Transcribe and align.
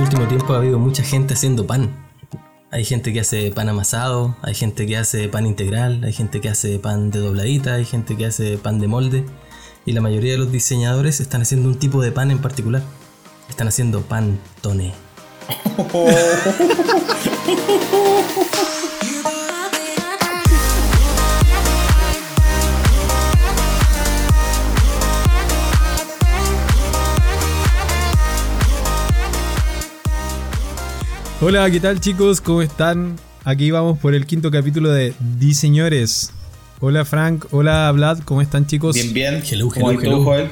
último 0.00 0.26
tiempo 0.26 0.54
ha 0.54 0.58
habido 0.58 0.78
mucha 0.78 1.02
gente 1.02 1.34
haciendo 1.34 1.66
pan. 1.66 1.90
Hay 2.70 2.84
gente 2.84 3.12
que 3.12 3.20
hace 3.20 3.50
pan 3.50 3.68
amasado, 3.68 4.36
hay 4.42 4.54
gente 4.54 4.86
que 4.86 4.96
hace 4.96 5.28
pan 5.28 5.46
integral, 5.46 6.02
hay 6.04 6.12
gente 6.12 6.40
que 6.40 6.48
hace 6.48 6.78
pan 6.78 7.10
de 7.10 7.18
dobladita, 7.18 7.74
hay 7.74 7.84
gente 7.84 8.16
que 8.16 8.26
hace 8.26 8.56
pan 8.56 8.80
de 8.80 8.88
molde. 8.88 9.24
Y 9.84 9.92
la 9.92 10.00
mayoría 10.00 10.32
de 10.32 10.38
los 10.38 10.52
diseñadores 10.52 11.20
están 11.20 11.42
haciendo 11.42 11.68
un 11.68 11.78
tipo 11.78 12.02
de 12.02 12.12
pan 12.12 12.30
en 12.30 12.38
particular. 12.38 12.82
Están 13.48 13.68
haciendo 13.68 14.02
pan 14.02 14.38
toné. 14.62 14.94
Hola, 31.42 31.70
¿qué 31.70 31.80
tal 31.80 32.00
chicos? 32.00 32.42
¿Cómo 32.42 32.60
están? 32.60 33.16
Aquí 33.44 33.70
vamos 33.70 33.98
por 33.98 34.14
el 34.14 34.26
quinto 34.26 34.50
capítulo 34.50 34.92
de 34.92 35.14
Diseñores. 35.38 36.32
Hola 36.80 37.06
Frank, 37.06 37.46
hola 37.50 37.90
Vlad, 37.92 38.18
¿cómo 38.26 38.42
están 38.42 38.66
chicos? 38.66 38.94
Bien, 38.94 39.14
bien. 39.14 39.42
Hello, 39.50 39.70
¿Cómo 39.70 39.90
hello, 39.90 40.00
hay 40.00 40.04
tú, 40.04 40.10
hello. 40.10 40.24
Joel? 40.24 40.50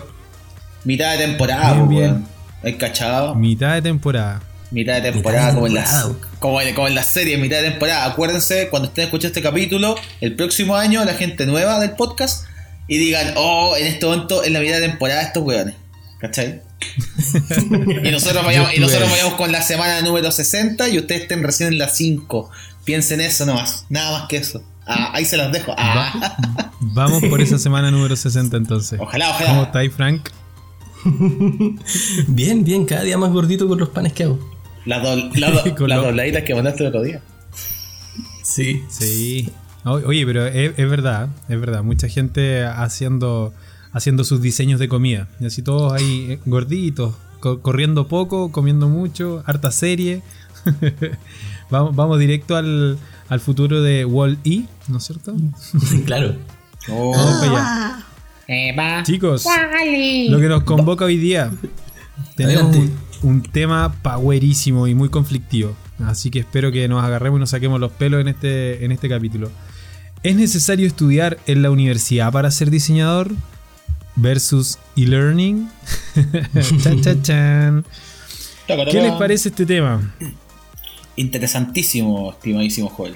Mitad 0.84 1.12
de 1.12 1.26
temporada, 1.26 1.74
Bien, 1.74 1.88
bien. 1.88 2.26
¿Hay 2.62 2.78
cachado? 2.78 3.34
Mitad 3.34 3.74
de 3.74 3.82
temporada. 3.82 4.40
Mitad 4.70 4.94
de 4.94 5.12
temporada, 5.12 5.52
como, 5.52 5.66
en 5.66 5.74
temporada, 5.74 6.08
las, 6.08 6.16
como, 6.38 6.60
en, 6.62 6.74
como 6.74 6.88
en 6.88 6.94
las 6.94 7.06
series, 7.12 7.38
mitad 7.38 7.60
de 7.60 7.70
temporada. 7.70 8.06
Acuérdense, 8.06 8.70
cuando 8.70 8.88
estén 8.88 9.04
escuchando 9.04 9.28
este 9.28 9.42
capítulo, 9.42 9.94
el 10.22 10.36
próximo 10.36 10.74
año, 10.74 11.04
la 11.04 11.12
gente 11.12 11.44
nueva 11.44 11.80
del 11.80 11.90
podcast, 11.90 12.46
y 12.86 12.96
digan, 12.96 13.34
oh, 13.36 13.76
en 13.76 13.86
este 13.86 14.06
momento, 14.06 14.42
en 14.42 14.54
la 14.54 14.60
mitad 14.60 14.76
de 14.76 14.88
temporada, 14.88 15.20
estos 15.20 15.42
weones. 15.42 15.74
¿Cachai? 16.18 16.62
Y 18.04 18.10
nosotros 18.10 18.44
vayamos, 18.46 18.70
y 18.70 18.74
estuve 18.74 18.80
nosotros 18.86 19.08
ahí. 19.08 19.14
vayamos 19.18 19.34
con 19.34 19.52
la 19.52 19.62
semana 19.62 20.00
número 20.02 20.30
60 20.30 20.88
y 20.88 20.98
ustedes 20.98 21.22
estén 21.22 21.42
recién 21.42 21.72
en 21.72 21.78
la 21.78 21.88
5. 21.88 22.50
Piensen 22.84 23.20
eso 23.20 23.44
nomás, 23.46 23.84
nada 23.88 24.18
más 24.18 24.28
que 24.28 24.36
eso. 24.38 24.62
Ah, 24.86 25.10
ahí 25.12 25.24
se 25.26 25.36
los 25.36 25.52
dejo. 25.52 25.74
Ah. 25.76 26.38
Vamos 26.80 27.22
por 27.28 27.42
esa 27.42 27.58
semana 27.58 27.90
número 27.90 28.16
60 28.16 28.56
entonces. 28.56 28.98
Ojalá, 29.00 29.26
¿Cómo 29.32 29.44
ojalá. 29.44 29.62
estáis 29.64 29.92
Frank? 29.92 30.28
Bien, 32.28 32.64
bien, 32.64 32.84
cada 32.86 33.02
día 33.02 33.18
más 33.18 33.30
gordito 33.30 33.68
con 33.68 33.78
los 33.78 33.88
panes 33.90 34.12
que 34.12 34.24
hago. 34.24 34.38
Las, 34.84 35.02
do- 35.02 35.30
las 35.34 35.52
do- 35.52 35.86
las 35.86 35.98
lo- 35.98 36.04
dobladitas 36.06 36.42
que 36.44 36.54
mandaste 36.54 36.82
el 36.84 36.88
otro 36.88 37.02
día. 37.02 37.20
Sí. 38.42 38.82
Sí. 38.88 39.50
Oye, 39.84 40.26
pero 40.26 40.46
es, 40.46 40.72
es 40.76 40.90
verdad, 40.90 41.28
es 41.48 41.60
verdad. 41.60 41.82
Mucha 41.82 42.08
gente 42.08 42.64
haciendo, 42.64 43.52
haciendo 43.92 44.24
sus 44.24 44.40
diseños 44.42 44.78
de 44.80 44.88
comida. 44.88 45.28
Y 45.40 45.46
así 45.46 45.62
todos 45.62 45.92
ahí 45.92 46.26
eh, 46.30 46.40
gorditos, 46.46 47.14
co- 47.40 47.60
corriendo 47.60 48.08
poco, 48.08 48.50
comiendo 48.52 48.88
mucho, 48.88 49.42
harta 49.46 49.70
serie. 49.70 50.22
vamos, 51.70 51.94
vamos 51.96 52.18
directo 52.18 52.56
al, 52.56 52.98
al 53.28 53.40
futuro 53.40 53.82
de 53.82 54.04
Wall-E, 54.04 54.64
¿no 54.88 54.98
es 54.98 55.04
cierto? 55.04 55.34
claro. 56.06 56.34
Oh. 56.90 57.12
Vamos 57.12 57.40
para 57.46 57.52
allá. 57.52 58.04
Chicos, 59.02 59.44
lo 60.30 60.40
que 60.40 60.48
nos 60.48 60.62
convoca 60.62 61.04
hoy 61.04 61.18
día, 61.18 61.50
tenemos 62.36 62.74
un, 62.76 62.92
un 63.22 63.42
tema 63.42 63.94
powerísimo 64.02 64.86
y 64.86 64.94
muy 64.94 65.08
conflictivo. 65.10 65.74
Así 66.04 66.30
que 66.30 66.38
espero 66.38 66.70
que 66.72 66.86
nos 66.88 67.02
agarremos 67.04 67.38
y 67.38 67.40
nos 67.40 67.50
saquemos 67.50 67.80
los 67.80 67.92
pelos 67.92 68.20
en 68.20 68.28
este, 68.28 68.84
en 68.84 68.92
este 68.92 69.08
capítulo. 69.08 69.50
¿Es 70.22 70.34
necesario 70.36 70.86
estudiar 70.86 71.38
en 71.46 71.62
la 71.62 71.70
universidad 71.70 72.32
para 72.32 72.50
ser 72.50 72.70
diseñador? 72.70 73.32
Versus 74.20 74.78
e-learning. 74.96 75.68
chan, 76.82 77.00
chan, 77.02 77.22
chan. 77.22 77.84
¿Qué 78.66 79.00
les 79.00 79.12
parece 79.12 79.48
este 79.48 79.64
tema? 79.64 80.14
Interesantísimo, 81.16 82.32
estimadísimo 82.32 82.88
Joel. 82.88 83.14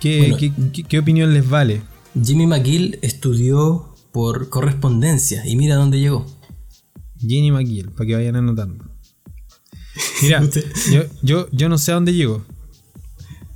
¿Qué, 0.00 0.18
Bueno. 0.20 0.36
qué- 0.38 0.52
qué- 0.72 0.84
qué 0.84 0.98
opinión 0.98 1.34
les 1.34 1.48
vale? 1.48 1.82
Jimmy 2.24 2.46
McGill 2.46 2.98
estudió 3.02 3.94
por 4.12 4.48
correspondencia 4.48 5.46
y 5.46 5.56
mira 5.56 5.76
dónde 5.76 6.00
llegó. 6.00 6.26
Jenny 7.20 7.50
McGill, 7.52 7.90
para 7.90 8.06
que 8.06 8.14
vayan 8.16 8.36
anotando. 8.36 8.84
Mira, 10.22 10.42
yo, 10.92 11.02
yo, 11.22 11.48
yo 11.52 11.68
no 11.68 11.76
sé 11.76 11.90
a 11.92 11.94
dónde 11.94 12.14
llego. 12.14 12.44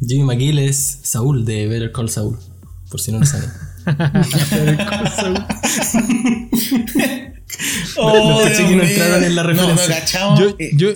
Jimmy 0.07 0.25
McGill 0.25 0.59
es 0.59 1.01
Saúl 1.05 1.45
de 1.47 1.67
Better 1.67 1.91
Call 1.93 2.11
Saul, 2.11 2.39
por 2.91 3.01
si 3.01 3.11
no 3.13 3.21
lo 3.21 3.27
saben. 3.27 3.49
Oh, 7.97 8.43
Dios 8.45 8.59
que 8.59 8.77
no 8.77 8.83
entraron 8.83 9.25
en 9.25 9.35
la 9.37 9.43
No, 9.45 9.53
no 9.53 9.67
referencia. 9.69 10.01
cachamos. 10.01 10.41
Yo, 10.41 10.57
Eh, 10.59 10.71
yo- 10.75 10.91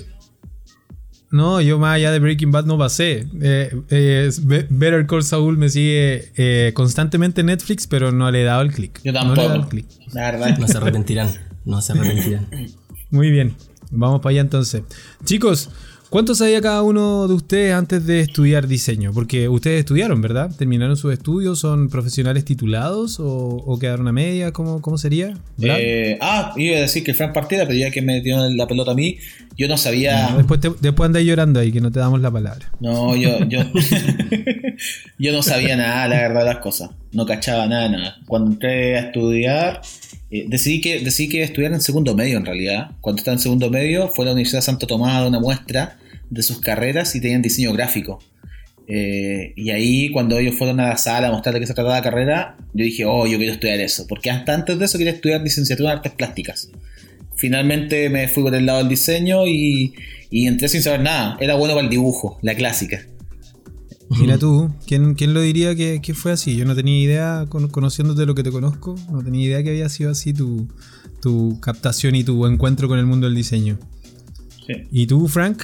no, 1.31 1.61
yo 1.61 1.79
más 1.79 1.97
allá 1.97 2.11
de 2.11 2.19
Breaking 2.19 2.51
Bad 2.51 2.65
no 2.65 2.79
pasé. 2.79 3.27
Eh, 3.41 3.71
eh, 3.91 4.31
Be- 4.43 4.67
Better 4.71 5.07
Call 5.07 5.23
Saul 5.23 5.57
me 5.59 5.69
sigue 5.69 6.33
eh, 6.37 6.73
constantemente 6.75 7.43
en 7.43 7.49
Netflix, 7.49 7.87
pero 7.87 8.11
no 8.13 8.31
le 8.31 8.43
he 8.43 8.45
dado 8.45 8.63
el 8.63 8.73
clic. 8.73 9.01
yo 9.05 9.13
No 9.13 9.15
le 9.23 9.33
he 9.33 9.37
dado 9.37 9.43
el 9.43 9.49
tampoco. 9.53 9.69
clic. 9.69 9.87
la 10.13 10.31
verdad. 10.33 10.59
No 10.59 10.67
se 10.67 10.77
arrepentirán, 10.79 11.31
no 11.65 11.81
se 11.83 11.93
arrepentirán. 11.93 12.49
Muy 13.11 13.31
bien, 13.31 13.55
vamos 13.91 14.21
para 14.21 14.31
allá 14.33 14.41
entonces. 14.41 14.83
Chicos, 15.25 15.71
¿cuánto 16.11 16.35
sabía 16.35 16.61
cada 16.61 16.83
uno 16.83 17.29
de 17.29 17.35
ustedes 17.35 17.75
antes 17.75 18.07
de 18.07 18.21
estudiar 18.21 18.67
diseño? 18.67 19.13
Porque 19.13 19.49
ustedes 19.49 19.81
estudiaron, 19.81 20.21
¿verdad? 20.23 20.51
¿Terminaron 20.57 20.97
sus 20.97 21.13
estudios? 21.13 21.59
¿Son 21.61 21.89
profesionales 21.89 22.45
titulados 22.45 23.21
o, 23.21 23.27
o 23.27 23.79
quedaron 23.79 24.09
a 24.09 24.13
media? 24.13 24.53
¿Cómo, 24.53 24.81
cómo 24.81 24.99
sería? 24.99 25.35
Eh, 25.61 26.19
ah, 26.21 26.53
iba 26.57 26.77
a 26.77 26.81
decir 26.81 27.05
que 27.05 27.15
Fran 27.15 27.33
partiera, 27.33 27.67
pero 27.67 27.79
ya 27.79 27.91
que 27.91 28.03
me 28.03 28.21
dio 28.21 28.49
la 28.51 28.67
pelota 28.67 28.93
a 28.93 28.95
mí, 28.95 29.19
yo 29.57 29.69
no 29.69 29.77
sabía. 29.77 30.35
Después, 30.37 30.61
te- 30.61 30.73
después 30.81 31.07
andáis 31.07 31.27
llorando 31.27 31.61
ahí, 31.61 31.73
que 31.73 31.81
no 31.81 31.91
te 31.93 31.99
damos 32.01 32.21
la 32.21 32.31
palabra. 32.31 32.71
No, 32.81 33.15
yo, 33.17 33.39
yo, 33.49 33.61
yo 35.19 35.33
no 35.33 35.43
sabía 35.43 35.77
nada, 35.77 36.09
la 36.09 36.17
verdad, 36.29 36.45
las 36.45 36.59
cosas. 36.59 36.91
No 37.13 37.27
cachaba 37.27 37.67
nada, 37.67 37.89
nada. 37.89 38.17
Cuando 38.27 38.51
entré 38.53 38.97
a 38.97 39.01
estudiar, 39.01 39.81
eh, 40.31 40.45
decidí, 40.49 40.81
que, 40.81 41.01
decidí 41.01 41.29
que 41.29 41.43
estudiar 41.43 41.73
en 41.73 41.81
segundo 41.81 42.15
medio, 42.15 42.37
en 42.37 42.45
realidad. 42.45 42.91
Cuando 43.01 43.21
estaba 43.21 43.35
en 43.35 43.41
segundo 43.41 43.71
medio, 43.71 44.09
fue 44.09 44.25
a 44.25 44.27
la 44.27 44.33
Universidad 44.33 44.59
de 44.59 44.67
Santo 44.67 44.87
Tomás 44.87 45.15
a 45.15 45.19
dar 45.21 45.29
una 45.29 45.41
muestra 45.41 45.99
de 46.29 46.43
sus 46.43 46.61
carreras 46.61 47.15
y 47.15 47.21
tenían 47.21 47.43
diseño 47.43 47.73
gráfico. 47.73 48.21
Eh, 48.87 49.53
y 49.57 49.71
ahí, 49.71 50.11
cuando 50.11 50.39
ellos 50.39 50.57
fueron 50.57 50.81
a 50.81 50.89
la 50.91 50.97
sala 50.97 51.29
a 51.29 51.33
mostrar 51.33 51.55
de 51.55 51.61
qué 51.61 51.67
se 51.67 51.75
trataba 51.75 51.97
la 51.97 52.03
carrera, 52.03 52.57
yo 52.75 52.85
dije, 52.85 53.05
oh, 53.05 53.27
yo 53.27 53.39
quiero 53.39 53.53
estudiar 53.53 53.81
eso. 53.81 54.07
Porque 54.07 54.31
hasta 54.31 54.55
antes 54.55 54.79
de 54.79 54.85
eso 54.85 54.99
quería 54.99 55.13
estudiar 55.13 55.41
licenciatura 55.41 55.93
en 55.93 55.97
artes 55.99 56.13
plásticas. 56.13 56.71
Finalmente 57.35 58.09
me 58.11 58.29
fui 58.29 58.43
por 58.43 58.55
el 58.55 58.67
lado 58.67 58.79
del 58.79 58.89
diseño 58.89 59.47
y, 59.47 59.95
y 60.31 60.47
entré 60.47 60.69
sin 60.69 60.83
saber 60.83 61.01
nada. 61.01 61.37
Era 61.41 61.55
bueno 61.55 61.75
para 61.75 61.85
el 61.85 61.91
dibujo, 61.91 62.39
la 62.43 62.55
clásica. 62.55 63.07
Mira 64.11 64.39
tú, 64.39 64.71
¿quién, 64.87 65.15
quién 65.15 65.35
lo 65.35 65.41
diría 65.41 65.75
que, 65.75 66.01
que 66.01 66.15
fue 66.15 66.33
así? 66.33 66.57
Yo 66.57 66.65
no 66.65 66.75
tenía 66.75 66.99
idea, 66.99 67.47
con- 67.49 67.69
conociéndote 67.69 68.25
lo 68.27 68.35
que 68.35 68.43
te 68.43 68.51
conozco, 68.51 68.95
no 69.11 69.23
tenía 69.23 69.47
idea 69.47 69.63
que 69.63 69.71
había 69.71 69.89
sido 69.91 70.11
así 70.11 70.33
tu, 70.33 70.67
tu 71.21 71.59
captación 71.61 72.15
y 72.15 72.25
tu 72.25 72.47
encuentro 72.47 72.89
con 72.89 72.99
el 72.99 73.07
mundo 73.07 73.27
del 73.27 73.35
diseño. 73.37 73.79
Sí. 74.67 74.75
¿Y 74.91 75.07
tú, 75.07 75.29
Frank? 75.29 75.63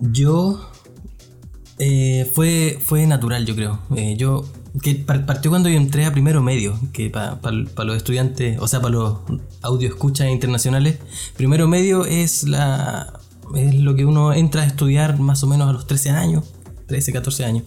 Yo 0.00 0.68
eh, 1.78 2.30
fue, 2.34 2.78
fue 2.84 3.06
natural, 3.06 3.46
yo 3.46 3.54
creo. 3.54 3.78
Eh, 3.96 4.16
yo 4.18 4.44
que 4.82 4.96
par- 4.96 5.24
partió 5.24 5.50
cuando 5.52 5.68
yo 5.68 5.76
entré 5.76 6.04
a 6.04 6.12
primero 6.12 6.42
medio, 6.42 6.76
que 6.92 7.08
para 7.10 7.38
los 7.84 7.96
estudiantes, 7.96 8.58
o 8.60 8.66
sea, 8.66 8.80
para 8.80 8.94
los 8.94 9.18
audio 9.62 9.88
escuchas 9.88 10.28
internacionales, 10.30 10.98
primero 11.36 11.68
medio 11.68 12.04
es 12.04 12.42
la 12.44 13.20
es 13.54 13.74
lo 13.74 13.94
que 13.94 14.04
uno 14.06 14.32
entra 14.32 14.62
a 14.62 14.66
estudiar 14.66 15.20
más 15.20 15.44
o 15.44 15.46
menos 15.46 15.68
a 15.68 15.72
los 15.72 15.86
13 15.86 16.10
años, 16.10 16.44
13, 16.86 17.12
14 17.12 17.44
años. 17.44 17.64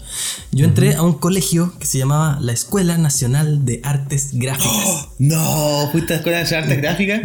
Yo 0.52 0.66
entré 0.66 0.96
a 0.96 1.02
un 1.02 1.14
colegio 1.14 1.74
que 1.80 1.86
se 1.86 1.98
llamaba 1.98 2.38
la 2.42 2.52
Escuela 2.54 2.98
Nacional 2.98 3.66
de 3.66 3.80
Artes 3.84 4.30
Gráficas. 4.34 5.08
No, 5.20 5.90
¿fuiste 5.92 6.14
a 6.14 6.16
la 6.16 6.18
Escuela 6.18 6.44
de 6.44 6.56
Artes 6.56 6.78
Gráficas? 6.78 7.22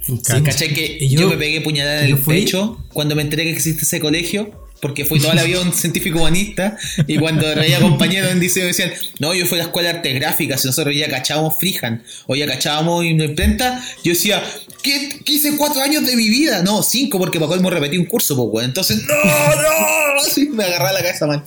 Sí, 0.00 0.18
¿Cachai 0.42 0.74
que 0.74 0.98
y 1.00 1.08
yo, 1.08 1.28
me 1.28 1.36
pegué 1.36 1.60
puñalada 1.60 2.00
en 2.04 2.06
el 2.10 2.18
fui- 2.18 2.40
pecho 2.42 2.84
cuando 2.92 3.14
me 3.14 3.22
enteré 3.22 3.44
que 3.44 3.52
existe 3.52 3.82
ese 3.82 4.00
colegio? 4.00 4.50
Porque 4.82 5.04
fui 5.04 5.20
toda 5.20 5.36
la 5.36 5.44
vida 5.44 5.60
un 5.60 5.72
científico 5.72 6.18
humanista 6.18 6.76
y 7.06 7.16
cuando 7.16 7.48
traía 7.52 7.78
compañeros 7.80 8.32
en 8.32 8.40
diseño 8.40 8.66
decían, 8.66 8.90
no, 9.20 9.32
yo 9.32 9.46
fui 9.46 9.58
a 9.58 9.62
la 9.62 9.64
escuela 9.66 9.90
de 9.90 9.94
artes 9.98 10.14
gráficas 10.16 10.64
y 10.64 10.66
nosotros 10.66 10.96
ya 10.96 11.08
cachábamos 11.08 11.54
Freehand 11.56 12.02
o 12.26 12.34
ya 12.34 12.48
cachábamos 12.48 13.04
una 13.04 13.26
imprenta. 13.26 13.80
Yo 14.02 14.12
decía, 14.12 14.42
¿qué, 14.82 15.20
qué 15.24 15.34
hice 15.34 15.56
cuatro 15.56 15.80
años 15.82 16.04
de 16.04 16.16
mi 16.16 16.28
vida? 16.28 16.64
No, 16.64 16.82
cinco 16.82 17.20
porque 17.20 17.38
para 17.38 17.50
colmo 17.50 17.70
repetí 17.70 17.96
un 17.96 18.06
curso, 18.06 18.34
pues, 18.34 18.48
weón. 18.50 18.64
Entonces, 18.70 19.04
no, 19.06 19.14
no, 19.14 20.20
así 20.26 20.48
me 20.48 20.64
agarraba 20.64 20.94
la 20.94 21.02
cabeza 21.02 21.28
mal. 21.28 21.44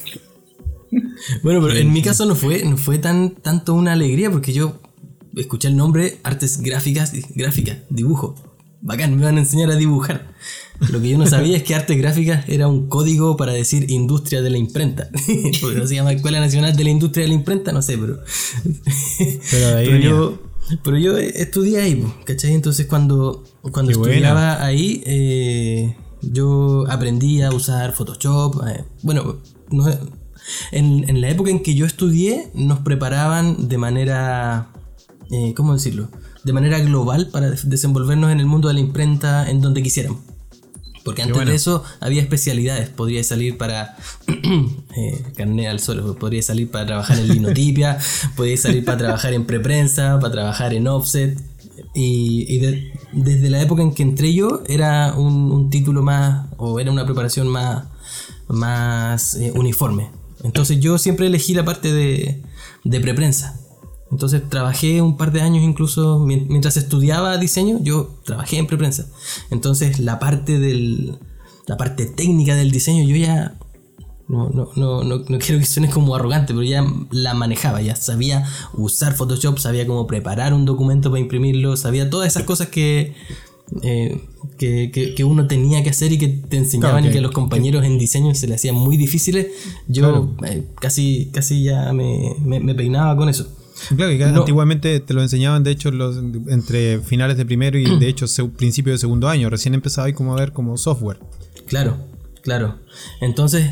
Bueno, 1.43 1.61
pero 1.61 1.75
en 1.75 1.91
mi 1.91 2.01
caso 2.01 2.25
no 2.25 2.37
fue, 2.37 2.63
no 2.63 2.77
fue 2.77 2.99
tan 2.99 3.31
tanto 3.31 3.73
una 3.73 3.91
alegría 3.91 4.31
porque 4.31 4.53
yo 4.53 4.79
escuché 5.35 5.67
el 5.67 5.75
nombre 5.75 6.19
artes 6.23 6.61
gráficas, 6.61 7.11
gráfica, 7.35 7.79
dibujo. 7.89 8.35
Bacán, 8.79 9.17
me 9.17 9.25
van 9.25 9.35
a 9.35 9.39
enseñar 9.39 9.71
a 9.71 9.75
dibujar. 9.75 10.33
Lo 10.91 11.01
que 11.01 11.09
yo 11.09 11.17
no 11.17 11.25
sabía 11.25 11.55
es 11.57 11.63
que 11.63 11.73
artes 11.75 11.97
gráficas 11.97 12.43
era 12.49 12.67
un 12.67 12.87
código 12.89 13.37
para 13.37 13.53
decir 13.53 13.89
industria 13.91 14.41
de 14.41 14.49
la 14.49 14.57
imprenta. 14.57 15.09
Porque 15.61 15.77
no 15.77 15.87
se 15.87 15.95
llama 15.95 16.11
Escuela 16.13 16.39
Nacional 16.39 16.75
de 16.75 16.83
la 16.83 16.89
Industria 16.89 17.23
de 17.23 17.29
la 17.29 17.33
Imprenta, 17.35 17.71
no 17.71 17.81
sé, 17.81 17.97
pero. 17.97 18.19
Pero 19.51 19.77
ahí 19.77 19.85
pero 19.87 19.97
yo, 19.99 20.39
pero 20.83 20.97
yo 20.97 21.17
estudié 21.17 21.81
ahí, 21.81 22.05
¿cachai? 22.25 22.53
Entonces 22.53 22.85
cuando, 22.87 23.43
cuando 23.71 23.91
Qué 23.91 23.97
buena. 23.97 24.13
estudiaba 24.15 24.65
ahí, 24.65 25.01
eh, 25.05 25.95
Yo 26.21 26.85
aprendí 26.89 27.41
a 27.41 27.51
usar 27.51 27.93
Photoshop. 27.93 28.61
eh, 28.67 28.83
bueno, 29.03 29.37
no- 29.71 29.87
en, 30.71 31.07
en 31.09 31.21
la 31.21 31.29
época 31.29 31.49
en 31.51 31.61
que 31.63 31.73
yo 31.75 31.85
estudié 31.85 32.49
nos 32.53 32.79
preparaban 32.79 33.67
de 33.67 33.77
manera, 33.77 34.69
eh, 35.31 35.53
¿cómo 35.55 35.73
decirlo? 35.73 36.09
De 36.43 36.53
manera 36.53 36.79
global 36.79 37.29
para 37.31 37.49
des- 37.49 37.67
desenvolvernos 37.69 38.31
en 38.31 38.39
el 38.39 38.45
mundo 38.45 38.67
de 38.67 38.75
la 38.75 38.79
imprenta 38.79 39.49
en 39.49 39.61
donde 39.61 39.81
quisiéramos. 39.81 40.19
Porque 41.05 41.21
antes 41.21 41.35
bueno. 41.35 41.51
de 41.51 41.55
eso 41.55 41.83
había 42.01 42.21
especialidades. 42.21 42.89
Podría 42.89 43.23
salir 43.23 43.57
para 43.57 43.95
eh, 44.27 45.23
carné 45.37 45.67
al 45.69 45.79
suelo, 45.79 46.15
podría 46.15 46.41
salir 46.41 46.69
para 46.71 46.87
trabajar 46.87 47.19
en 47.19 47.27
linotipia, 47.29 47.99
podría 48.35 48.57
salir 48.57 48.83
para 48.83 48.97
trabajar 48.97 49.33
en 49.33 49.45
preprensa, 49.45 50.19
para 50.19 50.31
trabajar 50.33 50.73
en 50.73 50.87
offset. 50.87 51.39
Y, 51.93 52.45
y 52.53 52.57
de- 52.59 52.91
desde 53.13 53.49
la 53.49 53.61
época 53.61 53.81
en 53.83 53.93
que 53.93 54.03
entré 54.03 54.33
yo 54.33 54.63
era 54.67 55.13
un, 55.15 55.51
un 55.51 55.69
título 55.69 56.01
más, 56.01 56.47
o 56.57 56.79
era 56.79 56.91
una 56.91 57.05
preparación 57.05 57.47
más, 57.47 57.85
más 58.47 59.35
eh, 59.35 59.51
uniforme. 59.55 60.09
Entonces 60.43 60.79
yo 60.79 60.97
siempre 60.97 61.27
elegí 61.27 61.53
la 61.53 61.63
parte 61.65 61.93
de, 61.93 62.41
de 62.83 62.99
preprensa. 62.99 63.59
Entonces 64.11 64.41
trabajé 64.49 65.01
un 65.01 65.17
par 65.17 65.31
de 65.31 65.41
años 65.41 65.63
incluso 65.63 66.19
mien- 66.19 66.45
mientras 66.49 66.77
estudiaba 66.77 67.37
diseño, 67.37 67.79
yo 67.81 68.09
trabajé 68.23 68.57
en 68.57 68.67
preprensa. 68.67 69.07
Entonces 69.51 69.99
la 69.99 70.19
parte 70.19 70.59
del 70.59 71.17
la 71.67 71.77
parte 71.77 72.05
técnica 72.05 72.55
del 72.55 72.69
diseño 72.71 73.03
yo 73.03 73.15
ya 73.15 73.55
no, 74.27 74.49
no, 74.49 74.69
no, 74.75 75.03
no, 75.03 75.17
no 75.27 75.39
quiero 75.39 75.59
que 75.59 75.65
suene 75.65 75.89
como 75.89 76.15
arrogante, 76.15 76.53
pero 76.53 76.63
ya 76.63 76.85
la 77.11 77.33
manejaba, 77.33 77.81
ya 77.81 77.95
sabía 77.95 78.45
usar 78.73 79.13
Photoshop, 79.15 79.57
sabía 79.59 79.85
cómo 79.87 80.05
preparar 80.07 80.53
un 80.53 80.65
documento 80.65 81.09
para 81.09 81.19
imprimirlo, 81.21 81.75
sabía 81.77 82.09
todas 82.09 82.27
esas 82.27 82.43
cosas 82.43 82.67
que, 82.69 83.13
eh, 83.81 84.21
que, 84.59 84.91
que- 84.91 85.13
que 85.15 85.23
uno 85.23 85.47
tenía 85.47 85.83
que 85.83 85.89
hacer 85.91 86.11
y 86.11 86.17
que 86.19 86.27
te 86.27 86.57
enseñaban 86.57 86.91
Claro, 86.97 87.05
y 87.05 87.09
que- 87.09 87.13
que 87.13 87.19
a 87.19 87.21
los 87.21 87.31
compañeros 87.31 87.83
en 87.85 87.97
diseño 87.99 88.33
se 88.35 88.47
le 88.47 88.55
hacían 88.55 88.75
muy 88.75 88.97
difíciles. 88.97 89.47
Yo 89.87 90.31
eh, 90.45 90.67
casi, 90.79 91.29
casi 91.31 91.63
ya 91.63 91.91
me, 91.93 92.35
me- 92.43 92.59
me 92.59 92.73
peinaba 92.75 93.15
con 93.17 93.29
eso. 93.29 93.47
Claro, 93.95 94.11
que 94.17 94.25
No. 94.25 94.39
antiguamente 94.39 94.99
te 94.99 95.13
lo 95.13 95.21
enseñaban, 95.21 95.63
de 95.63 95.71
hecho, 95.71 95.91
los, 95.91 96.17
entre 96.47 96.99
finales 96.99 97.37
de 97.37 97.45
primero 97.45 97.77
y 97.77 97.99
de 97.99 98.07
hecho 98.07 98.25
principio 98.55 98.93
de 98.93 98.97
segundo 98.99 99.27
año. 99.27 99.49
Recién 99.49 99.73
empezaba 99.73 100.07
ahí 100.07 100.13
como 100.13 100.33
a 100.33 100.39
ver 100.39 100.53
como 100.53 100.77
software. 100.77 101.19
Claro, 101.67 101.97
claro. 102.41 102.79
Entonces, 103.21 103.71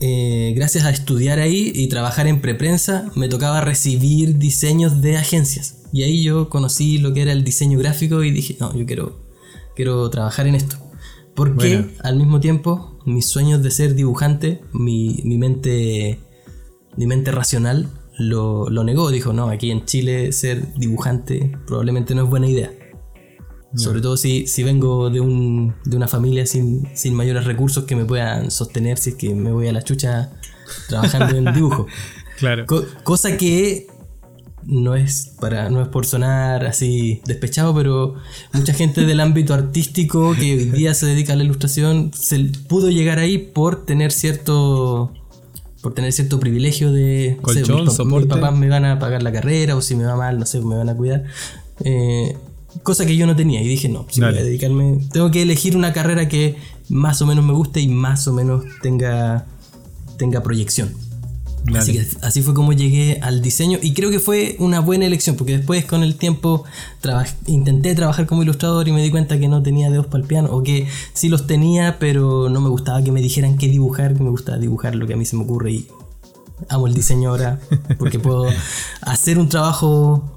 eh, 0.00 0.52
gracias 0.56 0.84
a 0.84 0.90
estudiar 0.90 1.38
ahí 1.38 1.72
y 1.74 1.88
trabajar 1.88 2.26
en 2.26 2.40
preprensa, 2.40 3.10
me 3.14 3.28
tocaba 3.28 3.60
recibir 3.62 4.36
diseños 4.38 5.00
de 5.00 5.16
agencias. 5.16 5.78
Y 5.92 6.02
ahí 6.02 6.22
yo 6.22 6.48
conocí 6.50 6.98
lo 6.98 7.14
que 7.14 7.22
era 7.22 7.32
el 7.32 7.42
diseño 7.44 7.78
gráfico 7.78 8.22
y 8.22 8.30
dije, 8.30 8.56
no, 8.60 8.76
yo 8.76 8.84
quiero, 8.84 9.24
quiero 9.74 10.08
trabajar 10.10 10.46
en 10.46 10.56
esto. 10.56 10.76
Porque 11.34 11.76
Bueno. 11.78 11.88
al 12.02 12.16
mismo 12.16 12.40
tiempo, 12.40 12.98
mis 13.06 13.26
sueños 13.26 13.62
de 13.62 13.70
ser 13.70 13.94
dibujante, 13.94 14.60
mi, 14.72 15.20
mi 15.24 15.38
mente, 15.38 16.18
mi 16.96 17.06
mente 17.06 17.30
racional 17.30 17.88
lo, 18.18 18.68
lo 18.70 18.84
negó. 18.84 19.10
Dijo, 19.10 19.32
no, 19.32 19.48
aquí 19.48 19.70
en 19.70 19.84
Chile 19.84 20.32
ser 20.32 20.74
dibujante 20.74 21.56
probablemente 21.66 22.14
no 22.14 22.24
es 22.24 22.30
buena 22.30 22.48
idea. 22.48 22.70
Sobre 23.74 24.00
todo 24.00 24.16
si, 24.16 24.46
si 24.46 24.62
vengo 24.62 25.10
de, 25.10 25.20
un, 25.20 25.74
de 25.84 25.96
una 25.98 26.08
familia 26.08 26.46
sin, 26.46 26.88
sin 26.96 27.12
mayores 27.14 27.44
recursos 27.44 27.84
que 27.84 27.94
me 27.94 28.06
puedan 28.06 28.50
sostener 28.50 28.96
si 28.96 29.10
es 29.10 29.16
que 29.16 29.34
me 29.34 29.52
voy 29.52 29.68
a 29.68 29.72
la 29.72 29.82
chucha 29.82 30.32
trabajando 30.88 31.36
en 31.36 31.52
dibujo. 31.52 31.86
Claro. 32.38 32.66
Co- 32.66 32.84
cosa 33.02 33.38
que 33.38 33.86
no 34.66 34.94
es 34.94 35.32
para 35.40 35.70
no 35.70 35.80
es 35.80 35.88
por 35.88 36.04
sonar 36.04 36.66
así 36.66 37.22
despechado, 37.24 37.74
pero 37.74 38.14
mucha 38.52 38.74
gente 38.74 39.06
del 39.06 39.20
ámbito 39.20 39.54
artístico 39.54 40.34
que 40.38 40.52
hoy 40.54 40.64
día 40.66 40.92
se 40.92 41.06
dedica 41.06 41.32
a 41.32 41.36
la 41.36 41.44
ilustración 41.44 42.10
se 42.12 42.38
pudo 42.68 42.90
llegar 42.90 43.18
ahí 43.18 43.38
por 43.38 43.86
tener 43.86 44.12
cierto 44.12 45.14
por 45.86 45.94
tener 45.94 46.12
cierto 46.12 46.40
privilegio 46.40 46.90
de 46.90 47.38
no 47.40 47.48
sé, 47.52 47.62
Colchón, 47.62 48.08
mis, 48.08 48.26
papás 48.26 48.58
me 48.58 48.68
van 48.68 48.84
a 48.84 48.98
pagar 48.98 49.22
la 49.22 49.30
carrera 49.30 49.76
o 49.76 49.80
si 49.80 49.94
me 49.94 50.02
va 50.02 50.16
mal, 50.16 50.36
no 50.36 50.44
sé, 50.44 50.60
me 50.60 50.76
van 50.76 50.88
a 50.88 50.96
cuidar. 50.96 51.22
Eh, 51.84 52.36
cosa 52.82 53.06
que 53.06 53.16
yo 53.16 53.24
no 53.24 53.36
tenía 53.36 53.62
y 53.62 53.68
dije, 53.68 53.88
no, 53.88 54.04
si 54.10 54.20
voy 54.20 54.30
a 54.30 54.32
dedicarme, 54.32 54.98
tengo 55.12 55.30
que 55.30 55.42
elegir 55.42 55.76
una 55.76 55.92
carrera 55.92 56.26
que 56.26 56.56
más 56.88 57.22
o 57.22 57.26
menos 57.26 57.44
me 57.44 57.52
guste 57.52 57.78
y 57.78 57.86
más 57.86 58.26
o 58.26 58.32
menos 58.32 58.64
tenga 58.82 59.46
tenga 60.18 60.42
proyección. 60.42 60.92
Así, 61.74 61.92
que, 61.94 62.06
así 62.22 62.42
fue 62.42 62.54
como 62.54 62.72
llegué 62.72 63.18
al 63.22 63.42
diseño 63.42 63.78
y 63.82 63.92
creo 63.92 64.10
que 64.10 64.20
fue 64.20 64.54
una 64.60 64.78
buena 64.80 65.04
elección 65.06 65.34
porque 65.36 65.56
después 65.58 65.84
con 65.84 66.02
el 66.04 66.14
tiempo 66.16 66.64
traba- 67.00 67.26
intenté 67.46 67.94
trabajar 67.94 68.26
como 68.26 68.42
ilustrador 68.42 68.86
y 68.86 68.92
me 68.92 69.02
di 69.02 69.10
cuenta 69.10 69.38
que 69.38 69.48
no 69.48 69.62
tenía 69.62 69.90
dedos 69.90 70.06
para 70.06 70.22
el 70.22 70.28
piano 70.28 70.48
o 70.52 70.62
que 70.62 70.86
sí 71.12 71.28
los 71.28 71.46
tenía 71.48 71.98
pero 71.98 72.48
no 72.48 72.60
me 72.60 72.68
gustaba 72.68 73.02
que 73.02 73.10
me 73.10 73.20
dijeran 73.20 73.58
qué 73.58 73.68
dibujar, 73.68 74.14
que 74.14 74.22
me 74.22 74.30
gustaba 74.30 74.58
dibujar 74.58 74.94
lo 74.94 75.06
que 75.08 75.14
a 75.14 75.16
mí 75.16 75.24
se 75.24 75.34
me 75.36 75.42
ocurre 75.42 75.72
y 75.72 75.88
amo 76.68 76.86
el 76.86 76.94
diseño 76.94 77.30
ahora 77.30 77.58
porque 77.98 78.18
puedo 78.20 78.46
hacer 79.00 79.38
un 79.38 79.48
trabajo 79.48 80.36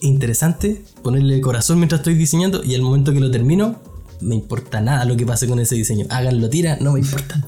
interesante, 0.00 0.82
ponerle 1.02 1.40
corazón 1.40 1.78
mientras 1.78 2.00
estoy 2.00 2.14
diseñando 2.14 2.64
y 2.64 2.74
al 2.74 2.82
momento 2.82 3.12
que 3.12 3.20
lo 3.20 3.30
termino 3.30 3.76
me 4.20 4.34
importa 4.34 4.80
nada 4.80 5.04
lo 5.04 5.16
que 5.16 5.26
pase 5.26 5.46
con 5.48 5.58
ese 5.60 5.74
diseño. 5.74 6.06
Háganlo, 6.08 6.48
tira, 6.48 6.78
no 6.80 6.92
me 6.92 7.00
importa. 7.00 7.46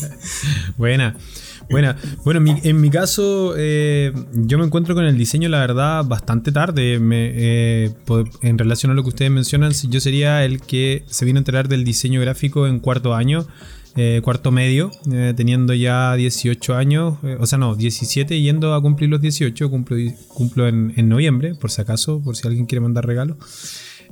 Buena. 0.78 1.16
Bueno, 1.70 1.94
en 2.26 2.42
mi, 2.42 2.54
en 2.64 2.80
mi 2.80 2.90
caso, 2.90 3.54
eh, 3.56 4.12
yo 4.32 4.58
me 4.58 4.64
encuentro 4.64 4.94
con 4.96 5.04
el 5.04 5.16
diseño, 5.16 5.48
la 5.48 5.60
verdad, 5.60 6.04
bastante 6.04 6.50
tarde. 6.50 6.98
Eh, 7.00 7.92
en 8.42 8.58
relación 8.58 8.90
a 8.90 8.94
lo 8.94 9.02
que 9.02 9.10
ustedes 9.10 9.30
mencionan, 9.30 9.72
yo 9.72 10.00
sería 10.00 10.44
el 10.44 10.60
que 10.60 11.04
se 11.06 11.24
vino 11.24 11.38
a 11.38 11.40
enterar 11.40 11.68
del 11.68 11.84
diseño 11.84 12.20
gráfico 12.20 12.66
en 12.66 12.80
cuarto 12.80 13.14
año, 13.14 13.46
eh, 13.96 14.20
cuarto 14.24 14.50
medio, 14.50 14.90
teniendo 15.36 15.72
ya 15.72 16.14
18 16.14 16.74
años, 16.74 17.18
o 17.38 17.46
sea, 17.46 17.58
no, 17.58 17.76
17, 17.76 18.40
yendo 18.40 18.74
a 18.74 18.82
cumplir 18.82 19.08
los 19.08 19.20
18, 19.20 19.70
cumplo, 19.70 19.96
cumplo 20.28 20.66
en, 20.66 20.92
en 20.96 21.08
noviembre, 21.08 21.54
por 21.54 21.70
si 21.70 21.82
acaso, 21.82 22.20
por 22.20 22.36
si 22.36 22.48
alguien 22.48 22.66
quiere 22.66 22.80
mandar 22.80 23.06
regalo. 23.06 23.36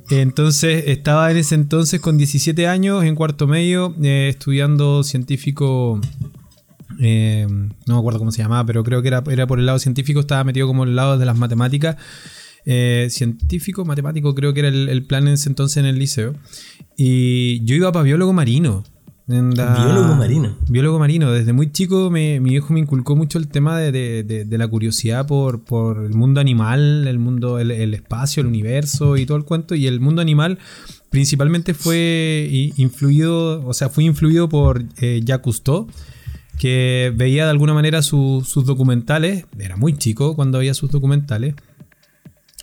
Entonces 0.09 0.85
estaba 0.87 1.29
en 1.29 1.37
ese 1.37 1.55
entonces 1.55 1.99
con 1.99 2.17
17 2.17 2.67
años 2.67 3.03
en 3.03 3.15
cuarto 3.15 3.47
medio 3.47 3.93
estudiando 4.01 5.03
científico, 5.03 6.01
eh, 6.99 7.47
no 7.49 7.93
me 7.93 7.97
acuerdo 7.99 8.19
cómo 8.19 8.31
se 8.31 8.41
llamaba, 8.41 8.65
pero 8.65 8.83
creo 8.83 9.01
que 9.01 9.07
era, 9.07 9.23
era 9.29 9.47
por 9.47 9.59
el 9.59 9.65
lado 9.65 9.79
científico, 9.79 10.19
estaba 10.19 10.43
metido 10.43 10.67
como 10.67 10.83
el 10.83 10.95
lado 10.95 11.17
de 11.17 11.25
las 11.25 11.37
matemáticas. 11.37 11.95
Eh, 12.65 13.07
científico, 13.09 13.85
matemático, 13.85 14.35
creo 14.35 14.53
que 14.53 14.59
era 14.59 14.69
el, 14.69 14.89
el 14.89 15.03
plan 15.05 15.27
en 15.27 15.33
ese 15.35 15.49
entonces 15.49 15.77
en 15.77 15.85
el 15.85 15.97
liceo. 15.97 16.35
Y 16.97 17.63
yo 17.65 17.75
iba 17.75 17.91
para 17.91 18.03
biólogo 18.03 18.33
marino. 18.33 18.83
La- 19.27 19.75
Biólogo 19.85 20.15
marino. 20.15 20.57
Biólogo 20.69 20.97
marino. 20.99 21.31
Desde 21.31 21.53
muy 21.53 21.71
chico 21.71 22.09
me- 22.09 22.39
mi 22.39 22.49
viejo 22.49 22.73
me 22.73 22.79
inculcó 22.79 23.15
mucho 23.15 23.37
el 23.37 23.47
tema 23.47 23.77
de, 23.79 23.91
de- 23.91 24.23
de- 24.23 24.43
de 24.45 24.57
la 24.57 24.67
curiosidad 24.67 25.27
por, 25.27 25.63
por 25.63 26.03
el 26.03 26.15
mundo 26.15 26.41
animal, 26.41 27.07
el 27.07 27.19
mundo, 27.19 27.59
el, 27.59 27.69
el 27.69 27.93
espacio, 27.93 28.41
el 28.41 28.47
universo 28.47 29.17
y 29.17 29.25
todo 29.27 29.37
el 29.37 29.45
cuento. 29.45 29.75
Y 29.75 29.85
el 29.85 29.99
mundo 29.99 30.21
animal 30.21 30.57
principalmente 31.11 31.73
fue 31.75 32.71
influido, 32.77 33.65
o 33.67 33.73
sea, 33.73 33.89
fue 33.89 34.03
influido 34.03 34.49
por 34.49 34.83
eh, 34.99 35.21
Jacques 35.23 35.43
Cousteau, 35.43 35.87
que 36.59 37.11
veía 37.15 37.45
de 37.45 37.49
alguna 37.51 37.73
manera 37.73 38.03
su- 38.03 38.45
sus 38.45 38.65
documentales. 38.65 39.45
Era 39.57 39.77
muy 39.77 39.97
chico 39.97 40.35
cuando 40.35 40.59
veía 40.59 40.75
sus 40.75 40.91
documentales. 40.91 41.55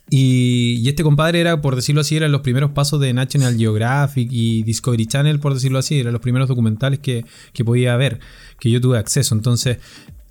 Y, 0.08 0.88
este 0.88 1.02
compadre 1.02 1.40
era, 1.40 1.60
por 1.60 1.74
decirlo 1.74 2.02
así, 2.02 2.16
eran 2.16 2.30
los 2.30 2.42
primeros 2.42 2.70
pasos 2.70 3.00
de 3.00 3.12
National 3.12 3.56
Geographic 3.56 4.28
y 4.30 4.62
Discovery 4.62 5.06
Channel, 5.06 5.40
por 5.40 5.54
decirlo 5.54 5.78
así, 5.80 5.98
eran 5.98 6.12
los 6.12 6.22
primeros 6.22 6.46
documentales 6.48 7.00
que, 7.00 7.24
que 7.52 7.64
podía 7.64 7.96
ver, 7.96 8.20
que 8.60 8.70
yo 8.70 8.80
tuve 8.80 8.98
acceso. 8.98 9.34
Entonces, 9.34 9.78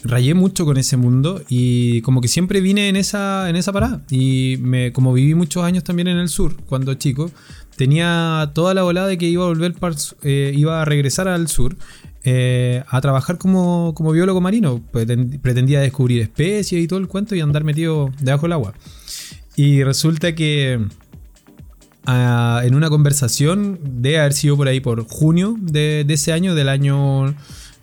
rayé 0.02 0.34
mucho 0.34 0.64
con 0.64 0.78
ese 0.78 0.96
mundo 0.96 1.42
y 1.50 2.00
como 2.02 2.22
que 2.22 2.30
siempre 2.30 2.62
vine 2.62 2.88
en 2.88 2.96
esa, 2.96 3.50
en 3.50 3.58
esa 3.58 3.74
parada. 3.74 4.02
Y 4.10 4.56
me, 4.62 4.94
como 4.94 5.12
viví 5.12 5.36
muchos 5.36 5.64
años 5.66 5.84
también 5.84 6.08
en 6.08 6.18
el 6.18 6.30
sur, 6.30 6.56
cuando 6.68 6.94
chico, 6.94 7.30
tenía 7.76 8.52
toda 8.54 8.74
la 8.74 8.84
volada 8.84 9.08
de 9.08 9.18
que 9.18 9.28
iba 9.28 9.44
a 9.44 9.48
volver, 9.48 9.76
eh, 10.24 10.54
iba 10.56 10.82
a 10.82 10.86
regresar 10.86 11.28
al 11.28 11.50
sur. 11.50 11.76
Eh, 12.26 12.84
a 12.90 13.00
trabajar 13.02 13.38
como, 13.38 13.94
como 13.96 14.12
biólogo 14.12 14.42
marino. 14.42 14.82
Preten- 14.92 15.40
Pretendía 15.40 15.80
descubrir 15.80 16.22
especies 16.22 16.84
y 16.84 16.88
todo 16.88 17.00
el 17.00 17.08
cuento 17.08 17.36
y 17.36 17.40
andar 17.42 17.64
metido 17.64 18.12
debajo 18.20 18.44
del 18.44 18.54
agua. 18.54 18.74
Y 19.56 19.84
resulta 19.84 20.36
que 20.36 20.80
ah, 22.06 22.62
en 22.66 22.76
una 22.76 22.90
conversación, 22.90 23.80
de 23.84 24.20
haber 24.20 24.34
sido 24.34 24.58
por 24.58 24.68
ahí 24.68 24.80
por 24.82 25.08
junio 25.08 25.56
de, 25.60 26.06
ese 26.10 26.34
año, 26.34 26.56
del 26.56 26.68
año 26.70 27.34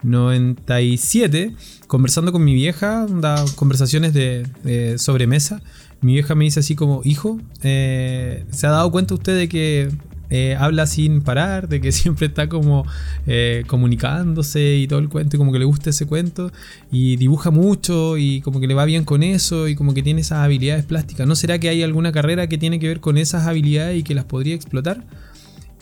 97, 0.02 1.54
conversando 1.86 2.32
con 2.32 2.44
mi 2.44 2.54
vieja, 2.54 3.04
onda, 3.04 3.44
conversaciones 3.56 4.12
de, 4.12 4.46
de 4.64 4.98
sobremesa, 4.98 5.62
mi 6.00 6.14
vieja 6.14 6.34
me 6.34 6.44
dice 6.44 6.60
así 6.60 6.74
como, 6.74 7.00
hijo, 7.04 7.40
eh, 7.62 8.44
¿se 8.50 8.66
ha 8.66 8.70
dado 8.70 8.90
cuenta 8.90 9.14
usted 9.14 9.36
de 9.36 9.48
que 9.48 9.88
eh, 10.34 10.56
habla 10.58 10.86
sin 10.86 11.20
parar, 11.20 11.68
de 11.68 11.82
que 11.82 11.92
siempre 11.92 12.28
está 12.28 12.48
como 12.48 12.86
eh, 13.26 13.64
comunicándose 13.66 14.76
y 14.76 14.88
todo 14.88 14.98
el 14.98 15.10
cuento, 15.10 15.36
y 15.36 15.38
como 15.38 15.52
que 15.52 15.58
le 15.58 15.66
gusta 15.66 15.90
ese 15.90 16.06
cuento, 16.06 16.50
y 16.90 17.16
dibuja 17.16 17.50
mucho, 17.50 18.16
y 18.16 18.40
como 18.40 18.58
que 18.58 18.66
le 18.66 18.72
va 18.72 18.86
bien 18.86 19.04
con 19.04 19.22
eso, 19.22 19.68
y 19.68 19.74
como 19.74 19.92
que 19.92 20.02
tiene 20.02 20.22
esas 20.22 20.38
habilidades 20.38 20.86
plásticas. 20.86 21.26
¿No 21.26 21.36
será 21.36 21.58
que 21.58 21.68
hay 21.68 21.82
alguna 21.82 22.12
carrera 22.12 22.46
que 22.46 22.56
tiene 22.56 22.80
que 22.80 22.88
ver 22.88 23.00
con 23.00 23.18
esas 23.18 23.46
habilidades 23.46 24.00
y 24.00 24.02
que 24.04 24.14
las 24.14 24.24
podría 24.24 24.54
explotar? 24.54 25.04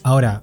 Ahora, 0.02 0.42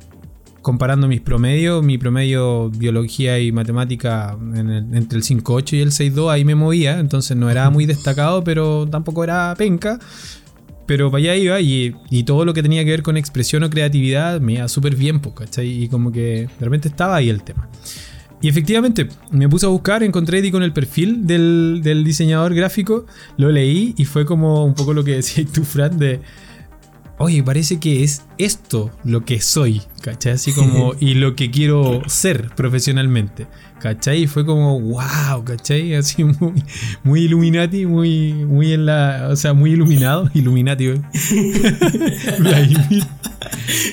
comparando 0.61 1.09
mis 1.09 1.19
promedios, 1.19 1.83
mi 1.83 1.97
promedio 1.97 2.69
biología 2.69 3.39
y 3.39 3.51
matemática 3.51 4.37
entre 4.55 5.17
el 5.17 5.23
5.8 5.23 5.73
y 5.73 5.81
el 5.81 5.91
6.2, 5.91 6.31
ahí 6.31 6.45
me 6.45 6.55
movía, 6.55 6.99
entonces 6.99 7.35
no 7.35 7.49
era 7.49 7.69
muy 7.69 7.85
destacado, 7.85 8.41
pero 8.45 8.87
tampoco 8.87 9.25
era 9.25 9.53
penca. 9.57 9.99
Pero 10.87 11.11
para 11.11 11.19
allá 11.19 11.35
iba 11.35 11.61
y, 11.61 11.93
todo 12.25 12.45
lo 12.45 12.53
que 12.55 12.63
tenía 12.63 12.83
que 12.83 12.89
ver 12.89 13.03
con 13.03 13.17
expresión 13.17 13.61
o 13.63 13.69
creatividad 13.69 14.41
me 14.41 14.53
iba 14.53 14.67
súper 14.67 14.95
bien, 14.95 15.19
¿cachai? 15.19 15.83
Y 15.83 15.89
como 15.89 16.11
que 16.11 16.49
de 16.59 16.87
estaba 16.87 17.17
ahí 17.17 17.29
el 17.29 17.43
tema. 17.43 17.69
Y 18.41 18.49
efectivamente, 18.49 19.07
me 19.31 19.49
puse 19.49 19.65
a 19.65 19.69
buscar, 19.69 20.01
encontré 20.03 20.49
con 20.51 20.63
el 20.63 20.71
perfil 20.71 21.27
del, 21.27 21.81
del, 21.83 22.03
diseñador 22.03 22.53
gráfico, 22.53 23.05
lo 23.37 23.51
leí 23.51 23.93
y 23.97 24.05
fue 24.05 24.25
como 24.25 24.63
un 24.63 24.73
poco 24.73 24.93
lo 24.93 25.03
que 25.03 25.11
decías 25.15 25.51
tú, 25.51 25.63
Fran, 25.63 25.99
de 25.99 26.21
oye, 27.17 27.43
parece 27.43 27.79
que 27.79 28.03
es 28.03 28.23
esto 28.37 28.91
lo 29.03 29.25
que 29.25 29.41
soy, 29.41 29.81
¿cachai? 30.01 30.33
Así 30.33 30.53
como, 30.53 30.93
y 30.99 31.15
lo 31.15 31.35
que 31.35 31.49
quiero 31.51 32.01
ser 32.07 32.49
profesionalmente, 32.55 33.47
¿cachai? 33.79 34.23
Y 34.23 34.27
fue 34.27 34.45
como, 34.45 34.79
wow, 34.79 35.43
¿cachai? 35.43 35.95
Así 35.95 36.23
muy, 36.23 36.63
muy 37.03 37.21
Illuminati, 37.21 37.85
muy, 37.85 38.33
muy 38.33 38.73
en 38.73 38.85
la, 38.85 39.27
o 39.31 39.35
sea, 39.35 39.53
muy 39.53 39.71
iluminado, 39.71 40.29
Illuminati, 40.33 40.93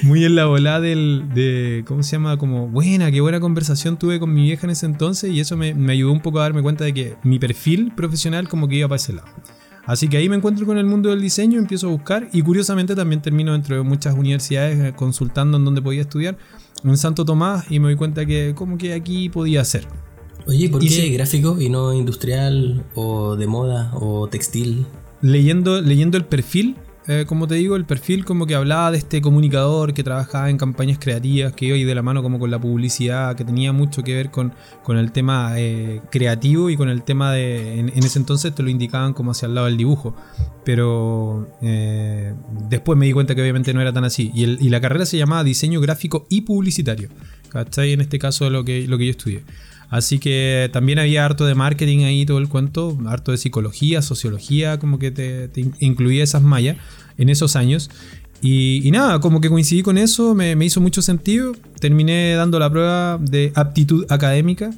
muy 0.03 0.25
en 0.25 0.35
la 0.35 0.45
volada 0.47 0.81
del, 0.81 1.25
de, 1.35 1.85
¿cómo 1.87 2.03
se 2.03 2.13
llama? 2.13 2.37
Como, 2.37 2.69
buena, 2.69 3.11
qué 3.11 3.21
buena 3.21 3.41
conversación 3.41 3.99
tuve 3.99 4.21
con 4.21 4.33
mi 4.33 4.43
vieja 4.43 4.67
en 4.67 4.71
ese 4.71 4.87
entonces 4.87 5.31
y 5.31 5.41
eso 5.41 5.57
me, 5.57 5.75
me 5.75 5.93
ayudó 5.93 6.13
un 6.13 6.21
poco 6.21 6.41
a 6.41 6.43
darme 6.43 6.63
cuenta 6.63 6.85
de 6.85 6.93
que 6.93 7.17
mi 7.23 7.39
perfil 7.39 7.93
profesional 7.97 8.49
como 8.49 8.69
que 8.69 8.77
iba 8.77 8.89
para 8.89 8.97
ese 8.97 9.15
lado. 9.15 9.29
Así 9.87 10.09
que 10.09 10.17
ahí 10.17 10.29
me 10.29 10.37
encuentro 10.37 10.65
con 10.67 10.79
el 10.79 10.87
mundo 10.87 11.11
del 11.11 11.21
diseño, 11.21 11.59
empiezo 11.59 11.89
a 11.89 11.91
buscar 11.91 12.29
y 12.33 12.43
curiosamente 12.43 12.95
también 12.95 13.21
termino 13.21 13.53
dentro 13.53 13.77
de 13.77 13.83
muchas 13.83 14.15
universidades 14.15 14.79
eh, 14.79 14.93
consultando 14.97 15.59
en 15.59 15.65
dónde 15.65 15.83
podía 15.83 16.01
estudiar 16.01 16.39
en 16.83 16.97
Santo 16.97 17.25
Tomás 17.25 17.71
y 17.71 17.79
me 17.79 17.89
doy 17.89 17.97
cuenta 17.97 18.27
que 18.27 18.55
como 18.55 18.79
que 18.79 18.95
aquí 18.95 19.29
podía 19.29 19.65
ser. 19.65 19.87
Oye, 20.47 20.69
¿por 20.69 20.81
qué 20.81 21.09
gráfico 21.11 21.59
y 21.61 21.71
no 21.71 21.95
industrial 21.95 22.85
o 22.95 23.37
de 23.37 23.47
moda 23.47 23.93
o 23.95 24.29
textil? 24.29 24.87
Leyendo, 25.23 25.81
leyendo 25.81 26.19
el 26.19 26.25
perfil 26.27 26.77
eh, 27.07 27.25
como 27.27 27.47
te 27.47 27.57
digo, 27.57 27.77
el 27.77 27.85
perfil 27.85 28.25
como 28.25 28.47
que 28.47 28.55
hablaba 28.55 28.91
de 28.91 28.97
este 28.97 29.21
comunicador 29.21 29.93
que 29.93 30.03
trabajaba 30.03 30.49
en 30.49 30.57
campañas 30.57 30.99
creativas, 30.99 31.53
que 31.53 31.67
iba 31.67 31.77
de 31.77 31.95
la 31.95 32.01
mano 32.01 32.23
como 32.23 32.39
con 32.39 32.51
la 32.51 32.59
publicidad, 32.59 33.37
que 33.37 33.45
tenía 33.45 33.73
mucho 33.73 34.03
que 34.03 34.15
ver 34.15 34.31
con, 34.31 34.55
con 34.83 34.97
el 34.97 35.13
tema 35.13 35.53
eh, 35.59 36.01
creativo 36.11 36.71
y 36.71 36.77
con 36.77 36.89
el 36.89 37.03
tema 37.03 37.33
de, 37.33 37.79
en, 37.79 37.89
ese 37.91 38.19
entonces 38.19 38.55
te 38.55 38.63
lo 38.63 38.71
indicaban 38.71 39.13
como 39.13 39.33
hacia 39.33 39.47
el 39.47 39.55
lado 39.55 39.67
del 39.67 39.77
dibujo, 39.77 40.17
pero 40.65 41.47
eh, 41.61 42.33
después 42.71 42.99
me 42.99 43.05
di 43.05 43.13
cuenta 43.13 43.35
que 43.35 43.43
obviamente 43.43 43.75
no 43.75 43.83
era 43.83 43.93
tan 43.93 44.05
así, 44.05 44.31
y, 44.35 44.45
y, 44.45 44.71
la 44.71 44.81
carrera 44.81 45.05
se 45.05 45.19
llamaba 45.19 45.45
diseño 45.45 45.83
gráfico 45.83 46.27
y 46.31 46.41
publicitario, 46.41 47.11
¿cachai? 47.51 47.93
En 47.93 48.01
este 48.01 48.19
caso 48.19 48.49
lo 48.49 48.65
que, 48.65 48.89
lo 48.89 48.97
que 48.97 49.05
yo 49.05 49.11
estudié. 49.11 49.43
Así 49.95 50.19
que 50.19 50.71
también 50.73 50.99
había 50.99 51.25
harto 51.25 51.47
de 51.47 51.55
marketing 51.55 52.01
ahí, 52.01 52.27
todo 52.27 52.39
el 52.39 52.49
cuento, 52.49 52.99
harto 53.07 53.31
de 53.31 53.39
psicología, 53.39 54.03
sociología, 54.03 54.81
como 54.81 54.99
que 54.99 55.13
te, 55.13 55.49
incluía 55.79 56.25
esas 56.25 56.43
mallas 56.43 56.79
en 57.17 57.29
esos 57.29 57.55
años. 57.55 57.91
Y, 58.43 58.91
nada, 58.91 59.21
como 59.21 59.41
que 59.41 59.49
coincidí 59.49 59.83
con 59.83 59.97
eso, 59.97 60.35
me, 60.35 60.53
hizo 60.65 60.81
mucho 60.81 61.01
sentido. 61.01 61.53
Terminé 61.79 62.35
dando 62.35 62.59
la 62.59 62.69
prueba 62.71 63.19
de 63.21 63.53
aptitud 63.55 64.05
académica. 64.09 64.73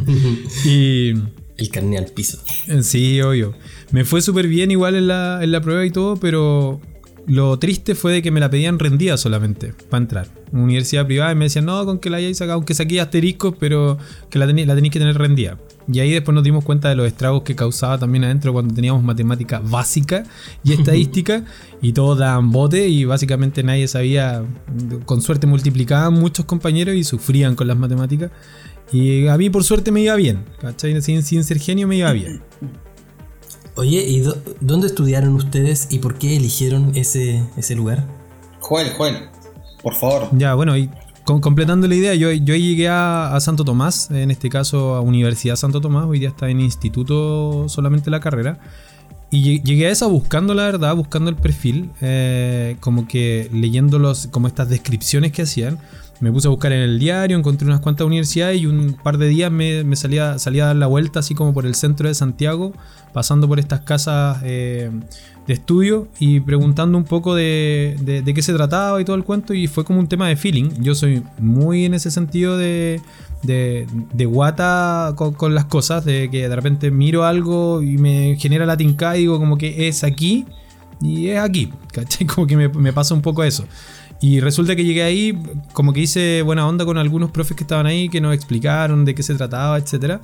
y. 0.64 1.10
El 1.58 1.68
carne 1.70 1.98
al 1.98 2.06
piso. 2.06 2.38
Sí, 2.80 3.20
obvio. 3.20 3.52
Me 3.90 4.06
fue 4.06 4.22
súper 4.22 4.48
bien 4.48 4.70
igual 4.70 4.94
en 4.94 5.08
la, 5.08 5.40
en 5.42 5.52
la 5.52 5.60
prueba 5.60 5.84
y 5.84 5.90
todo, 5.90 6.16
pero 6.16 6.80
lo 7.26 7.58
triste 7.58 7.94
fue 7.94 8.12
de 8.12 8.22
que 8.22 8.30
me 8.30 8.40
la 8.40 8.50
pedían 8.50 8.78
rendida 8.78 9.16
solamente 9.16 9.74
para 9.90 10.02
entrar. 10.02 10.28
Una 10.52 10.62
universidad 10.62 11.06
privada 11.06 11.32
y 11.32 11.34
me 11.34 11.46
decían, 11.46 11.64
no, 11.64 11.84
con 11.84 11.98
que 11.98 12.08
la 12.08 12.18
hayáis 12.18 12.38
sacado, 12.38 12.54
aunque 12.54 12.74
saqué 12.74 13.00
asteriscos, 13.00 13.54
pero 13.58 13.98
que 14.30 14.38
la, 14.38 14.46
la 14.46 14.74
tenéis 14.74 14.92
que 14.92 14.98
tener 15.00 15.18
rendida. 15.18 15.58
Y 15.92 16.00
ahí 16.00 16.12
después 16.12 16.34
nos 16.34 16.44
dimos 16.44 16.64
cuenta 16.64 16.88
de 16.88 16.96
los 16.96 17.06
estragos 17.06 17.42
que 17.42 17.56
causaba 17.56 17.98
también 17.98 18.24
adentro 18.24 18.52
cuando 18.52 18.74
teníamos 18.74 19.02
matemática 19.02 19.60
básica 19.64 20.24
y 20.62 20.72
estadística 20.74 21.44
y 21.82 21.92
todos 21.92 22.18
daban 22.18 22.50
bote 22.52 22.88
y 22.88 23.04
básicamente 23.04 23.62
nadie 23.62 23.88
sabía, 23.88 24.44
con 25.04 25.20
suerte 25.20 25.46
multiplicaban 25.46 26.14
muchos 26.14 26.44
compañeros 26.44 26.94
y 26.94 27.04
sufrían 27.04 27.56
con 27.56 27.66
las 27.66 27.76
matemáticas. 27.76 28.30
Y 28.92 29.26
a 29.26 29.36
mí 29.36 29.50
por 29.50 29.64
suerte 29.64 29.90
me 29.90 30.00
iba 30.00 30.14
bien, 30.14 30.44
¿cachai? 30.60 31.00
Sin, 31.02 31.24
sin 31.24 31.42
ser 31.42 31.58
genio 31.58 31.88
me 31.88 31.96
iba 31.96 32.12
bien. 32.12 32.40
Oye, 33.76 34.02
¿y 34.08 34.24
dónde 34.60 34.86
estudiaron 34.86 35.34
ustedes 35.34 35.88
y 35.90 35.98
por 35.98 36.16
qué 36.16 36.36
eligieron 36.36 36.92
ese, 36.94 37.44
ese 37.58 37.74
lugar? 37.74 38.06
Joel, 38.60 38.90
Joel, 38.96 39.28
por 39.82 39.94
favor. 39.94 40.28
Ya, 40.32 40.54
bueno, 40.54 40.76
y 40.78 40.90
completando 41.24 41.86
la 41.86 41.94
idea, 41.94 42.14
yo, 42.14 42.32
yo 42.32 42.54
llegué 42.54 42.88
a, 42.88 43.36
Santo 43.40 43.64
Tomás, 43.64 44.10
en 44.10 44.30
este 44.30 44.48
caso 44.48 44.94
a 44.94 45.02
Universidad 45.02 45.56
Santo 45.56 45.80
Tomás, 45.80 46.06
hoy 46.06 46.20
día 46.20 46.30
está 46.30 46.48
en 46.48 46.60
instituto 46.60 47.68
solamente 47.68 48.10
la 48.10 48.20
carrera. 48.20 48.58
Y 49.30 49.60
llegué 49.62 49.88
a 49.88 49.90
esa 49.90 50.06
buscando 50.06 50.54
la 50.54 50.62
verdad, 50.62 50.94
buscando 50.94 51.28
el 51.28 51.36
perfil, 51.36 51.90
eh, 52.00 52.76
como 52.80 53.08
que 53.08 53.50
leyendo 53.52 53.98
los, 53.98 54.28
como 54.28 54.46
estas 54.46 54.68
descripciones 54.70 55.32
que 55.32 55.42
hacían. 55.42 55.78
Me 56.20 56.32
puse 56.32 56.48
a 56.48 56.50
buscar 56.50 56.72
en 56.72 56.80
el 56.80 56.98
diario, 56.98 57.36
encontré 57.36 57.66
unas 57.66 57.80
cuantas 57.80 58.06
universidades 58.06 58.60
y 58.60 58.66
un 58.66 58.94
par 58.94 59.18
de 59.18 59.28
días 59.28 59.52
me, 59.52 59.96
salía, 59.96 60.38
salía 60.38 60.64
a 60.64 60.66
dar 60.68 60.76
la 60.76 60.86
vuelta 60.86 61.20
así 61.20 61.34
como 61.34 61.52
por 61.52 61.66
el 61.66 61.74
centro 61.74 62.08
de 62.08 62.14
Santiago 62.14 62.72
pasando 63.12 63.48
por 63.48 63.58
estas 63.58 63.80
casas 63.80 64.38
eh, 64.42 64.90
de 65.46 65.54
estudio 65.54 66.08
y 66.18 66.40
preguntando 66.40 66.98
un 66.98 67.04
poco 67.04 67.34
de, 67.34 67.96
de, 68.00 68.34
qué 68.34 68.42
se 68.42 68.52
trataba 68.52 69.00
y 69.00 69.04
todo 69.04 69.16
el 69.16 69.24
cuento 69.24 69.54
y 69.54 69.66
fue 69.66 69.84
como 69.84 70.00
un 70.00 70.08
tema 70.08 70.28
de 70.28 70.36
feeling. 70.36 70.70
Yo 70.80 70.94
soy 70.94 71.22
muy 71.38 71.84
en 71.84 71.94
ese 71.94 72.10
sentido 72.10 72.58
de, 72.58 73.00
de, 73.42 74.26
guata 74.26 75.14
con, 75.16 75.54
las 75.54 75.66
cosas, 75.66 76.04
de 76.04 76.28
que 76.30 76.48
de 76.48 76.56
repente 76.56 76.90
miro 76.90 77.24
algo 77.24 77.82
y 77.82 77.96
me 77.98 78.36
genera 78.38 78.66
la 78.66 78.76
tinca 78.76 79.16
y 79.16 79.20
digo 79.20 79.38
como 79.38 79.56
que 79.56 79.88
es 79.88 80.04
aquí 80.04 80.44
y 81.00 81.28
es 81.28 81.38
aquí, 81.38 81.72
¿cachai? 81.92 82.26
Como 82.34 82.46
que 82.46 82.56
me, 82.56 82.68
me 82.68 82.92
pasa 82.92 83.14
un 83.14 83.20
poco 83.20 83.44
eso. 83.44 83.64
Y 84.20 84.40
resulta 84.40 84.74
que 84.74 84.84
llegué 84.84 85.02
ahí, 85.02 85.38
como 85.72 85.92
que 85.92 86.00
hice 86.00 86.42
buena 86.42 86.66
onda 86.66 86.84
con 86.84 86.96
algunos 86.98 87.30
profes 87.30 87.56
que 87.56 87.64
estaban 87.64 87.86
ahí, 87.86 88.08
que 88.08 88.20
nos 88.20 88.34
explicaron 88.34 89.04
de 89.04 89.14
qué 89.14 89.22
se 89.22 89.34
trataba, 89.34 89.78
etcétera. 89.78 90.20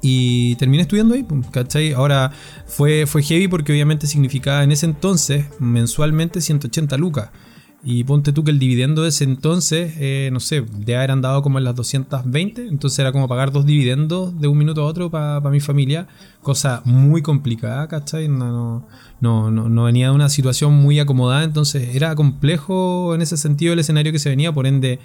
Y 0.00 0.56
terminé 0.56 0.82
estudiando 0.82 1.14
ahí, 1.14 1.26
¿cachai? 1.50 1.92
Ahora 1.92 2.32
fue, 2.66 3.06
fue 3.06 3.22
heavy 3.22 3.48
porque 3.48 3.72
obviamente 3.72 4.06
significaba 4.06 4.64
en 4.64 4.72
ese 4.72 4.86
entonces 4.86 5.46
mensualmente 5.60 6.40
180 6.40 6.96
lucas. 6.96 7.30
Y 7.84 8.04
ponte 8.04 8.32
tú 8.32 8.44
que 8.44 8.52
el 8.52 8.60
dividendo 8.60 9.02
de 9.02 9.08
ese 9.08 9.24
entonces, 9.24 9.94
eh, 9.98 10.30
no 10.32 10.38
sé, 10.38 10.60
de 10.60 10.96
haber 10.96 11.10
andado 11.10 11.42
como 11.42 11.58
en 11.58 11.64
las 11.64 11.74
220, 11.74 12.68
entonces 12.68 12.96
era 13.00 13.10
como 13.10 13.26
pagar 13.26 13.50
dos 13.50 13.66
dividendos 13.66 14.40
de 14.40 14.46
un 14.46 14.56
minuto 14.56 14.82
a 14.82 14.86
otro 14.86 15.10
para 15.10 15.40
mi 15.50 15.58
familia, 15.58 16.06
cosa 16.42 16.82
muy 16.84 17.22
complicada, 17.22 17.88
¿cachai? 17.88 18.28
No, 18.28 18.86
no, 19.20 19.50
no, 19.50 19.68
no, 19.68 19.84
venía 19.84 20.10
de 20.10 20.14
una 20.14 20.28
situación 20.28 20.74
muy 20.74 21.00
acomodada, 21.00 21.42
entonces 21.42 21.96
era 21.96 22.14
complejo 22.14 23.16
en 23.16 23.22
ese 23.22 23.36
sentido 23.36 23.72
el 23.72 23.80
escenario 23.80 24.12
que 24.12 24.20
se 24.20 24.28
venía, 24.28 24.52
por 24.52 24.68
ende 24.68 25.00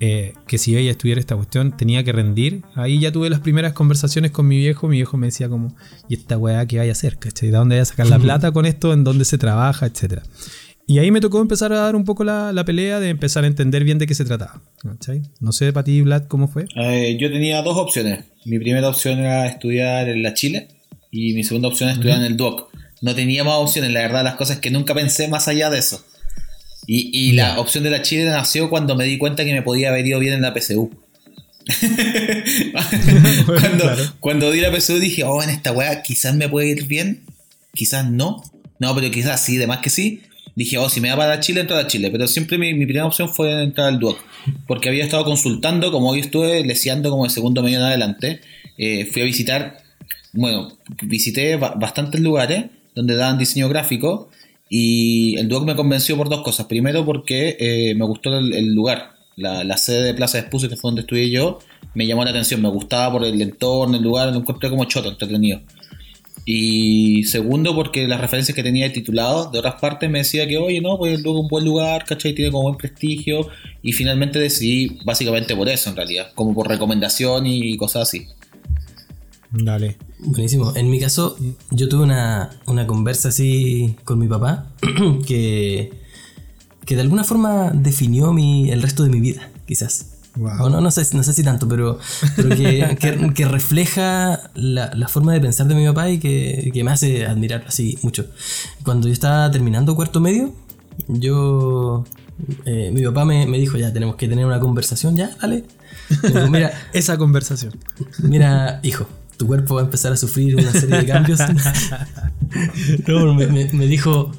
eh, 0.00 0.34
que 0.46 0.58
si 0.58 0.76
ella 0.76 0.92
estudiara 0.92 1.20
esta 1.20 1.34
cuestión 1.34 1.76
tenía 1.76 2.04
que 2.04 2.12
rendir. 2.12 2.62
Ahí 2.74 3.00
ya 3.00 3.10
tuve 3.10 3.28
las 3.30 3.40
primeras 3.40 3.72
conversaciones 3.72 4.30
con 4.30 4.46
mi 4.46 4.56
viejo. 4.56 4.86
Mi 4.86 4.96
viejo 4.96 5.16
me 5.16 5.26
decía 5.26 5.48
como, 5.48 5.74
¿y 6.08 6.14
esta 6.14 6.38
weá 6.38 6.64
qué 6.66 6.78
vaya 6.78 6.92
a 6.92 6.92
hacer? 6.92 7.18
¿Cachai? 7.18 7.50
¿De 7.50 7.56
dónde 7.56 7.74
vaya 7.74 7.82
a 7.82 7.86
sacar 7.86 8.06
la 8.06 8.18
plata 8.20 8.52
con 8.52 8.64
esto? 8.64 8.92
¿En 8.92 9.02
dónde 9.02 9.24
se 9.24 9.38
trabaja? 9.38 9.86
Etcétera. 9.86 10.22
Y 10.88 10.98
ahí 11.00 11.10
me 11.10 11.20
tocó 11.20 11.42
empezar 11.42 11.70
a 11.74 11.80
dar 11.80 11.94
un 11.94 12.06
poco 12.06 12.24
la, 12.24 12.64
pelea 12.64 12.98
de 12.98 13.10
empezar 13.10 13.44
a 13.44 13.46
entender 13.46 13.84
bien 13.84 13.98
de 13.98 14.06
qué 14.06 14.14
se 14.14 14.24
trataba. 14.24 14.62
¿cachai? 14.82 15.20
No 15.38 15.52
sé 15.52 15.70
para 15.70 15.84
ti, 15.84 16.00
Vlad, 16.00 16.28
¿cómo 16.28 16.48
fue? 16.48 16.64
Eh, 16.76 17.18
yo 17.20 17.30
tenía 17.30 17.60
dos 17.60 17.76
opciones. 17.76 18.24
Mi 18.46 18.58
primera 18.58 18.88
opción 18.88 19.18
era 19.18 19.46
estudiar 19.46 20.08
en 20.08 20.22
la 20.22 20.32
Chile 20.32 20.68
y 21.10 21.34
mi 21.34 21.44
segunda 21.44 21.68
opción 21.68 21.90
era 21.90 21.96
estudiar 21.96 22.20
en 22.20 22.24
el 22.24 22.38
DUOC. 22.38 22.70
No 23.02 23.14
tenía 23.14 23.44
más 23.44 23.56
opciones, 23.56 23.92
la 23.92 24.00
verdad, 24.00 24.24
las 24.24 24.36
cosas 24.36 24.60
que 24.60 24.70
nunca 24.70 24.94
pensé 24.94 25.28
más 25.28 25.46
allá 25.46 25.68
de 25.68 25.78
eso. 25.78 26.02
Y, 26.86 27.32
la 27.32 27.60
opción 27.60 27.84
de 27.84 27.90
la 27.90 28.00
Chile 28.00 28.24
nació 28.24 28.70
cuando 28.70 28.96
me 28.96 29.04
di 29.04 29.18
cuenta 29.18 29.44
que 29.44 29.52
me 29.52 29.60
podía 29.60 29.90
haber 29.90 30.06
ido 30.06 30.18
bien 30.20 30.32
en 30.32 30.40
la 30.40 30.58
PSU. 30.58 30.90
cuando, 34.20 34.50
di 34.50 34.62
la 34.62 34.74
PSU 34.74 34.98
dije, 34.98 35.22
oh, 35.24 35.42
en 35.42 35.50
esta 35.50 35.72
weá 35.72 36.00
quizás 36.00 36.34
me 36.34 36.48
puede 36.48 36.70
ir 36.70 36.86
bien, 36.86 37.24
quizás 37.74 38.10
no. 38.10 38.42
No, 38.78 38.94
pero 38.94 39.10
quizás 39.10 39.44
sí, 39.44 39.58
además 39.58 39.80
que 39.80 39.90
sí. 39.90 40.22
Dije, 40.58 40.76
oh, 40.76 40.88
si 40.88 41.00
me 41.00 41.06
da 41.06 41.16
para 41.16 41.38
Chile, 41.38 41.60
entro 41.60 41.76
a 41.76 41.86
Chile. 41.86 42.10
Pero 42.10 42.26
siempre 42.26 42.58
mi, 42.58 42.74
primera 42.74 43.06
opción 43.06 43.28
fue 43.28 43.62
entrar 43.62 43.86
al 43.86 44.00
DUOC. 44.00 44.18
Porque 44.66 44.88
había 44.88 45.04
estado 45.04 45.24
consultando, 45.24 45.92
como 45.92 46.10
hoy 46.10 46.18
estuve 46.18 46.64
leseando 46.64 47.10
como 47.10 47.24
el 47.24 47.30
segundo 47.30 47.62
medio 47.62 47.78
en 47.78 47.84
adelante. 47.84 48.40
Eh, 48.76 49.06
fui 49.06 49.22
a 49.22 49.24
visitar, 49.24 49.78
bueno, 50.32 50.72
visité 51.02 51.54
bastantes 51.54 52.20
lugares 52.20 52.64
donde 52.96 53.14
daban 53.14 53.38
diseño 53.38 53.68
gráfico 53.68 54.30
y 54.68 55.38
el 55.38 55.46
Duoc 55.46 55.64
me 55.64 55.76
convenció 55.76 56.16
por 56.16 56.28
dos 56.28 56.42
cosas. 56.42 56.66
Primero 56.66 57.04
porque 57.04 57.56
eh, 57.60 57.94
me 57.94 58.04
gustó 58.04 58.36
el, 58.36 58.74
lugar. 58.74 59.12
La, 59.36 59.76
sede 59.76 60.02
de 60.02 60.14
Plaza 60.14 60.38
de 60.38 60.44
Espucio, 60.44 60.68
que 60.68 60.74
fue 60.74 60.88
donde 60.88 61.02
estudié 61.02 61.30
yo, 61.30 61.60
me 61.94 62.04
llamó 62.04 62.24
la 62.24 62.30
atención. 62.30 62.60
Me 62.60 62.68
gustaba 62.68 63.12
por 63.12 63.24
el 63.24 63.40
entorno, 63.40 63.96
el 63.96 64.02
lugar, 64.02 64.32
lo 64.32 64.40
encontré 64.40 64.70
como 64.70 64.86
choto, 64.86 65.08
entretenido. 65.08 65.60
Y 66.50 67.24
segundo, 67.24 67.74
porque 67.74 68.08
las 68.08 68.22
referencias 68.22 68.56
que 68.56 68.62
tenía 68.62 68.84
de 68.84 68.90
titulado 68.90 69.50
de 69.50 69.58
otras 69.58 69.74
partes 69.74 70.08
me 70.08 70.20
decía 70.20 70.48
que, 70.48 70.56
oye, 70.56 70.80
no, 70.80 70.96
pues 70.96 71.20
luego 71.20 71.40
un 71.40 71.48
buen 71.48 71.62
lugar, 71.62 72.06
¿cachai? 72.06 72.34
Tiene 72.34 72.50
como 72.50 72.62
buen 72.62 72.76
prestigio. 72.78 73.48
Y 73.82 73.92
finalmente 73.92 74.38
decidí 74.38 74.98
básicamente 75.04 75.54
por 75.54 75.68
eso, 75.68 75.90
en 75.90 75.96
realidad, 75.96 76.32
como 76.34 76.54
por 76.54 76.66
recomendación 76.66 77.46
y 77.46 77.76
cosas 77.76 78.08
así. 78.08 78.28
Dale. 79.50 79.98
Buenísimo. 80.20 80.72
En 80.74 80.90
mi 80.90 80.98
caso, 80.98 81.36
yo 81.70 81.86
tuve 81.90 82.04
una, 82.04 82.48
una 82.64 82.86
conversa 82.86 83.28
así 83.28 83.96
con 84.04 84.18
mi 84.18 84.26
papá 84.26 84.72
que, 85.26 85.92
que 86.86 86.94
de 86.94 87.02
alguna 87.02 87.24
forma 87.24 87.72
definió 87.74 88.32
mi, 88.32 88.70
el 88.70 88.80
resto 88.80 89.02
de 89.02 89.10
mi 89.10 89.20
vida, 89.20 89.50
quizás. 89.66 90.17
Wow. 90.38 90.66
O 90.66 90.70
no, 90.70 90.90
sé, 90.90 91.02
no 91.16 91.22
sé 91.22 91.32
si 91.32 91.42
tanto, 91.42 91.66
pero, 91.68 91.98
pero 92.36 92.48
que, 92.50 92.96
que- 93.00 93.34
que 93.34 93.44
refleja 93.46 94.50
la, 94.54 94.90
la 94.94 95.08
forma 95.08 95.32
de 95.32 95.40
pensar 95.40 95.66
de 95.66 95.74
mi 95.74 95.86
papá 95.86 96.08
y 96.10 96.18
que, 96.18 96.70
que 96.72 96.84
me 96.84 96.90
hace 96.92 97.26
admirar 97.26 97.64
así 97.66 97.98
mucho. 98.02 98.26
Cuando 98.84 99.08
yo 99.08 99.12
estaba 99.12 99.50
terminando 99.50 99.96
cuarto 99.96 100.20
medio, 100.20 100.52
yo. 101.08 102.04
eh, 102.66 102.90
mi 102.92 103.02
papá 103.02 103.24
me, 103.24 103.46
me 103.46 103.58
dijo: 103.58 103.76
Ya, 103.78 103.92
tenemos 103.92 104.16
que 104.16 104.28
tener 104.28 104.46
una 104.46 104.60
conversación, 104.60 105.16
ya, 105.16 105.30
dale. 105.40 105.64
Dijo, 106.22 106.48
Mira, 106.50 106.72
Esa 106.92 107.18
conversación. 107.18 107.74
Mira, 108.22 108.80
hijo, 108.82 109.06
tu 109.36 109.46
cuerpo 109.46 109.74
va 109.76 109.80
a 109.82 109.84
empezar 109.84 110.12
a 110.12 110.16
sufrir 110.16 110.54
una 110.56 110.70
serie 110.72 110.98
de 111.00 111.06
cambios. 111.06 111.40
No, 113.06 113.34
me, 113.34 113.46
me- 113.46 113.70
me 113.72 113.86
dijo, 113.86 114.32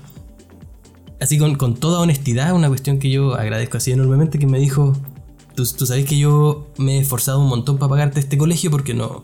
así 1.20 1.38
con, 1.38 1.56
con 1.56 1.75
toda 1.75 2.00
honestidad, 2.00 2.53
una 2.53 2.68
cuestión 2.68 3.00
que 3.00 3.10
yo 3.12 3.36
agradezco 3.36 3.77
así 3.77 3.91
enormemente, 3.91 4.39
que 4.39 4.48
me 4.48 4.58
dijo, 4.60 4.98
tú, 5.78 5.86
sabes 5.86 6.06
que 6.06 6.18
yo 6.18 6.68
me 6.78 6.98
he 6.98 7.00
esforzado 7.00 7.39
un 7.39 7.48
montón 7.48 7.78
para 7.78 7.89
pagarte 7.89 8.20
este 8.20 8.38
colegio 8.38 8.72
porque 8.72 8.94
no, 8.94 9.24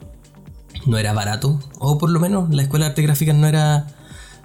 no 0.86 0.98
era 0.98 1.14
barato, 1.14 1.60
o 1.80 1.98
por 1.98 2.10
lo 2.10 2.20
menos 2.20 2.54
la 2.54 2.62
escuela 2.64 2.86
de 2.86 2.90
arte 2.92 3.02
gráfica 3.02 3.34
no 3.34 3.48
era, 3.48 3.88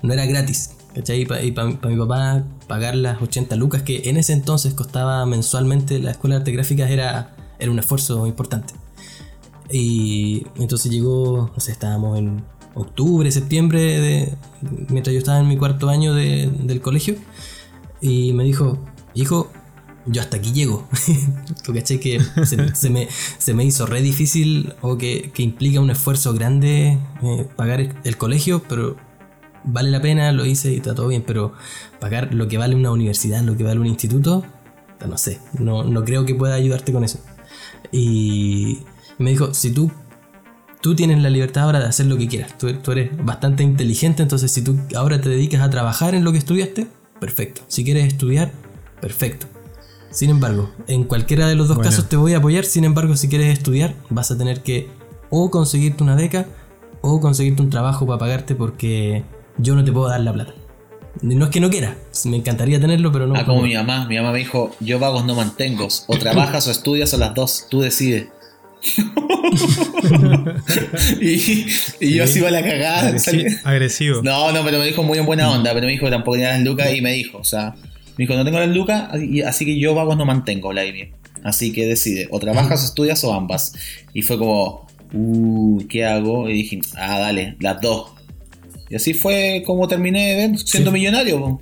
no 0.02 0.12
era 0.12 0.26
gratis. 0.26 0.72
¿cachai? 0.94 1.22
Y 1.22 1.52
para 1.52 1.68
mi 1.68 1.96
papá 1.96 2.42
pagar 2.66 2.96
las 2.96 3.22
80 3.22 3.54
lucas 3.56 3.82
que 3.82 4.08
en 4.10 4.16
ese 4.16 4.32
entonces 4.32 4.74
costaba 4.74 5.24
mensualmente 5.26 6.00
la 6.00 6.10
escuela 6.10 6.34
de 6.36 6.40
arte 6.40 6.52
gráficas 6.52 6.90
era, 6.90 7.36
era 7.60 7.70
un 7.70 7.78
esfuerzo 7.78 8.26
importante. 8.26 8.74
Y 9.72 10.46
entonces 10.56 10.90
llegó, 10.90 11.50
o 11.54 11.60
sea, 11.60 11.72
estábamos 11.72 12.18
en 12.18 12.42
octubre, 12.74 13.30
septiembre, 13.30 13.80
de, 14.00 14.34
mientras 14.88 15.12
yo 15.12 15.18
estaba 15.18 15.38
en 15.38 15.48
mi 15.48 15.56
cuarto 15.56 15.88
año 15.88 16.14
de- 16.14 16.48
del 16.48 16.80
colegio, 16.80 17.14
y 18.00 18.32
me 18.32 18.44
dijo, 18.44 18.78
hijo, 19.14 19.48
yo 20.10 20.20
hasta 20.20 20.36
aquí 20.38 20.52
llego. 20.52 20.88
¿Tú 21.64 21.72
cachai? 21.72 22.00
Que 22.00 22.20
se, 22.44 22.74
se 22.74 22.90
me, 22.90 23.08
se 23.38 23.54
me 23.54 23.64
hizo 23.64 23.86
re 23.86 24.02
difícil 24.02 24.74
o 24.80 24.98
que, 24.98 25.30
que 25.32 25.42
implica 25.42 25.80
un 25.80 25.90
esfuerzo 25.90 26.34
grande 26.34 26.98
eh, 27.22 27.48
pagar 27.56 27.94
el, 28.02 28.16
colegio, 28.16 28.62
pero 28.68 28.96
vale 29.64 29.90
la 29.90 30.02
pena, 30.02 30.32
lo 30.32 30.44
hice 30.44 30.72
y 30.72 30.76
está 30.76 30.94
todo 30.94 31.08
bien, 31.08 31.22
pero 31.26 31.52
pagar 32.00 32.34
lo 32.34 32.48
que 32.48 32.58
vale 32.58 32.74
una 32.74 32.90
universidad, 32.90 33.42
lo 33.42 33.56
que 33.56 33.64
vale 33.64 33.80
un 33.80 33.86
instituto, 33.86 34.44
no 35.06 35.16
sé, 35.16 35.38
no, 35.58 35.84
no 35.84 36.04
creo 36.04 36.26
que 36.26 36.34
pueda 36.34 36.54
ayudarte 36.54 36.92
con 36.92 37.04
eso. 37.04 37.20
Y 37.92 38.80
me 39.18 39.30
dijo, 39.30 39.54
si 39.54 39.70
tú, 39.70 39.90
tú 40.80 40.94
tienes 40.94 41.22
la 41.22 41.30
libertad 41.30 41.64
ahora 41.64 41.78
de 41.78 41.86
hacer 41.86 42.06
lo 42.06 42.18
que 42.18 42.26
quieras, 42.26 42.58
tú, 42.58 42.72
tú 42.74 42.92
eres 42.92 43.10
bastante 43.24 43.62
inteligente, 43.62 44.22
entonces 44.22 44.50
si 44.50 44.62
tú 44.62 44.78
ahora 44.96 45.20
te 45.20 45.28
dedicas 45.28 45.62
a 45.62 45.70
trabajar 45.70 46.14
en 46.14 46.24
lo 46.24 46.32
que 46.32 46.38
estudiaste, 46.38 46.88
perfecto. 47.20 47.62
Si 47.68 47.84
quieres 47.84 48.06
estudiar, 48.06 48.52
perfecto. 49.00 49.46
Sin 50.10 50.30
embargo, 50.30 50.70
en 50.88 51.04
cualquiera 51.04 51.46
de 51.48 51.54
los 51.54 51.68
dos 51.68 51.76
Bueno. 51.76 51.90
casos 51.90 52.08
te 52.08 52.16
voy 52.16 52.34
a 52.34 52.38
apoyar, 52.38 52.64
sin 52.64 52.84
embargo, 52.84 53.16
si 53.16 53.28
quieres 53.28 53.52
estudiar, 53.56 53.94
vas 54.08 54.30
a 54.30 54.38
tener 54.38 54.62
que 54.62 54.88
o 55.30 55.50
conseguirte 55.50 56.02
una 56.02 56.16
beca 56.16 56.46
o 57.00 57.20
conseguirte 57.20 57.62
un 57.62 57.70
trabajo 57.70 58.06
para 58.06 58.18
pagarte 58.18 58.54
porque 58.54 59.22
yo 59.58 59.74
no 59.76 59.84
te 59.84 59.92
puedo 59.92 60.08
dar 60.08 60.20
la 60.20 60.32
plata. 60.32 60.54
No 61.22 61.44
es 61.44 61.50
que 61.50 61.60
no 61.60 61.70
quiera, 61.70 61.96
me 62.24 62.36
encantaría 62.36 62.80
tenerlo, 62.80 63.12
pero 63.12 63.26
no. 63.26 63.34
Ah, 63.36 63.44
como 63.44 63.62
mi 63.62 63.74
mamá. 63.74 64.06
Mi 64.08 64.16
mamá 64.16 64.32
me 64.32 64.38
dijo, 64.38 64.74
yo 64.80 64.98
vagos 64.98 65.24
no 65.24 65.34
mantengo. 65.34 65.88
O 66.06 66.16
trabajas 66.18 66.66
o 66.68 66.70
estudias 66.70 67.12
o 67.14 67.18
las 67.18 67.34
dos. 67.34 67.66
Tú 67.68 67.80
decides. 67.80 68.28
y, 71.20 71.66
y 72.00 72.14
yo 72.14 72.24
así 72.24 72.38
iba 72.38 72.48
a 72.48 72.52
la 72.52 72.62
cagada. 72.62 73.10
Agresi- 73.10 73.24
salí- 73.24 73.60
agresivo. 73.64 74.22
No, 74.22 74.52
no, 74.52 74.62
pero 74.64 74.78
me 74.78 74.86
dijo 74.86 75.02
muy 75.02 75.18
en 75.18 75.26
buena 75.26 75.50
onda. 75.50 75.72
Pero 75.74 75.86
me 75.86 75.92
dijo 75.92 76.06
que 76.06 76.12
tampoco 76.12 76.36
tenía 76.36 76.52
las 76.52 76.62
lucas 76.62 76.92
y 76.94 77.00
me 77.00 77.12
dijo, 77.12 77.38
o 77.38 77.44
sea, 77.44 77.74
me 78.20 78.26
dijo, 78.26 78.34
no 78.34 78.44
tengo 78.44 78.58
las 78.58 78.68
lucas, 78.68 79.08
así 79.46 79.64
que 79.64 79.78
yo 79.78 79.94
vagos 79.94 80.16
no 80.16 80.24
mantengo, 80.24 80.68
Vladimir. 80.68 81.10
Así 81.42 81.72
que 81.72 81.86
decide, 81.86 82.28
o 82.30 82.38
trabajas, 82.38 82.84
estudias 82.84 83.24
o 83.24 83.32
ambas. 83.32 83.72
Y 84.12 84.22
fue 84.22 84.36
como, 84.38 84.86
uh, 85.14 85.78
¿qué 85.88 86.04
hago? 86.04 86.48
Y 86.50 86.52
dije, 86.54 86.80
ah, 86.96 87.18
dale, 87.18 87.56
las 87.60 87.80
dos. 87.80 88.12
Y 88.90 88.96
así 88.96 89.14
fue 89.14 89.62
como 89.64 89.88
terminé 89.88 90.54
siendo 90.64 90.92
millonario. 90.92 91.60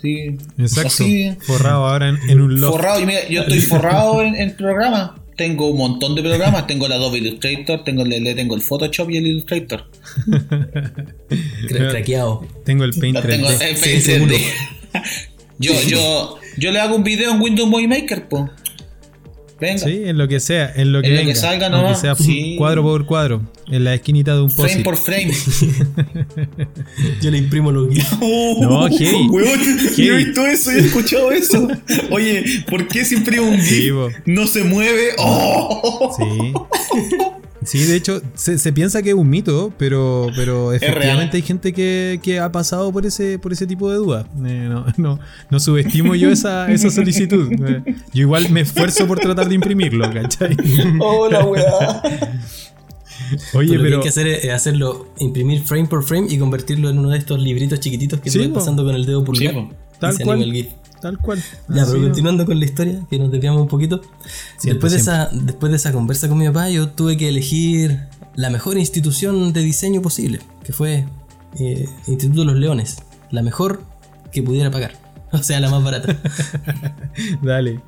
Sí, 0.00 0.36
Exacto. 0.58 0.86
así, 0.88 1.32
Forrado 1.40 1.86
ahora 1.86 2.10
en, 2.10 2.18
en 2.30 2.40
un 2.40 2.60
loft. 2.60 2.76
forrado. 2.76 3.00
Y 3.00 3.06
mira, 3.06 3.26
yo 3.28 3.40
estoy 3.42 3.60
forrado 3.62 4.22
en, 4.22 4.36
en 4.36 4.54
programas. 4.56 5.10
Tengo 5.36 5.66
un 5.68 5.78
montón 5.78 6.14
de 6.14 6.22
programas. 6.22 6.68
Tengo 6.68 6.86
el 6.86 6.92
Adobe 6.92 7.18
Illustrator, 7.18 7.82
tengo 7.82 8.02
el, 8.02 8.10
le 8.10 8.34
tengo 8.36 8.54
el 8.54 8.60
Photoshop 8.62 9.10
y 9.10 9.16
el 9.16 9.26
Illustrator. 9.26 9.90
Cra- 11.68 11.90
craqueado. 11.90 12.46
Tengo 12.64 12.84
el 12.84 12.92
Paint 12.92 13.16
Lo 13.16 13.22
tengo 13.22 13.48
3D. 13.48 13.62
en 13.70 13.76
Sí, 13.76 13.82
Paint 13.84 14.02
seguro. 14.02 14.34
3D. 14.36 14.42
yo, 15.58 15.72
yo, 15.86 16.38
yo 16.56 16.72
le 16.72 16.80
hago 16.80 16.96
un 16.96 17.04
video 17.04 17.32
en 17.32 17.40
Windows 17.40 17.68
Movie 17.68 17.88
Maker, 17.88 18.28
po. 18.28 18.48
Venga. 19.60 19.78
Sí, 19.78 20.02
en 20.04 20.16
lo 20.18 20.28
que 20.28 20.38
sea, 20.38 20.72
en 20.76 20.92
lo 20.92 21.02
que 21.02 21.08
En 21.08 21.16
lo 21.16 21.22
que 21.24 21.34
salga 21.34 21.68
nomás, 21.68 22.00
sea 22.00 22.14
sí. 22.14 22.54
cuadro 22.56 22.84
por 22.84 23.06
cuadro, 23.06 23.42
en 23.66 23.82
la 23.82 23.92
esquinita 23.92 24.36
de 24.36 24.42
un 24.42 24.50
Frame 24.52 24.70
post 24.70 24.84
por 24.84 24.96
frame. 24.96 25.32
Yo 27.20 27.30
le 27.32 27.38
imprimo 27.38 27.72
los 27.72 27.88
guías. 27.92 28.08
No, 28.20 28.86
heavy. 28.88 29.26
Weón, 29.28 29.60
yo 29.96 30.14
he 30.14 30.16
visto 30.24 30.46
eso 30.46 30.70
y 30.72 30.76
he 30.76 30.78
escuchado 30.78 31.32
eso. 31.32 31.66
Oye, 32.10 32.44
¿por 32.70 32.86
qué 32.86 33.04
siempre 33.04 33.40
un 33.40 33.60
Sí, 33.60 33.82
GIF 33.82 33.94
no 34.26 34.46
se 34.46 34.62
mueve? 34.62 35.14
¡Oh! 35.18 36.14
Sí. 36.16 36.52
Sí, 37.64 37.78
de 37.84 37.96
hecho, 37.96 38.22
se, 38.34 38.58
se 38.58 38.72
piensa 38.72 39.02
que 39.02 39.10
es 39.10 39.14
un 39.14 39.28
mito, 39.28 39.72
pero, 39.78 40.28
pero 40.36 40.72
efectivamente 40.72 41.36
hay 41.38 41.42
gente 41.42 41.72
que, 41.72 42.20
que 42.22 42.38
ha 42.38 42.52
pasado 42.52 42.92
por 42.92 43.04
ese, 43.06 43.38
por 43.38 43.52
ese 43.52 43.66
tipo 43.66 43.90
de 43.90 43.96
dudas. 43.96 44.26
Eh, 44.46 44.68
no, 44.70 44.86
no, 44.96 45.18
no 45.50 45.60
subestimo 45.60 46.14
yo 46.14 46.30
esa, 46.30 46.70
esa 46.70 46.90
solicitud. 46.90 47.50
Eh, 47.52 47.82
yo 48.14 48.20
igual 48.22 48.48
me 48.50 48.60
esfuerzo 48.60 49.06
por 49.06 49.18
tratar 49.18 49.48
de 49.48 49.54
imprimirlo, 49.56 50.10
¿cachai? 50.12 50.56
¡Oh, 51.00 51.28
la 51.28 51.44
weá! 51.44 52.02
Oye, 53.54 53.74
lo 53.74 53.82
que 53.82 53.84
pero. 53.84 53.96
hay 53.96 54.02
que 54.02 54.08
hacer 54.08 54.26
es 54.28 54.50
hacerlo, 54.50 55.08
imprimir 55.18 55.62
frame 55.62 55.86
por 55.86 56.02
frame 56.04 56.28
y 56.30 56.38
convertirlo 56.38 56.88
en 56.88 56.98
uno 56.98 57.10
de 57.10 57.18
estos 57.18 57.40
libritos 57.40 57.80
chiquititos 57.80 58.20
que 58.20 58.30
Sí, 58.30 58.38
vas 58.38 58.48
po. 58.48 58.54
pasando 58.54 58.84
con 58.84 58.94
el 58.94 59.04
dedo 59.04 59.24
pulgar. 59.24 59.54
y 59.54 59.68
Tal 59.98 60.14
se 60.14 60.24
cual. 60.24 60.42
el 60.42 60.52
GIF. 60.52 60.68
Tal 61.00 61.18
cual. 61.18 61.42
Ya, 61.68 61.82
Así 61.82 61.92
pero 61.92 62.04
continuando 62.04 62.44
con 62.46 62.58
la 62.58 62.64
historia, 62.64 63.00
que 63.08 63.18
nos 63.18 63.30
desviamos 63.30 63.62
un 63.62 63.68
poquito. 63.68 64.00
Siempre, 64.56 64.72
después, 64.90 64.92
de 64.92 64.98
esa, 64.98 65.28
después 65.32 65.70
de 65.70 65.76
esa 65.76 65.92
conversa 65.92 66.28
con 66.28 66.38
mi 66.38 66.46
papá, 66.46 66.68
yo 66.70 66.88
tuve 66.88 67.16
que 67.16 67.28
elegir 67.28 68.00
la 68.34 68.50
mejor 68.50 68.78
institución 68.78 69.52
de 69.52 69.60
diseño 69.62 70.02
posible, 70.02 70.40
que 70.64 70.72
fue 70.72 71.06
eh, 71.58 71.88
Instituto 72.06 72.40
de 72.40 72.46
los 72.46 72.56
Leones. 72.56 72.96
La 73.30 73.42
mejor 73.42 73.82
que 74.32 74.42
pudiera 74.42 74.70
pagar. 74.70 74.92
O 75.30 75.42
sea, 75.42 75.60
la 75.60 75.68
más 75.68 75.84
barata. 75.84 76.16
Dale. 77.42 77.80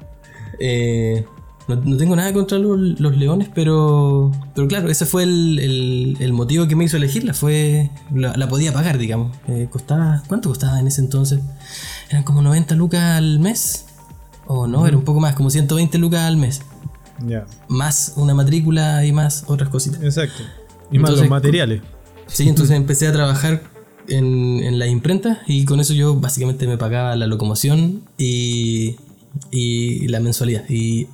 Eh, 0.59 1.25
no, 1.69 1.77
no 1.77 1.97
tengo 1.97 2.15
nada 2.17 2.33
contra 2.35 2.59
los, 2.59 2.79
los 3.01 3.17
leones, 3.17 3.49
pero, 3.55 4.31
pero 4.55 4.69
claro, 4.69 4.91
ese 4.91 5.07
fue 5.07 5.23
el, 5.23 5.59
el- 5.59 6.17
el 6.21 6.33
motivo 6.33 6.67
que 6.69 6.77
me 6.77 6.85
hizo 6.85 6.97
elegirla. 6.99 7.33
Fue 7.33 7.91
la, 8.15 8.37
la 8.37 8.49
podía 8.49 8.73
pagar, 8.73 8.99
digamos. 8.99 9.35
Eh, 9.49 9.69
costaba, 9.71 10.23
¿Cuánto 10.27 10.49
costaba 10.51 10.81
en 10.81 10.87
ese 10.89 11.01
entonces? 11.01 11.41
¿Eran 12.11 12.23
como 12.25 12.43
90 12.43 12.75
lucas 12.75 13.01
al 13.03 13.39
mes? 13.39 13.87
O 14.47 14.67
no, 14.67 14.87
era 14.87 14.97
un 14.97 15.05
poco 15.05 15.21
más, 15.21 15.35
como 15.35 15.49
120 15.49 15.97
lucas 15.99 16.21
al 16.23 16.37
mes. 16.37 16.61
Ya. 17.27 17.47
Más 17.69 18.15
una 18.17 18.35
matrícula 18.35 19.05
y 19.07 19.13
más 19.13 19.45
otras 19.47 19.69
cositas. 19.71 20.03
Exacto. 20.03 20.43
Y 20.91 20.99
más 20.99 21.11
Entonces, 21.11 21.21
los 21.21 21.31
materiales. 21.31 21.83
Sí, 22.27 22.49
entonces 22.49 22.77
empecé 22.77 23.07
a 23.07 23.13
trabajar 23.13 23.63
en, 24.09 24.61
en 24.63 24.79
la 24.79 24.87
imprenta 24.89 25.41
y 25.47 25.65
con 25.65 25.79
eso 25.81 25.95
yo 25.95 26.17
básicamente 26.17 26.67
me 26.67 26.77
pagaba 26.79 27.15
la 27.17 27.27
locomoción 27.27 28.03
y, 28.19 28.97
y 29.51 30.09
la 30.09 30.19
mensualidad. 30.21 30.69
Y 30.69 31.07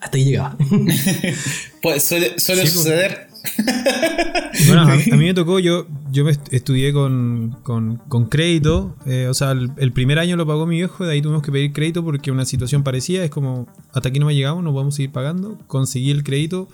hasta 0.00 0.18
ahí 0.18 0.24
llegaba. 0.24 0.56
Pues 1.82 2.02
suele, 2.04 2.38
suele 2.38 2.62
Sí, 2.66 2.68
po. 2.68 2.78
suceder. 2.82 3.25
Bueno, 4.68 4.82
a, 4.82 4.92
a 4.94 4.96
mí 4.96 5.24
me 5.26 5.34
tocó, 5.34 5.58
yo, 5.58 5.86
yo 6.10 6.24
me 6.24 6.30
est- 6.30 6.52
estudié 6.52 6.92
con, 6.92 7.56
con- 7.62 7.96
con 8.08 8.26
crédito, 8.26 8.96
eh, 9.06 9.26
o 9.28 9.34
sea, 9.34 9.50
el, 9.52 9.70
el 9.76 9.92
primer 9.92 10.18
año 10.18 10.36
lo 10.36 10.46
pagó 10.46 10.66
mi 10.66 10.76
viejo, 10.76 11.04
de 11.04 11.12
ahí 11.12 11.20
tuvimos 11.22 11.42
que 11.42 11.52
pedir 11.52 11.72
crédito 11.72 12.02
porque 12.02 12.30
una 12.30 12.44
situación 12.46 12.82
parecía, 12.82 13.22
es 13.22 13.30
como, 13.30 13.66
hasta 13.92 14.08
aquí 14.08 14.18
no 14.18 14.26
me 14.26 14.34
llegamos, 14.34 14.64
no 14.64 14.72
podemos 14.72 14.94
seguir 14.94 15.12
pagando, 15.12 15.58
conseguí 15.66 16.10
el 16.10 16.24
crédito, 16.24 16.68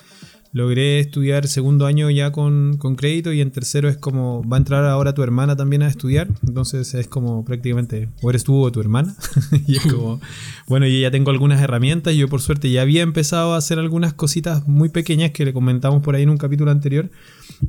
logré 0.53 1.01
estudiar 1.01 1.49
segundo 1.49 1.87
año 1.87 2.11
ya 2.11 2.31
con, 2.31 2.77
con, 2.77 2.95
crédito 2.95 3.33
y 3.33 3.41
en 3.41 3.51
tercero 3.51 3.89
es 3.89 3.97
como 3.97 4.47
va 4.47 4.57
a 4.57 4.59
entrar 4.59 4.85
ahora 4.85 5.15
tu 5.15 5.23
hermana 5.23 5.57
también 5.57 5.83
a 5.83 5.89
estudiar, 5.89 6.29
entonces 6.47 6.93
es 6.95 7.09
como 7.09 7.45
prácticamente 7.45 8.11
o 8.21 8.29
eres 8.29 8.45
tú 8.45 8.63
o 8.63 8.71
tu 8.71 8.81
hermana 8.81 9.17
y 9.67 9.77
es 9.77 9.87
como 9.87 10.21
bueno 10.69 10.87
yo 10.87 10.99
ya 10.99 11.11
tengo 11.11 11.31
algunas 11.31 11.61
herramientas, 11.63 12.15
yo 12.15 12.29
por 12.29 12.43
suerte 12.43 12.71
ya 12.71 12.83
había 12.83 13.03
empezado 13.03 13.55
a 13.55 13.57
hacer 13.57 13.79
algunas 13.79 14.13
cositas 14.13 14.69
muy 14.69 14.91
pequeñas 14.91 15.31
que 15.31 15.45
le 15.45 15.55
comentamos 15.55 16.03
por 16.03 16.15
ahí 16.15 16.23
en 16.23 16.31
un 16.31 16.39
capítulo 16.39 16.71
anterior 16.71 17.11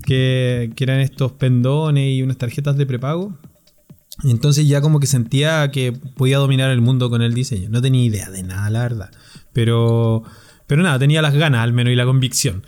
que, 0.06 0.72
que 0.76 0.84
eran 0.84 1.00
estos 1.00 1.32
pendones 1.32 2.14
y 2.14 2.22
unas 2.22 2.38
tarjetas 2.38 2.76
de 2.76 2.86
prepago 2.86 3.38
entonces 4.24 4.68
ya 4.68 4.82
como 4.82 5.00
que 5.00 5.08
sentía 5.08 5.72
que 5.72 5.92
podía 5.92 6.38
dominar 6.38 6.70
el 6.70 6.82
mundo 6.82 7.10
con 7.10 7.22
el 7.22 7.34
diseño. 7.34 7.70
No 7.70 7.82
tenía 7.82 8.04
idea 8.04 8.30
de 8.30 8.44
nada, 8.44 8.70
la 8.70 8.82
verdad. 8.82 9.12
Pero, 9.54 10.24
pero 10.74 10.82
nada, 10.82 10.98
tenía 10.98 11.22
las 11.22 11.36
ganas 11.36 11.62
al 11.62 11.72
menos 11.72 11.94
y 11.94 11.96
la 11.96 12.04
convicción. 12.04 12.64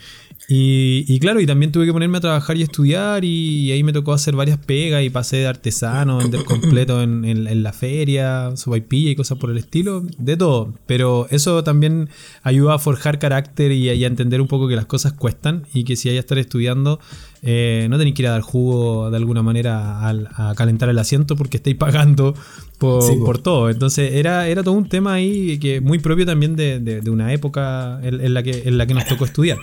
Y, 0.47 1.17
claro, 1.17 1.39
y 1.39 1.47
también 1.47 1.71
tuve 1.71 1.87
que 1.87 1.91
ponerme 1.91 2.19
a 2.19 2.21
trabajar 2.21 2.55
y 2.55 2.61
estudiar 2.61 3.25
y, 3.25 3.71
ahí 3.71 3.81
me 3.81 3.93
tocó 3.93 4.13
hacer 4.13 4.35
varias 4.35 4.59
pegas 4.59 5.03
y 5.03 5.09
pasé 5.09 5.37
de 5.37 5.47
artesano, 5.47 6.19
vender 6.19 6.43
completo 6.43 7.01
en, 7.01 7.25
en, 7.25 7.63
la 7.63 7.73
feria, 7.73 8.55
subaipilla 8.55 9.09
y 9.09 9.15
cosas 9.15 9.39
por 9.39 9.49
el 9.49 9.57
estilo, 9.57 10.03
de 10.19 10.37
todo. 10.37 10.75
Pero 10.85 11.25
eso 11.31 11.63
también 11.63 12.09
ayuda 12.43 12.75
a 12.75 12.77
forjar 12.77 13.17
carácter 13.17 13.71
y, 13.71 13.89
a 13.89 14.07
entender 14.07 14.39
un 14.39 14.47
poco 14.47 14.67
que 14.67 14.75
las 14.75 14.85
cosas 14.85 15.13
cuestan 15.13 15.63
y 15.73 15.83
que 15.83 15.95
si 15.95 16.09
hay 16.09 16.15
que 16.15 16.19
estar 16.19 16.37
estudiando 16.37 16.99
eh, 17.41 17.87
no 17.89 17.97
tenéis 17.97 18.15
que 18.15 18.23
ir 18.23 18.27
a 18.27 18.31
dar 18.31 18.41
jugo 18.41 19.09
de 19.09 19.17
alguna 19.17 19.43
manera 19.43 20.07
a, 20.07 20.55
calentar 20.55 20.89
el 20.89 20.97
asiento 20.99 21.35
porque 21.35 21.57
estáis 21.57 21.75
pagando 21.75 22.35
por, 22.77 23.39
todo. 23.39 23.69
Entonces 23.69 24.13
era, 24.13 24.47
era 24.47 24.63
todo 24.63 24.73
un 24.73 24.89
tema 24.89 25.13
ahí 25.13 25.57
que 25.59 25.81
muy 25.81 25.99
propio 25.99 26.25
también 26.25 26.55
de, 26.55 27.01
una 27.09 27.33
época 27.33 27.99
en, 28.03 28.33
la 28.33 28.43
que, 28.43 28.63
en 28.65 28.77
la 28.77 28.85
que 28.85 28.93
nos 28.93 29.05
tocó 29.05 29.25
estudiar. 29.25 29.57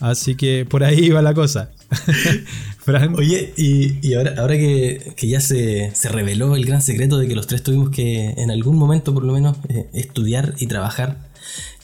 Así 0.00 0.34
que 0.34 0.66
por 0.68 0.84
ahí 0.84 1.06
iba 1.06 1.22
la 1.22 1.34
cosa. 1.34 1.70
Oye, 3.16 3.52
y, 3.56 4.14
ahora, 4.14 4.34
ahora 4.38 4.54
que, 4.54 5.14
ya 5.22 5.40
se, 5.40 5.92
reveló 6.10 6.54
el 6.54 6.64
gran 6.64 6.82
secreto 6.82 7.18
de 7.18 7.26
que 7.26 7.34
los 7.34 7.46
tres 7.46 7.62
tuvimos 7.62 7.90
que 7.90 8.30
en 8.36 8.50
algún 8.50 8.76
momento 8.76 9.12
por 9.12 9.24
lo 9.24 9.32
menos 9.32 9.56
eh, 9.68 9.88
estudiar 9.92 10.54
y 10.58 10.66
trabajar, 10.66 11.18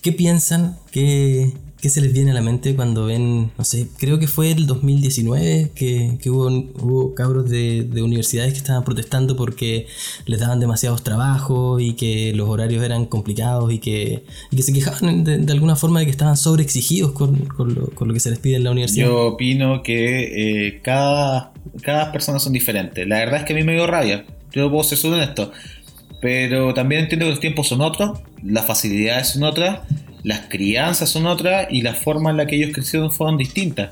¿qué 0.03 0.13
piensan? 0.13 0.77
¿Qué, 0.91 1.53
¿Qué 1.83 1.89
se 1.89 2.01
les 2.01 2.13
viene 2.13 2.31
a 2.31 2.35
la 2.35 2.43
mente 2.43 2.77
cuando 2.77 3.07
ven, 3.07 3.51
no 3.59 3.65
sé, 3.65 3.89
creo 3.99 4.21
que 4.21 4.29
fue 4.29 4.53
el 4.53 4.69
2019 4.69 5.73
que, 5.75 6.17
hubo, 6.31 6.47
hubo, 6.47 7.15
cabros 7.15 7.51
de, 7.51 7.89
universidades 8.03 8.53
que 8.53 8.59
estaban 8.59 8.85
protestando 8.85 9.35
porque 9.35 9.89
les 10.27 10.39
daban 10.39 10.61
demasiados 10.61 11.03
trabajos 11.03 11.83
y 11.83 11.95
que 11.95 12.33
los 12.35 12.49
horarios 12.49 12.85
eran 12.85 13.07
complicados 13.07 13.73
y 13.73 13.81
que, 13.81 14.25
que 14.55 14.63
se 14.63 14.73
quejaban 14.73 15.25
de, 15.25 15.53
alguna 15.53 15.75
forma 15.75 15.99
de 15.99 16.07
que 16.07 16.13
estaban 16.13 16.37
sobreexigidos 16.37 17.13
con, 17.13 17.47
con, 17.47 17.75
lo, 17.75 17.91
con, 17.91 18.07
lo, 18.07 18.15
que 18.15 18.21
se 18.21 18.31
les 18.31 18.39
pide 18.39 18.57
en 18.57 18.65
la 18.65 18.71
universidad? 18.71 19.07
Yo 19.07 19.27
opino 19.27 19.83
que 19.83 20.67
eh, 20.69 20.81
cada, 20.83 21.53
cada 21.83 22.13
persona 22.13 22.39
son 22.39 22.53
diferentes. 22.53 23.09
La 23.09 23.19
verdad 23.19 23.41
es 23.41 23.45
que 23.45 23.55
a 23.55 23.57
mí 23.57 23.65
me 23.65 23.75
dio 23.75 23.89
rabia. 23.89 24.25
Yo 24.53 24.71
puedo 24.71 24.85
ser 24.85 25.11
honesto. 25.11 25.51
Pero 26.23 26.73
también 26.73 27.03
entiendo 27.03 27.27
que 27.27 27.31
los 27.33 27.41
tiempos 27.41 27.69
son 27.69 27.83
otros, 27.83 28.21
las 28.43 28.65
facilidades 28.65 29.29
son 29.29 29.43
otras 29.43 29.81
las 30.23 30.41
crianzas 30.49 31.11
son 31.11 31.27
otras 31.27 31.67
y 31.71 31.83
la 31.83 31.95
forma 31.95 32.31
en 32.31 32.37
la 32.37 32.47
que 32.47 32.57
ellos 32.57 32.71
crecieron 32.73 33.11
fueron 33.11 33.37
distintas. 33.37 33.91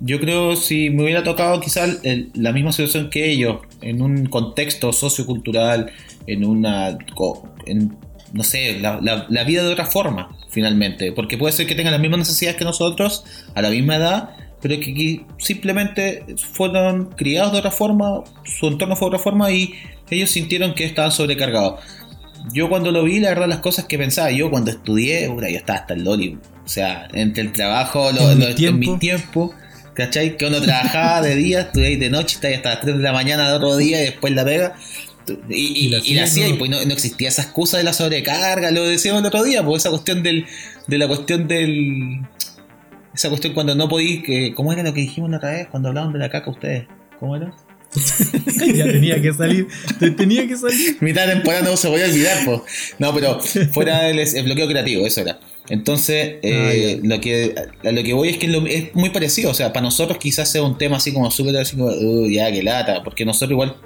Yo 0.00 0.20
creo 0.20 0.56
si 0.56 0.90
me 0.90 1.04
hubiera 1.04 1.22
tocado 1.24 1.60
quizás 1.60 2.00
la 2.34 2.52
misma 2.52 2.72
situación 2.72 3.10
que 3.10 3.30
ellos, 3.30 3.58
en 3.80 4.00
un 4.00 4.26
contexto 4.26 4.92
sociocultural, 4.92 5.90
en 6.26 6.44
una... 6.44 6.98
no 8.32 8.44
sé, 8.44 8.78
la, 8.80 9.44
vida 9.44 9.64
de 9.64 9.72
otra 9.72 9.86
forma, 9.86 10.36
finalmente. 10.50 11.12
Porque 11.12 11.36
puede 11.36 11.52
ser 11.52 11.66
que 11.66 11.74
tengan 11.74 11.92
las 11.92 12.00
mismas 12.00 12.20
necesidades 12.20 12.56
que 12.56 12.64
nosotros, 12.64 13.24
a 13.54 13.62
la 13.62 13.70
misma 13.70 13.96
edad, 13.96 14.30
pero 14.60 14.80
que 14.80 15.24
simplemente 15.38 16.24
fueron 16.52 17.06
criados 17.16 17.52
de 17.52 17.58
otra 17.58 17.70
forma, 17.70 18.24
su 18.44 18.68
entorno 18.68 18.96
fue 18.96 19.06
de 19.06 19.16
otra 19.16 19.18
forma 19.20 19.50
y 19.50 19.74
ellos 20.10 20.30
sintieron 20.30 20.74
que 20.74 20.84
estaban 20.84 21.12
sobrecargados 21.12 21.80
yo 22.52 22.68
cuando 22.68 22.92
lo 22.92 23.04
vi, 23.04 23.20
la 23.20 23.30
verdad, 23.30 23.48
las 23.48 23.58
cosas 23.58 23.86
que 23.86 23.98
pensaba, 23.98 24.30
yo 24.30 24.50
cuando 24.50 24.70
estudié, 24.70 25.26
yo 25.26 25.40
estaba 25.40 25.80
hasta 25.80 25.94
el 25.94 26.04
loli. 26.04 26.38
O 26.64 26.68
sea, 26.68 27.08
entre 27.12 27.42
el 27.42 27.52
trabajo, 27.52 28.10
lo, 28.12 28.30
en, 28.30 28.78
mi 28.78 28.98
tiempo, 28.98 29.54
¿cachai? 29.94 30.36
Que 30.36 30.46
uno 30.46 30.60
trabajaba 30.60 31.22
de 31.22 31.36
día, 31.36 31.60
estudié 31.62 31.96
de 31.96 32.10
noche, 32.10 32.36
estaba 32.36 32.54
hasta 32.54 32.70
las 32.70 32.80
3 32.80 32.96
de 32.98 33.02
la 33.02 33.12
mañana 33.12 33.46
del 33.46 33.56
otro 33.56 33.76
día 33.76 34.02
y 34.02 34.06
después 34.06 34.32
la 34.34 34.44
pega. 34.44 34.76
Y, 35.50 35.88
la 35.90 36.24
hacía, 36.24 36.48
y 36.48 36.54
pues 36.54 36.70
no, 36.70 36.78
existía 36.78 37.28
esa 37.28 37.42
excusa 37.42 37.76
de 37.76 37.84
la 37.84 37.92
sobrecarga, 37.92 38.70
lo 38.70 38.84
decíamos 38.84 39.20
el 39.20 39.26
otro 39.26 39.42
día, 39.42 39.62
pues 39.62 39.82
esa 39.82 39.90
cuestión 39.90 40.22
del, 40.22 40.46
de 40.86 40.98
la 40.98 41.06
cuestión 41.06 41.46
del. 41.46 42.22
Esa 43.18 43.30
cuestión 43.30 43.52
cuando 43.52 43.74
no 43.74 43.88
podí, 43.88 44.22
que, 44.22 44.54
¿cómo 44.54 44.72
era 44.72 44.84
lo 44.84 44.94
que 44.94 45.00
dijimos 45.00 45.28
la 45.28 45.38
otra 45.38 45.50
vez 45.50 45.66
cuando 45.66 45.88
hablaban 45.88 46.12
de 46.12 46.20
la 46.20 46.30
caca 46.30 46.52
ustedes? 46.52 46.86
¿Cómo 47.18 47.34
era? 47.34 47.52
ya 48.76 48.84
tenía 48.84 49.20
que 49.20 49.32
salir. 49.32 49.66
Tenía 50.16 50.46
que 50.46 50.56
salir. 50.56 50.98
Mitad 51.00 51.26
de 51.26 51.32
temporada 51.32 51.64
no 51.64 51.76
se 51.76 51.88
voy 51.88 52.00
a 52.00 52.04
olvidar, 52.04 52.44
pues. 52.44 52.60
No, 53.00 53.12
pero 53.12 53.40
fuera 53.72 54.04
del 54.04 54.44
bloqueo 54.44 54.68
creativo, 54.68 55.04
eso 55.04 55.22
era. 55.22 55.40
Entonces, 55.68 56.36
eh, 56.42 57.00
ah, 57.02 57.06
lo, 57.08 57.20
que, 57.20 57.56
lo 57.82 58.02
que 58.04 58.12
voy 58.12 58.28
es 58.28 58.38
que 58.38 58.46
es, 58.46 58.94
muy 58.94 59.10
parecido. 59.10 59.50
O 59.50 59.54
sea, 59.54 59.72
para 59.72 59.82
nosotros 59.82 60.16
quizás 60.18 60.48
sea 60.48 60.62
un 60.62 60.78
tema 60.78 60.98
así 60.98 61.12
como 61.12 61.28
súper 61.32 61.56
así 61.56 61.76
como, 61.76 61.88
uh, 61.88 62.30
ya 62.30 62.52
que 62.52 62.62
lata. 62.62 63.02
Porque 63.02 63.24
nosotros 63.24 63.50
igual 63.50 63.78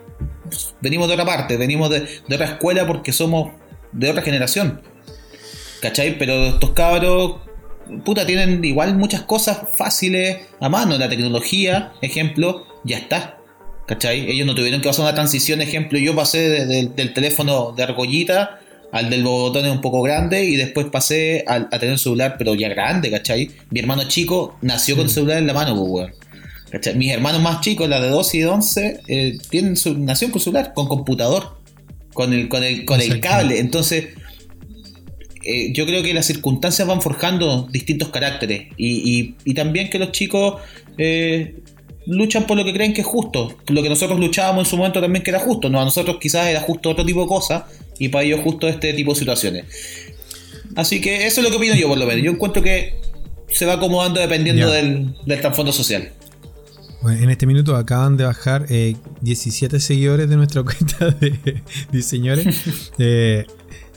venimos 0.83 1.09
de 1.09 1.15
otra 1.15 1.25
parte, 1.25 1.57
venimos 1.57 1.89
de, 1.89 2.01
de 2.01 2.35
otra 2.35 2.49
escuela 2.49 2.87
porque 2.87 3.13
somos 3.13 3.53
de 3.93 4.11
otra 4.11 4.21
generación. 4.21 4.83
¿Cachai? 5.81 6.19
Pero 6.19 6.49
estos 6.49 6.73
cabros 6.73 7.37
puta, 8.05 8.27
tienen 8.27 8.65
igual 8.65 8.97
muchas 8.97 9.23
cosas 9.23 9.59
fáciles 9.77 10.39
a 10.61 10.69
mano. 10.69 10.97
La 10.99 11.09
tecnología, 11.09 11.93
ejemplo, 12.03 12.67
ya 12.85 12.99
está. 12.99 13.39
¿Cachai? 13.87 14.31
Ellos 14.31 14.47
no 14.47 14.55
tuvieron 14.55 14.81
que 14.81 14.89
hacer 14.89 15.03
una 15.03 15.15
transición, 15.15 15.61
ejemplo, 15.61 15.99
yo 15.99 16.15
pasé 16.15 16.67
del 16.67 17.13
teléfono 17.13 17.73
de 17.73 17.83
argollita 17.83 18.61
al 18.93 19.09
del 19.09 19.25
botón 19.25 19.67
un 19.67 19.81
poco 19.81 20.03
grande 20.03 20.45
y 20.45 20.57
después 20.57 20.87
pasé 20.87 21.45
a, 21.49 21.69
tener 21.71 21.93
un 21.93 21.99
celular 21.99 22.37
pero 22.39 22.55
ya 22.55 22.69
grande, 22.69 23.11
¿cachai? 23.11 23.51
Mi 23.71 23.81
hermano 23.81 24.05
chico 24.05 24.57
nació 24.61 24.97
con 24.97 25.07
el 25.07 25.11
celular 25.11 25.39
en 25.39 25.47
la 25.47 25.55
mano, 25.55 25.75
pues, 25.75 26.13
¿cachai? 26.71 26.95
Mis 26.95 27.11
hermanos 27.11 27.41
más 27.41 27.63
chicos, 27.63 27.89
la 27.89 28.01
de 28.01 28.09
12 28.11 28.37
y 28.37 28.41
de 28.41 28.47
11, 28.47 29.01
eh, 29.09 29.39
tienen 29.49 29.77
su, 29.77 29.99
nació 29.99 30.31
con 30.31 30.41
celular, 30.41 30.75
con 30.75 30.89
computador, 30.89 31.57
con 32.13 32.35
el, 32.35 32.51
con 32.51 32.63
el, 32.63 32.85
con 32.85 33.01
el 33.01 33.19
cable. 33.21 33.61
Entonces, 33.61 34.09
eh, 35.45 35.73
yo 35.73 35.87
creo 35.87 36.03
que 36.03 36.15
las 36.15 36.27
circunstancias 36.27 36.87
van 36.87 37.03
forjando 37.03 37.69
distintos 37.71 38.09
caracteres 38.09 38.69
y, 38.77 39.35
y, 39.45 39.55
también 39.55 39.91
que 39.91 39.99
los 39.99 40.13
chicos 40.13 40.61
eh, 40.99 41.57
luchan 42.07 42.47
por 42.47 42.57
lo 42.57 42.65
que 42.65 42.73
creen 42.73 42.93
que 42.93 43.01
es 43.01 43.07
justo. 43.07 43.57
Lo 43.69 43.83
que 43.83 43.89
nosotros 43.89 44.19
luchábamos 44.19 44.67
en 44.67 44.71
su 44.71 44.77
momento 44.77 45.01
también 45.01 45.23
que 45.23 45.31
era 45.31 45.41
justo. 45.41 45.69
No, 45.69 45.81
a 45.81 45.85
nosotros 45.85 46.19
quizás 46.21 46.47
era 46.47 46.61
justo 46.61 46.91
otro 46.91 47.05
tipo 47.05 47.23
de 47.23 47.29
cosas 47.29 47.65
y 47.99 48.09
para 48.09 48.25
ellos 48.25 48.41
justo 48.43 48.69
este 48.69 48.93
tipo 48.93 49.13
de 49.13 49.19
situaciones. 49.19 49.65
Así 50.77 51.01
que 51.01 51.27
eso 51.27 51.41
es 51.41 51.45
lo 51.45 51.51
que 51.51 51.57
opino 51.57 51.75
yo 51.75 51.89
por 51.89 51.99
lo 51.99 52.07
menos. 52.07 52.25
Yo 52.25 52.31
encuentro 52.31 52.63
que 52.63 53.01
se 53.49 53.67
va 53.67 53.75
acomodando 53.75 54.21
dependiendo 54.21 54.71
del, 54.71 55.15
del 55.27 55.41
trasfondo 55.41 55.73
social. 55.73 56.11
en 57.05 57.31
este 57.31 57.47
minuto 57.47 57.77
acaban 57.77 58.17
de 58.17 58.25
bajar 58.25 58.67
17 58.69 59.77
eh, 59.77 59.81
seguidores 59.81 60.31
de 60.31 60.37
nuestra 60.37 60.63
cuenta 60.63 61.11
de 61.11 61.63
diseñadores. 61.93 62.57
eh, 62.99 63.45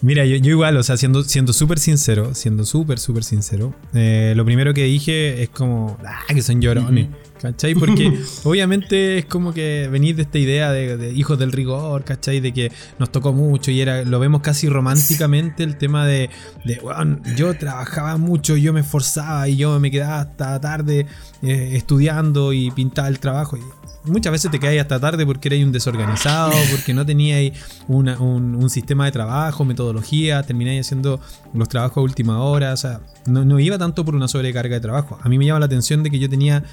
Mira, 0.05 0.23
yo, 0.23 0.35
igual, 0.35 0.77
o 0.77 0.83
sea, 0.83 0.97
siendo 0.97 1.23
súper 1.23 1.79
sincero, 1.79 2.35
siendo 2.35 2.63
súper, 2.63 2.99
súper 2.99 3.23
sincero, 3.23 3.73
eh, 3.95 4.33
lo 4.35 4.45
primero 4.45 4.71
que 4.71 4.83
dije 4.83 5.41
es 5.41 5.49
como, 5.49 5.97
ah, 6.05 6.31
que 6.31 6.43
son 6.43 6.61
llorones, 6.61 7.07
¿cachai? 7.41 7.73
Porque 7.73 8.13
obviamente 8.43 9.17
es 9.17 9.25
como 9.25 9.51
que 9.51 9.89
venís 9.91 10.15
de 10.15 10.21
esta 10.21 10.37
idea 10.37 10.71
de, 10.71 11.11
hijos 11.11 11.39
del 11.39 11.51
rigor, 11.51 12.03
¿cachai? 12.03 12.39
De 12.39 12.53
que 12.53 12.71
nos 12.99 13.11
tocó 13.11 13.33
mucho 13.33 13.71
y 13.71 13.81
era 13.81 14.03
lo 14.03 14.19
vemos 14.19 14.41
casi 14.41 14.69
románticamente 14.69 15.63
el 15.63 15.75
tema 15.75 16.05
de, 16.05 16.29
de 16.65 16.79
bueno, 16.83 17.19
yo 17.35 17.55
trabajaba 17.57 18.17
mucho, 18.17 18.55
yo 18.57 18.73
me 18.73 18.81
esforzaba 18.81 19.49
y 19.49 19.57
yo 19.57 19.79
me 19.79 19.89
quedaba 19.89 20.19
hasta 20.19 20.61
tarde 20.61 21.07
eh, 21.41 21.71
estudiando 21.73 22.53
y 22.53 22.69
pintaba 22.69 23.07
el 23.07 23.17
trabajo. 23.17 23.57
Y, 23.57 23.61
muchas 24.07 24.31
veces 24.31 24.51
te 24.51 24.59
quedáis 24.59 24.81
hasta 24.81 24.99
tarde 24.99 25.25
porque 25.25 25.47
erais 25.47 25.65
un 25.65 25.71
desorganizado, 25.71 26.51
porque 26.71 26.93
no 26.93 27.05
teníais 27.05 27.53
un, 27.87 28.69
sistema 28.69 29.05
de 29.05 29.11
trabajo, 29.11 29.63
metodología, 29.65 30.43
termináis 30.43 30.85
haciendo 30.85 31.19
los 31.53 31.69
trabajos 31.69 31.97
a 31.97 32.01
última 32.01 32.41
hora, 32.41 32.73
o 32.73 32.77
sea, 32.77 33.01
no, 33.25 33.59
iba 33.59 33.77
tanto 33.77 34.03
por 34.03 34.15
una 34.15 34.27
sobrecarga 34.27 34.75
de 34.75 34.81
trabajo. 34.81 35.19
A 35.21 35.29
mí 35.29 35.37
me 35.37 35.45
llama 35.45 35.59
la 35.59 35.65
atención 35.67 36.03
de 36.03 36.09
que 36.09 36.19
yo 36.19 36.29
tenía 36.29 36.63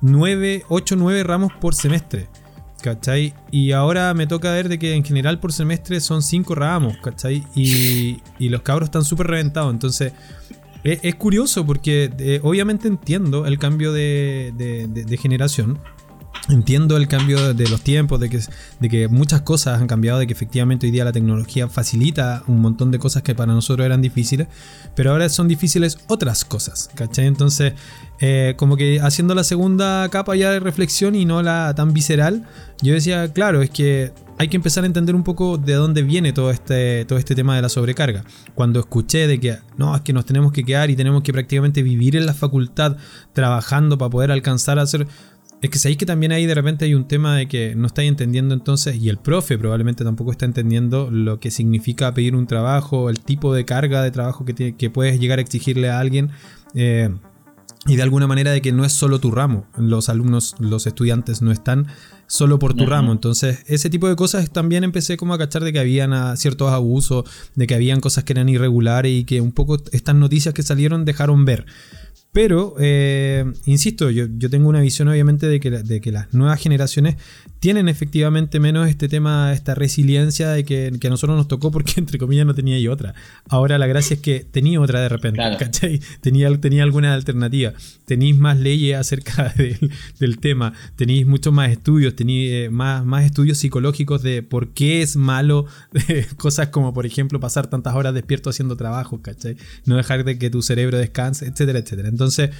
9, 0.00 0.64
8, 0.68 0.96
9 0.96 1.22
ramos 1.24 1.52
por 1.60 1.74
semestre. 1.74 2.28
¿Cachai? 2.80 3.34
Y 3.50 3.72
ahora 3.72 4.14
me 4.14 4.28
toca 4.28 4.52
ver 4.52 4.68
de 4.68 4.78
que 4.78 4.94
en 4.94 5.04
general 5.04 5.40
por 5.40 5.52
semestre 5.52 6.00
son 6.00 6.22
5 6.22 6.54
ramos, 6.54 6.96
¿cachai? 7.02 7.44
Y, 7.56 8.20
los 8.38 8.62
cabros 8.62 8.86
están 8.86 9.04
súper 9.04 9.26
reventados. 9.26 9.72
Entonces, 9.72 10.12
es, 10.84 11.14
curioso 11.16 11.66
porque 11.66 12.12
eh, 12.18 12.38
obviamente 12.44 12.86
entiendo 12.86 13.46
el 13.46 13.58
cambio 13.58 13.92
de 13.92 15.18
generación. 15.20 15.80
Entiendo 16.48 16.96
el 16.96 17.08
cambio 17.08 17.52
de 17.52 17.68
los 17.68 17.82
tiempos, 17.82 18.20
de 18.20 18.30
que, 18.30 18.40
de 18.80 18.88
que 18.88 19.08
muchas 19.08 19.42
cosas 19.42 19.80
han 19.80 19.86
cambiado, 19.86 20.18
de 20.18 20.26
que 20.26 20.32
efectivamente 20.32 20.86
hoy 20.86 20.92
día 20.92 21.04
la 21.04 21.12
tecnología 21.12 21.68
facilita 21.68 22.42
un 22.46 22.60
montón 22.60 22.90
de 22.90 22.98
cosas 22.98 23.22
que 23.22 23.34
para 23.34 23.52
nosotros 23.52 23.84
eran 23.84 24.00
difíciles, 24.00 24.48
pero 24.94 25.10
ahora 25.10 25.28
son 25.28 25.46
difíciles 25.46 25.98
otras 26.06 26.44
cosas, 26.44 26.88
¿cachai? 26.94 27.26
Entonces, 27.26 27.74
eh, 28.20 28.54
como 28.56 28.76
que 28.76 29.00
haciendo 29.00 29.34
la 29.34 29.44
segunda 29.44 30.08
capa 30.08 30.36
ya 30.36 30.50
de 30.50 30.60
reflexión 30.60 31.14
y 31.14 31.24
no 31.24 31.42
la 31.42 31.74
tan 31.74 31.92
visceral, 31.92 32.46
yo 32.80 32.94
decía, 32.94 33.32
claro, 33.32 33.60
es 33.62 33.70
que 33.70 34.12
hay 34.38 34.48
que 34.48 34.56
empezar 34.56 34.84
a 34.84 34.86
entender 34.86 35.16
un 35.16 35.24
poco 35.24 35.58
de 35.58 35.74
dónde 35.74 36.02
viene 36.02 36.32
todo 36.32 36.50
este, 36.50 37.04
todo 37.04 37.18
este 37.18 37.34
tema 37.34 37.56
de 37.56 37.62
la 37.62 37.68
sobrecarga. 37.68 38.24
Cuando 38.54 38.78
escuché 38.78 39.26
de 39.26 39.40
que 39.40 39.58
no, 39.76 39.96
es 39.96 40.02
que 40.02 40.12
nos 40.12 40.24
tenemos 40.26 40.52
que 40.52 40.62
quedar 40.62 40.90
y 40.90 40.96
tenemos 40.96 41.22
que 41.24 41.32
prácticamente 41.32 41.82
vivir 41.82 42.16
en 42.16 42.24
la 42.24 42.34
facultad 42.34 42.96
trabajando 43.32 43.98
para 43.98 44.10
poder 44.10 44.30
alcanzar 44.30 44.78
a 44.78 44.82
hacer 44.82 45.08
es 45.60 45.70
que 45.70 45.78
sabéis 45.78 45.98
que 45.98 46.06
también 46.06 46.32
ahí 46.32 46.46
de 46.46 46.54
repente 46.54 46.84
hay 46.84 46.94
un 46.94 47.08
tema 47.08 47.36
de 47.36 47.48
que 47.48 47.74
no 47.74 47.86
estáis 47.86 48.08
entendiendo 48.08 48.54
entonces, 48.54 48.96
y 48.96 49.08
el 49.08 49.18
profe 49.18 49.58
probablemente 49.58 50.04
tampoco 50.04 50.30
está 50.30 50.44
entendiendo 50.44 51.10
lo 51.10 51.40
que 51.40 51.50
significa 51.50 52.14
pedir 52.14 52.36
un 52.36 52.46
trabajo, 52.46 53.10
el 53.10 53.20
tipo 53.20 53.52
de 53.54 53.64
carga 53.64 54.02
de 54.02 54.10
trabajo 54.10 54.44
que, 54.44 54.76
que 54.76 54.90
puedes 54.90 55.18
llegar 55.18 55.38
a 55.38 55.42
exigirle 55.42 55.90
a 55.90 55.98
alguien. 55.98 56.30
Eh, 56.74 57.10
y 57.86 57.96
de 57.96 58.02
alguna 58.02 58.26
manera 58.26 58.50
de 58.50 58.60
que 58.60 58.72
no 58.72 58.84
es 58.84 58.92
solo 58.92 59.18
tu 59.18 59.30
ramo, 59.30 59.66
los 59.76 60.08
alumnos, 60.08 60.56
los 60.58 60.86
estudiantes 60.86 61.40
no 61.42 61.52
están 61.52 61.86
solo 62.26 62.58
por 62.58 62.74
tu 62.74 62.84
ramo, 62.84 63.12
entonces 63.12 63.60
ese 63.66 63.88
tipo 63.88 64.08
de 64.08 64.16
cosas 64.16 64.50
también 64.50 64.84
empecé 64.84 65.16
como 65.16 65.32
a 65.32 65.38
cachar 65.38 65.64
de 65.64 65.72
que 65.72 65.78
habían 65.78 66.12
ah, 66.12 66.36
ciertos 66.36 66.70
abusos, 66.70 67.24
de 67.54 67.66
que 67.66 67.74
habían 67.74 68.00
cosas 68.00 68.24
que 68.24 68.34
eran 68.34 68.48
irregulares 68.50 69.12
y 69.12 69.24
que 69.24 69.40
un 69.40 69.52
poco 69.52 69.78
estas 69.92 70.14
noticias 70.14 70.52
que 70.52 70.62
salieron 70.62 71.06
dejaron 71.06 71.46
ver. 71.46 71.64
Pero, 72.30 72.76
eh, 72.78 73.44
insisto, 73.64 74.10
yo, 74.10 74.28
tengo 74.50 74.68
una 74.68 74.80
visión 74.80 75.08
obviamente 75.08 75.46
de 75.46 75.60
que, 75.60 75.70
de 75.70 76.00
que 76.00 76.12
las 76.12 76.32
nuevas 76.34 76.60
generaciones 76.60 77.16
tienen 77.58 77.88
efectivamente 77.88 78.60
menos 78.60 78.88
este 78.88 79.08
tema, 79.08 79.52
esta 79.52 79.74
resiliencia 79.74 80.50
de 80.50 80.64
que, 80.64 80.92
a 81.02 81.08
nosotros 81.08 81.36
nos 81.36 81.48
tocó 81.48 81.70
porque 81.70 81.94
entre 81.96 82.18
comillas 82.18 82.46
no 82.46 82.54
tenía 82.54 82.78
yo 82.78 82.92
otra. 82.92 83.14
Ahora 83.48 83.78
la 83.78 83.86
gracia 83.86 84.14
es 84.14 84.20
que 84.20 84.40
tenía 84.40 84.80
otra 84.80 85.00
de 85.00 85.08
repente, 85.08 85.40
¿cachai? 85.58 86.00
Tenía, 86.20 86.54
tenía 86.60 86.82
alguna 86.82 87.14
alternativa. 87.14 87.72
Tenéis 88.04 88.36
más 88.36 88.58
leyes 88.58 88.96
acerca 88.96 89.52
del, 90.18 90.38
tema, 90.38 90.74
tenéis 90.96 91.26
muchos 91.26 91.52
más 91.52 91.70
estudios, 91.70 92.14
tenéis 92.14 92.50
eh, 92.52 92.68
más, 92.70 93.04
más 93.04 93.24
estudios 93.24 93.58
psicológicos 93.58 94.22
de 94.22 94.42
por 94.42 94.68
qué 94.74 95.02
es 95.02 95.16
malo 95.16 95.66
cosas 96.36 96.68
como 96.68 96.92
por 96.92 97.06
ejemplo 97.06 97.40
pasar 97.40 97.68
tantas 97.68 97.94
horas 97.94 98.14
despierto 98.14 98.50
haciendo 98.50 98.76
trabajo, 98.76 99.22
¿cachai? 99.22 99.56
No 99.86 99.96
dejar 99.96 100.24
de 100.24 100.38
que 100.38 100.50
tu 100.50 100.62
cerebro 100.62 100.98
descanse, 100.98 101.46
etcétera, 101.46 101.78
etcétera. 101.78 102.08
Entonces, 102.18 102.50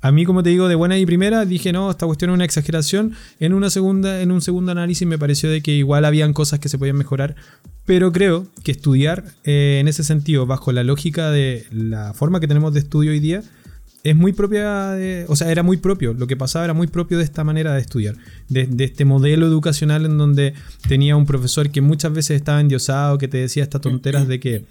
a 0.00 0.10
mí, 0.10 0.24
como 0.24 0.42
te 0.42 0.50
digo, 0.50 0.66
de 0.66 0.74
buena 0.74 0.98
y 0.98 1.06
primera, 1.06 1.44
dije, 1.44 1.72
no, 1.72 1.88
esta 1.88 2.04
cuestión 2.04 2.30
es 2.30 2.34
una 2.34 2.44
exageración. 2.44 3.12
En, 3.38 3.54
una 3.54 3.70
segunda, 3.70 4.20
en 4.20 4.32
un 4.32 4.42
segundo 4.42 4.72
análisis 4.72 5.06
me 5.06 5.18
pareció 5.18 5.48
de 5.48 5.62
que 5.62 5.70
igual 5.70 6.04
habían 6.04 6.32
cosas 6.32 6.58
que 6.58 6.68
se 6.68 6.78
podían 6.78 6.96
mejorar. 6.96 7.36
Pero 7.86 8.10
creo 8.10 8.48
que 8.64 8.72
estudiar 8.72 9.24
eh, 9.44 9.78
en 9.80 9.86
ese 9.86 10.02
sentido, 10.02 10.46
bajo 10.46 10.72
la 10.72 10.82
lógica 10.82 11.30
de 11.30 11.64
la 11.70 12.12
forma 12.12 12.40
que 12.40 12.48
tenemos 12.48 12.74
de 12.74 12.80
estudio 12.80 13.12
hoy 13.12 13.20
día, 13.20 13.42
es 14.02 14.16
muy 14.16 14.32
propia, 14.32 14.90
de, 14.90 15.26
o 15.28 15.36
sea, 15.36 15.50
era 15.50 15.62
muy 15.62 15.78
propio, 15.78 16.12
lo 16.12 16.26
que 16.26 16.36
pasaba 16.36 16.66
era 16.66 16.74
muy 16.74 16.88
propio 16.88 17.16
de 17.16 17.24
esta 17.24 17.42
manera 17.42 17.72
de 17.72 17.80
estudiar, 17.80 18.16
de, 18.50 18.66
de, 18.66 18.84
este 18.84 19.06
modelo 19.06 19.46
educacional 19.46 20.04
en 20.04 20.18
donde 20.18 20.52
tenía 20.86 21.16
un 21.16 21.24
profesor 21.24 21.70
que 21.70 21.80
muchas 21.80 22.12
veces 22.12 22.36
estaba 22.36 22.60
endiosado, 22.60 23.16
que 23.16 23.28
te 23.28 23.38
decía 23.38 23.62
estas 23.62 23.80
tonteras 23.80 24.28
de 24.28 24.40
que 24.40 24.66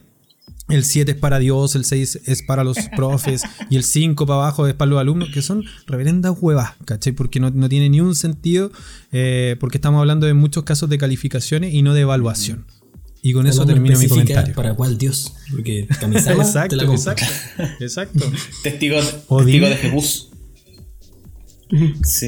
el 0.69 0.85
7 0.85 1.11
es 1.11 1.17
para 1.17 1.39
Dios, 1.39 1.75
el 1.75 1.85
6 1.85 2.21
es 2.25 2.41
para 2.41 2.63
los 2.63 2.77
profes 2.95 3.43
y 3.69 3.75
el 3.75 3.83
5 3.83 4.25
para 4.25 4.39
abajo 4.39 4.67
es 4.67 4.73
para 4.73 4.89
los 4.89 4.99
alumnos, 4.99 5.29
que 5.29 5.41
son 5.41 5.63
reverendas 5.87 6.35
huevas, 6.39 6.73
¿cachai? 6.85 7.13
Porque 7.13 7.39
no, 7.39 7.51
tiene 7.69 7.89
ni 7.89 8.01
un 8.01 8.15
sentido, 8.15 8.71
eh, 9.11 9.55
porque 9.59 9.77
estamos 9.77 9.99
hablando 9.99 10.25
de 10.25 10.33
muchos 10.33 10.63
casos 10.63 10.89
de 10.89 10.97
calificaciones 10.97 11.73
y 11.73 11.81
no 11.81 11.93
de 11.93 12.01
evaluación. 12.01 12.65
Y 13.25 13.31
con 13.31 13.47
eso 13.47 13.65
termino 13.65 13.97
mi 13.97 14.07
comentario. 14.09 14.53
¿Para 14.53 14.73
cuál 14.73 14.97
Dios? 14.97 15.33
Porque 15.49 15.79
exacto, 15.89 16.75
exacto, 16.75 17.23
exacto. 17.79 18.31
Testigo, 18.63 18.99
testigo 18.99 19.69
de 19.69 19.75
Jesús. 19.77 20.32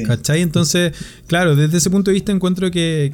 ¿Cachai? 0.06 0.42
Entonces, 0.42 0.92
claro, 1.26 1.56
desde 1.56 1.78
ese 1.78 1.90
punto 1.90 2.10
de 2.10 2.14
vista 2.14 2.32
encuentro 2.32 2.70
que, 2.70 3.12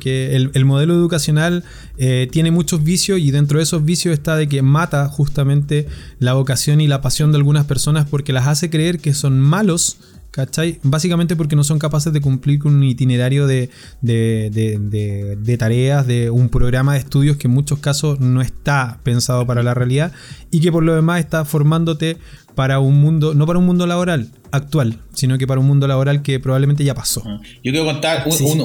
el, 0.54 0.64
modelo 0.64 0.94
educacional 0.94 1.64
eh, 1.98 2.28
tiene 2.30 2.50
muchos 2.50 2.82
vicios 2.82 3.18
y 3.18 3.30
dentro 3.30 3.58
de 3.58 3.64
esos 3.64 3.84
vicios 3.84 4.14
está 4.14 4.36
de 4.36 4.48
que 4.48 4.62
mata 4.62 5.08
justamente 5.08 5.86
la 6.18 6.34
vocación 6.34 6.80
y 6.80 6.88
la 6.88 7.00
pasión 7.00 7.32
de 7.32 7.38
algunas 7.38 7.66
personas 7.66 8.06
porque 8.08 8.32
las 8.32 8.46
hace 8.46 8.70
creer 8.70 8.98
que 8.98 9.14
son 9.14 9.40
malos. 9.40 9.98
¿Cachai? 10.32 10.80
Básicamente 10.82 11.36
porque 11.36 11.56
no 11.56 11.62
son 11.62 11.78
capaces 11.78 12.10
de 12.10 12.22
cumplir 12.22 12.58
con 12.58 12.74
un 12.74 12.84
itinerario 12.84 13.46
de, 13.46 13.68
de, 14.00 15.56
tareas, 15.58 16.06
de 16.06 16.30
un 16.30 16.48
programa 16.48 16.94
de 16.94 17.00
estudios 17.00 17.36
que 17.36 17.48
en 17.48 17.52
muchos 17.52 17.80
casos 17.80 18.18
no 18.18 18.40
está 18.40 18.98
pensado 19.02 19.46
para 19.46 19.62
la 19.62 19.74
realidad 19.74 20.10
y 20.50 20.60
que 20.60 20.72
por 20.72 20.84
lo 20.84 20.94
demás 20.94 21.20
está 21.20 21.44
formándote 21.44 22.16
para 22.54 22.80
un 22.80 23.00
mundo, 23.00 23.34
no 23.34 23.46
para 23.46 23.58
un 23.58 23.66
mundo 23.66 23.86
laboral 23.86 24.28
actual, 24.50 24.98
sino 25.14 25.38
que 25.38 25.46
para 25.46 25.60
un 25.60 25.66
mundo 25.66 25.86
laboral 25.86 26.22
que 26.22 26.40
probablemente 26.40 26.84
ya 26.84 26.94
pasó. 26.94 27.22
Ah. 27.26 27.40
Yo 27.62 27.72
quiero 27.72 27.84
contar 27.84 28.24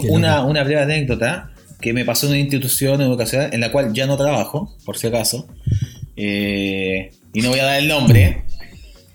una, 0.10 0.44
una, 0.44 0.64
breve 0.64 0.82
anécdota 0.82 1.52
que 1.80 1.94
me 1.94 2.06
pasó 2.06 2.26
en 2.26 2.34
una 2.34 2.40
institución 2.40 3.02
educacional 3.02 3.50
en 3.54 3.62
la 3.62 3.72
cual 3.72 3.94
ya 3.94 4.08
no 4.08 4.18
trabajo, 4.18 4.76
por 4.86 4.98
si 4.98 5.08
acaso. 5.08 5.48
Eh, 6.16 7.12
y 7.34 7.42
no 7.42 7.50
voy 7.50 7.60
a 7.60 7.66
dar 7.66 7.80
el 7.80 7.88
nombre. 7.88 8.44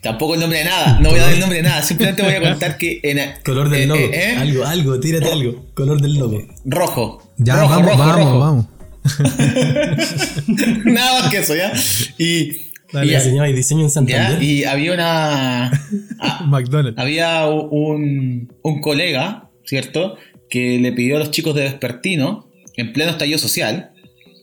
Tampoco 0.01 0.35
el 0.35 0.41
nombre 0.41 0.59
de 0.59 0.65
nada, 0.65 0.99
no 1.01 1.11
voy 1.11 1.21
a 1.21 1.23
dar 1.23 1.33
el 1.33 1.39
nombre 1.39 1.59
de 1.59 1.63
nada, 1.63 1.81
simplemente 1.83 2.23
voy 2.23 2.35
a 2.35 2.41
contar 2.41 2.77
que 2.77 2.99
en 3.05 3.21
color 3.45 3.69
del 3.69 3.83
eh, 3.83 3.87
logo, 3.87 4.01
eh, 4.01 4.37
algo, 4.37 4.65
algo, 4.65 4.99
tírate 4.99 5.31
algo, 5.31 5.67
color 5.75 6.01
del 6.01 6.15
logo. 6.15 6.43
Rojo. 6.65 7.23
Ya, 7.37 7.61
rojo, 7.61 7.69
vamos, 7.69 7.97
vamos, 7.99 8.41
vamos. 8.41 8.67
nada 10.85 11.21
más 11.21 11.31
que 11.31 11.39
eso, 11.39 11.55
¿ya? 11.55 11.73
Y 12.19 12.72
y, 12.93 13.53
diseño 13.53 13.83
en 13.83 13.91
Santander. 13.91 14.43
y 14.43 14.65
había 14.65 14.93
una. 14.93 15.71
Ah, 16.25 16.45
McDonald's. 16.47 16.99
Había 17.01 17.47
un, 17.49 18.49
colega, 18.81 19.51
¿cierto? 19.65 20.17
Que 20.49 20.79
le 20.79 20.93
pidió 20.93 21.17
a 21.17 21.19
los 21.19 21.33
chicos 21.33 21.55
de 21.55 21.63
Vespertino, 21.63 22.49
en 22.77 22.93
pleno 22.93 23.11
estallido 23.11 23.39
social, 23.39 23.91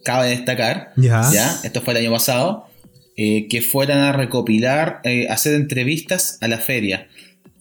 cabe 0.04 0.30
destacar, 0.30 0.92
ya, 0.98 1.58
esto 1.64 1.82
fue 1.82 1.94
el 1.94 2.02
año 2.02 2.12
pasado, 2.12 2.68
eh, 3.16 3.48
que 3.48 3.62
fueran 3.62 4.00
a 4.00 4.12
recopilar, 4.12 5.00
eh, 5.06 5.28
hacer 5.30 5.54
entrevistas 5.54 6.38
a 6.42 6.50
la 6.50 6.58
feria. 6.58 7.08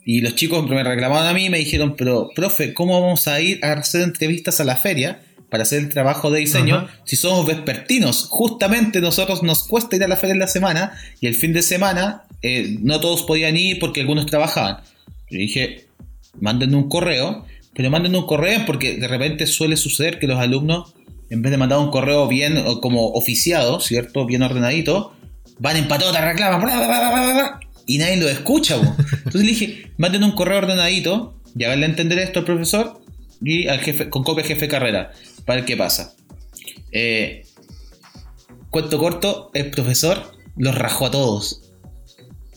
Y 0.04 0.20
los 0.20 0.34
chicos 0.34 0.68
me 0.68 0.82
reclamaron 0.82 1.28
a 1.28 1.32
mí 1.32 1.44
y 1.44 1.50
me 1.50 1.58
dijeron, 1.58 1.94
pero, 1.96 2.30
profe, 2.34 2.74
¿cómo 2.74 3.00
vamos 3.00 3.28
a 3.28 3.40
ir 3.40 3.64
a 3.64 3.72
hacer 3.72 4.02
entrevistas 4.02 4.60
a 4.60 4.64
la 4.64 4.76
feria? 4.76 5.20
Para 5.50 5.62
hacer 5.62 5.80
el 5.80 5.88
trabajo 5.88 6.30
de 6.30 6.40
diseño 6.40 6.88
si 7.04 7.16
somos 7.16 7.46
vespertinos. 7.46 8.26
Justamente 8.28 9.00
nosotros 9.00 9.42
nos 9.42 9.64
cuesta 9.64 9.96
ir 9.96 10.04
a 10.04 10.08
la 10.08 10.16
feria 10.16 10.34
en 10.34 10.40
la 10.40 10.48
semana 10.48 10.92
y 11.20 11.26
el 11.26 11.34
fin 11.34 11.52
de 11.52 11.62
semana 11.62 12.24
eh, 12.42 12.76
no 12.80 13.00
todos 13.00 13.22
podían 13.22 13.56
ir 13.56 13.78
porque 13.78 14.00
algunos 14.00 14.26
trabajaban. 14.26 14.78
Yo 15.30 15.38
dije, 15.38 15.86
manden 16.40 16.74
un 16.74 16.88
correo, 16.88 17.46
pero 17.74 17.90
manden 17.90 18.14
un 18.14 18.26
correo 18.26 18.60
porque 18.66 18.96
de 18.98 19.08
repente 19.08 19.46
suele 19.46 19.76
suceder 19.76 20.18
que 20.18 20.26
los 20.26 20.38
alumnos, 20.38 20.94
en 21.30 21.42
vez 21.42 21.50
de 21.50 21.58
mandar 21.58 21.78
un 21.78 21.90
correo 21.90 22.28
bien 22.28 22.62
como 22.80 23.08
oficiado, 23.12 23.80
¿cierto? 23.80 24.26
Bien 24.26 24.42
ordenadito, 24.42 25.14
van 25.58 25.76
en 25.76 25.88
patota, 25.88 26.20
reclaman, 26.20 27.58
y 27.86 27.98
nadie 27.98 28.18
lo 28.18 28.28
escucha. 28.28 28.76
Entonces 28.76 29.42
le 29.42 29.48
dije, 29.48 29.92
manden 29.96 30.24
un 30.24 30.32
correo 30.32 30.58
ordenadito 30.58 31.40
y 31.56 31.64
haganle 31.64 31.86
entender 31.86 32.18
esto 32.18 32.40
al 32.40 32.44
profesor 32.44 33.00
y 33.42 33.68
al 33.68 33.78
jefe, 33.80 34.10
con 34.10 34.24
copia 34.24 34.44
jefe 34.44 34.68
carrera 34.68 35.12
para 35.48 35.60
ver 35.60 35.64
qué 35.64 35.78
pasa. 35.78 36.14
Eh, 36.92 37.46
cuento 38.68 38.98
corto, 38.98 39.50
el 39.54 39.70
profesor 39.70 40.30
los 40.58 40.74
rajó 40.74 41.06
a 41.06 41.10
todos. 41.10 41.62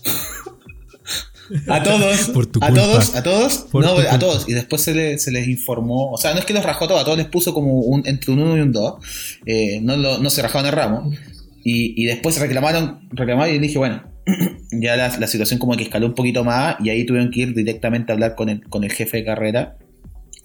a 1.69 1.81
todos, 1.81 2.29
a 2.59 2.73
todos, 2.73 3.15
a 3.15 3.23
todos, 3.23 3.67
no, 3.73 3.97
a 3.97 4.19
todos. 4.19 4.49
Y 4.49 4.51
después 4.51 4.81
se, 4.81 4.93
les 4.93 5.47
informó, 5.47 6.11
o 6.11 6.17
sea, 6.17 6.33
no 6.33 6.39
es 6.39 6.45
que 6.45 6.53
los 6.53 6.65
rajó 6.65 6.83
a 6.83 6.87
todos, 6.89 7.01
a 7.01 7.05
todos 7.05 7.17
les 7.17 7.27
puso 7.27 7.53
como 7.53 7.79
un, 7.79 8.05
entre 8.05 8.33
un 8.33 8.39
1 8.39 8.57
y 8.57 8.59
un 8.59 8.73
2. 8.73 8.93
Eh, 9.45 9.79
no, 9.81 9.95
no, 9.95 10.29
se 10.29 10.41
rajaban 10.41 10.65
el 10.65 10.73
ramo. 10.73 11.09
Y, 11.63 12.03
después 12.03 12.41
reclamaron, 12.41 13.07
reclamaron 13.11 13.55
y 13.55 13.59
dije, 13.59 13.77
bueno, 13.77 14.03
ya 14.73 14.97
la, 14.97 15.27
situación 15.27 15.59
como 15.59 15.77
que 15.77 15.83
escaló 15.83 16.07
un 16.07 16.15
poquito 16.15 16.43
más 16.43 16.75
y 16.81 16.89
ahí 16.89 17.05
tuvieron 17.05 17.31
que 17.31 17.39
ir 17.39 17.53
directamente 17.55 18.11
a 18.11 18.15
hablar 18.15 18.35
con 18.35 18.49
el, 18.49 18.67
con 18.67 18.83
el 18.83 18.91
jefe 18.91 19.15
de 19.15 19.23
carrera 19.23 19.77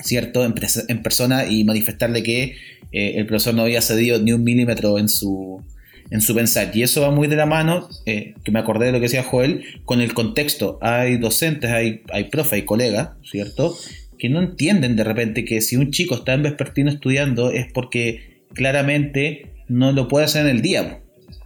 ¿cierto? 0.03 0.45
En, 0.45 1.03
persona 1.03 1.47
y 1.47 1.65
manifestarle 1.65 2.23
que 2.23 2.57
eh, 2.93 3.15
el 3.17 3.27
profesor 3.27 3.55
no 3.55 3.63
había 3.63 3.83
cedido 3.83 4.19
ni 4.21 4.33
un 4.33 4.45
milímetro 4.45 4.99
en 4.99 5.09
su, 5.09 5.63
en 6.11 6.21
su 6.21 6.35
pensar. 6.35 6.71
Y 6.75 6.83
eso 6.83 7.03
va 7.03 7.11
muy 7.11 7.29
de 7.29 7.37
la 7.37 7.47
mano, 7.47 7.89
eh, 8.07 8.35
que 8.45 8.53
me 8.53 8.59
acordé 8.59 8.87
de 8.87 8.93
lo 8.93 8.99
que 8.99 9.05
decía 9.05 9.23
Joel, 9.23 9.65
con 9.85 10.01
el 10.01 10.15
contexto. 10.15 10.79
Hay 10.81 11.19
docentes, 11.19 11.71
hay, 11.71 12.03
hay 12.13 12.25
profe, 12.25 12.57
hay 12.57 12.63
colegas, 12.63 13.11
¿cierto? 13.25 13.77
Que 14.19 14.29
no 14.29 14.41
entienden 14.41 14.97
de 14.97 15.05
repente 15.05 15.45
que 15.45 15.61
si 15.61 15.77
un 15.77 15.91
chico 15.91 16.15
está 16.15 16.35
en 16.35 16.43
vespertino 16.43 16.91
estudiando 16.91 17.51
es 17.51 17.67
porque 17.73 18.43
claramente 18.55 19.51
no 19.69 19.93
lo 19.93 20.09
puede 20.09 20.27
hacer 20.27 20.47
en 20.47 20.57
el 20.57 20.63
día. 20.63 21.01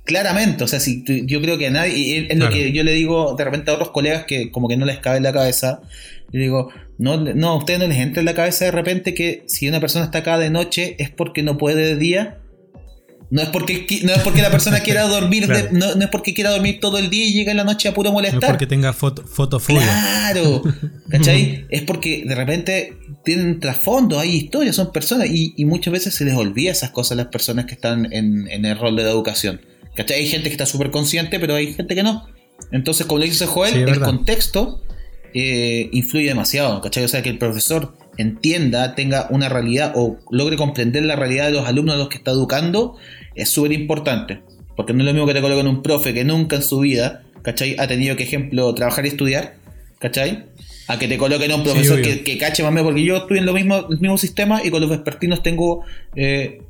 Claramente, 0.04 0.64
o 0.64 0.68
sea, 0.68 0.80
si 0.80 1.04
yo 1.26 1.40
creo 1.40 1.56
que 1.56 1.68
a 1.68 1.70
nadie, 1.70 2.26
es 2.30 2.36
lo 2.36 2.50
que 2.50 2.72
yo 2.72 2.82
le 2.82 2.92
digo 2.92 3.36
de 3.36 3.44
repente 3.44 3.70
a 3.70 3.74
otros 3.74 3.90
colegas 3.90 4.24
que 4.24 4.50
como 4.50 4.66
que 4.66 4.76
no 4.76 4.84
les 4.84 4.98
cabe 4.98 5.18
en 5.18 5.22
la 5.22 5.32
cabeza, 5.32 5.82
Y 6.32 6.38
digo, 6.38 6.70
no, 6.98 7.16
no, 7.16 7.48
a 7.48 7.56
ustedes 7.56 7.80
no 7.80 7.86
les 7.86 7.98
entra 7.98 8.20
en 8.20 8.26
la 8.26 8.34
cabeza 8.34 8.64
de 8.64 8.70
repente 8.70 9.14
que 9.14 9.44
si 9.46 9.68
una 9.68 9.80
persona 9.80 10.04
está 10.04 10.18
acá 10.18 10.38
de 10.38 10.50
noche 10.50 10.96
es 10.98 11.10
porque 11.10 11.42
no 11.42 11.58
puede 11.58 11.84
de 11.84 11.96
día. 11.96 12.36
No 13.30 13.42
es 13.42 13.48
porque, 13.48 13.86
no 14.02 14.12
es 14.12 14.18
porque 14.22 14.42
la 14.42 14.50
persona 14.50 14.80
quiera 14.84 15.04
dormir, 15.04 15.48
no, 15.70 15.94
no, 15.94 16.04
es 16.04 16.10
porque 16.10 16.34
quiera 16.34 16.50
dormir 16.50 16.80
todo 16.80 16.98
el 16.98 17.10
día 17.10 17.24
y 17.24 17.32
llega 17.32 17.52
en 17.52 17.58
la 17.58 17.64
noche 17.64 17.88
a 17.88 17.94
puro 17.94 18.10
molestar. 18.10 18.40
No 18.40 18.46
es 18.46 18.50
porque 18.52 18.66
tenga 18.66 18.92
foto, 18.92 19.24
fotofobia. 19.24 19.82
Claro, 19.82 20.62
¿cachai? 21.08 21.64
es 21.70 21.82
porque 21.82 22.24
de 22.26 22.34
repente 22.34 22.98
tienen 23.24 23.60
trasfondo, 23.60 24.18
hay 24.18 24.30
historias, 24.30 24.74
son 24.74 24.90
personas 24.90 25.28
y, 25.28 25.54
y, 25.56 25.64
muchas 25.64 25.92
veces 25.92 26.14
se 26.14 26.24
les 26.24 26.34
olvida 26.34 26.72
esas 26.72 26.90
cosas 26.90 27.12
a 27.12 27.14
las 27.16 27.26
personas 27.26 27.66
que 27.66 27.74
están 27.74 28.12
en, 28.12 28.48
en 28.48 28.64
el 28.64 28.76
rol 28.76 28.96
de 28.96 29.04
la 29.04 29.10
educación. 29.10 29.60
¿cachai? 29.94 30.18
Hay 30.18 30.26
gente 30.26 30.48
que 30.48 30.54
está 30.54 30.66
súper 30.66 30.90
consciente, 30.90 31.38
pero 31.38 31.54
hay 31.54 31.72
gente 31.72 31.94
que 31.94 32.02
no. 32.02 32.26
Entonces, 32.72 33.06
como 33.06 33.22
dice 33.22 33.46
Joel, 33.46 33.88
el 33.88 34.00
contexto 34.00 34.82
eh, 35.34 35.88
influye 35.92 36.28
demasiado, 36.28 36.80
¿cachai? 36.80 37.04
O 37.04 37.08
sea, 37.08 37.22
que 37.22 37.30
el 37.30 37.38
profesor 37.38 37.94
entienda, 38.16 38.94
tenga 38.94 39.28
una 39.30 39.48
realidad 39.48 39.92
o 39.94 40.18
logre 40.30 40.56
comprender 40.56 41.04
la 41.04 41.16
realidad 41.16 41.46
de 41.46 41.52
los 41.52 41.66
alumnos 41.66 41.94
a 41.94 41.98
los 41.98 42.08
que 42.08 42.18
está 42.18 42.30
educando, 42.32 42.96
es 43.34 43.48
súper 43.48 43.72
importante. 43.72 44.40
Porque 44.76 44.92
no 44.92 45.00
es 45.00 45.06
lo 45.06 45.12
mismo 45.12 45.26
que 45.26 45.34
te 45.34 45.40
coloquen 45.40 45.66
un 45.66 45.82
profe 45.82 46.14
que 46.14 46.24
nunca 46.24 46.56
en 46.56 46.62
su 46.62 46.80
vida, 46.80 47.22
¿cachai? 47.42 47.76
Ha 47.78 47.86
tenido 47.86 48.16
que, 48.16 48.24
ejemplo, 48.24 48.74
trabajar 48.74 49.04
y 49.04 49.08
estudiar, 49.08 49.54
¿cachai? 49.98 50.46
A 50.88 50.98
que 50.98 51.08
te 51.08 51.18
coloquen 51.18 51.50
a 51.52 51.56
un 51.56 51.64
profesor 51.64 52.00
que, 52.02 52.38
cache 52.38 52.62
más 52.62 52.70
o 52.70 52.72
menos, 52.72 52.88
porque 52.88 53.04
yo 53.04 53.16
estoy 53.18 53.38
en 53.38 53.46
lo 53.46 53.52
mismo, 53.52 53.86
el 53.90 54.00
mismo 54.00 54.18
sistema 54.18 54.62
y 54.64 54.70
con 54.70 54.80
los 54.80 54.90
vespertinos 54.90 55.42
tengo 55.42 55.84
eh, 56.16 56.62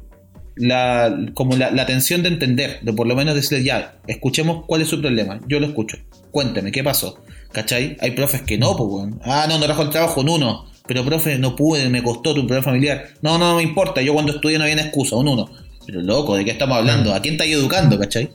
la, 0.57 1.17
como 1.35 1.57
la, 1.57 1.71
la, 1.71 1.83
atención 1.83 2.23
de 2.23 2.29
entender, 2.29 2.81
de 2.83 2.93
por 2.93 3.07
lo 3.07 3.17
menos 3.17 3.35
decirle 3.35 3.65
ya, 3.65 3.99
escuchemos 4.07 4.65
cuál 4.67 4.83
es 4.83 4.89
su 4.89 5.01
problema, 5.01 5.41
yo 5.49 5.59
lo 5.61 5.67
escucho, 5.67 5.99
cuénteme, 6.31 6.71
¿qué 6.73 6.85
pasó? 6.85 7.23
¿Cachai? 7.53 7.97
Hay 8.01 8.13
profes 8.13 8.43
que 8.43 8.59
no, 8.59 8.77
pues, 8.77 9.13
ah, 9.25 9.47
no, 9.49 9.59
no 9.59 9.65
trajo 9.65 9.83
el 9.83 9.91
trabajo 9.91 10.21
en 10.21 10.29
uno, 10.29 10.67
pero 10.87 11.05
profe, 11.05 11.39
no 11.39 11.57
pude, 11.57 11.89
me 11.89 12.03
costó 12.03 12.35
tu 12.35 12.47
problema 12.47 12.63
familiar. 12.63 13.09
No, 13.23 13.39
no, 13.39 13.51
no 13.51 13.57
me 13.57 13.63
importa, 13.63 14.03
yo 14.03 14.13
cuando 14.13 14.33
estudié 14.33 14.59
no 14.59 14.65
había 14.65 14.77
excusa, 14.77 15.17
un 15.17 15.29
uno. 15.29 15.51
Pero 15.87 16.03
loco, 16.03 16.37
¿de 16.37 16.45
qué 16.45 16.53
estamos 16.53 16.79
hablando? 16.79 17.15
¿A 17.15 17.21
quién 17.21 17.35
está 17.35 17.45
educando, 17.45 17.99
cachai? 17.99 18.31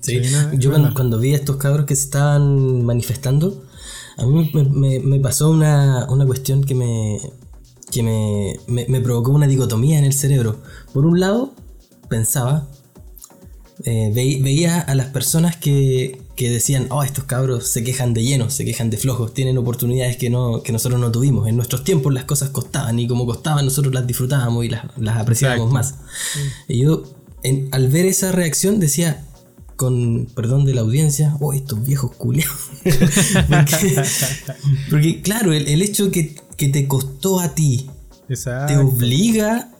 Sí, 0.00 0.20
yo 0.54 0.72
cuando, 0.94 1.18
vi 1.18 1.34
a 1.34 1.36
estos 1.36 1.56
cabros 1.56 1.86
que 1.86 1.94
se 1.94 2.04
estaban 2.04 2.84
manifestando, 2.84 3.64
a 4.16 4.24
mí 4.24 4.50
me, 4.52 5.20
pasó 5.20 5.50
una, 5.50 6.06
una, 6.10 6.26
cuestión 6.26 6.64
que, 6.64 6.74
me, 6.74 7.18
que 7.90 8.02
me, 8.02 8.86
me, 8.88 9.00
provocó 9.00 9.30
una 9.32 9.46
dicotomía 9.46 9.98
en 9.98 10.04
el 10.04 10.12
cerebro. 10.12 10.62
Por 10.92 11.06
un 11.06 11.20
lado, 11.20 11.54
pensaba, 12.08 12.66
eh, 13.84 14.10
veía 14.14 14.80
a 14.80 14.94
las 14.94 15.06
personas 15.06 15.56
que, 15.56 16.22
que, 16.40 16.50
decían, 16.50 16.86
oh, 16.88 17.02
estos 17.02 17.24
cabros 17.24 17.66
se 17.66 17.84
quejan 17.84 18.14
de 18.14 18.22
llenos, 18.22 18.54
se 18.54 18.64
quejan 18.64 18.88
de 18.88 18.96
flojos, 18.96 19.34
tienen 19.34 19.58
oportunidades 19.58 20.16
que, 20.16 20.30
no, 20.30 20.62
que 20.62 20.72
nosotros 20.72 20.98
no 20.98 21.12
tuvimos. 21.12 21.46
En 21.46 21.56
nuestros 21.56 21.84
tiempos 21.84 22.14
las 22.14 22.24
cosas 22.24 22.48
costaban 22.48 22.98
y 22.98 23.06
como 23.06 23.26
costaban 23.26 23.66
nosotros 23.66 23.92
las 23.92 24.06
disfrutábamos 24.06 24.64
y 24.64 24.70
las, 24.70 24.86
las 24.96 25.18
apreciábamos 25.18 25.70
más. 25.70 25.96
Y 26.66 26.82
yo, 26.82 27.02
al 27.72 27.88
ver 27.88 28.06
esa 28.06 28.32
reacción, 28.32 28.80
decía, 28.80 29.26
con 29.76 30.28
perdón 30.34 30.64
de 30.64 30.72
la 30.72 30.80
audiencia, 30.80 31.36
oh, 31.40 31.52
estos 31.52 31.84
viejos 31.84 32.16
culeos. 32.16 32.70
porque, 34.90 35.20
claro, 35.20 35.52
el, 35.52 35.82
hecho 35.82 36.10
que, 36.10 36.36
que, 36.56 36.68
te 36.68 36.88
costó 36.88 37.40
a 37.40 37.54
ti 37.54 37.90
te 38.66 38.78
obliga, 38.78 39.74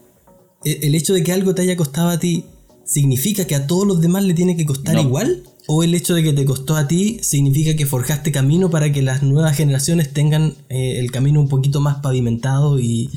e, 0.62 0.80
el 0.82 0.94
hecho 0.94 1.14
de 1.14 1.22
que 1.22 1.32
algo 1.32 1.54
te 1.54 1.62
haya 1.62 1.76
costado 1.76 2.10
a 2.10 2.18
ti 2.18 2.44
¿significa 2.90 3.46
que 3.46 3.54
a 3.54 3.68
todos 3.68 3.86
los 3.86 4.00
demás 4.00 4.24
le 4.24 4.34
tiene 4.34 4.56
que 4.56 4.66
costar 4.66 4.98
igual? 4.98 5.44
¿O 5.72 5.84
el 5.84 5.94
hecho 5.94 6.16
de 6.16 6.24
que 6.24 6.32
te 6.32 6.44
costó 6.44 6.74
a 6.74 6.88
ti 6.88 7.20
significa 7.22 7.76
que 7.76 7.86
forjaste 7.86 8.32
camino 8.32 8.70
para 8.70 8.90
que 8.90 9.02
las 9.02 9.22
nuevas 9.22 9.56
generaciones 9.56 10.12
tengan 10.12 10.54
eh, 10.68 10.98
el 10.98 11.12
camino 11.12 11.40
un 11.40 11.48
poquito 11.48 11.80
más 11.80 11.98
pavimentado 11.98 12.80
y, 12.80 13.08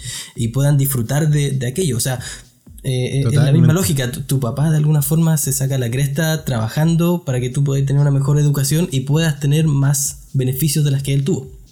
puedan 0.53 0.77
disfrutar 0.77 1.31
de, 1.31 1.65
aquello? 1.65 1.97
O 1.97 1.99
sea, 1.99 2.19
eh, 2.83 3.21
eh, 3.21 3.23
es 3.27 3.33
la 3.33 3.51
misma 3.51 3.73
lógica. 3.73 4.11
Tu, 4.11 4.39
papá 4.39 4.69
de 4.69 4.77
alguna 4.77 5.01
forma 5.01 5.35
se 5.37 5.51
saca 5.51 5.79
la 5.79 5.89
cresta 5.89 6.45
trabajando 6.45 7.23
para 7.25 7.39
que 7.39 7.49
tú 7.49 7.63
puedas 7.63 7.87
tener 7.87 7.99
una 7.99 8.11
mejor 8.11 8.37
educación 8.37 8.87
y 8.91 8.99
puedas 8.99 9.39
tener 9.39 9.65
más 9.65 10.27
beneficios 10.33 10.85
de 10.85 10.91
las 10.91 11.01
que 11.01 11.15
él 11.15 11.23
tuvo 11.23 11.62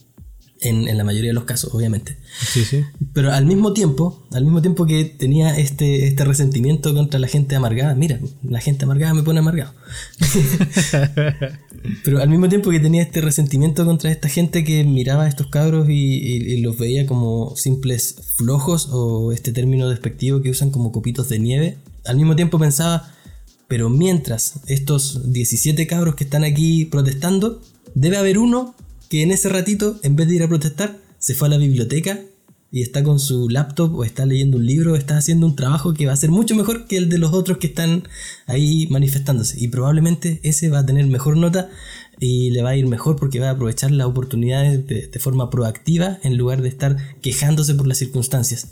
en, 0.62 0.97
la 0.97 1.04
mayoría 1.04 1.32
de 1.32 1.34
los 1.34 1.45
casos, 1.45 1.74
obviamente. 1.74 2.17
Sí, 2.39 2.63
sí. 2.63 2.84
Pero 3.13 3.34
al 3.34 3.45
mismo 3.45 3.74
tiempo, 3.74 4.28
al 4.32 4.43
mismo 4.43 4.62
tiempo 4.62 4.86
que 4.86 5.06
tenía 5.06 5.58
este, 5.58 6.08
este 6.08 6.24
resentimiento 6.24 6.93
contra 6.93 7.19
la 7.19 7.28
gente 7.28 7.56
amargada, 7.56 7.95
mira, 7.95 8.19
la 8.43 8.62
gente 8.62 8.86
amargada 8.86 9.13
me 9.13 9.24
pone 9.24 9.39
amargado. 9.39 9.74
Pero 12.04 12.21
al 12.21 12.30
mismo 12.30 12.47
tiempo 12.47 12.69
que 12.69 12.80
tenía 12.80 13.02
este 13.02 13.21
resentimiento 13.21 13.86
contra 13.86 14.12
esta 14.12 14.30
gente 14.30 14.63
que 14.63 14.84
miraba 14.84 15.24
a 15.24 15.28
estos 15.28 15.47
cabros 15.47 15.88
y, 15.89 16.62
los 16.62 16.78
veía 16.78 17.08
como 17.08 17.56
simples 17.56 18.15
flojos 18.36 18.89
o 18.91 19.32
este 19.32 19.52
término 19.52 19.89
despectivo 19.89 20.41
que 20.41 20.52
usan 20.52 20.69
como 20.69 20.91
copitos 20.91 21.28
de 21.30 21.39
nieve, 21.39 21.78
al 22.06 22.17
mismo 22.17 22.36
tiempo 22.36 22.60
pensaba, 22.60 23.12
pero 23.67 23.89
mientras 23.89 24.60
estos 24.67 25.32
17 25.34 25.88
cabros 25.88 26.15
que 26.15 26.24
están 26.24 26.43
aquí 26.43 26.86
protestando, 26.86 27.62
debe 27.95 28.17
haber 28.17 28.38
uno 28.38 28.76
que 29.12 29.24
en 29.24 29.32
ese 29.32 29.50
ratito, 29.50 30.00
en 30.04 30.15
vez 30.15 30.30
de 30.30 30.36
ir 30.36 30.43
a 30.43 30.47
protestar, 30.47 30.97
se 31.19 31.36
fue 31.36 31.50
a 31.50 31.52
la 31.52 31.58
biblioteca 31.58 32.21
y 32.71 32.82
está 32.82 33.04
con 33.04 33.19
su 33.19 33.50
laptop 33.50 33.93
o 33.93 34.06
está 34.06 34.26
leyendo 34.26 34.56
un 34.56 34.65
libro, 34.65 34.93
o 34.93 34.95
está 34.95 35.17
haciendo 35.17 35.45
un 35.45 35.58
trabajo 35.58 35.93
que 35.93 36.06
va 36.06 36.13
a 36.13 36.15
ser 36.15 36.32
mucho 36.32 36.56
mejor 36.56 36.88
que 36.88 36.95
el 36.95 37.10
de 37.10 37.17
los 37.17 37.34
otros 37.34 37.58
que 37.58 37.67
están 37.67 38.08
ahí 38.47 38.88
manifestándose. 38.89 39.60
Y 39.60 39.67
probablemente 39.67 40.39
ese 40.43 40.69
va 40.69 40.80
a 40.80 40.86
tener 40.86 41.08
mejor 41.08 41.36
nota 41.36 41.69
y 42.21 42.52
le 42.52 42.62
va 42.62 42.69
a 42.69 42.78
ir 42.78 42.88
mejor 42.88 43.17
porque 43.17 43.41
va 43.41 43.50
a 43.50 43.52
aprovechar 43.52 43.91
las 43.91 44.08
oportunidades 44.08 44.88
de, 44.88 45.19
forma 45.19 45.50
proactiva 45.50 46.17
en 46.24 46.38
lugar 46.38 46.62
de 46.62 46.69
estar 46.69 46.95
quejándose 47.19 47.76
por 47.76 47.88
las 47.88 47.97
circunstancias. 47.97 48.69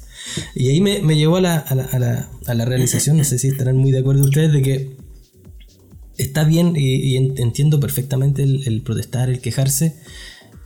Y 0.56 0.69
ahí 0.69 0.80
me, 0.80 1.02
llevó 1.17 1.36
a 1.36 1.41
la, 1.41 1.58
a, 1.58 2.54
la, 2.56 2.65
realización, 2.65 3.17
no 3.17 3.25
sé 3.25 3.39
si 3.39 3.49
estarán 3.49 3.75
muy 3.75 3.91
de 3.91 3.99
acuerdo 3.99 4.23
ustedes, 4.23 4.54
de 4.54 4.62
que 4.62 5.09
está 6.20 6.44
bien 6.44 6.74
y, 6.76 7.16
entiendo 7.16 7.80
perfectamente 7.80 8.44
el, 8.44 8.82
protestar, 8.84 9.30
el 9.30 9.40
quejarse, 9.40 9.96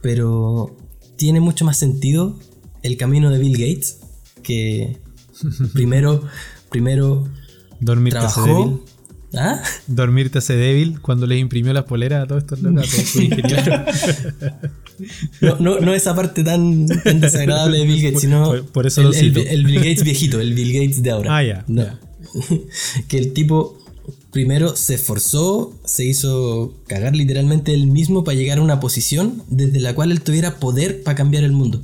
pero 0.01 0.75
tiene 1.15 1.39
mucho 1.39 1.63
más 1.63 1.77
sentido 1.77 2.37
el 2.81 2.97
camino 2.97 3.29
de 3.29 3.39
Bill 3.39 3.53
Gates, 3.53 3.99
que 4.41 4.97
primero, 5.73 6.23
primero 6.69 7.29
Dormirte 7.79 8.19
trabajó, 8.19 8.45
débil. 8.45 8.79
¿Ah? 9.35 9.63
Dormirte 9.87 10.39
hace 10.39 10.55
débil 10.55 10.99
cuando 11.01 11.27
le 11.27 11.37
imprimió 11.37 11.71
las 11.71 11.85
poleras 11.85 12.23
a 12.23 12.27
todos 12.27 12.43
estos 12.43 12.61
locos. 12.61 12.89
no, 15.41 15.57
no, 15.59 15.79
no, 15.79 15.93
esa 15.93 16.15
parte 16.15 16.43
tan, 16.43 16.87
desagradable 16.87 17.79
de 17.79 17.85
Bill 17.85 18.01
Gates, 18.01 18.21
sino 18.21 18.63
por, 18.65 18.87
eso 18.87 19.01
el, 19.01 19.37
el, 19.37 19.65
Bill 19.65 19.77
Gates 19.77 20.03
viejito, 20.03 20.39
el 20.39 20.53
Bill 20.53 20.73
Gates 20.73 21.03
de 21.03 21.11
ahora. 21.11 21.37
Ah, 21.37 21.43
ya. 21.43 21.65
que 23.07 23.17
el 23.17 23.33
tipo 23.33 23.82
primero 24.33 24.75
se 24.75 24.95
esforzó, 24.95 25.73
se 25.85 26.03
hizo 26.03 26.73
cagar 26.87 27.15
literalmente 27.15 27.73
él 27.73 27.87
mismo 27.87 28.23
para 28.23 28.35
llegar 28.35 28.57
a 28.57 28.63
una 28.63 28.79
posición 28.79 29.43
desde 29.47 29.79
la 29.79 29.95
cual 29.95 30.11
él 30.11 30.21
tuviera 30.21 30.59
poder 30.59 31.03
para 31.03 31.15
cambiar 31.15 31.43
el 31.43 31.53
mundo. 31.53 31.81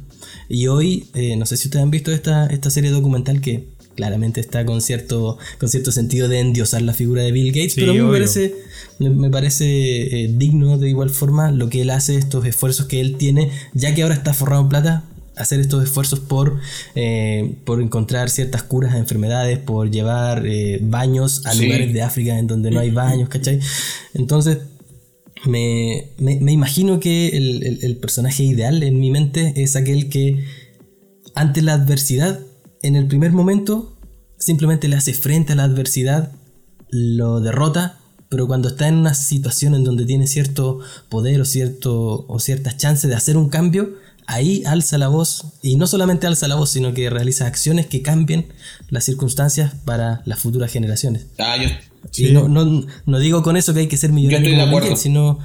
Y 0.50 0.68
hoy, 0.68 1.06
eh, 1.14 1.38
no 1.38 1.46
sé 1.46 1.56
si 1.56 1.68
ustedes 1.68 1.84
han 1.84 1.92
visto 1.92 2.12
esta, 2.12 2.48
esta 2.48 2.72
serie 2.72 2.90
documental 2.90 3.40
que 3.40 3.68
claramente 3.96 4.42
está 4.42 4.66
con 4.66 4.82
cierto, 4.82 5.38
con 5.60 5.70
cierto 5.70 5.92
sentido 5.92 6.28
de 6.28 6.40
endiosar 6.40 6.82
la 6.82 6.94
figura 6.94 7.22
de 7.22 7.32
Bill 7.32 7.52
Gates, 7.52 7.76
pero 7.76 7.92
a 7.92 7.94
mí 7.94 8.02
me 8.02 8.12
parece, 8.12 8.56
me, 8.98 9.30
parece 9.30 10.24
eh, 10.24 10.34
digno 10.36 10.78
de 10.78 10.90
igual 10.90 11.12
forma 11.12 11.52
lo 11.52 11.70
que 11.70 11.82
él 11.82 11.92
hace, 11.92 12.16
estos 12.16 12.46
esfuerzos 12.46 12.88
que 12.88 13.00
él 13.00 13.18
tiene, 13.18 13.52
ya 13.74 13.94
que 13.94 14.02
ahora 14.02 14.16
está 14.16 14.34
forrado 14.34 14.64
en 14.64 14.70
plata, 14.70 15.04
hacer 15.40 15.60
estos 15.60 15.84
esfuerzos 15.84 16.20
por, 16.20 16.60
eh, 16.96 17.56
por 17.66 17.82
encontrar 17.82 18.30
ciertas 18.30 18.62
curas 18.62 18.94
a 18.94 18.98
enfermedades, 18.98 19.58
por 19.58 19.90
llevar 19.90 20.46
eh, 20.46 20.80
baños 20.82 21.46
a 21.46 21.56
lugares 21.56 21.94
de 21.94 22.02
África 22.02 22.38
en 22.38 22.46
donde 22.46 22.70
no 22.72 22.80
hay 22.80 22.92
baños, 22.92 23.30
¿cachai? 23.30 23.60
Entonces, 24.14 24.60
me, 25.46 26.12
imagino 26.20 27.00
que 27.00 27.30
el, 27.30 27.98
personaje 27.98 28.44
ideal 28.44 28.84
en 28.84 29.00
mi 29.00 29.12
mente 29.12 29.54
es 29.56 29.76
aquel 29.76 30.10
que 30.10 30.44
ante 31.36 31.62
la 31.62 31.74
adversidad, 31.74 32.42
en 32.82 32.98
el 32.98 33.08
primer 33.08 33.32
momento, 33.32 33.98
simplemente 34.38 34.90
le 34.90 34.98
hace 34.98 35.14
frente 35.14 35.54
a 35.54 35.56
la 35.56 35.64
adversidad, 35.64 36.34
lo 36.90 37.40
derrota, 37.40 38.00
pero 38.30 38.48
cuando 38.48 38.68
está 38.68 38.88
en 38.90 38.96
una 38.96 39.14
situación 39.14 39.74
en 39.74 39.86
donde 39.86 40.06
tiene 40.06 40.28
cierto 40.28 40.80
poder 41.08 41.40
o, 41.40 41.46
cierto, 41.46 42.26
o 42.28 42.40
ciertas 42.40 42.78
chances 42.78 43.10
de 43.10 43.16
hacer 43.16 43.38
un 43.38 43.50
cambio, 43.50 43.96
ahí 44.30 44.62
alza 44.66 45.00
la 45.00 45.08
voz 45.08 45.44
y 45.64 45.76
no 45.76 45.88
solamente 45.88 46.28
alza 46.28 46.48
la 46.48 46.56
voz, 46.56 46.70
sino 46.70 46.94
que 46.94 47.10
realiza 47.10 47.48
acciones 47.48 47.88
que 47.88 48.04
cambien 48.04 48.54
las 48.90 49.04
circunstancias 49.04 49.74
para 49.86 50.22
las 50.26 50.40
futuras 50.40 50.72
generaciones. 50.72 51.26
Ah, 51.40 51.58
yo. 51.58 51.70
Y 52.16 52.32
no, 52.32 52.48
no, 52.48 53.20
digo 53.20 53.42
con 53.42 53.58
eso 53.58 53.74
que 53.74 53.82
hay 53.82 53.88
que 53.88 53.98
ser 53.98 54.12
millonario, 54.12 54.96
sino, 54.96 55.40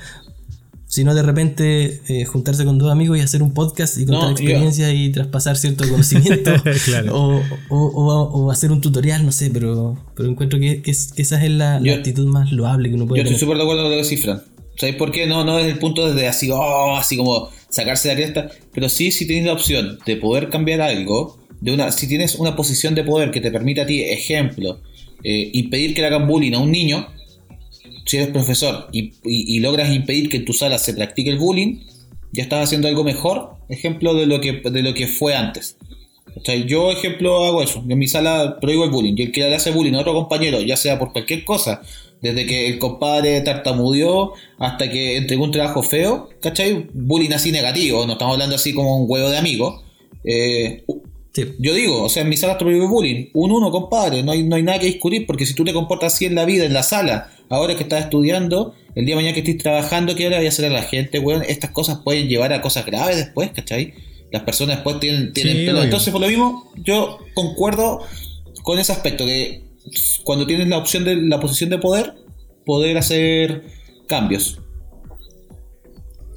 sino 0.87 1.15
de 1.15 1.23
repente 1.23 2.03
eh, 2.09 2.27
juntarse 2.27 2.67
con 2.67 2.79
dos 2.79 2.93
amigos 2.93 3.17
y 3.19 3.23
hacer 3.23 3.43
un 3.43 3.55
podcast 3.55 3.97
y 3.99 4.05
contar 4.05 4.33
experiencias 4.33 4.93
y 4.95 5.11
traspasar 5.11 5.57
cierto 5.57 5.89
conocimiento 5.89 6.53
o, 7.11 7.41
o, 7.71 8.51
hacer 8.51 8.71
un 8.71 8.83
tutorial, 8.83 9.25
no 9.25 9.33
sé, 9.33 9.51
pero, 9.51 9.97
pero 10.15 10.29
encuentro 10.29 10.59
que, 10.61 10.83
esa 10.85 11.43
es 11.43 11.51
la, 11.51 11.77
actitud 11.77 12.27
más 12.27 12.53
loable 12.53 12.91
que 12.91 12.97
uno 12.97 13.07
puede 13.07 13.23
Yo 13.23 13.31
estoy 13.31 13.41
súper 13.41 13.57
de 13.57 13.63
acuerdo 13.63 13.83
con 13.85 13.93
lo 13.93 13.97
que 13.97 14.05
cifra. 14.05 14.45
¿Sabéis 14.77 14.97
por 14.97 15.11
qué? 15.11 15.27
No, 15.27 15.45
no 15.45 15.59
es 15.59 15.67
el 15.67 15.79
punto 15.79 16.07
desde 16.07 16.29
así, 16.29 16.51
oh, 16.53 16.97
así 16.97 17.17
como 17.17 17.49
sacarse 17.75 18.09
la 18.09 18.15
cresta, 18.15 18.51
pero 18.73 18.89
sí 18.89 19.11
si 19.11 19.27
tienes 19.27 19.47
la 19.47 19.53
opción 19.53 19.99
de 20.07 20.17
poder 20.17 20.49
cambiar 20.49 20.81
algo, 20.81 21.39
de 21.61 21.73
una, 21.73 21.91
si 21.91 22.07
tienes 22.07 22.37
una 22.37 22.55
posición 22.55 22.95
de 22.95 23.03
poder 23.03 23.31
que 23.33 23.41
te 23.41 23.51
permite 23.51 23.81
a 23.81 23.87
ti, 23.87 24.03
ejemplo, 24.03 24.81
eh, 25.25 25.51
impedir 25.55 25.95
que 25.95 26.03
le 26.03 26.07
hagan 26.07 26.29
bullying 26.29 26.53
a 26.53 26.61
un 26.61 26.71
niño, 26.71 27.09
si 28.07 28.19
eres 28.19 28.29
profesor 28.29 28.89
y, 28.93 29.59
logras 29.61 29.93
impedir 29.93 30.29
que 30.29 30.37
en 30.37 30.45
tu 30.45 30.53
sala 30.53 30.79
se 30.79 30.95
practique 30.95 31.31
el 31.31 31.39
bullying, 31.39 31.81
ya 32.33 32.45
estás 32.45 32.65
haciendo 32.65 32.87
algo 32.87 33.03
mejor, 33.03 33.57
ejemplo 33.69 34.15
de 34.15 34.27
lo 34.27 34.41
que, 34.41 34.53
de 34.53 34.83
lo 34.83 34.95
que 34.95 35.09
fue 35.09 35.35
antes. 35.35 35.77
yo, 36.67 36.93
ejemplo, 36.93 37.45
hago 37.45 37.63
eso. 37.63 37.83
En 37.89 37.99
mi 37.99 38.07
sala 38.07 38.59
prohíbo 38.61 38.85
el 38.85 38.91
bullying. 38.91 39.15
Y 39.17 39.23
el 39.23 39.33
que 39.33 39.41
le 39.41 39.55
hace 39.55 39.71
bullying 39.71 39.95
a 39.95 40.01
otro 40.01 40.15
compañero, 40.15 40.61
ya 40.61 40.77
sea 40.77 40.99
por 40.99 41.13
cualquier 41.13 41.45
cosa, 41.45 41.81
desde 42.25 42.47
que 42.47 42.69
el 42.69 42.79
compadre 42.79 43.43
tartamudeó 43.43 44.33
hasta 44.59 44.91
que 44.91 45.19
entregó 45.19 45.45
un 45.45 45.51
trabajo 45.51 45.83
feo, 45.83 46.31
¿cachai? 46.41 46.87
Bullying 46.95 47.33
así 47.35 47.53
negativo, 47.53 48.07
no 48.07 48.15
estamos 48.15 48.33
hablando 48.33 48.57
así 48.57 48.73
como 48.73 48.97
un 48.97 49.05
huevo 49.07 49.29
de 49.29 49.37
amigo. 49.37 49.83
Eh, 50.25 50.85
yo 51.59 51.75
digo, 51.75 52.03
o 52.03 52.09
sea, 52.09 52.23
en 52.23 52.31
mi 52.31 52.39
sala 52.39 52.57
prohíbe 52.57 52.87
bullying. 52.87 53.27
Un 53.35 53.53
uno, 53.53 53.71
compadre, 53.71 54.23
no 54.23 54.33
hay, 54.33 54.43
no 54.43 54.57
hay 54.57 54.63
nada 54.63 54.79
que 54.79 54.87
discutir, 54.87 55.27
porque 55.27 55.45
si 55.45 55.53
tú 55.53 55.65
te 55.65 55.75
comportas 55.75 56.15
así 56.15 56.25
en 56.25 56.35
la 56.35 56.47
vida, 56.47 56.65
en 56.65 56.73
la 56.73 56.83
sala, 56.83 57.31
ahora 57.51 57.77
que 57.77 57.83
estás 57.83 58.05
estudiando, 58.05 58.75
el 58.95 59.05
día 59.05 59.17
de 59.17 59.17
mañana 59.17 59.35
que 59.35 59.41
estés 59.41 59.59
trabajando, 59.59 60.15
¿qué 60.15 60.27
hora 60.27 60.39
voy 60.39 60.47
a 60.47 60.49
hacer 60.49 60.65
a 60.65 60.71
la 60.71 60.83
gente, 60.83 61.19
weón? 61.19 61.43
Estas 61.47 61.73
cosas 61.73 61.99
pueden 62.03 62.29
llevar 62.29 62.55
a 62.55 62.63
cosas 62.63 62.87
graves 62.87 63.19
después, 63.19 63.51
¿cachai? 63.51 63.93
Las 64.33 64.45
personas 64.45 64.77
después 64.77 64.99
tienen, 64.99 65.35
tienen 65.35 65.77
Entonces, 65.77 66.11
por 66.11 66.23
lo 66.23 66.29
mismo, 66.29 66.73
yo 66.83 67.19
concuerdo 67.35 68.01
con 68.63 68.79
ese 68.79 68.93
aspecto, 68.93 69.27
que 69.27 69.64
cuando 70.23 70.47
tienes 70.47 70.69
la 70.69 70.79
opción 70.79 71.05
de 71.05 71.17
la 71.17 71.41
posición 71.41 71.71
de 71.71 71.79
poder, 71.79 72.15
poder 72.65 72.97
hacer 72.99 73.65
cambios. 74.07 74.61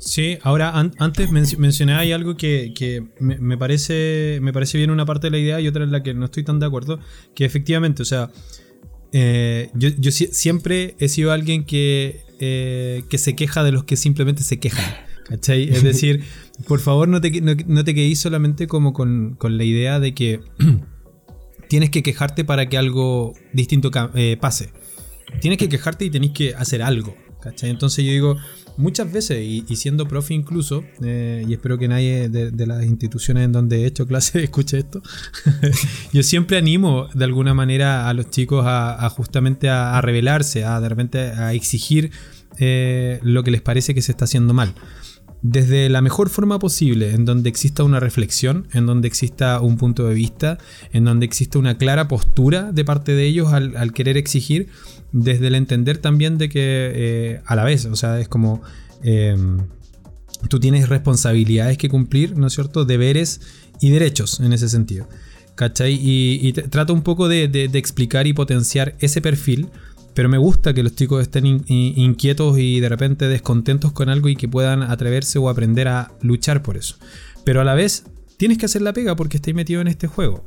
Sí, 0.08 0.38
ahora 0.42 0.72
antes 1.00 1.32
mencioné 1.32 1.94
ahí 1.94 2.14
algo 2.14 2.38
que, 2.38 3.04
me, 3.20 3.58
parece, 3.58 4.40
me 4.42 4.54
parece 4.54 4.78
bien 4.78 4.90
una 4.90 5.06
parte 5.06 5.28
de 5.28 5.32
la 5.32 5.38
idea 5.38 5.60
y 5.60 5.68
otra 5.68 5.84
en 5.84 5.92
la 5.92 6.02
que 6.02 6.14
no 6.14 6.26
estoy 6.26 6.44
tan 6.44 6.60
de 6.60 6.66
acuerdo, 6.66 7.00
que 7.36 7.44
efectivamente, 7.44 8.04
o 8.04 8.06
sea, 8.06 8.32
eh, 9.12 9.70
yo, 9.74 10.12
siempre 10.12 10.96
he 11.00 11.10
sido 11.10 11.34
alguien 11.34 11.66
que, 11.66 12.22
eh, 12.40 13.04
que 13.10 13.18
se 13.18 13.36
queja 13.36 13.66
de 13.66 13.74
los 13.74 13.84
que 13.84 13.98
simplemente 13.98 14.44
se 14.44 14.60
quejan. 14.60 14.86
¿Cachai? 15.28 15.64
Es 15.64 15.84
decir, 15.92 16.24
por 16.68 16.80
favor 16.80 17.10
no 17.10 17.20
te, 17.20 17.42
no, 17.42 17.84
te 17.84 17.94
quedes 17.94 18.20
solamente 18.20 18.68
como 18.68 18.94
con, 18.94 19.36
con, 19.36 19.58
la 19.58 19.66
idea 19.66 20.00
de 20.00 20.14
que 20.14 20.40
tienes 21.68 21.90
que 21.90 22.04
quejarte 22.04 22.46
para 22.46 22.70
que 22.70 22.78
algo 22.78 23.34
distinto 23.54 23.92
eh, 24.16 24.38
pase. 24.40 24.70
Tienes 25.42 25.58
que 25.58 25.70
quejarte 25.70 26.06
y 26.06 26.10
tenés 26.10 26.32
que 26.32 26.56
hacer 26.56 26.82
algo. 26.82 27.16
¿Cachai? 27.42 27.70
Entonces 27.70 28.04
yo 28.04 28.12
digo, 28.12 28.38
muchas 28.78 29.12
veces, 29.12 29.40
y, 29.42 29.64
siendo 29.76 30.08
profe 30.08 30.34
incluso, 30.34 30.84
eh, 31.04 31.46
y 31.48 31.54
espero 31.54 31.78
que 31.78 31.88
nadie 31.88 32.30
de, 32.30 32.68
las 32.68 32.84
instituciones 32.84 33.46
en 33.46 33.52
donde 33.52 33.84
he 33.84 33.86
hecho 33.86 34.08
clases 34.08 34.36
escuche 34.44 34.80
esto, 34.80 35.02
yo 36.14 36.24
siempre 36.24 36.58
animo 36.58 37.08
de 37.14 37.26
alguna 37.26 37.54
manera 37.54 38.10
a 38.10 38.14
los 38.14 38.30
chicos 38.30 38.66
a, 38.68 39.08
justamente 39.10 39.70
a, 39.70 40.00
revelarse, 40.02 40.64
a 40.64 40.80
de 40.82 40.90
repente 40.90 41.20
a 41.20 41.54
exigir 41.54 42.12
eh, 42.60 43.20
lo 43.22 43.44
que 43.44 43.52
les 43.52 43.62
parece 43.62 43.94
que 43.94 44.02
se 44.02 44.12
está 44.12 44.26
haciendo 44.26 44.54
mal 44.54 44.74
desde 45.42 45.90
la 45.90 46.02
mejor 46.02 46.30
forma 46.30 46.60
posible, 46.60 47.12
en 47.12 47.26
donde 47.26 47.50
exista 47.50 47.84
una 47.84 48.00
reflexión, 48.00 48.68
en 48.74 48.86
donde 48.86 49.08
exista 49.08 49.62
un 49.62 49.78
punto 49.78 50.08
de 50.08 50.14
vista, 50.14 50.58
en 50.94 51.06
donde 51.06 51.26
exista 51.26 51.60
una 51.60 51.78
clara 51.78 52.08
postura 52.08 52.72
de 52.72 52.84
parte 52.84 53.14
de 53.14 53.26
ellos 53.26 53.54
al 53.54 53.94
querer 53.94 54.18
exigir, 54.18 54.70
desde 55.12 55.48
el 55.48 55.56
entender 55.56 55.98
también 55.98 56.38
de 56.38 56.50
que 56.50 56.92
eh, 56.94 57.42
a 57.46 57.56
la 57.56 57.64
vez, 57.64 57.86
o 57.86 57.96
sea, 57.96 58.20
es 58.20 58.28
como 58.28 58.62
em, 59.04 59.60
tú 60.50 60.60
tienes 60.60 60.90
responsabilidades 60.90 61.78
que 61.78 61.90
cumplir, 61.90 62.38
¿no 62.38 62.48
es 62.48 62.54
cierto? 62.54 62.86
Deberes 62.86 63.42
y 63.80 63.90
derechos 63.90 64.40
en 64.40 64.54
ese 64.54 64.70
sentido. 64.70 65.08
¿Cachai? 65.56 65.98
Y, 66.00 66.54
trato 66.54 66.94
un 66.94 67.02
poco 67.02 67.28
de, 67.28 67.46
explicar 67.74 68.28
y 68.28 68.34
potenciar 68.34 68.96
ese 69.00 69.22
perfil, 69.22 69.70
pero 70.18 70.30
me 70.30 70.40
gusta 70.40 70.74
que 70.74 70.82
los 70.82 70.96
chicos 70.96 71.22
estén 71.22 71.46
inquietos 71.68 72.58
y 72.58 72.80
de 72.80 72.90
repente 72.90 73.28
descontentos 73.28 73.92
con 73.92 74.10
algo 74.10 74.30
y 74.30 74.36
que 74.36 74.48
puedan 74.48 74.82
atreverse 74.82 75.38
o 75.38 75.48
aprender 75.48 75.88
a 75.88 76.12
luchar 76.24 76.64
por 76.64 76.76
eso. 76.76 76.96
Pero 77.44 77.62
a 77.62 77.64
la 77.64 77.76
vez 77.76 78.04
tienes 78.36 78.58
que 78.58 78.66
hacer 78.66 78.82
la 78.82 78.94
pega 78.94 79.16
porque 79.16 79.38
estáis 79.38 79.56
metido 79.56 79.80
en 79.80 79.88
este 79.88 80.08
juego. 80.08 80.44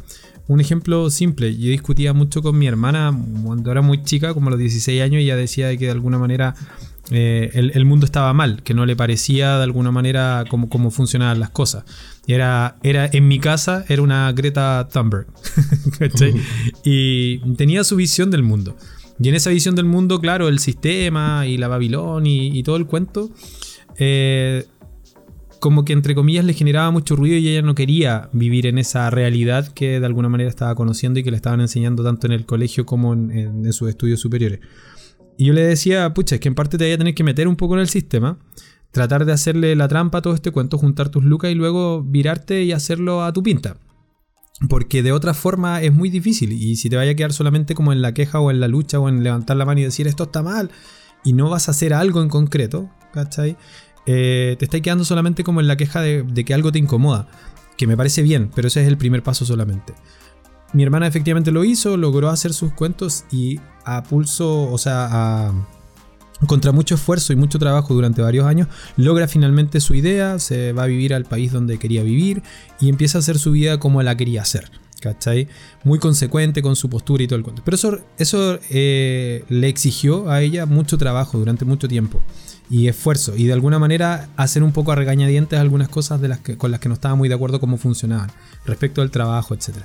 Un 0.49 0.61
ejemplo 0.61 1.09
simple, 1.09 1.57
yo 1.57 1.71
discutía 1.71 2.13
mucho 2.13 2.43
con 2.43 2.59
mi 2.59 2.67
hermana 2.67 3.17
cuando 3.45 3.71
era 3.71 3.81
muy 3.81 4.03
chica, 4.03 4.35
como 4.35 4.49
a 4.49 4.51
los 4.51 4.59
16 4.59 5.03
años, 5.03 5.21
y 5.21 5.27
ella 5.27 5.37
decía 5.37 5.77
que 5.77 5.85
de 5.85 5.93
alguna 5.93 6.19
manera 6.19 6.57
eh, 7.13 7.53
el, 7.55 7.85
mundo 7.85 8.07
estaba 8.07 8.33
mal, 8.33 8.65
que 8.65 8.75
no 8.75 8.87
le 8.87 8.97
parecía 8.97 9.57
de 9.57 9.63
alguna 9.63 9.93
manera 9.93 10.47
cómo, 10.51 10.69
cómo 10.69 10.91
funcionaban 10.91 11.39
las 11.39 11.51
cosas. 11.51 11.85
Era, 12.27 12.77
era, 12.83 13.09
en 13.13 13.29
mi 13.29 13.39
casa 13.39 13.85
era 13.89 14.03
una 14.03 14.33
Greta 14.33 14.89
Thunberg, 14.93 15.29
y 16.85 17.39
tenía 17.55 17.85
su 17.85 17.95
visión 17.95 18.33
del 18.33 18.43
mundo. 18.43 18.77
Y 19.23 19.29
en 19.29 19.35
esa 19.35 19.51
visión 19.51 19.75
del 19.75 19.85
mundo, 19.85 20.19
claro, 20.19 20.49
el 20.49 20.59
sistema 20.59 21.47
y 21.47 21.59
la 21.59 21.69
Babilón 21.69 22.27
y, 22.27 22.63
todo 22.63 22.77
el 22.77 22.87
cuento, 22.87 23.31
eh, 23.99 24.65
como 25.61 25.85
que 25.85 25.93
entre 25.93 26.15
comillas 26.15 26.45
le 26.45 26.55
generaba 26.55 26.91
mucho 26.91 27.17
ruido 27.17 27.37
y 27.37 27.49
ella 27.49 27.61
no 27.61 27.75
quería 27.75 28.31
vivir 28.33 28.67
en 28.67 28.79
esa 28.79 29.11
realidad 29.11 29.69
que 29.69 30.01
de 30.01 30.07
alguna 30.07 30.31
manera 30.31 30.49
estaba 30.49 30.75
conociendo 30.75 31.21
y 31.21 31.23
que 31.23 31.31
le 31.31 31.37
estaban 31.37 31.61
enseñando 31.61 32.03
tanto 32.03 32.27
en 32.27 32.33
el 32.33 32.47
colegio 32.47 32.87
como 32.87 33.13
en, 33.13 33.71
sus 33.75 33.91
estudios 33.91 34.21
superiores. 34.21 34.61
Y 35.37 35.47
yo 35.47 35.53
le 35.53 35.63
decía, 35.63 36.13
pucha, 36.15 36.37
es 36.37 36.41
que 36.41 36.49
en 36.49 36.55
parte 36.55 36.79
te 36.79 36.85
voy 36.85 36.93
a 36.95 36.99
tener 36.99 37.15
que 37.15 37.25
meter 37.25 37.47
un 37.47 37.57
poco 37.57 37.75
en 37.75 37.81
el 37.81 37.89
sistema, 37.89 38.39
tratar 38.91 39.27
de 39.27 39.33
hacerle 39.33 39.77
la 39.77 39.87
trampa 39.87 40.19
a 40.19 40.23
todo 40.23 40.35
este 40.35 40.51
cuento, 40.51 40.79
juntar 40.79 41.11
tus 41.11 41.25
lucas 41.25 41.51
y 41.51 41.55
luego 41.55 42.03
virarte 42.03 42.63
y 42.65 42.73
hacerlo 42.73 43.23
a 43.23 43.33
tu 43.35 43.43
pinta. 43.43 43.77
Porque 44.69 45.03
de 45.03 45.13
otra 45.13 45.33
forma 45.33 45.81
es 45.81 45.93
muy 45.93 46.11
difícil 46.11 46.53
y 46.53 46.77
si 46.77 46.91
te 46.91 46.97
vaya 46.97 47.13
a 47.13 47.15
quedar 47.15 47.33
solamente 47.33 47.75
como 47.75 47.93
en 47.93 48.03
la 48.03 48.13
queja 48.13 48.41
o 48.41 48.51
en 48.51 48.61
la 48.61 48.69
lucha 48.69 49.01
o 49.01 49.09
en 49.09 49.23
levantar 49.23 49.57
la 49.57 49.65
mano 49.65 49.81
y 49.81 49.85
decir 49.85 50.07
esto 50.07 50.25
está 50.25 50.43
mal 50.43 50.71
y 51.25 51.33
no 51.33 51.49
vas 51.49 51.69
a 51.69 51.71
hacer 51.71 51.95
algo 51.95 52.23
en 52.23 52.29
concreto, 52.29 52.91
¿cachai? 53.13 53.57
Eh, 54.07 54.57
te 54.59 54.65
estáis 54.65 54.83
quedando 54.83 55.05
solamente 55.05 55.45
como 55.45 55.61
en 55.61 55.69
la 55.69 55.77
queja 55.77 56.01
de, 56.01 56.45
que 56.45 56.55
algo 56.55 56.73
te 56.73 56.79
incomoda, 56.79 57.29
que 57.77 57.87
me 57.87 57.97
parece 57.97 58.23
bien, 58.23 58.51
pero 58.55 58.69
ese 58.69 58.83
es 58.83 58.89
el 58.89 58.99
primer 58.99 59.23
paso 59.23 59.45
solamente. 59.45 59.95
Mi 60.73 60.83
hermana 60.83 61.07
efectivamente 61.07 61.51
lo 61.53 61.65
hizo, 61.65 61.97
logró 61.97 62.29
hacer 62.29 62.53
sus 62.53 62.73
cuentos 62.73 63.25
y 63.31 63.61
a 63.85 64.03
pulso, 64.03 64.71
o 64.71 64.79
sea, 64.79 65.53
contra 66.47 66.73
mucho 66.73 66.95
esfuerzo 66.95 67.33
y 67.33 67.37
mucho 67.37 67.59
trabajo 67.59 67.95
durante 67.95 68.23
varios 68.23 68.47
años, 68.47 68.69
logra 68.97 69.29
finalmente 69.29 69.81
su 69.81 69.95
idea, 69.95 70.39
se 70.39 70.73
va 70.73 70.85
a 70.85 70.87
vivir 70.87 71.15
al 71.15 71.25
país 71.25 71.53
donde 71.53 71.79
quería 71.79 72.03
vivir 72.03 72.43
y 72.81 72.89
empieza 72.89 73.19
a 73.19 73.21
hacer 73.21 73.39
su 73.39 73.53
vida 73.53 73.79
como 73.79 74.03
la 74.03 74.17
quería 74.17 74.43
hacer. 74.43 74.71
¿Cachai? 75.01 75.49
Muy 75.83 75.99
consecuente 75.99 76.61
con 76.61 76.77
su 76.77 76.91
postura 76.91 77.23
y 77.23 77.27
todo 77.27 77.39
el 77.39 77.43
cuento. 77.43 77.63
Pero 77.65 77.75
eso, 77.75 78.01
eso 78.19 78.59
eh, 78.69 79.45
le 79.49 79.69
exigió 79.69 80.31
a 80.31 80.43
ella 80.43 80.67
mucho 80.67 80.99
trabajo 80.99 81.39
durante 81.39 81.65
mucho 81.65 81.89
tiempo 81.89 82.21
y 82.69 82.87
esfuerzo 82.87 83.35
y 83.37 83.47
de 83.47 83.53
alguna 83.53 83.79
manera 83.79 84.29
hacer 84.37 84.63
un 84.63 84.73
poco 84.73 84.93
a 84.93 84.95
regañadientes 84.95 85.59
algunas 85.59 85.89
cosas 85.89 86.21
de 86.21 86.29
las 86.29 86.39
que, 86.39 86.57
con 86.57 86.71
las 86.71 86.81
que 86.81 86.89
no 86.89 86.95
estaba 86.95 87.17
muy 87.17 87.29
de 87.29 87.35
acuerdo 87.35 87.61
cómo 87.61 87.79
funcionaban 87.79 88.31
respecto 88.65 89.03
al 89.03 89.11
trabajo, 89.11 89.55
etc. 89.55 89.77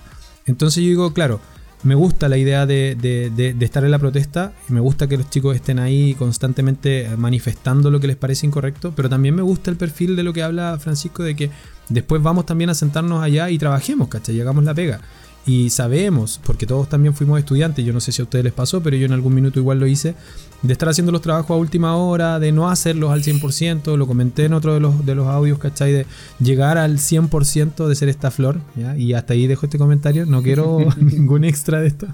Entonces 0.46 0.84
yo 0.84 0.90
digo, 0.90 1.14
claro, 1.14 1.40
me 1.86 1.94
gusta 1.94 2.28
la 2.28 2.38
idea 2.38 2.66
de, 2.66 2.96
de, 2.96 3.56
estar 3.64 3.86
en 3.86 3.92
la 3.92 4.00
protesta, 4.00 4.54
me 4.70 4.80
gusta 4.80 5.08
que 5.08 5.18
los 5.18 5.30
chicos 5.30 5.56
estén 5.56 5.78
ahí 5.78 6.16
constantemente 6.16 7.08
manifestando 7.16 7.92
lo 7.92 8.00
que 8.00 8.08
les 8.08 8.16
parece 8.16 8.48
incorrecto, 8.48 8.94
pero 8.96 9.08
también 9.08 9.36
me 9.36 9.44
gusta 9.44 9.70
el 9.70 9.78
perfil 9.78 10.16
de 10.16 10.24
lo 10.24 10.34
que 10.34 10.42
habla 10.42 10.80
Francisco 10.80 11.22
de 11.22 11.36
que 11.36 11.52
después 11.90 12.24
vamos 12.24 12.48
también 12.48 12.72
a 12.72 12.74
sentarnos 12.74 13.24
allá 13.24 13.52
y 13.52 13.60
trabajemos, 13.60 14.08
¿cachai? 14.08 14.36
Y 14.36 14.42
hagamos 14.42 14.64
la 14.64 14.74
pega. 14.74 15.00
Y 15.48 15.70
sabemos, 15.70 16.40
porque 16.44 16.66
todos 16.66 16.90
también 16.90 17.14
fuimos 17.14 17.38
estudiantes, 17.38 17.86
yo 17.86 17.94
no 17.94 18.00
sé 18.00 18.12
si 18.12 18.22
a 18.22 18.26
ustedes 18.26 18.44
les 18.44 18.54
pasó, 18.54 18.82
pero 18.82 18.98
yo 18.98 19.06
en 19.06 19.12
algún 19.12 19.36
minuto 19.36 19.60
igual 19.60 19.80
lo 19.80 19.86
hice, 19.86 20.16
de 20.64 20.74
estar 20.74 20.90
haciendo 20.90 21.12
los 21.12 21.22
trabajos 21.22 21.52
a 21.52 21.60
última 21.60 21.96
hora, 21.96 22.40
de 22.40 22.52
no 22.52 22.70
hacerlos 22.70 23.12
al 23.12 23.22
100%, 23.22 23.96
lo 23.96 24.08
comenté 24.08 24.46
en 24.46 24.54
otro 24.54 24.74
de 24.74 24.80
los, 24.80 25.06
de 25.06 25.14
los 25.14 25.28
audios, 25.28 25.60
¿cachai? 25.60 25.92
De 25.94 26.06
llegar 26.40 26.80
al 26.80 26.98
100% 26.98 27.88
de 27.88 27.96
ser 27.96 28.10
esta 28.10 28.32
flor, 28.32 28.60
¿ya? 28.76 28.98
Y 28.98 29.14
hasta 29.14 29.34
ahí 29.34 29.46
dejo 29.46 29.68
este 29.68 29.78
comentario, 29.78 30.26
no 30.26 30.42
quiero 30.42 30.80
ningún 31.00 31.44
extra 31.44 31.80
de 31.82 31.88
esto, 31.88 32.08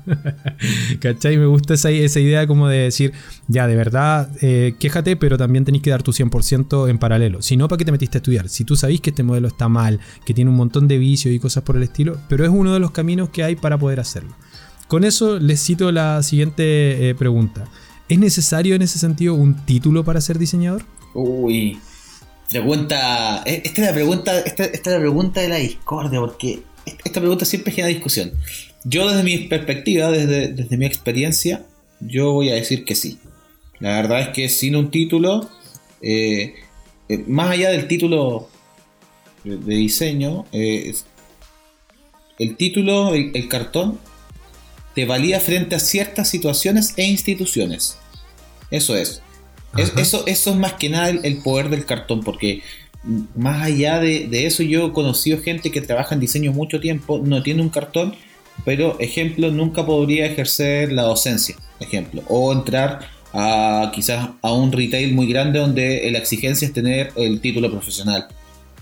¿cachai? 0.99 1.37
Me 1.37 1.45
gusta 1.45 1.75
esa, 1.75 1.89
esa, 1.89 2.19
idea 2.19 2.45
como 2.47 2.67
de 2.67 2.79
decir, 2.79 3.13
ya, 3.47 3.67
de 3.67 3.75
verdad, 3.75 4.29
eh, 4.41 4.75
quéjate, 4.77 5.15
pero 5.15 5.37
también 5.37 5.63
tenés 5.63 5.81
que 5.81 5.89
dar 5.89 6.03
tu 6.03 6.11
100% 6.11 6.89
en 6.89 6.97
paralelo. 6.97 7.41
Si 7.41 7.55
no, 7.55 7.69
¿para 7.69 7.77
qué 7.77 7.85
te 7.85 7.91
metiste 7.93 8.17
a 8.17 8.19
estudiar? 8.19 8.49
Si 8.49 8.65
tú 8.65 8.75
sabés 8.75 8.99
que 8.99 9.11
este 9.11 9.23
modelo 9.23 9.47
está 9.47 9.69
mal, 9.69 10.01
que 10.25 10.33
tiene 10.33 10.51
un 10.51 10.57
montón 10.57 10.89
de 10.89 10.97
vicios 10.97 11.33
y 11.33 11.39
cosas 11.39 11.63
por 11.63 11.77
el 11.77 11.83
estilo, 11.83 12.17
pero 12.27 12.43
es 12.43 12.51
uno 12.51 12.73
de 12.73 12.79
los 12.79 12.91
caminos 12.91 13.20
que 13.29 13.43
hay 13.43 13.55
para 13.55 13.77
poder 13.77 13.99
hacerlo. 13.99 14.35
Con 14.91 15.05
eso 15.05 15.39
les 15.39 15.63
cito 15.63 15.89
la 15.93 16.21
siguiente 16.21 17.09
eh, 17.09 17.15
pregunta. 17.15 17.65
¿Es 18.09 18.19
necesario 18.19 18.75
en 18.75 18.81
ese 18.81 18.99
sentido 18.99 19.35
un 19.35 19.65
título 19.65 20.03
para 20.03 20.19
ser 20.19 20.37
diseñador? 20.37 20.83
Uy, 21.13 21.79
pregunta. 22.49 23.41
Eh, 23.45 23.61
esta 23.63 23.81
es 23.83 23.87
la 23.87 23.93
pregunta, 23.93 24.37
esta, 24.39 24.65
es 24.65 24.85
la 24.85 24.99
pregunta 24.99 25.39
de 25.39 25.47
la 25.47 25.55
discordia, 25.55 26.19
porque 26.19 26.63
esta 27.05 27.21
pregunta 27.21 27.45
siempre 27.45 27.71
genera 27.71 27.87
discusión. 27.87 28.33
Yo 28.83 29.09
desde 29.09 29.23
mi 29.23 29.37
perspectiva, 29.47 30.11
desde, 30.11 30.49
desde 30.49 30.75
mi 30.75 30.85
experiencia, 30.85 31.65
yo 32.01 32.33
voy 32.33 32.49
a 32.49 32.55
decir 32.55 32.83
que 32.83 32.95
sí. 32.95 33.17
La 33.79 33.95
verdad 33.95 34.19
es 34.19 34.29
que 34.29 34.49
sin 34.49 34.75
un 34.75 34.91
título, 34.91 35.49
eh, 36.01 36.55
más 37.27 37.51
allá 37.51 37.69
del 37.69 37.87
título 37.87 38.49
de 39.45 39.75
diseño, 39.75 40.45
el 42.41 42.55
título, 42.55 43.13
el, 43.13 43.47
cartón, 43.47 43.99
te 44.95 45.05
valía 45.05 45.39
frente 45.39 45.75
a 45.75 45.79
ciertas 45.79 46.27
situaciones 46.27 46.95
e 46.97 47.05
instituciones. 47.05 47.99
Eso 48.71 48.95
es. 48.95 49.21
eso, 49.77 50.25
eso 50.25 50.49
es 50.49 50.55
más 50.55 50.73
que 50.73 50.89
nada 50.89 51.09
el, 51.09 51.37
poder 51.43 51.69
del 51.69 51.85
cartón, 51.85 52.21
porque 52.23 52.63
más 53.35 53.61
allá 53.63 53.99
de, 53.99 54.27
eso 54.47 54.63
yo 54.63 54.87
he 54.87 54.91
conocido 54.91 55.39
gente 55.39 55.69
que 55.69 55.81
trabaja 55.81 56.15
en 56.15 56.21
diseño 56.21 56.51
mucho 56.51 56.79
tiempo, 56.79 57.21
no 57.23 57.43
tiene 57.43 57.61
un 57.61 57.69
cartón, 57.69 58.15
pero 58.65 58.99
ejemplo, 58.99 59.51
nunca 59.51 59.85
podría 59.85 60.25
ejercer 60.25 60.91
la 60.91 61.03
docencia, 61.03 61.55
ejemplo, 61.79 62.23
o 62.27 62.51
entrar 62.51 63.01
a 63.33 63.91
quizás 63.93 64.29
a 64.41 64.51
un 64.51 64.71
retail 64.71 65.13
muy 65.13 65.27
grande 65.27 65.59
donde 65.59 66.09
la 66.11 66.17
exigencia 66.17 66.67
es 66.67 66.73
tener 66.73 67.11
el 67.15 67.39
título 67.39 67.69
profesional. 67.69 68.27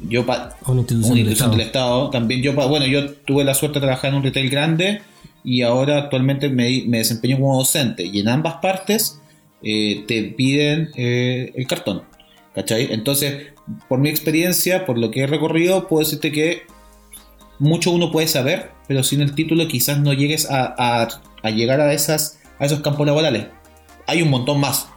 Yo 0.02 0.26
una 0.66 0.82
institución, 0.82 1.52
del, 1.52 1.62
Estado. 1.62 2.10
También 2.10 2.42
yo, 2.42 2.54
bueno, 2.54 2.86
yo 2.86 3.12
tuve 3.12 3.44
la 3.44 3.54
suerte 3.54 3.80
de 3.80 3.86
trabajar 3.86 4.12
en 4.12 4.18
un 4.18 4.24
retail 4.24 4.50
grande 4.50 5.02
y 5.44 5.62
ahora 5.62 5.98
actualmente 5.98 6.50
me, 6.50 6.84
desempeño 6.86 7.38
como 7.38 7.58
docente 7.58 8.06
y 8.06 8.20
en 8.20 8.30
ambas 8.30 8.56
partes 8.56 9.20
eh, 9.62 10.06
te 10.08 10.24
piden 10.24 10.90
eh, 10.96 11.52
el 11.56 11.68
cartón. 11.68 12.04
¿Cachai? 12.56 12.92
Entonces, 12.92 13.54
por 13.88 14.00
mi 14.00 14.10
experiencia, 14.10 14.86
por 14.86 14.98
lo 14.98 15.12
que 15.12 15.22
he 15.22 15.28
recorrido, 15.28 15.88
puedo 15.88 16.04
decirte 16.04 16.32
que 16.32 16.64
mucho 17.60 17.92
uno 17.92 18.12
puede 18.12 18.28
saber, 18.28 18.72
pero 18.88 19.04
sin 19.04 19.22
el 19.22 19.36
título 19.36 19.68
quizás 19.68 20.00
no 20.00 20.14
llegues 20.14 20.48
a, 20.50 21.08
llegar 21.44 21.82
a, 21.82 21.94
esas, 21.94 22.40
a 22.58 22.66
esos 22.66 22.80
campos 22.80 23.06
laborales. 23.06 23.48
Hay 24.08 24.22
un 24.22 24.30
montón 24.30 24.60
más, 24.60 24.90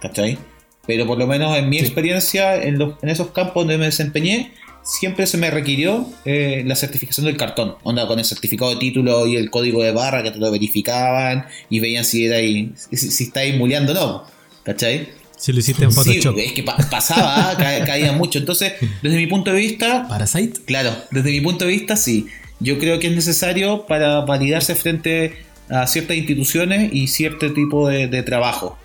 ¿cachai? 0.00 0.38
Pero 0.86 1.06
por 1.06 1.18
lo 1.18 1.26
menos 1.26 1.56
en 1.56 1.68
mi 1.68 1.78
experiencia, 1.78 2.62
en, 2.62 2.80
en, 2.80 3.08
esos 3.08 3.30
campos 3.30 3.54
donde 3.62 3.78
me 3.78 3.86
desempeñé, 3.86 4.52
siempre 4.82 5.26
se 5.26 5.38
me 5.38 5.50
requirió 5.50 6.06
eh, 6.24 6.62
la 6.66 6.76
certificación 6.76 7.26
del 7.26 7.36
cartón. 7.36 7.76
Onda 7.82 8.06
con 8.06 8.18
el 8.18 8.24
certificado 8.24 8.70
de 8.70 8.76
título 8.76 9.26
y 9.26 9.36
el 9.36 9.50
código 9.50 9.82
de 9.82 9.92
barra 9.92 10.22
que 10.22 10.30
te 10.30 10.38
lo 10.38 10.50
verificaban 10.50 11.46
y 11.70 11.80
veían 11.80 12.04
si 12.04 12.26
era 12.26 12.36
ahí, 12.36 12.72
si, 12.76 12.96
si 12.96 13.24
estáis 13.24 13.56
muleando 13.56 13.92
o 13.92 13.94
no. 13.94 14.24
¿Cachai? 14.62 15.08
Si 15.36 15.52
lo 15.52 15.58
hiciste 15.58 15.84
en 15.84 15.92
Photoshop. 15.92 16.38
es 16.38 16.52
que 16.52 16.62
pasaba, 16.62 17.54
caía 17.58 18.12
mucho. 18.12 18.38
Entonces, 18.38 18.74
desde 19.02 19.16
mi 19.16 19.26
punto 19.26 19.52
de 19.52 19.58
vista. 19.58 20.06
¿Parasite? 20.08 20.60
Claro, 20.64 20.94
desde 21.10 21.30
mi 21.30 21.40
punto 21.40 21.66
de 21.66 21.72
vista, 21.72 21.96
sí. 21.96 22.28
Yo 22.60 22.78
creo 22.78 22.98
que 22.98 23.08
es 23.08 23.14
necesario 23.14 23.86
para 23.86 24.20
validarse 24.20 24.74
frente 24.74 25.36
a 25.68 25.86
ciertas 25.86 26.16
instituciones 26.16 26.92
y 26.92 27.08
cierto 27.08 27.52
tipo 27.52 27.88
de, 27.88 28.22
trabajo. 28.22 28.78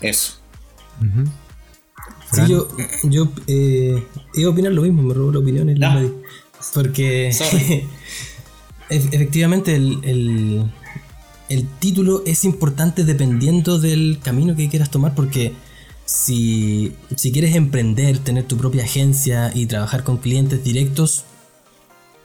Eso. 0.00 0.35
Sí, 2.32 2.42
yo, 2.48 2.68
yo 3.04 3.28
eh, 3.46 4.02
iba 4.34 4.48
a 4.48 4.52
opinar 4.52 4.72
lo 4.72 4.82
mismo, 4.82 5.02
me 5.02 5.14
robó 5.14 5.32
la 5.32 5.38
opinión. 5.38 5.68
El 5.68 5.80
porque 6.74 7.28
efectivamente 8.88 9.74
el, 9.74 10.70
el, 11.48 11.68
título 11.78 12.22
es 12.26 12.44
importante 12.44 13.04
dependiendo 13.04 13.78
del 13.78 14.18
camino 14.22 14.56
que 14.56 14.68
quieras 14.68 14.90
tomar 14.90 15.14
porque 15.14 15.52
si, 16.04 16.94
si 17.14 17.32
quieres 17.32 17.54
emprender, 17.54 18.18
tener 18.18 18.44
tu 18.44 18.56
propia 18.56 18.84
agencia 18.84 19.52
y 19.54 19.66
trabajar 19.66 20.02
con 20.02 20.18
clientes 20.18 20.62
directos, 20.64 21.24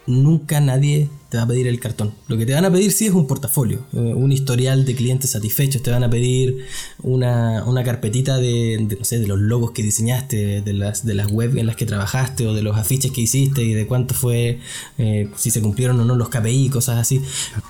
nunca 0.07 0.59
nadie 0.59 1.09
te 1.29 1.37
va 1.37 1.43
a 1.43 1.47
pedir 1.47 1.67
el 1.67 1.79
cartón. 1.79 2.13
Lo 2.27 2.37
que 2.37 2.45
te 2.45 2.53
van 2.53 2.65
a 2.65 2.71
pedir 2.71 2.91
sí 2.91 3.05
es 3.05 3.13
un 3.13 3.25
portafolio, 3.25 3.85
eh, 3.93 3.99
un 3.99 4.31
historial 4.31 4.83
de 4.85 4.95
clientes 4.95 5.31
satisfechos, 5.31 5.81
te 5.81 5.91
van 5.91 6.03
a 6.03 6.09
pedir 6.09 6.65
una, 7.01 7.63
carpetita 7.85 8.37
de, 8.37 8.85
no 8.99 9.05
sé, 9.05 9.19
de 9.19 9.27
los 9.27 9.39
logos 9.39 9.71
que 9.71 9.81
diseñaste, 9.81 10.61
de 10.61 10.73
las, 10.73 11.05
de 11.05 11.13
las 11.13 11.31
web 11.31 11.57
en 11.57 11.67
las 11.67 11.75
que 11.75 11.85
trabajaste 11.85 12.47
o 12.47 12.53
de 12.53 12.63
los 12.63 12.77
afiches 12.77 13.11
que 13.11 13.21
hiciste 13.21 13.63
y 13.63 13.73
de 13.73 13.87
cuánto 13.87 14.13
fue, 14.13 14.59
eh, 14.97 15.29
si 15.37 15.51
se 15.51 15.61
cumplieron 15.61 15.99
o 15.99 16.05
no 16.05 16.15
los 16.15 16.29
KPI, 16.29 16.69
cosas 16.69 16.97
así, 16.97 17.21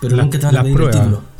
pero 0.01 0.17
nunca 0.17 0.39
te 0.39 0.45
van 0.47 0.57
a 0.57 0.63
pedir 0.63 0.81
el 0.81 0.89
título. 0.89 1.31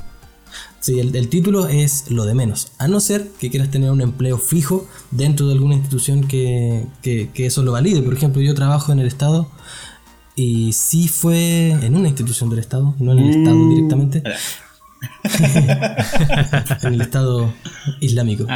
Sí, 0.81 0.99
el, 0.99 1.27
título 1.29 1.67
es 1.67 2.09
lo 2.09 2.25
de 2.25 2.33
menos, 2.33 2.71
a 2.79 2.87
no 2.87 2.99
ser 2.99 3.29
que 3.39 3.51
quieras 3.51 3.69
tener 3.69 3.91
un 3.91 4.01
empleo 4.01 4.39
fijo 4.39 4.87
dentro 5.11 5.45
de 5.45 5.53
alguna 5.53 5.75
institución 5.75 6.27
que, 6.27 6.87
eso 7.35 7.61
lo 7.61 7.73
valide. 7.73 8.01
Por 8.01 8.15
ejemplo, 8.15 8.41
yo 8.41 8.55
trabajo 8.55 8.91
en 8.91 8.97
el 8.97 9.05
Estado 9.05 9.47
y 10.35 10.73
sí 10.73 11.07
fue 11.07 11.71
en 11.71 11.95
una 11.95 12.07
institución 12.07 12.49
del 12.49 12.59
Estado, 12.59 12.95
no 12.99 13.11
en 13.13 13.19
el 13.19 13.29
Estado 13.29 13.55
mm. 13.55 13.69
directamente. 13.69 14.23
en 16.83 16.93
el 16.93 17.01
Estado 17.01 17.53
Islámico. 17.99 18.45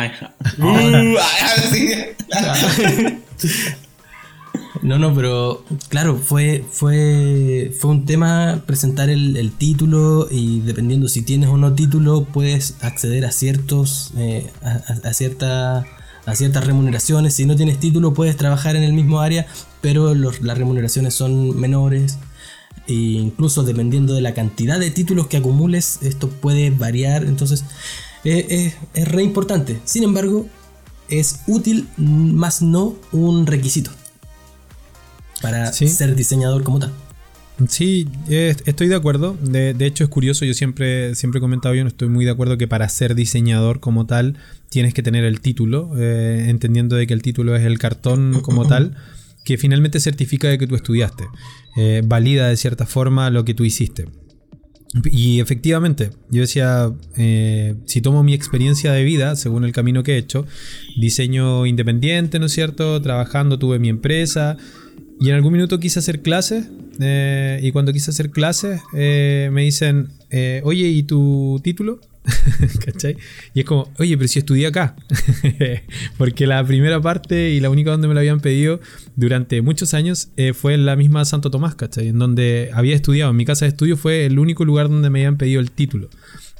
No, 4.81 4.99
no, 4.99 5.15
pero 5.15 5.65
claro, 5.89 6.17
fue, 6.17 6.63
fue, 6.69 7.73
fue 7.79 7.89
un 7.89 8.05
tema 8.05 8.61
presentar 8.67 9.09
el, 9.09 9.51
título 9.57 10.27
y 10.29 10.59
dependiendo 10.59 11.07
si 11.07 11.23
tienes 11.23 11.49
o 11.49 11.57
no 11.57 11.73
título 11.73 12.25
puedes 12.25 12.75
acceder 12.81 13.25
a 13.25 13.31
ciertos, 13.31 14.13
eh, 14.17 14.51
a, 14.61 15.13
cierta, 15.13 15.85
a 16.25 16.35
ciertas 16.35 16.65
remuneraciones. 16.65 17.33
Si 17.33 17.45
no 17.45 17.55
tienes 17.55 17.79
título 17.79 18.13
puedes 18.13 18.37
trabajar 18.37 18.75
en 18.75 18.83
el 18.83 18.93
mismo 18.93 19.19
área, 19.19 19.47
pero 19.81 20.13
las 20.13 20.57
remuneraciones 20.57 21.13
son 21.13 21.59
menores. 21.59 22.17
E 22.87 22.93
incluso 22.93 23.63
dependiendo 23.63 24.13
de 24.13 24.21
la 24.21 24.33
cantidad 24.33 24.79
de 24.79 24.91
títulos 24.91 25.27
que 25.27 25.37
acumules, 25.37 25.99
esto 26.01 26.29
puede 26.29 26.69
variar. 26.69 27.25
Entonces, 27.25 27.63
eh, 28.23 28.73
es 28.93 29.07
re 29.07 29.23
importante. 29.23 29.79
Sin 29.85 30.03
embargo, 30.03 30.47
es 31.09 31.41
útil, 31.47 31.87
más 31.97 32.61
no 32.61 32.95
un 33.11 33.45
requisito 33.45 33.91
para 35.41 35.71
ser 35.71 36.15
diseñador 36.15 36.63
como 36.63 36.79
tal. 36.79 37.04
Sí, 37.69 38.07
estoy 38.29 38.87
de 38.87 38.95
acuerdo. 38.95 39.37
De, 39.41 39.73
hecho, 39.85 40.03
es 40.03 40.09
curioso. 40.09 40.45
Yo 40.45 40.53
siempre, 40.53 41.15
siempre 41.15 41.39
he 41.39 41.41
comentado, 41.41 41.73
yo 41.73 41.83
no 41.83 41.87
estoy 41.87 42.09
muy 42.09 42.25
de 42.25 42.31
acuerdo 42.31 42.57
que 42.57 42.67
para 42.67 42.87
ser 42.89 43.15
diseñador 43.15 43.79
como 43.79 44.05
tal 44.05 44.37
tienes 44.69 44.93
que 44.93 45.01
tener 45.01 45.23
el 45.23 45.39
título, 45.39 45.93
eh, 45.97 46.47
entendiendo 46.49 46.95
de 46.97 47.07
que 47.07 47.13
el 47.13 47.21
título 47.21 47.55
es 47.55 47.63
el 47.63 47.79
cartón 47.79 48.41
como 48.41 48.65
tal, 48.67 48.95
que 49.45 49.57
finalmente 49.57 49.99
certifica 49.99 50.49
de 50.49 50.57
que 50.57 50.67
tú 50.67 50.75
estudiaste. 50.75 51.23
Eh, 51.77 52.01
valida 52.05 52.49
de 52.49 52.57
cierta 52.57 52.85
forma 52.85 53.29
lo 53.29 53.45
que 53.45 53.53
tú 53.53 53.63
hiciste. 53.63 54.05
Y 55.11 55.41
efectivamente, 55.41 56.11
yo 56.29 56.41
decía, 56.41 56.91
eh, 57.17 57.75
si 57.85 58.01
tomo 58.01 58.23
mi 58.23 58.33
experiencia 58.33 58.93
de 58.93 59.03
vida, 59.03 59.35
según 59.35 59.65
el 59.65 59.73
camino 59.73 60.03
que 60.03 60.13
he 60.13 60.17
hecho, 60.17 60.45
diseño 60.97 61.65
independiente, 61.65 62.39
¿no 62.39 62.45
es 62.45 62.53
cierto? 62.53 63.01
Trabajando, 63.01 63.59
tuve 63.59 63.77
mi 63.77 63.89
empresa, 63.89 64.57
y 65.19 65.29
en 65.29 65.35
algún 65.35 65.53
minuto 65.53 65.79
quise 65.79 65.99
hacer 65.99 66.21
clases. 66.21 66.69
Eh, 66.99 67.59
y 67.61 67.71
cuando 67.71 67.93
quise 67.93 68.11
hacer 68.11 68.31
clases, 68.31 68.81
eh, 68.93 69.49
me 69.51 69.63
dicen, 69.63 70.09
eh, 70.29 70.61
oye, 70.63 70.87
¿y 70.87 71.03
tu 71.03 71.59
título? 71.63 71.99
¿Cachai? 72.85 73.17
Y 73.53 73.59
es 73.59 73.65
como, 73.65 73.91
oye, 73.99 74.17
pero 74.17 74.27
si 74.27 74.39
estudié 74.39 74.67
acá. 74.67 74.95
Porque 76.17 76.47
la 76.47 76.63
primera 76.65 76.99
parte 77.01 77.51
y 77.51 77.59
la 77.59 77.69
única 77.69 77.91
donde 77.91 78.07
me 78.07 78.13
lo 78.13 78.19
habían 78.19 78.39
pedido 78.39 78.79
durante 79.15 79.61
muchos 79.61 79.93
años 79.93 80.29
fue 80.53 80.73
en 80.73 80.85
la 80.85 80.95
misma 80.95 81.23
Santo 81.25 81.51
Tomás, 81.51 81.75
¿cachai? 81.75 82.07
En 82.07 82.19
donde 82.19 82.71
había 82.73 82.95
estudiado. 82.95 83.31
En 83.31 83.37
mi 83.37 83.45
casa 83.45 83.65
de 83.65 83.69
estudio 83.69 83.95
fue 83.95 84.25
el 84.25 84.39
único 84.39 84.65
lugar 84.65 84.89
donde 84.89 85.09
me 85.09 85.19
habían 85.19 85.37
pedido 85.37 85.61
el 85.61 85.71
título. 85.71 86.09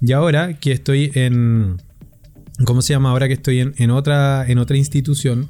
Y 0.02 0.12
ahora 0.12 0.54
que 0.54 0.72
estoy 0.72 1.12
en. 1.16 1.78
¿Cómo 2.64 2.82
se 2.82 2.94
llama? 2.94 3.10
Ahora 3.10 3.28
que 3.28 3.34
estoy 3.34 3.60
en, 3.60 3.74
en 3.78 3.90
otra, 3.90 4.46
en 4.48 4.60
otra 4.60 4.78
institución. 4.78 5.50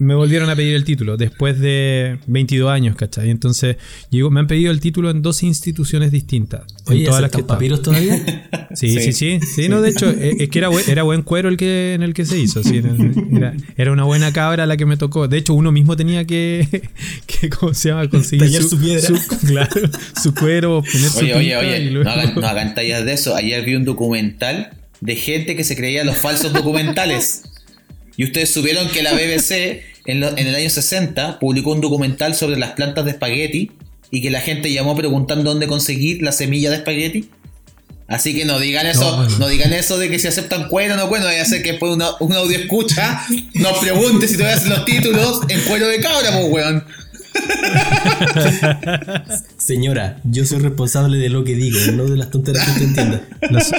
Me 0.00 0.14
volvieron 0.14 0.48
a 0.48 0.56
pedir 0.56 0.74
el 0.74 0.84
título 0.84 1.18
después 1.18 1.60
de 1.60 2.18
22 2.26 2.70
años, 2.70 2.96
¿cachai? 2.96 3.28
Entonces, 3.28 3.76
me 4.10 4.40
han 4.40 4.46
pedido 4.46 4.72
el 4.72 4.80
título 4.80 5.10
en 5.10 5.20
dos 5.20 5.42
instituciones 5.42 6.10
distintas. 6.10 6.62
en 6.88 7.04
todas 7.04 7.20
las 7.20 7.30
que 7.30 7.44
papiros 7.44 7.82
todavía? 7.82 8.48
Sí, 8.72 9.00
sí, 9.00 9.12
sí, 9.12 9.40
sí. 9.40 9.68
no, 9.68 9.82
de 9.82 9.90
hecho, 9.90 10.08
e, 10.08 10.44
es 10.44 10.48
que 10.48 10.60
era 10.60 10.68
buen, 10.68 10.88
era 10.88 11.02
buen 11.02 11.22
cuero 11.22 11.48
el 11.48 11.56
que, 11.56 11.94
en 11.94 12.04
el 12.04 12.14
que 12.14 12.24
se 12.24 12.38
hizo. 12.38 12.62
era, 13.76 13.90
una 13.90 14.04
buena 14.04 14.32
cabra 14.32 14.64
la 14.64 14.76
que 14.76 14.86
me 14.86 14.96
tocó. 14.96 15.26
De 15.26 15.38
hecho, 15.38 15.54
uno 15.54 15.72
mismo 15.72 15.96
tenía 15.96 16.24
que, 16.24 16.88
que 17.26 17.50
¿cómo 17.50 17.74
se 17.74 17.88
llama? 17.88 18.08
Conseguir 18.08 18.62
su, 18.62 18.78
piedra. 18.78 19.08
claro, 19.44 19.90
su 20.22 20.32
cuero, 20.34 20.84
poner 20.84 21.10
oye, 21.16 21.34
Oye, 21.34 21.56
oye, 21.56 21.90
no, 21.90 22.08
hagan, 22.08 22.34
no 22.36 22.46
hagan 22.46 22.74
tallas 22.76 23.04
de 23.04 23.12
eso. 23.12 23.34
Ayer 23.34 23.64
vi 23.64 23.74
un 23.74 23.84
documental 23.84 24.70
de 25.00 25.16
gente 25.16 25.56
que 25.56 25.64
se 25.64 25.76
creía 25.76 26.04
los 26.04 26.16
falsos 26.16 26.52
documentales. 26.52 27.42
Y 28.20 28.24
ustedes 28.24 28.52
supieron 28.52 28.86
que 28.90 29.02
la 29.02 29.14
BBC 29.14 29.80
en, 30.04 30.22
el 30.22 30.54
año 30.54 30.68
60 30.68 31.38
publicó 31.38 31.72
un 31.72 31.80
documental 31.80 32.34
sobre 32.34 32.58
las 32.58 32.72
plantas 32.72 33.06
de 33.06 33.12
espagueti 33.12 33.72
y 34.10 34.20
que 34.20 34.28
la 34.28 34.42
gente 34.42 34.70
llamó 34.70 34.94
preguntando 34.94 35.48
dónde 35.48 35.66
conseguir 35.66 36.20
la 36.20 36.30
semilla 36.30 36.68
de 36.68 36.76
espagueti. 36.76 37.30
Así 38.08 38.34
que 38.34 38.44
no 38.44 38.58
digan 38.58 38.86
eso, 38.86 39.26
no, 39.38 39.48
digan 39.48 39.72
eso 39.72 39.96
de 39.96 40.10
que 40.10 40.18
si 40.18 40.28
aceptan 40.28 40.68
cuero 40.68 40.96
no 40.96 41.06
bueno, 41.06 41.24
vaya 41.24 41.40
a 41.40 41.46
ser 41.46 41.62
que 41.62 41.70
después 41.70 41.94
una, 41.94 42.08
audio 42.08 42.58
escucha, 42.58 43.24
nos 43.54 43.78
pregunte 43.78 44.28
si 44.28 44.36
te 44.36 44.42
voy 44.42 44.52
a 44.52 44.56
hacer 44.56 44.68
los 44.68 44.84
títulos 44.84 45.40
en 45.48 45.58
cuero 45.62 45.88
de 45.88 46.00
cabra, 46.00 46.30
pues 46.32 46.44
weón. 46.50 46.84
Señora, 49.56 50.20
yo 50.24 50.44
soy 50.44 50.60
responsable 50.60 51.18
de 51.18 51.28
lo 51.28 51.44
que 51.44 51.54
digo, 51.54 51.78
no 51.94 52.04
de 52.04 52.16
las 52.16 52.30
tonterías 52.30 52.64
que 52.64 52.70
usted 52.72 52.84
entienda. 52.86 53.22
Las, 53.50 53.70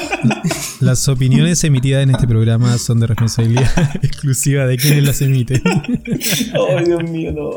las 0.80 1.08
opiniones 1.08 1.64
emitidas 1.64 2.04
en 2.04 2.12
este 2.12 2.28
programa 2.28 2.78
son 2.78 3.00
de 3.00 3.08
responsabilidad 3.08 3.70
exclusiva 4.04 4.66
de 4.66 4.78
quienes 4.78 5.04
las 5.04 5.22
emiten. 5.22 5.62
Ay, 5.66 6.86
Dios 6.86 7.04
mío, 7.04 7.32
no. 7.32 7.50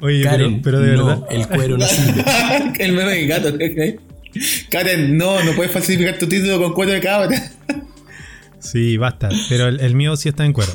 Oye, 0.00 0.22
Karen, 0.22 0.62
pero, 0.62 0.78
pero 0.78 0.80
de 0.80 0.96
no, 0.96 1.06
verdad. 1.06 1.26
el 1.30 1.48
cuero 1.48 1.78
no 1.78 1.86
sirve. 1.86 2.24
el 2.78 2.92
meme 2.92 3.12
de 3.12 3.26
gato. 3.26 3.48
¿eh? 3.58 3.98
Karen, 4.70 5.16
no, 5.16 5.42
no 5.44 5.52
puedes 5.52 5.72
falsificar 5.72 6.18
tu 6.18 6.26
título 6.26 6.60
con 6.60 6.72
cuatro 6.72 6.94
de 6.94 7.00
cabra. 7.00 7.52
Sí, 8.62 8.96
basta. 8.96 9.28
Pero 9.48 9.66
el, 9.68 9.80
el 9.80 9.94
mío 9.96 10.14
sí 10.16 10.28
está 10.28 10.44
en 10.46 10.52
cuero. 10.52 10.72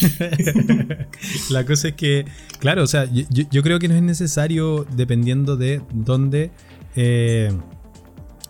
La 1.50 1.64
cosa 1.64 1.88
es 1.88 1.94
que, 1.94 2.26
claro, 2.58 2.82
o 2.82 2.86
sea, 2.86 3.06
yo, 3.10 3.62
creo 3.62 3.78
que 3.78 3.88
no 3.88 3.94
es 3.94 4.02
necesario 4.02 4.86
dependiendo 4.94 5.56
de 5.56 5.80
dónde, 5.92 6.50
eh, 6.96 7.50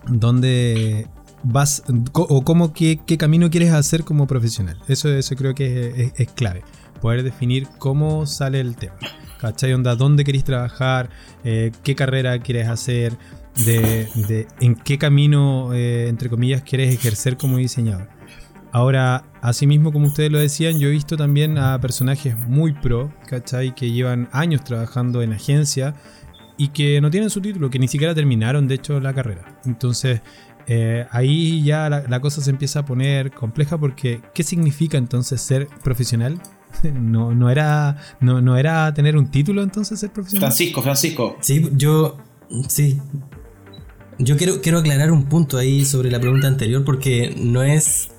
dónde 0.07 1.07
vas 1.43 1.83
o 2.13 2.43
cómo 2.43 2.73
qué, 2.73 2.99
qué 3.05 3.17
camino 3.17 3.49
quieres 3.49 3.71
hacer 3.71 4.03
como 4.03 4.27
profesional. 4.27 4.77
Eso, 4.87 5.09
eso 5.13 5.35
creo 5.35 5.53
que 5.55 5.87
es, 5.89 5.97
es- 5.97 6.13
es 6.17 6.27
clave. 6.33 6.63
Poder 7.01 7.23
definir 7.23 7.67
cómo 7.77 8.25
sale 8.25 8.59
el 8.59 8.75
tema. 8.75 8.95
¿Cachai? 9.39 9.73
Onda, 9.73 9.95
¿dónde 9.95 10.23
querés 10.23 10.43
trabajar? 10.43 11.09
Eh, 11.43 11.71
¿Qué 11.83 11.93
carrera 11.95 12.39
quieres 12.39 12.67
hacer? 12.67 13.17
De, 13.65 14.09
de 14.27 14.47
en 14.59 14.75
qué 14.75 14.97
camino, 14.97 15.73
eh, 15.73 16.07
entre 16.09 16.29
comillas, 16.29 16.61
quieres 16.63 16.93
ejercer 16.93 17.37
como 17.37 17.55
diseñador. 17.57 18.09
Ahora, 18.75 19.23
asimismo, 19.41 19.93
como 19.93 20.07
ustedes 20.07 20.29
lo 20.29 20.37
decían, 20.37 20.79
yo 20.79 20.89
he 20.89 20.91
visto 20.91 21.15
también 21.15 21.57
a 21.57 21.79
personajes 21.79 22.37
muy 22.45 22.73
pro, 22.73 23.09
¿cachai? 23.25 23.73
Que 23.73 23.89
llevan 23.89 24.27
años 24.33 24.65
trabajando 24.65 25.21
en 25.21 25.31
agencia 25.31 25.95
y 26.57 26.67
que 26.67 26.99
no 26.99 27.09
tienen 27.09 27.29
su 27.29 27.39
título, 27.39 27.69
que 27.69 27.79
ni 27.79 27.87
siquiera 27.87 28.13
terminaron, 28.13 28.67
de 28.67 28.75
hecho, 28.75 28.99
la 28.99 29.13
carrera. 29.13 29.61
Entonces, 29.63 30.19
eh, 30.67 31.07
ahí 31.11 31.63
ya 31.63 31.89
la, 31.89 32.03
la 32.09 32.19
cosa 32.19 32.41
se 32.41 32.49
empieza 32.49 32.79
a 32.79 32.85
poner 32.85 33.31
compleja 33.31 33.77
porque, 33.77 34.19
¿qué 34.33 34.43
significa 34.43 34.97
entonces 34.97 35.39
ser 35.39 35.69
profesional? 35.81 36.41
No, 36.93 37.33
no, 37.33 37.49
era, 37.49 37.95
no, 38.19 38.41
no 38.41 38.57
era 38.57 38.93
tener 38.93 39.15
un 39.15 39.31
título 39.31 39.63
entonces 39.63 40.01
ser 40.01 40.11
profesional. 40.11 40.49
Francisco, 40.49 40.81
Francisco. 40.81 41.37
Sí, 41.39 41.69
yo. 41.77 42.17
Sí. 42.67 42.99
Yo 44.19 44.35
quiero, 44.35 44.59
quiero 44.59 44.79
aclarar 44.79 45.11
un 45.11 45.29
punto 45.29 45.57
ahí 45.57 45.85
sobre 45.85 46.11
la 46.11 46.19
pregunta 46.19 46.47
anterior 46.47 46.83
porque 46.83 47.33
no 47.37 47.63
es. 47.63 48.09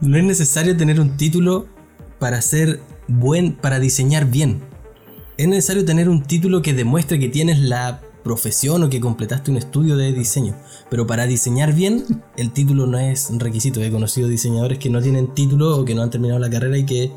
No 0.00 0.16
es 0.18 0.24
necesario 0.24 0.76
tener 0.76 1.00
un 1.00 1.16
título 1.16 1.66
para 2.18 2.40
ser 2.42 2.80
buen. 3.08 3.52
para 3.54 3.78
diseñar 3.78 4.30
bien. 4.30 4.62
Es 5.36 5.48
necesario 5.48 5.84
tener 5.84 6.08
un 6.08 6.22
título 6.22 6.62
que 6.62 6.72
demuestre 6.74 7.18
que 7.18 7.28
tienes 7.28 7.58
la 7.58 8.00
profesión 8.22 8.82
o 8.82 8.88
que 8.88 9.00
completaste 9.00 9.50
un 9.50 9.56
estudio 9.56 9.96
de 9.96 10.12
diseño. 10.12 10.54
Pero 10.90 11.06
para 11.06 11.26
diseñar 11.26 11.74
bien, 11.74 12.04
el 12.36 12.52
título 12.52 12.86
no 12.86 12.98
es 12.98 13.28
un 13.30 13.40
requisito. 13.40 13.82
He 13.82 13.90
conocido 13.90 14.28
diseñadores 14.28 14.78
que 14.78 14.90
no 14.90 15.02
tienen 15.02 15.34
título 15.34 15.76
o 15.76 15.84
que 15.84 15.94
no 15.94 16.02
han 16.02 16.10
terminado 16.10 16.38
la 16.40 16.50
carrera 16.50 16.78
y 16.78 16.86
que. 16.86 17.10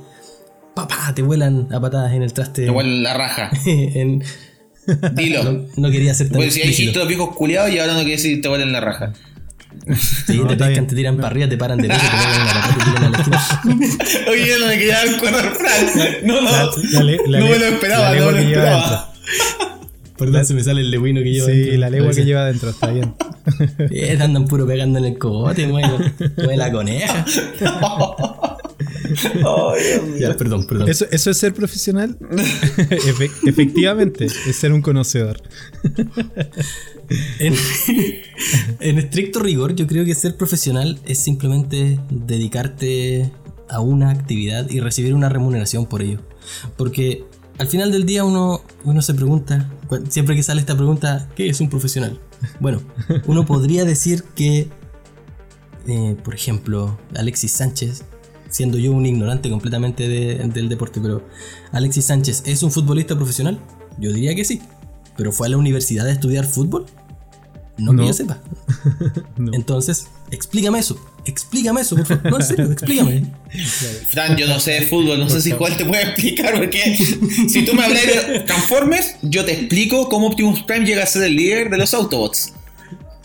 ¡Papá! 0.75 1.13
te 1.15 1.21
vuelan 1.23 1.67
a 1.73 1.79
patadas 1.79 2.13
en 2.13 2.21
el 2.23 2.33
traste. 2.33 2.65
Te 2.65 2.71
huele 2.71 3.01
la 3.01 3.13
raja. 3.13 3.49
en- 3.65 4.23
Dilo. 5.13 5.43
no, 5.51 5.65
no 5.75 5.91
quería 5.91 6.13
ser 6.13 6.29
tan 6.29 6.37
Pues 6.37 6.53
si 6.53 6.61
hay 6.61 6.93
los 6.93 7.07
viejos 7.07 7.35
culiados 7.35 7.71
y 7.71 7.79
ahora 7.79 7.93
no 7.93 7.99
quiere 7.99 8.15
decir 8.15 8.41
te 8.41 8.49
huelen 8.49 8.71
la 8.71 8.79
raja. 8.79 9.13
Sí, 9.95 10.37
No, 10.37 10.47
te 10.47 10.57
pescan, 10.57 10.87
te 10.87 10.95
tiran 10.95 11.15
para 11.15 11.27
arriba, 11.27 11.47
te 11.49 11.57
paran 11.57 11.77
de 11.79 11.87
peso, 11.87 12.01
te 12.01 12.07
pegan 12.17 12.41
en 12.41 12.45
la 12.47 12.53
patata 12.53 12.73
y 12.73 12.77
te 12.77 12.83
tiran 12.85 13.03
a 13.03 13.09
la 13.09 13.17
esquina. 13.17 14.31
Oye, 14.31 14.55
no 14.59 14.67
me 14.67 14.85
dar 14.85 15.19
cuerda 15.19 15.39
al 15.39 15.49
Fran. 15.55 15.85
No, 16.23 16.41
no. 16.41 16.51
La- 16.51 17.03
la 17.03 17.17
la 17.27 17.39
no 17.39 17.45
me 17.47 17.59
lo 17.59 17.65
esperaba, 17.65 18.11
la 18.13 18.19
no 18.19 18.25
me 18.27 18.31
lo 18.31 18.37
esperaba. 18.39 19.13
Perdón, 20.17 20.45
se 20.45 20.53
me 20.55 20.63
sale 20.63 20.81
el 20.81 20.89
leguino 20.89 21.21
que 21.21 21.31
lleva. 21.31 21.45
Sí, 21.45 21.53
dentro. 21.53 21.77
la 21.77 21.89
lengua 21.91 22.11
que 22.11 22.25
lleva 22.25 22.41
adentro, 22.41 22.69
está 22.71 22.87
bien. 22.91 23.13
Eh, 23.79 24.15
te 24.17 24.23
andan 24.23 24.45
puro 24.45 24.67
pegando 24.67 24.99
en 24.99 25.05
el 25.05 25.17
cogote, 25.17 25.65
mueve, 25.71 26.11
mueve 26.35 26.57
la 26.57 26.69
coneja. 26.69 27.23
Ya, 30.19 30.35
perdón, 30.37 30.65
perdón. 30.67 30.89
¿Eso, 30.89 31.05
eso 31.11 31.29
es 31.31 31.37
ser 31.37 31.53
profesional? 31.53 32.17
Efe- 32.21 33.31
efectivamente, 33.47 34.25
es 34.25 34.55
ser 34.55 34.71
un 34.73 34.81
conocedor. 34.81 35.41
En, 37.39 37.53
en 38.79 38.97
estricto 38.97 39.39
rigor, 39.39 39.75
yo 39.75 39.87
creo 39.87 40.05
que 40.05 40.13
ser 40.15 40.35
profesional 40.37 40.99
es 41.05 41.19
simplemente 41.19 41.99
dedicarte 42.09 43.31
a 43.69 43.79
una 43.81 44.09
actividad 44.11 44.69
y 44.69 44.79
recibir 44.79 45.13
una 45.13 45.29
remuneración 45.29 45.85
por 45.85 46.01
ello. 46.01 46.19
Porque 46.77 47.23
al 47.57 47.67
final 47.67 47.91
del 47.91 48.05
día 48.05 48.23
uno, 48.23 48.61
uno 48.83 49.01
se 49.01 49.13
pregunta, 49.13 49.69
siempre 50.09 50.35
que 50.35 50.43
sale 50.43 50.59
esta 50.61 50.75
pregunta, 50.75 51.29
¿qué 51.35 51.49
es 51.49 51.59
un 51.61 51.69
profesional? 51.69 52.19
Bueno, 52.59 52.81
uno 53.25 53.45
podría 53.45 53.83
decir 53.83 54.23
que, 54.35 54.67
eh, 55.87 56.15
por 56.23 56.35
ejemplo, 56.35 56.99
Alexis 57.15 57.51
Sánchez, 57.51 58.03
siendo 58.49 58.77
yo 58.77 58.91
un 58.91 59.05
ignorante 59.05 59.49
completamente 59.49 60.07
de- 60.07 60.35
del 60.47 60.69
deporte, 60.69 60.99
pero 61.01 61.27
Alexis 61.71 62.05
Sánchez 62.05 62.43
es 62.45 62.63
un 62.63 62.71
futbolista 62.71 63.15
profesional, 63.15 63.59
yo 63.99 64.11
diría 64.13 64.35
que 64.35 64.45
sí. 64.45 64.61
¿Pero 65.15 65.31
fue 65.31 65.47
a 65.47 65.49
la 65.49 65.57
universidad 65.57 66.05
a 66.07 66.11
estudiar 66.11 66.45
fútbol? 66.45 66.85
No, 67.77 67.93
No. 67.93 68.01
que 68.03 68.07
yo 68.07 68.13
sepa. 68.13 68.39
No. 69.37 69.51
Entonces, 69.53 70.07
explícame 70.31 70.79
eso. 70.79 70.99
Explícame 71.25 71.81
eso, 71.81 71.95
por 71.95 72.05
favor. 72.05 72.31
No, 72.31 72.37
en 72.39 72.45
serio, 72.45 72.71
explícame. 72.71 73.25
Fran, 74.09 74.37
yo 74.37 74.47
no 74.47 74.59
sé 74.59 74.71
de 74.71 74.81
fútbol, 74.83 75.19
no 75.19 75.29
sé 75.29 75.41
si 75.41 75.51
Joel 75.51 75.75
te 75.77 75.85
puede 75.85 76.03
explicar, 76.03 76.53
porque 76.57 76.95
si 77.49 77.65
tú 77.65 77.73
me 77.73 77.83
hablas 77.83 78.05
de 78.05 78.39
Transformers, 78.47 79.15
yo 79.23 79.43
te 79.45 79.53
explico 79.53 80.07
cómo 80.09 80.27
Optimus 80.27 80.61
Prime 80.63 80.85
llega 80.85 81.03
a 81.03 81.05
ser 81.05 81.23
el 81.23 81.35
líder 81.35 81.69
de 81.69 81.77
los 81.77 81.93
Autobots. 81.93 82.53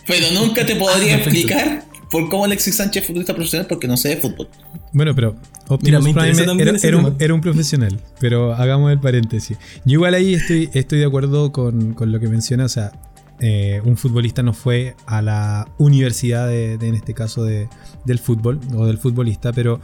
Pero 0.06 0.30
nunca 0.32 0.66
te 0.66 0.74
podría 0.76 1.14
Ah, 1.14 1.18
perfecto. 1.22 1.28
explicar 1.54 1.84
por 2.12 2.28
cómo 2.28 2.44
Alexis 2.44 2.76
Sánchez 2.76 3.02
es 3.02 3.06
futbolista 3.06 3.34
profesional 3.34 3.66
porque 3.66 3.88
no 3.88 3.96
sé 3.96 4.10
de 4.10 4.16
fútbol. 4.18 4.48
Bueno, 4.92 5.14
pero 5.14 5.34
Optimus 5.68 6.02
Prime 6.02 6.28
era, 6.30 6.52
un, 6.52 6.58
tema. 6.78 7.16
era 7.18 7.34
un 7.34 7.40
profesional, 7.40 7.98
pero 8.20 8.54
hagamos 8.54 8.92
el 8.92 9.00
paréntesis. 9.00 9.56
Yo 9.86 9.94
igual 9.94 10.14
ahí 10.14 10.34
estoy, 10.34 10.68
estoy 10.74 10.98
de 10.98 11.06
acuerdo 11.06 11.50
con, 11.50 11.94
con 11.94 12.12
lo 12.12 12.20
que 12.20 12.28
menciona, 12.28 12.66
o 12.66 12.68
sea, 12.68 12.92
eh, 13.40 13.80
un 13.84 13.96
futbolista 13.96 14.42
no 14.42 14.52
fue 14.52 14.94
a 15.06 15.22
la 15.22 15.66
universidad, 15.78 16.46
de, 16.46 16.76
de, 16.76 16.88
en 16.88 16.94
este 16.94 17.14
caso, 17.14 17.44
de, 17.44 17.68
del 18.04 18.18
fútbol 18.18 18.60
o 18.76 18.86
del 18.86 18.98
futbolista, 18.98 19.52
pero 19.52 19.80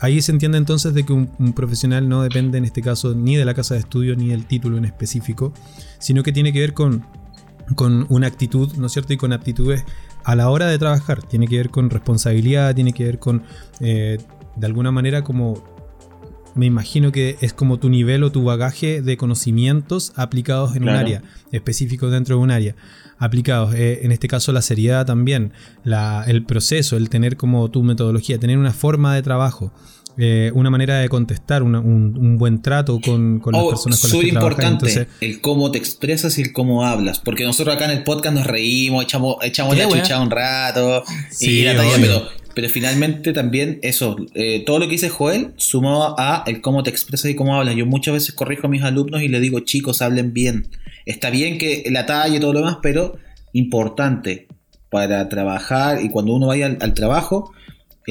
ahí 0.00 0.20
se 0.20 0.32
entiende 0.32 0.58
entonces 0.58 0.92
de 0.92 1.04
que 1.04 1.12
un, 1.12 1.30
un 1.38 1.52
profesional 1.52 2.08
no 2.08 2.22
depende 2.22 2.58
en 2.58 2.64
este 2.64 2.82
caso 2.82 3.14
ni 3.14 3.36
de 3.36 3.44
la 3.44 3.54
casa 3.54 3.74
de 3.74 3.80
estudio 3.80 4.16
ni 4.16 4.28
del 4.28 4.44
título 4.44 4.76
en 4.76 4.84
específico, 4.84 5.52
sino 6.00 6.24
que 6.24 6.32
tiene 6.32 6.52
que 6.52 6.60
ver 6.60 6.74
con, 6.74 7.06
con 7.76 8.06
una 8.08 8.26
actitud, 8.26 8.72
¿no 8.76 8.86
es 8.86 8.92
cierto? 8.92 9.12
Y 9.12 9.16
con 9.16 9.32
aptitudes 9.32 9.84
a 10.28 10.36
la 10.36 10.50
hora 10.50 10.66
de 10.66 10.78
trabajar. 10.78 11.22
Tiene 11.22 11.46
que 11.48 11.56
ver 11.56 11.70
con 11.70 11.88
responsabilidad, 11.88 12.74
tiene 12.74 12.92
que 12.92 13.04
ver 13.04 13.18
con, 13.18 13.42
eh, 13.80 14.18
de 14.56 14.66
alguna 14.66 14.90
manera, 14.92 15.22
como 15.24 15.64
me 16.54 16.66
imagino 16.66 17.12
que 17.12 17.36
es 17.40 17.52
como 17.54 17.78
tu 17.78 17.88
nivel 17.88 18.22
o 18.24 18.32
tu 18.32 18.42
bagaje 18.44 19.00
de 19.00 19.16
conocimientos 19.16 20.12
aplicados 20.16 20.76
en 20.76 20.82
Claro. 20.82 20.98
un 20.98 21.04
área, 21.04 21.22
específicos 21.52 22.10
dentro 22.10 22.36
de 22.36 22.42
un 22.42 22.50
área. 22.50 22.74
Aplicados, 23.18 23.74
eh, 23.74 24.00
en 24.02 24.12
este 24.12 24.28
caso 24.28 24.52
la 24.52 24.60
seriedad 24.60 25.06
también, 25.06 25.52
la- 25.84 26.24
el 26.26 26.44
proceso, 26.44 26.96
el 26.96 27.08
tener 27.08 27.36
como 27.36 27.70
tu 27.70 27.82
metodología, 27.82 28.38
tener 28.38 28.58
una 28.58 28.72
forma 28.72 29.14
de 29.14 29.22
trabajo, 29.22 29.72
eh, 30.18 30.50
una 30.54 30.68
manera 30.68 30.98
de 30.98 31.08
contestar, 31.08 31.62
una- 31.62 31.78
un, 31.80 32.18
un 32.18 32.36
buen 32.38 32.60
trato 32.60 33.00
con, 33.00 33.38
con 33.40 33.52
las 33.54 33.62
Oh, 33.62 33.68
personas 33.70 34.00
con 34.00 34.10
las 34.10 34.18
que 34.20 34.30
trabajas. 34.32 34.50
importante 34.58 34.86
Entonces, 34.90 35.06
el 35.20 35.40
cómo 35.40 35.70
te 35.70 35.78
expresas 35.78 36.36
y 36.38 36.42
el 36.42 36.52
cómo 36.52 36.84
hablas. 36.84 37.20
Porque 37.20 37.44
nosotros 37.44 37.74
acá 37.76 37.84
en 37.84 37.92
el 37.92 38.02
podcast 38.04 38.34
nos 38.34 38.46
reímos, 38.46 39.04
echamos, 39.04 39.36
echamos 39.42 39.76
la 39.78 39.86
wea. 39.88 40.02
chucha 40.02 40.20
un 40.20 40.30
rato 40.30 41.04
Sí, 41.30 41.60
y 41.60 41.64
la 41.64 41.76
talla, 41.76 41.96
pero, 42.00 42.22
pero 42.54 42.68
finalmente 42.68 43.32
también 43.32 43.78
eso, 43.82 44.16
eh, 44.34 44.64
todo 44.66 44.80
lo 44.80 44.86
que 44.86 44.92
dice 44.92 45.08
Joel 45.08 45.52
sumado 45.56 46.16
a 46.18 46.42
el 46.48 46.60
cómo 46.60 46.82
te 46.82 46.90
expresas 46.90 47.30
y 47.30 47.36
cómo 47.36 47.54
hablas. 47.56 47.76
Yo 47.76 47.86
muchas 47.86 48.14
veces 48.14 48.34
corrijo 48.34 48.66
a 48.66 48.70
mis 48.70 48.82
alumnos 48.82 49.22
y 49.22 49.28
les 49.28 49.40
digo, 49.40 49.60
chicos, 49.60 50.02
hablen 50.02 50.32
bien. 50.32 50.66
Está 51.06 51.30
bien 51.30 51.58
que 51.58 51.84
la 51.90 52.06
talla 52.06 52.36
y 52.36 52.40
todo 52.40 52.52
lo 52.52 52.58
demás, 52.58 52.78
pero 52.82 53.16
importante 53.52 54.48
para 54.90 55.28
trabajar 55.28 56.02
y 56.02 56.08
cuando 56.08 56.32
uno 56.34 56.46
vaya 56.48 56.66
al, 56.66 56.78
al 56.80 56.94
trabajo, 56.94 57.52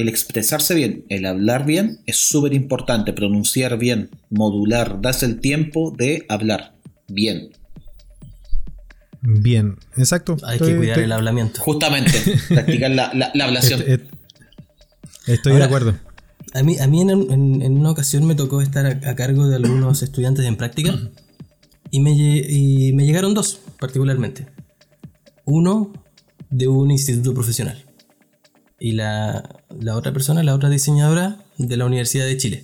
el 0.00 0.08
expresarse 0.08 0.74
bien, 0.74 1.04
el 1.08 1.26
hablar 1.26 1.66
bien 1.66 2.00
es 2.06 2.16
súper 2.16 2.54
importante, 2.54 3.12
pronunciar 3.12 3.78
bien, 3.78 4.10
modular, 4.30 5.00
darse 5.02 5.26
el 5.26 5.40
tiempo 5.40 5.90
de 5.96 6.24
hablar 6.28 6.74
bien. 7.08 7.50
bien, 9.22 9.76
exacto. 9.96 10.36
Hay 10.44 10.58
que 10.58 10.76
cuidar 10.76 10.98
estoy- 10.98 11.04
el 11.04 11.12
hablamiento. 11.12 11.60
Justamente, 11.60 12.12
practicar 12.48 12.90
la, 12.92 13.12
la, 13.34 13.44
ablación. 13.44 13.82
Estoy 15.26 15.52
Ahora- 15.52 15.58
de 15.58 15.64
acuerdo. 15.64 15.98
A 16.54 16.62
mí, 16.62 16.78
a 16.78 16.86
mí 16.86 17.02
en, 17.02 17.10
en- 17.10 17.62
en 17.62 17.76
una 17.76 17.90
ocasión 17.90 18.26
me 18.26 18.34
tocó 18.34 18.62
estar 18.62 18.86
a, 18.86 19.10
a 19.10 19.14
cargo 19.16 19.48
de 19.48 19.56
algunos 19.56 20.02
estudiantes 20.02 20.46
en 20.46 20.56
práctica 20.56 20.98
y 21.90 22.00
me, 22.00 22.12
y 22.12 22.92
me 22.94 23.04
llegaron 23.04 23.34
dos 23.34 23.60
particularmente. 23.78 24.46
Uno 25.44 25.92
de 26.50 26.68
un 26.68 26.90
instituto 26.90 27.34
profesional 27.34 27.84
y 28.78 28.92
la, 28.92 29.62
la 29.80 29.96
otra 29.96 30.12
persona, 30.12 30.42
la 30.42 30.54
otra 30.54 30.70
diseñadora 30.70 31.44
de 31.56 31.76
la 31.76 31.86
Universidad 31.86 32.26
de 32.26 32.36
Chile. 32.36 32.62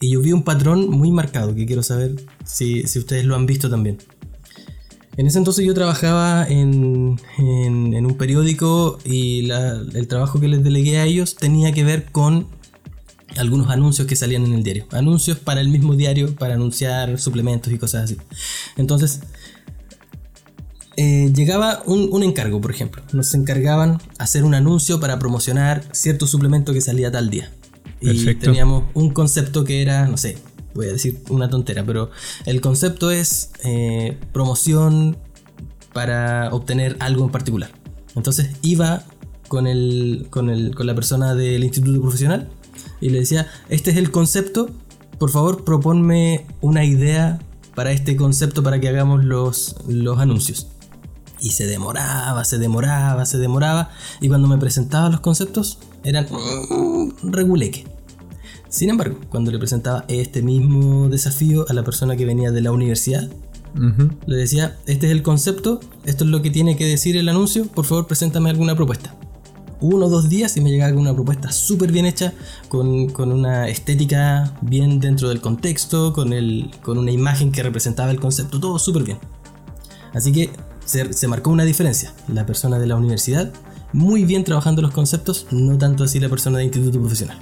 Y 0.00 0.10
yo 0.10 0.20
vi 0.20 0.32
un 0.32 0.42
patrón 0.42 0.90
muy 0.90 1.10
marcado 1.12 1.54
que 1.54 1.66
quiero 1.66 1.82
saber 1.82 2.16
si, 2.44 2.82
si 2.82 2.98
ustedes 2.98 3.24
lo 3.24 3.34
han 3.34 3.46
visto 3.46 3.70
también. 3.70 3.98
En 5.16 5.26
ese 5.26 5.38
entonces 5.38 5.64
yo 5.64 5.74
trabajaba 5.74 6.46
en, 6.48 7.20
en, 7.38 8.06
un 8.06 8.16
periódico 8.18 8.98
y 9.04 9.48
el 9.50 10.08
trabajo 10.08 10.40
que 10.40 10.48
les 10.48 10.64
delegué 10.64 10.98
a 10.98 11.04
ellos 11.04 11.36
tenía 11.36 11.72
que 11.72 11.84
ver 11.84 12.10
con 12.10 12.48
algunos 13.36 13.70
anuncios 13.70 14.08
que 14.08 14.16
salían 14.16 14.44
en 14.44 14.54
el 14.54 14.64
diario. 14.64 14.86
Anuncios 14.90 15.38
para 15.38 15.60
el 15.60 15.68
mismo 15.68 15.94
diario, 15.94 16.34
para 16.34 16.54
anunciar 16.54 17.18
suplementos 17.20 17.72
y 17.72 17.78
cosas 17.78 18.04
así. 18.04 18.16
Entonces, 18.76 19.20
eh, 20.96 21.32
llegaba 21.34 21.82
un, 21.86 22.22
encargo, 22.22 22.60
por 22.60 22.70
ejemplo. 22.70 23.02
Nos 23.12 23.34
encargaban 23.34 24.00
hacer 24.18 24.44
un 24.44 24.54
anuncio 24.54 25.00
para 25.00 25.18
promocionar 25.18 25.84
cierto 25.92 26.26
suplemento 26.26 26.72
que 26.72 26.80
salía 26.80 27.10
tal 27.10 27.30
día. 27.30 27.50
Y 28.00 28.34
teníamos 28.34 28.84
un 28.94 29.10
concepto 29.10 29.64
que 29.64 29.80
era, 29.80 30.06
no 30.06 30.16
sé, 30.16 30.36
voy 30.74 30.86
a 30.86 30.92
decir 30.92 31.22
una 31.30 31.48
tontera, 31.48 31.84
pero 31.84 32.10
el 32.44 32.60
concepto 32.60 33.10
es 33.10 33.50
eh, 33.64 34.18
promoción 34.32 35.16
para 35.92 36.50
obtener 36.52 36.96
algo 37.00 37.24
en 37.24 37.30
particular. 37.30 37.70
Entonces 38.14 38.50
iba 38.62 39.04
con, 39.48 39.66
el, 39.66 40.26
con, 40.30 40.50
el, 40.50 40.74
con 40.74 40.86
la 40.86 40.94
persona 40.94 41.34
del 41.34 41.64
instituto 41.64 42.00
profesional 42.02 42.48
y 43.00 43.10
le 43.10 43.20
decía, 43.20 43.46
este 43.68 43.90
es 43.90 43.96
el 43.96 44.10
concepto, 44.10 44.70
por 45.18 45.30
favor 45.30 45.64
proponme 45.64 46.46
una 46.60 46.84
idea 46.84 47.38
para 47.74 47.92
este 47.92 48.16
concepto 48.16 48.62
para 48.62 48.80
que 48.80 48.88
hagamos 48.88 49.24
los, 49.24 49.76
los 49.88 50.18
anuncios. 50.18 50.68
Y 51.44 51.50
se 51.50 51.66
demoraba, 51.66 52.42
se 52.46 52.56
demoraba, 52.56 53.26
se 53.26 53.36
demoraba. 53.36 53.90
Y 54.22 54.28
cuando 54.28 54.48
me 54.48 54.56
presentaba 54.56 55.10
los 55.10 55.20
conceptos, 55.20 55.78
eran 56.02 56.26
mm, 56.30 57.30
reguleque. 57.30 57.84
Sin 58.70 58.88
embargo, 58.88 59.18
cuando 59.28 59.52
le 59.52 59.58
presentaba 59.58 60.06
este 60.08 60.40
mismo 60.40 61.10
desafío 61.10 61.66
a 61.68 61.74
la 61.74 61.84
persona 61.84 62.16
que 62.16 62.24
venía 62.24 62.50
de 62.50 62.62
la 62.62 62.72
universidad, 62.72 63.28
le 64.24 64.36
decía, 64.36 64.78
este 64.86 65.06
es 65.06 65.12
el 65.12 65.22
concepto, 65.22 65.80
esto 66.06 66.24
es 66.24 66.30
lo 66.30 66.40
que 66.40 66.50
tiene 66.50 66.78
que 66.78 66.86
decir 66.86 67.14
el 67.18 67.28
anuncio, 67.28 67.66
por 67.66 67.84
favor 67.84 68.06
preséntame 68.06 68.48
alguna 68.48 68.74
propuesta. 68.74 69.14
Uno 69.82 70.06
o 70.06 70.08
dos 70.08 70.30
días 70.30 70.56
y 70.56 70.62
me 70.62 70.70
llegaba 70.70 70.92
con 70.92 71.02
una 71.02 71.12
propuesta 71.12 71.52
súper 71.52 71.92
bien 71.92 72.06
hecha, 72.06 72.32
con, 72.68 73.12
una 73.18 73.68
estética 73.68 74.56
bien 74.62 74.98
dentro 74.98 75.28
del 75.28 75.42
contexto, 75.42 76.14
con, 76.14 76.32
el, 76.32 76.70
con 76.82 76.96
una 76.96 77.10
imagen 77.10 77.52
que 77.52 77.62
representaba 77.62 78.10
el 78.10 78.18
concepto, 78.18 78.60
todo 78.60 78.78
súper 78.78 79.02
bien. 79.02 79.18
Así 80.14 80.32
que 80.32 80.50
se, 80.84 81.12
se 81.12 81.28
marcó 81.28 81.50
una 81.50 81.64
diferencia. 81.64 82.12
La 82.28 82.46
persona 82.46 82.78
de 82.78 82.86
la 82.86 82.96
universidad, 82.96 83.52
muy 83.92 84.24
bien 84.24 84.44
trabajando 84.44 84.82
los 84.82 84.90
conceptos, 84.90 85.46
no 85.50 85.78
tanto 85.78 86.04
así 86.04 86.20
la 86.20 86.28
persona 86.28 86.58
de 86.58 86.64
instituto 86.64 86.98
profesional. 87.00 87.38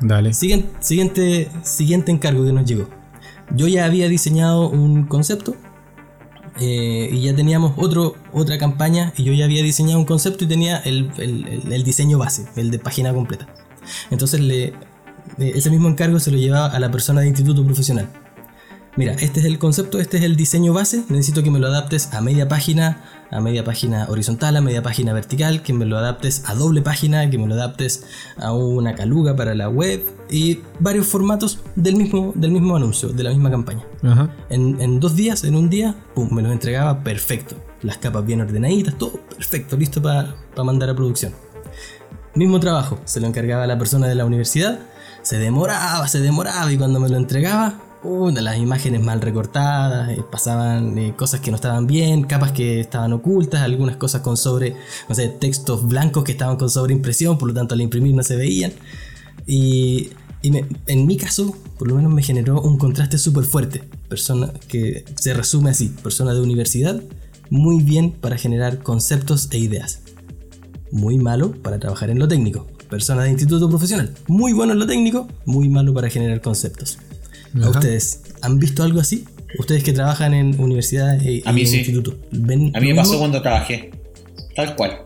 Dale. 0.00 0.32
Siguiente, 0.32 0.68
siguiente, 0.80 1.48
siguiente 1.62 2.10
encargo 2.10 2.44
que 2.44 2.52
nos 2.52 2.64
llegó. 2.64 2.88
Yo 3.54 3.68
ya 3.68 3.84
había 3.84 4.08
diseñado 4.08 4.68
un 4.68 5.04
concepto 5.04 5.54
eh, 6.60 7.08
y 7.12 7.22
ya 7.22 7.34
teníamos 7.34 7.74
otro, 7.76 8.16
otra 8.32 8.58
campaña 8.58 9.12
y 9.16 9.24
yo 9.24 9.32
ya 9.32 9.44
había 9.44 9.62
diseñado 9.62 9.98
un 9.98 10.04
concepto 10.04 10.44
y 10.44 10.48
tenía 10.48 10.78
el, 10.78 11.10
el, 11.18 11.84
diseño 11.84 12.18
base, 12.18 12.46
el 12.56 12.70
de 12.70 12.78
página 12.78 13.12
completa. 13.12 13.46
Entonces 14.10 14.40
le, 14.40 14.64
eh, 14.64 14.72
ese 15.38 15.70
mismo 15.70 15.88
encargo 15.88 16.18
se 16.18 16.30
lo 16.30 16.38
llevaba 16.38 16.66
a 16.66 16.80
la 16.80 16.90
persona 16.90 17.20
de 17.20 17.28
instituto 17.28 17.64
profesional 17.64 18.08
mira, 18.96 19.12
este 19.14 19.40
es 19.40 19.46
el 19.46 19.58
concepto, 19.58 19.98
este 19.98 20.18
es 20.18 20.24
el 20.24 20.36
diseño 20.36 20.72
base, 20.72 21.04
necesito 21.08 21.42
que 21.42 21.50
me 21.50 21.58
lo 21.58 21.68
adaptes 21.68 22.12
a 22.12 22.20
media 22.20 22.48
página, 22.48 23.02
a 23.30 23.40
media 23.40 23.64
página 23.64 24.06
horizontal, 24.08 24.56
a 24.56 24.60
media 24.60 24.82
página 24.82 25.12
vertical, 25.12 25.62
que 25.62 25.72
me 25.72 25.86
lo 25.86 25.96
adaptes 25.98 26.42
a 26.46 26.54
doble 26.54 26.82
página, 26.82 27.28
que 27.30 27.38
me 27.38 27.46
lo 27.46 27.54
adaptes 27.54 28.04
a 28.36 28.52
una 28.52 28.94
caluga 28.94 29.34
para 29.34 29.54
la 29.54 29.68
web 29.68 30.02
y 30.30 30.60
varios 30.80 31.06
formatos 31.06 31.60
del 31.76 31.96
mismo, 31.96 32.32
del 32.34 32.50
mismo 32.50 32.76
anuncio, 32.76 33.08
de 33.08 33.22
la 33.22 33.30
misma 33.30 33.50
campaña. 33.50 33.84
En, 34.50 35.00
dos 35.00 35.16
días, 35.16 35.44
en 35.44 35.56
un 35.56 35.70
día, 35.70 35.94
pum, 36.14 36.28
me 36.32 36.42
los 36.42 36.52
entregaba 36.52 37.02
perfecto. 37.02 37.56
Las 37.82 37.98
capas 37.98 38.24
bien 38.24 38.40
ordenaditas, 38.40 38.96
todo 38.96 39.20
perfecto, 39.34 39.76
listo 39.76 40.00
para 40.02 40.34
mandar 40.56 40.90
a 40.90 40.94
producción. 40.94 41.32
Mismo 42.34 42.60
trabajo, 42.60 42.98
se 43.04 43.20
lo 43.20 43.26
encargaba 43.26 43.64
a 43.64 43.66
la 43.66 43.78
persona 43.78 44.06
de 44.06 44.14
la 44.14 44.24
universidad, 44.24 44.80
se 45.22 45.38
demoraba, 45.38 46.08
se 46.08 46.20
demoraba 46.20 46.72
y 46.72 46.78
cuando 46.78 46.98
me 46.98 47.08
lo 47.08 47.16
entregaba, 47.16 47.78
las 48.04 48.58
imágenes 48.58 49.00
mal 49.00 49.20
recortadas, 49.20 50.10
eh, 50.10 50.24
pasaban 50.30 50.98
eh, 50.98 51.14
cosas 51.16 51.40
que 51.40 51.50
no 51.50 51.56
estaban 51.56 51.86
bien, 51.86 52.24
capas 52.24 52.52
que 52.52 52.80
estaban 52.80 53.12
ocultas, 53.12 53.62
algunas 53.62 53.96
cosas 53.96 54.22
con 54.22 54.36
sobre, 54.36 54.76
no 55.08 55.14
sé, 55.14 55.28
textos 55.28 55.86
blancos 55.86 56.24
que 56.24 56.32
estaban 56.32 56.56
con 56.56 56.68
sobreimpresión, 56.68 57.38
por 57.38 57.48
lo 57.48 57.54
tanto 57.54 57.74
al 57.74 57.80
imprimir 57.80 58.14
no 58.14 58.22
se 58.22 58.36
veían. 58.36 58.72
Y, 59.46 60.10
en 60.42 61.06
mi 61.06 61.16
caso, 61.16 61.54
por 61.78 61.86
lo 61.86 61.94
menos 61.94 62.12
me 62.12 62.22
generó 62.22 62.60
un 62.60 62.76
contraste 62.76 63.16
súper 63.16 63.44
fuerte. 63.44 63.84
Persona 64.08 64.52
que 64.66 65.04
se 65.14 65.34
resume 65.34 65.70
así, 65.70 65.88
persona 65.88 66.34
de 66.34 66.40
universidad, 66.40 67.00
muy 67.48 67.82
bien 67.82 68.10
para 68.10 68.36
generar 68.36 68.82
conceptos 68.82 69.48
e 69.52 69.58
ideas. 69.58 70.00
Muy 70.90 71.18
malo 71.18 71.52
para 71.52 71.78
trabajar 71.78 72.10
en 72.10 72.18
lo 72.18 72.26
técnico. 72.26 72.66
Persona 72.90 73.22
de 73.22 73.30
instituto 73.30 73.68
profesional, 73.68 74.12
muy 74.26 74.52
bueno 74.52 74.72
en 74.72 74.80
lo 74.80 74.86
técnico, 74.86 75.28
muy 75.46 75.68
malo 75.68 75.94
para 75.94 76.10
generar 76.10 76.40
conceptos. 76.40 76.98
¿A 77.62 77.68
ustedes 77.68 78.22
han 78.40 78.58
visto 78.58 78.82
algo 78.82 79.00
así? 79.00 79.24
Ustedes 79.58 79.84
que 79.84 79.92
trabajan 79.92 80.32
en 80.32 80.58
universidades 80.58 81.22
y, 81.22 81.42
a 81.44 81.52
mí 81.52 81.66
sí. 81.66 81.78
instituto. 81.78 82.16
a 82.32 82.80
mí 82.80 82.88
me 82.88 82.94
pasó 82.94 83.18
cuando 83.18 83.42
trabajé. 83.42 83.90
Tal 84.56 84.74
cual. 84.76 85.02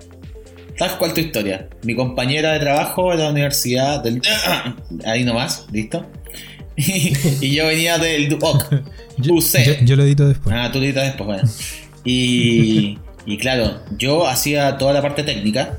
Tal 0.79 0.99
cual 0.99 1.15
tu 1.15 1.21
historia. 1.21 1.69
Mi 1.83 1.95
compañera 1.95 2.53
de 2.53 2.61
trabajo 2.61 3.13
en 3.13 3.19
la 3.21 3.31
universidad 3.31 4.03
del... 4.03 4.21
Ahí 5.05 5.25
nomás, 5.25 5.67
¿listo? 5.73 6.07
y 6.77 7.55
yo 7.55 7.67
venía 7.67 7.99
del 7.99 8.29
Duoc. 8.29 8.71
yo, 9.19 9.35
yo, 9.85 9.97
lo 9.97 10.05
edito 10.05 10.29
después. 10.29 10.55
Ah, 10.57 10.71
tú 10.71 10.79
lo 10.79 10.85
editas 10.85 11.05
después, 11.05 11.27
bueno. 11.27 11.49
Y, 12.05 12.99
y 13.25 13.39
claro, 13.39 13.81
yo 13.99 14.27
hacía 14.29 14.77
toda 14.77 14.93
la 14.93 15.03
parte 15.03 15.23
técnica 15.25 15.79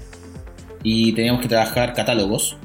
y 0.83 1.13
teníamos 1.13 1.41
que 1.41 1.47
trabajar 1.47 1.93
catálogos 1.93 2.57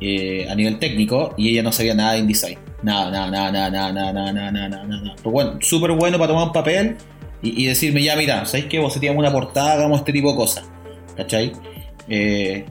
eh, 0.00 0.46
a 0.48 0.54
nivel 0.54 0.78
técnico 0.78 1.34
y 1.36 1.48
ella 1.48 1.62
no 1.62 1.72
sabía 1.72 1.94
nada 1.94 2.12
de 2.12 2.18
InDesign. 2.18 2.58
Nada, 2.82 3.10
nada, 3.10 3.50
nada, 3.50 3.70
nada, 3.70 3.92
nada, 3.92 4.12
nada, 4.12 4.32
nada, 4.32 4.32
nada, 4.32 4.68
nada, 4.68 4.86
nada. 4.86 5.16
Pues 5.22 5.32
bueno, 5.32 5.58
súper 5.60 5.92
bueno 5.92 6.18
para 6.18 6.28
tomar 6.28 6.46
un 6.46 6.52
papel 6.52 6.96
y, 7.42 7.66
decirme, 7.66 8.02
ya, 8.02 8.16
mira, 8.16 8.44
¿sabéis 8.46 8.66
que 8.66 8.78
vos 8.78 8.94
teníamos 8.94 9.20
una 9.20 9.32
portada, 9.32 9.74
hagamos 9.74 10.00
este 10.00 10.12
tipo 10.12 10.30
de 10.30 10.36
cosas? 10.36 10.64
¿Cachai? 11.16 11.52
Eh, 12.08 12.64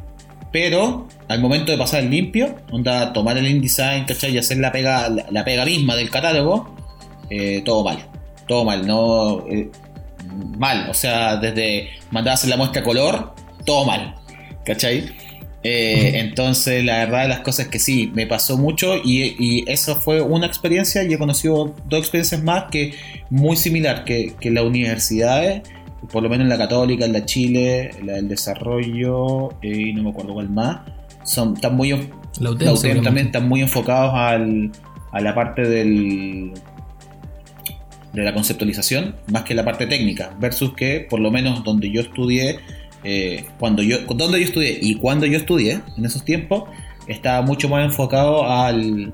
pero 0.52 1.08
al 1.28 1.42
momento 1.42 1.72
de 1.72 1.78
pasar 1.78 2.04
el 2.04 2.10
limpio, 2.10 2.56
onda, 2.72 3.14
tomar 3.14 3.38
el 3.38 3.48
InDesign, 3.48 4.06
¿cachai? 4.06 4.34
Y 4.34 4.38
hacer 4.38 4.58
la 4.58 4.72
pega, 4.72 5.10
la, 5.10 5.46
pega 5.46 5.66
misma 5.66 5.96
del 5.96 6.10
catálogo, 6.10 6.76
eh, 7.30 7.62
todo 7.66 7.84
mal. 7.84 7.98
Todo 8.48 8.64
mal, 8.64 8.88
no. 8.88 9.46
Eh, 9.50 9.70
mal, 10.58 10.90
o 10.90 10.94
sea, 10.94 11.38
desde 11.38 11.90
mandar 12.12 12.32
a 12.32 12.34
hacer 12.36 12.50
la 12.50 12.58
muestra 12.58 12.84
color, 12.84 13.36
todo 13.66 13.86
mal. 13.86 14.16
¿Cachai? 14.66 15.16
Eh, 15.70 16.20
entonces, 16.20 16.82
la 16.86 17.00
verdad 17.00 17.24
de 17.24 17.28
las 17.28 17.40
cosas 17.42 17.66
es 17.66 17.72
que 17.72 17.80
sí, 17.80 18.10
me 18.16 18.26
pasó 18.26 18.58
mucho 18.58 18.96
y, 18.96 19.66
eso 19.68 19.98
fue 19.98 20.22
una 20.22 20.48
experiencia. 20.48 21.04
Y 21.04 21.14
he 21.14 21.18
conocido 21.18 21.76
dos 21.90 22.00
experiencias 22.00 22.42
más 22.42 22.66
que 22.72 22.94
muy 23.30 23.58
similar, 23.58 24.06
que, 24.06 24.34
que 24.40 24.50
las 24.50 24.64
universidades, 24.64 25.64
por 26.10 26.24
lo 26.24 26.30
menos 26.30 26.46
en 26.46 26.50
la 26.50 26.58
católica, 26.58 27.04
en 27.04 27.12
la 27.12 27.26
Chile, 27.26 27.92
la 28.02 28.14
del 28.14 28.30
desarrollo 28.30 29.60
eh, 29.62 29.90
y 29.90 29.94
no 29.94 30.04
me 30.04 30.12
acuerdo 30.12 30.36
cuál 30.36 30.50
más, 30.50 30.80
son 31.26 31.56
están 31.56 31.76
muy, 31.76 32.12
también 33.04 33.28
están 33.28 33.50
muy 33.50 33.60
enfocados 33.62 34.14
al, 34.16 34.72
a 35.12 35.20
la 35.20 35.36
parte 35.36 35.64
del 35.64 36.54
de 38.14 38.24
la 38.24 38.34
conceptualización 38.34 39.16
más 39.28 39.44
que 39.44 39.54
la 39.54 39.66
parte 39.66 39.86
técnica 39.86 40.36
versus 40.40 40.74
que 40.74 41.06
por 41.08 41.20
lo 41.20 41.30
menos 41.30 41.64
donde 41.64 41.92
yo 41.92 42.02
estudié 42.02 42.60
eh, 43.04 43.46
cuando 43.60 43.84
yo, 43.84 44.00
donde 44.08 44.40
yo 44.40 44.46
estudié 44.46 44.80
y 44.82 44.96
cuando 44.96 45.26
yo 45.26 45.38
estudié, 45.38 45.82
en 45.98 46.06
esos 46.06 46.24
tiempos, 46.26 46.64
estaba 47.08 47.42
mucho 47.42 47.70
más 47.70 47.86
enfocado 47.86 48.50
al, 48.50 49.14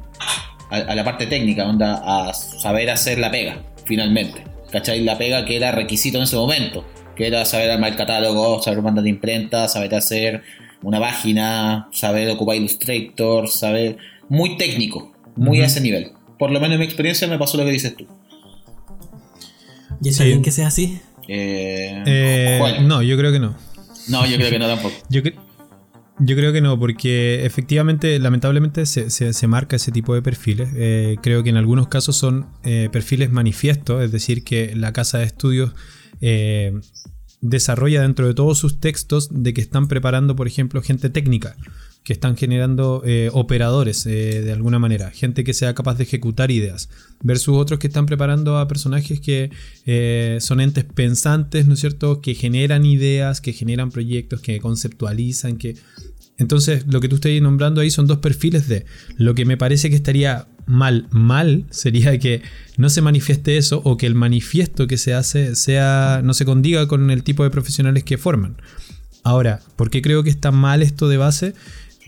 a, 0.70 0.96
la 0.96 1.04
parte 1.04 1.28
técnica, 1.28 1.68
onda, 1.68 2.02
a 2.04 2.34
saber 2.34 2.90
hacer 2.90 3.20
la 3.20 3.32
pega, 3.32 3.62
finalmente. 3.86 4.44
¿Cachai? 4.72 5.02
La 5.04 5.18
pega 5.18 5.46
que 5.46 5.56
era 5.56 5.72
requisito 5.72 6.18
en 6.18 6.24
ese 6.24 6.36
momento, 6.36 6.84
que 7.16 7.28
era 7.28 7.46
saber 7.46 7.70
armar 7.70 7.92
el 7.92 7.98
catálogo, 7.98 8.62
saber 8.62 8.82
mandar 8.82 9.04
de 9.04 9.12
imprenta, 9.12 9.68
saber 9.68 9.94
hacer 9.94 10.42
una 10.82 11.00
página, 11.00 11.90
saber 11.92 12.30
ocupar 12.30 12.56
Illustrator, 12.56 13.48
saber. 13.48 13.98
Muy 14.30 14.58
técnico, 14.58 15.12
muy 15.36 15.62
a 15.62 15.66
ese 15.66 15.82
nivel. 15.82 16.14
Por 16.40 16.50
lo 16.50 16.60
menos 16.60 16.76
en 16.76 16.80
mi 16.80 16.86
experiencia 16.86 17.28
me 17.28 17.38
pasó 17.38 17.58
lo 17.58 17.66
que 17.66 17.72
dices 17.72 17.96
tú. 17.96 18.08
¿Y 20.02 20.10
está 20.10 20.24
bien 20.24 20.42
que 20.42 20.50
sea 20.50 20.68
así? 20.68 21.00
Eh, 21.28 22.04
eh 22.06 22.80
no, 22.82 23.04
yo 23.04 23.16
creo 23.18 23.32
que 23.32 23.40
no. 23.40 23.56
No, 24.08 24.26
yo 24.26 24.38
creo 24.38 24.50
que 24.50 24.60
no 24.60 24.68
tampoco. 24.68 24.96
yo, 25.10 25.22
yo 26.20 26.36
creo 26.36 26.54
que 26.54 26.62
no, 26.62 26.80
porque 26.80 27.44
efectivamente, 27.46 28.20
lamentablemente, 28.20 28.86
se, 28.86 29.10
se, 29.10 29.48
marca 29.48 29.76
ese 29.76 29.92
tipo 29.92 30.14
de 30.14 30.22
perfiles. 30.22 30.70
Eh, 30.76 31.18
creo 31.22 31.44
que 31.44 31.50
en 31.50 31.58
algunos 31.58 31.88
casos 31.88 32.16
son 32.16 32.48
eh, 32.64 32.90
perfiles 32.92 33.32
manifiestos, 33.32 34.04
es 34.04 34.12
decir, 34.12 34.44
que 34.44 34.76
la 34.76 34.94
casa 34.94 35.18
de 35.18 35.26
estudios 35.26 35.74
eh, 36.22 36.74
desarrolla 37.42 38.02
dentro 38.02 38.28
de 38.28 38.34
todos 38.34 38.60
sus 38.60 38.80
textos 38.80 39.30
de 39.32 39.54
que 39.54 39.62
están 39.62 39.88
preparando, 39.88 40.36
por 40.36 40.48
ejemplo, 40.48 40.82
gente 40.82 41.10
técnica. 41.10 41.56
Que 42.04 42.14
están 42.14 42.36
generando 42.36 43.02
eh, 43.06 43.30
operadores 43.32 44.06
eh, 44.06 44.42
de 44.42 44.52
alguna 44.52 44.78
manera, 44.78 45.10
gente 45.12 45.44
que 45.44 45.54
sea 45.54 45.74
capaz 45.74 45.96
de 45.96 46.04
ejecutar 46.04 46.52
ideas, 46.52 46.90
versus 47.22 47.56
otros 47.58 47.80
que 47.80 47.88
están 47.88 48.06
preparando 48.06 48.58
a 48.58 48.68
personajes 48.68 49.22
que 49.22 49.52
eh, 49.86 50.38
son 50.42 50.60
entes 50.60 50.84
pensantes, 50.84 51.66
¿no 51.66 51.76
es 51.76 51.80
cierto?, 51.80 52.20
que 52.20 52.36
generan 52.36 52.86
ideas, 52.86 53.40
que 53.40 53.54
generan 53.54 53.90
proyectos, 53.90 54.42
que 54.42 54.60
conceptualizan, 54.60 55.58
que... 55.58 55.76
Entonces, 56.40 56.86
lo 56.88 57.00
que 57.00 57.08
tú 57.08 57.16
estás 57.16 57.32
nombrando 57.42 57.80
ahí 57.80 57.92
son 57.92 58.08
dos 58.08 58.18
perfiles 58.18 58.68
de 58.68 58.86
lo 59.18 59.36
que 59.36 59.46
me 59.46 59.56
parece 59.56 59.90
que 59.90 59.96
estaría 59.96 60.48
mal, 60.66 61.08
mal 61.12 61.66
sería 61.70 62.18
que 62.18 62.42
no 62.76 62.90
se 62.90 63.02
manifieste 63.02 63.58
eso 63.58 63.82
o 63.86 63.98
que 63.98 64.08
el 64.08 64.16
manifiesto 64.16 64.88
que 64.88 64.98
se 64.98 65.14
hace 65.14 65.56
sea 65.56 66.22
no 66.24 66.34
se 66.34 66.44
condiga 66.44 66.88
con 66.88 67.12
el 67.12 67.24
tipo 67.24 67.44
de 67.44 67.52
profesionales 67.52 68.04
que 68.04 68.18
forman. 68.18 68.58
Ahora, 69.24 69.62
¿por 69.78 69.90
qué 69.90 70.02
creo 70.02 70.24
que 70.24 70.30
está 70.30 70.52
mal 70.52 70.82
esto 70.82 71.08
de 71.08 71.18
base? 71.18 71.54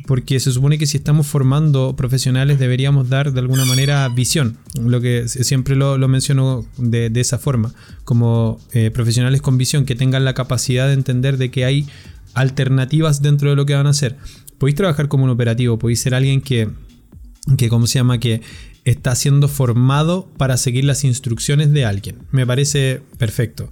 Porque 0.07 0.39
se 0.39 0.51
supone 0.51 0.77
que 0.77 0.85
si 0.85 0.97
estamos 0.97 1.25
formando 1.25 1.95
profesionales 1.95 2.59
deberíamos 2.59 3.09
dar 3.09 3.33
de 3.33 3.39
alguna 3.39 3.65
manera 3.65 4.07
visión, 4.09 4.57
lo 4.79 5.01
que 5.01 5.27
siempre 5.27 5.75
lo, 5.75 6.07
menciono 6.07 6.65
de, 6.77 7.11
esa 7.15 7.39
forma, 7.39 7.73
como 8.03 8.59
eh, 8.73 8.91
profesionales 8.91 9.41
con 9.41 9.57
visión 9.57 9.85
que 9.85 9.95
tengan 9.95 10.25
la 10.25 10.33
capacidad 10.33 10.87
de 10.87 10.93
entender 10.93 11.37
de 11.37 11.49
que 11.49 11.65
hay 11.65 11.87
alternativas 12.33 13.21
dentro 13.21 13.49
de 13.49 13.55
lo 13.55 13.65
que 13.65 13.73
van 13.73 13.87
a 13.87 13.91
hacer. 13.91 14.17
Podéis 14.57 14.75
trabajar 14.75 15.07
como 15.07 15.23
un 15.23 15.29
operativo, 15.29 15.79
podéis 15.79 16.01
ser 16.01 16.13
alguien 16.13 16.41
que, 16.41 16.69
que 17.57 17.69
¿cómo 17.69 17.87
se 17.87 17.99
llama? 17.99 18.19
Que 18.19 18.41
está 18.83 19.15
siendo 19.15 19.47
formado 19.47 20.29
para 20.37 20.57
seguir 20.57 20.85
las 20.85 21.03
instrucciones 21.03 21.71
de 21.71 21.85
alguien. 21.85 22.17
Me 22.31 22.45
parece 22.45 23.01
perfecto 23.17 23.69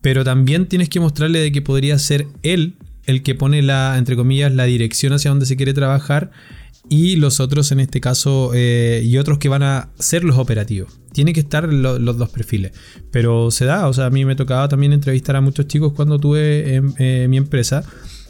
pero 0.00 0.24
también 0.24 0.66
tienes 0.66 0.88
que 0.88 1.00
mostrarle 1.00 1.40
de 1.40 1.52
que 1.52 1.62
podría 1.62 1.98
ser 1.98 2.26
él 2.42 2.76
el 3.08 3.22
que 3.22 3.34
pone 3.34 3.62
la, 3.62 3.96
entre 3.96 4.16
comillas, 4.16 4.54
la 4.54 4.64
dirección 4.64 5.14
hacia 5.14 5.30
donde 5.30 5.46
se 5.46 5.56
quiere 5.56 5.72
trabajar 5.72 6.30
y 6.90 7.16
los 7.16 7.40
otros 7.40 7.72
en 7.72 7.80
este 7.80 8.02
caso 8.02 8.52
eh, 8.54 9.02
y 9.02 9.16
otros 9.16 9.38
que 9.38 9.48
van 9.48 9.62
a 9.62 9.88
ser 9.98 10.24
los 10.24 10.36
operativos. 10.36 11.00
Tiene 11.12 11.32
que 11.32 11.40
estar 11.40 11.72
los 11.72 12.18
dos 12.18 12.28
perfiles, 12.28 12.72
pero 13.10 13.50
se 13.50 13.64
da, 13.64 13.88
o 13.88 13.94
sea, 13.94 14.06
a 14.06 14.10
mí 14.10 14.26
me 14.26 14.36
tocaba 14.36 14.68
también 14.68 14.92
entrevistar 14.92 15.36
a 15.36 15.40
muchos 15.40 15.66
chicos 15.66 15.94
cuando 15.94 16.18
tuve 16.18 16.74
em, 16.74 16.94
eh, 16.98 17.26
mi 17.28 17.38
empresa. 17.38 17.82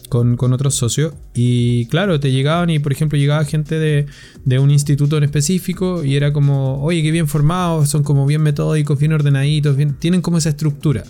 Con, 0.08 0.38
otros 0.40 0.74
socios 0.74 1.12
y 1.34 1.84
claro, 1.88 2.18
te 2.18 2.32
llegaban 2.32 2.70
y 2.70 2.78
por 2.78 2.92
ejemplo 2.92 3.18
llegaba 3.18 3.44
gente 3.44 3.78
de, 3.78 4.06
de, 4.46 4.58
un 4.58 4.70
instituto 4.70 5.18
en 5.18 5.24
específico 5.24 6.02
y 6.02 6.16
era 6.16 6.32
como, 6.32 6.82
oye, 6.82 7.02
qué 7.02 7.10
bien 7.10 7.28
formados, 7.28 7.90
son 7.90 8.04
como 8.04 8.24
bien 8.24 8.40
metódicos, 8.40 8.98
bien 8.98 9.12
ordenaditos, 9.12 9.76
bien, 9.76 9.98
tienen 9.98 10.22
como 10.22 10.38
esa 10.38 10.48
estructura 10.48 11.04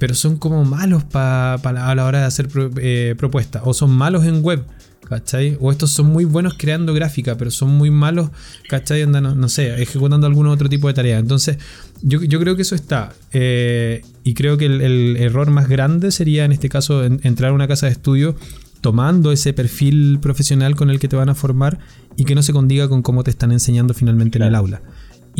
pero 0.00 0.14
son 0.14 0.38
como 0.38 0.64
malos 0.64 1.04
pa, 1.04 1.54
a 1.54 1.94
la 1.94 2.04
hora 2.06 2.20
de 2.20 2.24
hacer 2.24 2.48
eh, 2.78 3.14
propuestas, 3.18 3.62
o 3.66 3.74
son 3.74 3.90
malos 3.90 4.24
en 4.24 4.42
web, 4.42 4.64
¿cachai? 5.06 5.58
O 5.60 5.70
estos 5.70 5.90
son 5.90 6.06
muy 6.06 6.24
buenos 6.24 6.54
creando 6.56 6.94
gráfica, 6.94 7.36
pero 7.36 7.50
son 7.50 7.68
muy 7.68 7.90
malos, 7.90 8.30
¿cachai? 8.70 9.02
Andan, 9.02 9.38
no, 9.38 9.48
sé, 9.50 9.80
ejecutando 9.82 10.26
algún 10.26 10.46
otro 10.46 10.70
tipo 10.70 10.88
de 10.88 10.94
tarea. 10.94 11.18
Entonces, 11.18 11.58
yo, 12.00 12.18
creo 12.40 12.56
que 12.56 12.62
eso 12.62 12.74
está. 12.74 13.12
Eh, 13.32 14.02
y 14.24 14.32
creo 14.32 14.56
que 14.56 14.66
el, 14.66 15.18
error 15.18 15.50
más 15.50 15.68
grande 15.68 16.12
sería, 16.12 16.46
en 16.46 16.52
este 16.52 16.70
caso, 16.70 17.04
entrar 17.04 17.50
a 17.50 17.52
una 17.52 17.68
casa 17.68 17.84
de 17.84 17.92
estudio 17.92 18.36
tomando 18.80 19.32
ese 19.32 19.52
perfil 19.52 20.18
profesional 20.22 20.76
con 20.76 20.88
el 20.88 20.98
que 20.98 21.08
te 21.08 21.16
van 21.16 21.28
a 21.28 21.34
formar 21.34 21.78
y 22.16 22.24
que 22.24 22.34
no 22.34 22.42
se 22.42 22.54
condiga 22.54 22.88
con 22.88 23.02
cómo 23.02 23.22
te 23.22 23.30
están 23.30 23.52
enseñando 23.52 23.92
finalmente 23.92 24.38
en 24.38 24.44
el 24.44 24.54
aula. 24.54 24.80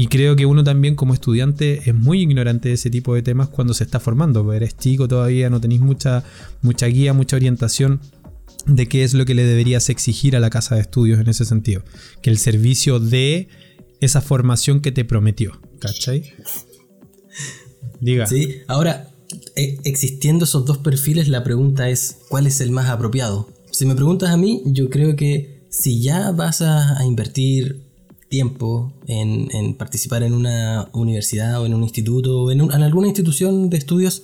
Y 0.00 0.06
creo 0.06 0.34
que 0.34 0.46
uno 0.46 0.64
también 0.64 0.96
como 0.96 1.12
estudiante 1.12 1.82
es 1.84 1.94
muy 1.94 2.22
ignorante 2.22 2.70
de 2.70 2.76
ese 2.76 2.88
tipo 2.88 3.14
de 3.14 3.20
temas 3.20 3.50
cuando 3.50 3.74
se 3.74 3.84
está 3.84 4.00
formando. 4.00 4.50
Eres 4.54 4.74
chico 4.74 5.06
todavía, 5.06 5.50
no 5.50 5.60
tenéis 5.60 5.82
mucha, 5.82 6.24
mucha 6.62 6.86
guía, 6.86 7.12
mucha 7.12 7.36
orientación 7.36 8.00
de 8.64 8.88
qué 8.88 9.04
es 9.04 9.12
lo 9.12 9.26
que 9.26 9.34
le 9.34 9.44
deberías 9.44 9.90
exigir 9.90 10.36
a 10.36 10.40
la 10.40 10.48
casa 10.48 10.74
de 10.74 10.80
estudios 10.80 11.20
en 11.20 11.28
ese 11.28 11.44
sentido. 11.44 11.82
Que 12.22 12.30
el 12.30 12.38
servicio 12.38 12.98
dé 12.98 13.48
esa 14.00 14.22
formación 14.22 14.80
que 14.80 14.90
te 14.90 15.04
prometió. 15.04 15.60
¿Cachai? 15.80 16.32
Diga. 18.00 18.26
Sí, 18.26 18.62
ahora, 18.68 19.10
e, 19.54 19.80
existiendo 19.84 20.46
esos 20.46 20.64
dos 20.64 20.78
perfiles, 20.78 21.28
la 21.28 21.44
pregunta 21.44 21.90
es, 21.90 22.20
¿cuál 22.30 22.46
es 22.46 22.62
el 22.62 22.70
más 22.70 22.88
apropiado? 22.88 23.50
Si 23.70 23.84
me 23.84 23.94
preguntas 23.94 24.30
a 24.30 24.38
mí, 24.38 24.62
yo 24.64 24.88
creo 24.88 25.14
que 25.14 25.66
si 25.68 26.00
ya 26.00 26.30
vas 26.30 26.62
a 26.62 27.04
invertir 27.04 27.89
tiempo 28.30 28.94
en, 29.08 29.74
participar 29.74 30.22
en 30.22 30.32
una 30.32 30.88
universidad 30.92 31.60
o 31.60 31.66
en 31.66 31.74
un 31.74 31.82
instituto 31.82 32.44
o 32.44 32.50
en, 32.50 32.70
alguna 32.70 33.08
institución 33.08 33.68
de 33.68 33.76
estudios, 33.76 34.22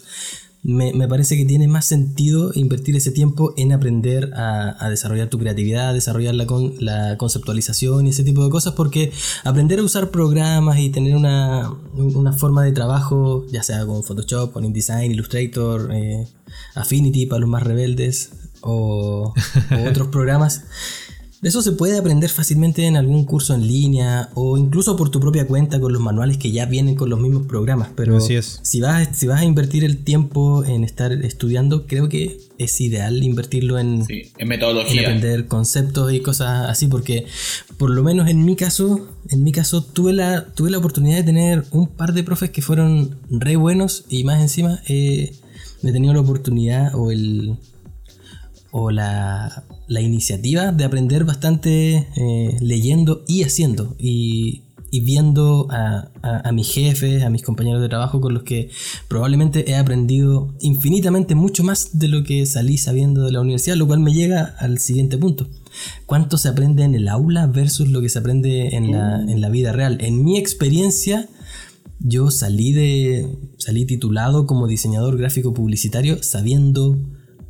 me, 0.62 1.06
parece 1.08 1.36
que 1.36 1.44
tiene 1.44 1.68
más 1.68 1.84
sentido 1.84 2.50
invertir 2.54 2.96
ese 2.96 3.10
tiempo 3.10 3.52
en 3.56 3.72
aprender 3.72 4.32
a, 4.34 4.88
desarrollar 4.88 5.28
tu 5.28 5.38
creatividad, 5.38 5.92
desarrollar 5.92 6.34
la, 6.34 6.46
la, 6.78 7.16
conceptualización 7.18 8.06
y 8.06 8.10
ese 8.10 8.24
tipo 8.24 8.44
de 8.44 8.50
cosas, 8.50 8.74
porque 8.74 9.12
aprender 9.44 9.80
a 9.80 9.82
usar 9.82 10.10
programas 10.10 10.78
y 10.78 10.90
tener 10.90 11.14
una, 11.14 11.76
forma 12.38 12.64
de 12.64 12.72
trabajo, 12.72 13.44
ya 13.50 13.62
sea 13.62 13.86
con 13.86 14.02
Photoshop, 14.02 14.52
con 14.52 14.64
InDesign, 14.64 15.12
Illustrator, 15.12 15.90
eh, 15.92 16.26
Affinity 16.74 17.26
para 17.26 17.40
los 17.40 17.50
más 17.50 17.62
rebeldes 17.62 18.30
o 18.60 19.34
otros 19.88 20.08
programas, 20.12 20.64
eso 21.42 21.60
se 21.60 21.72
puede 21.72 21.98
aprender 21.98 22.30
fácilmente 22.30 22.86
en 22.86 22.96
algún 22.96 23.24
curso 23.24 23.54
en 23.54 23.66
línea 23.66 24.30
o 24.34 24.56
incluso 24.56 24.96
por 24.96 25.10
tu 25.10 25.20
propia 25.20 25.46
cuenta 25.46 25.78
con 25.80 25.92
los 25.92 26.00
manuales 26.00 26.38
que 26.38 26.50
ya 26.50 26.64
vienen 26.66 26.94
con 26.94 27.10
los 27.10 27.20
mismos 27.20 27.46
programas. 27.46 27.90
Pero 27.94 28.18
Si, 28.20 28.80
vas, 28.80 29.08
si 29.12 29.26
vas 29.26 29.42
a 29.42 29.44
invertir 29.44 29.84
el 29.84 29.98
tiempo 30.02 30.64
en 30.64 30.82
estar 30.82 31.12
estudiando, 31.12 31.86
creo 31.86 32.08
que 32.08 32.38
es 32.58 32.80
ideal 32.80 33.22
invertirlo 33.22 33.78
en, 33.78 34.04
en 34.08 34.48
metodología. 34.48 35.02
En 35.02 35.06
aprender 35.06 35.46
conceptos 35.46 36.12
y 36.12 36.20
cosas 36.20 36.70
así, 36.70 36.86
porque 36.88 37.26
por 37.76 37.90
lo 37.90 38.02
menos 38.02 38.28
en 38.28 38.44
mi 38.44 38.56
caso, 38.56 39.06
en 39.28 39.44
mi 39.44 39.52
caso 39.52 39.82
tuve 39.82 40.12
la, 40.14 40.46
tuve 40.54 40.70
la 40.70 40.78
oportunidad 40.78 41.16
de 41.16 41.24
tener 41.24 41.64
un 41.70 41.88
par 41.88 42.14
de 42.14 42.24
profes 42.24 42.50
que 42.50 42.62
fueron 42.62 43.18
re 43.28 43.56
buenos 43.56 44.04
y 44.08 44.24
más 44.24 44.40
encima 44.40 44.80
eh, 44.88 45.34
he 45.82 45.92
tenido 45.92 46.14
la 46.14 46.20
oportunidad 46.20 46.94
o 46.94 47.10
el 47.10 47.56
o 48.70 48.90
la, 48.90 49.64
iniciativa 49.88 50.72
de 50.72 50.84
aprender 50.84 51.24
bastante 51.24 52.08
eh, 52.16 52.56
leyendo 52.60 53.24
y 53.26 53.42
haciendo 53.42 53.94
y, 53.98 54.62
viendo 55.02 55.66
a, 55.70 56.08
a, 56.22 56.52
mis 56.52 56.72
jefes, 56.72 57.22
a 57.22 57.28
mis 57.28 57.42
compañeros 57.42 57.82
de 57.82 57.88
trabajo 57.90 58.18
con 58.22 58.32
los 58.32 58.44
que 58.44 58.70
probablemente 59.08 59.70
he 59.70 59.76
aprendido 59.76 60.54
infinitamente 60.60 61.34
mucho 61.34 61.62
más 61.64 61.98
de 61.98 62.08
lo 62.08 62.24
que 62.24 62.46
salí 62.46 62.78
sabiendo 62.78 63.22
de 63.22 63.30
la 63.30 63.42
universidad, 63.42 63.76
lo 63.76 63.86
cual 63.86 64.00
me 64.00 64.14
llega 64.14 64.56
al 64.58 64.78
siguiente 64.78 65.18
punto. 65.18 65.48
¿Cuánto 66.06 66.38
se 66.38 66.48
aprende 66.48 66.82
en 66.82 66.94
el 66.94 67.08
aula 67.08 67.46
versus 67.46 67.88
lo 67.88 68.00
que 68.00 68.08
se 68.08 68.20
aprende 68.20 68.74
en 68.74 68.90
la, 68.90 69.20
en 69.20 69.42
la 69.42 69.50
vida 69.50 69.72
real? 69.72 69.98
En 70.00 70.24
mi 70.24 70.38
experiencia, 70.38 71.28
yo 72.00 72.30
salí 72.30 72.72
de 72.72 73.28
salí 73.58 73.84
titulado 73.84 74.46
como 74.46 74.66
diseñador 74.66 75.18
gráfico 75.18 75.54
publicitario 75.54 76.22
sabiendo 76.22 76.96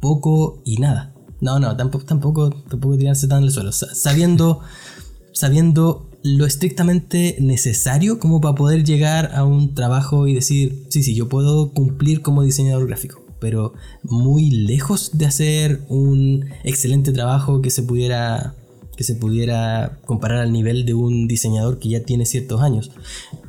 poco 0.00 0.62
y 0.64 0.76
nada. 0.78 1.15
No, 1.40 1.58
no, 1.58 1.76
tampoco, 1.76 2.04
tampoco, 2.04 2.50
tampoco 2.50 2.96
tirarse 2.96 3.28
tan 3.28 3.42
al 3.42 3.50
suelo. 3.50 3.72
Sabiendo, 3.72 4.60
sabiendo 5.32 6.08
lo 6.22 6.46
estrictamente 6.46 7.36
necesario 7.40 8.18
como 8.18 8.40
para 8.40 8.54
poder 8.54 8.84
llegar 8.84 9.32
a 9.34 9.44
un 9.44 9.74
trabajo 9.74 10.26
y 10.26 10.34
decir, 10.34 10.86
sí, 10.88 11.02
sí, 11.02 11.14
yo 11.14 11.28
puedo 11.28 11.70
cumplir 11.72 12.22
como 12.22 12.42
diseñador 12.42 12.86
gráfico, 12.86 13.24
pero 13.38 13.74
muy 14.02 14.50
lejos 14.50 15.16
de 15.18 15.26
hacer 15.26 15.82
un 15.88 16.46
excelente 16.64 17.12
trabajo 17.12 17.62
que 17.62 17.70
se 17.70 17.82
pudiera 17.82 18.54
que 18.96 19.04
se 19.04 19.14
pudiera 19.14 19.98
comparar 20.06 20.38
al 20.38 20.52
nivel 20.52 20.86
de 20.86 20.94
un 20.94 21.28
diseñador 21.28 21.78
que 21.78 21.90
ya 21.90 22.00
tiene 22.00 22.24
ciertos 22.24 22.62
años. 22.62 22.90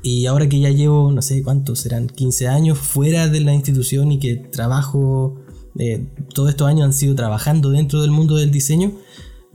Y 0.03 0.25
ahora 0.25 0.49
que 0.49 0.59
ya 0.59 0.69
llevo, 0.69 1.11
no 1.11 1.21
sé 1.21 1.41
cuántos, 1.41 1.79
serán 1.79 2.07
15 2.07 2.49
años 2.49 2.77
fuera 2.77 3.29
de 3.29 3.39
la 3.39 3.53
institución 3.53 4.11
y 4.11 4.19
que 4.19 4.35
trabajo 4.35 5.37
eh, 5.79 6.05
todos 6.33 6.49
estos 6.49 6.67
años 6.67 6.85
han 6.85 6.93
sido 6.93 7.15
trabajando 7.15 7.69
dentro 7.69 8.01
del 8.01 8.11
mundo 8.11 8.35
del 8.35 8.51
diseño, 8.51 8.93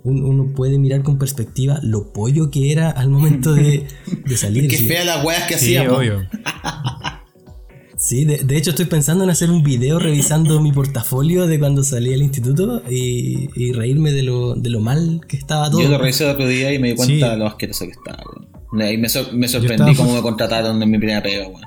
uno 0.04 0.52
puede 0.54 0.78
mirar 0.78 1.02
con 1.02 1.18
perspectiva 1.18 1.78
lo 1.82 2.12
pollo 2.12 2.50
que 2.50 2.72
era 2.72 2.90
al 2.90 3.08
momento 3.08 3.54
de, 3.54 3.86
salir. 4.36 4.68
Qué 4.68 4.78
fea 4.78 5.04
las 5.04 5.24
weas 5.24 5.46
que 5.46 5.58
sí, 5.58 5.76
Obvio. 5.78 6.28
Sí, 7.96 8.24
de, 8.24 8.56
hecho 8.56 8.70
estoy 8.70 8.86
pensando 8.86 9.22
en 9.22 9.30
hacer 9.30 9.48
un 9.48 9.62
video 9.62 10.00
revisando 10.00 10.60
mi 10.60 10.72
portafolio 10.72 11.46
de 11.46 11.60
cuando 11.60 11.84
salí 11.84 12.10
del 12.10 12.22
instituto 12.22 12.82
y, 12.90 13.70
reírme 13.74 14.10
de 14.10 14.24
lo, 14.24 14.56
de 14.56 14.70
lo, 14.70 14.80
mal 14.80 15.20
que 15.28 15.36
estaba 15.36 15.70
todo. 15.70 15.80
Yo 15.80 15.88
lo 15.88 15.98
revisé 15.98 16.24
el 16.24 16.30
otro 16.30 16.48
día 16.48 16.72
y 16.72 16.80
me 16.80 16.88
di 16.88 16.94
cuenta 16.96 17.30
de 17.30 17.36
lo 17.36 17.46
asqueroso 17.46 17.84
que 17.84 17.92
estaba, 17.92 18.24
Y 18.92 18.98
me, 18.98 19.08
sorprendí 19.48 19.94
cómo 19.94 20.16
me 20.16 20.20
contrataron 20.20 20.82
en 20.82 20.90
mi 20.90 20.98
primera 20.98 21.22
pega, 21.22 21.46
weón. 21.46 21.62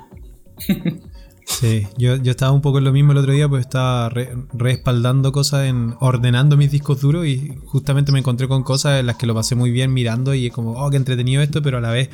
Sí, 1.48 1.86
yo, 1.96 2.16
yo 2.16 2.32
estaba 2.32 2.50
un 2.50 2.60
poco 2.60 2.78
en 2.78 2.84
lo 2.84 2.92
mismo 2.92 3.12
el 3.12 3.18
otro 3.18 3.32
día, 3.32 3.48
pues 3.48 3.64
estaba 3.64 4.10
respaldando 4.52 5.30
cosas, 5.30 5.66
en 5.66 5.94
ordenando 6.00 6.56
mis 6.56 6.72
discos 6.72 7.00
duros 7.00 7.24
y 7.24 7.52
justamente 7.66 8.10
me 8.10 8.18
encontré 8.18 8.48
con 8.48 8.64
cosas 8.64 8.98
en 8.98 9.06
las 9.06 9.14
que 9.16 9.26
lo 9.26 9.34
pasé 9.34 9.54
muy 9.54 9.70
bien 9.70 9.94
mirando 9.94 10.34
y 10.34 10.46
es 10.46 10.52
como, 10.52 10.72
oh, 10.72 10.90
qué 10.90 10.96
entretenido 10.96 11.40
esto, 11.40 11.62
pero 11.62 11.78
a 11.78 11.80
la 11.80 11.90
vez, 11.90 12.10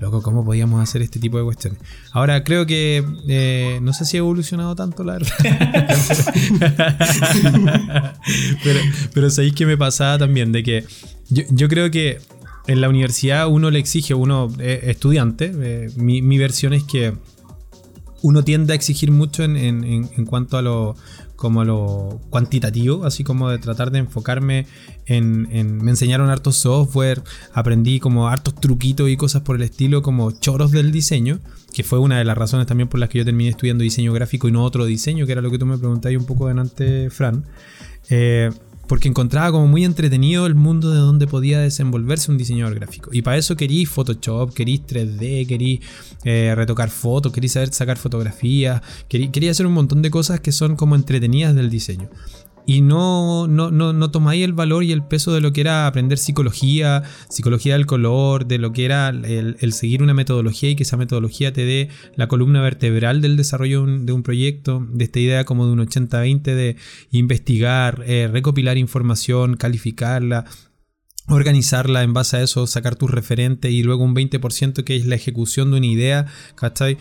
loco, 0.00 0.20
¿cómo 0.20 0.44
podíamos 0.44 0.82
hacer 0.82 1.00
este 1.00 1.18
tipo 1.18 1.38
de 1.38 1.44
cuestiones? 1.44 1.80
Ahora, 2.12 2.44
creo 2.44 2.66
que, 2.66 3.02
eh, 3.26 3.78
no 3.80 3.94
sé 3.94 4.04
si 4.04 4.18
ha 4.18 4.20
evolucionado 4.20 4.76
tanto, 4.76 5.02
la 5.02 5.14
verdad. 5.14 5.32
pero, 8.62 8.80
pero 9.14 9.30
sabéis 9.30 9.54
que 9.54 9.64
me 9.64 9.78
pasaba 9.78 10.18
también, 10.18 10.52
de 10.52 10.62
que 10.62 10.84
yo, 11.30 11.42
yo 11.48 11.68
creo 11.68 11.90
que 11.90 12.18
en 12.66 12.82
la 12.82 12.90
universidad 12.90 13.48
uno 13.48 13.70
le 13.70 13.78
exige, 13.78 14.12
uno 14.12 14.52
es 14.58 14.84
estudiante, 14.84 15.52
eh, 15.54 15.90
mi, 15.96 16.20
mi 16.20 16.36
versión 16.36 16.74
es 16.74 16.84
que 16.84 17.14
uno 18.24 18.42
tiende 18.42 18.72
a 18.72 18.76
exigir 18.76 19.10
mucho 19.10 19.44
en, 19.44 20.24
cuanto 20.24 20.56
a 20.56 20.62
lo, 20.62 20.96
como 21.36 21.62
lo 21.62 22.22
cuantitativo, 22.30 23.04
así 23.04 23.22
como 23.22 23.50
de 23.50 23.58
tratar 23.58 23.90
de 23.90 23.98
enfocarme 23.98 24.66
en, 25.04 25.46
me 25.84 25.90
enseñaron 25.90 26.30
hartos 26.30 26.56
software, 26.56 27.22
aprendí 27.52 28.00
como 28.00 28.26
hartos 28.28 28.54
truquitos 28.54 29.10
y 29.10 29.18
cosas 29.18 29.42
por 29.42 29.56
el 29.56 29.62
estilo, 29.62 30.00
como 30.00 30.30
choros 30.30 30.70
del 30.70 30.90
diseño, 30.90 31.38
que 31.74 31.84
fue 31.84 31.98
una 31.98 32.16
de 32.16 32.24
las 32.24 32.38
razones 32.38 32.66
también 32.66 32.88
por 32.88 32.98
las 32.98 33.10
que 33.10 33.18
yo 33.18 33.26
terminé 33.26 33.50
estudiando 33.50 33.82
diseño 33.82 34.14
gráfico 34.14 34.48
y 34.48 34.52
no 34.52 34.64
otro 34.64 34.86
diseño, 34.86 35.26
que 35.26 35.32
era 35.32 35.42
lo 35.42 35.50
que 35.50 35.58
tú 35.58 35.66
me 35.66 35.76
preguntabas 35.76 36.16
un 36.16 36.24
poco 36.24 36.48
delante, 36.48 37.10
Fran. 37.10 37.44
Eh, 38.08 38.50
porque 38.88 39.08
encontraba 39.08 39.52
como 39.52 39.66
muy 39.66 39.84
entretenido 39.84 40.46
el 40.46 40.54
mundo 40.54 40.90
de 40.90 40.98
donde 40.98 41.26
podía 41.26 41.60
desenvolverse 41.60 42.30
un 42.30 42.38
diseñador 42.38 42.74
gráfico. 42.74 43.10
Y 43.12 43.22
para 43.22 43.36
eso 43.36 43.56
querí 43.56 43.86
Photoshop, 43.86 44.52
querí 44.52 44.78
3D, 44.78 45.46
querí 45.46 45.80
eh, 46.24 46.52
retocar 46.54 46.90
fotos, 46.90 47.32
querí 47.32 47.48
saber 47.48 47.72
sacar 47.72 47.96
fotografías, 47.96 48.82
quería 49.08 49.50
hacer 49.50 49.66
un 49.66 49.72
montón 49.72 50.02
de 50.02 50.10
cosas 50.10 50.40
que 50.40 50.52
son 50.52 50.76
como 50.76 50.94
entretenidas 50.94 51.54
del 51.54 51.70
diseño 51.70 52.08
y 52.66 52.80
no, 52.80 53.46
no, 53.46 53.70
no, 53.70 53.92
no 53.92 54.10
tomáis 54.10 54.44
el 54.44 54.52
valor 54.52 54.84
y 54.84 54.92
el 54.92 55.04
peso 55.04 55.32
de 55.32 55.40
lo 55.40 55.52
que 55.52 55.60
era 55.60 55.86
aprender 55.86 56.18
psicología, 56.18 57.02
psicología 57.28 57.74
del 57.74 57.86
color, 57.86 58.46
de 58.46 58.58
lo 58.58 58.72
que 58.72 58.84
era 58.84 59.08
el, 59.08 59.72
seguir 59.72 60.02
una 60.02 60.14
metodología 60.14 60.70
y 60.70 60.76
que 60.76 60.84
esa 60.84 60.96
metodología 60.96 61.52
te 61.52 61.64
dé 61.64 61.88
la 62.16 62.28
columna 62.28 62.62
vertebral 62.62 63.20
del 63.20 63.36
desarrollo 63.36 63.84
de 63.86 64.12
un, 64.12 64.22
proyecto, 64.22 64.86
de 64.90 65.04
esta 65.04 65.20
idea 65.20 65.44
como 65.44 65.66
de 65.66 65.72
un 65.72 65.80
80-20 65.80 66.42
de 66.42 66.76
investigar, 67.10 68.02
eh, 68.06 68.28
recopilar 68.32 68.78
información, 68.78 69.56
calificarla, 69.56 70.46
organizarla 71.28 72.02
en 72.02 72.12
base 72.12 72.36
a 72.36 72.42
eso, 72.42 72.66
sacar 72.66 72.96
tus 72.96 73.10
referentes 73.10 73.70
y 73.70 73.82
luego 73.82 74.04
un 74.04 74.14
20% 74.14 74.84
que 74.84 74.96
es 74.96 75.06
la 75.06 75.14
ejecución 75.14 75.70
de 75.70 75.78
una 75.78 75.86
idea, 75.86 76.26
¿cachai? 76.54 76.98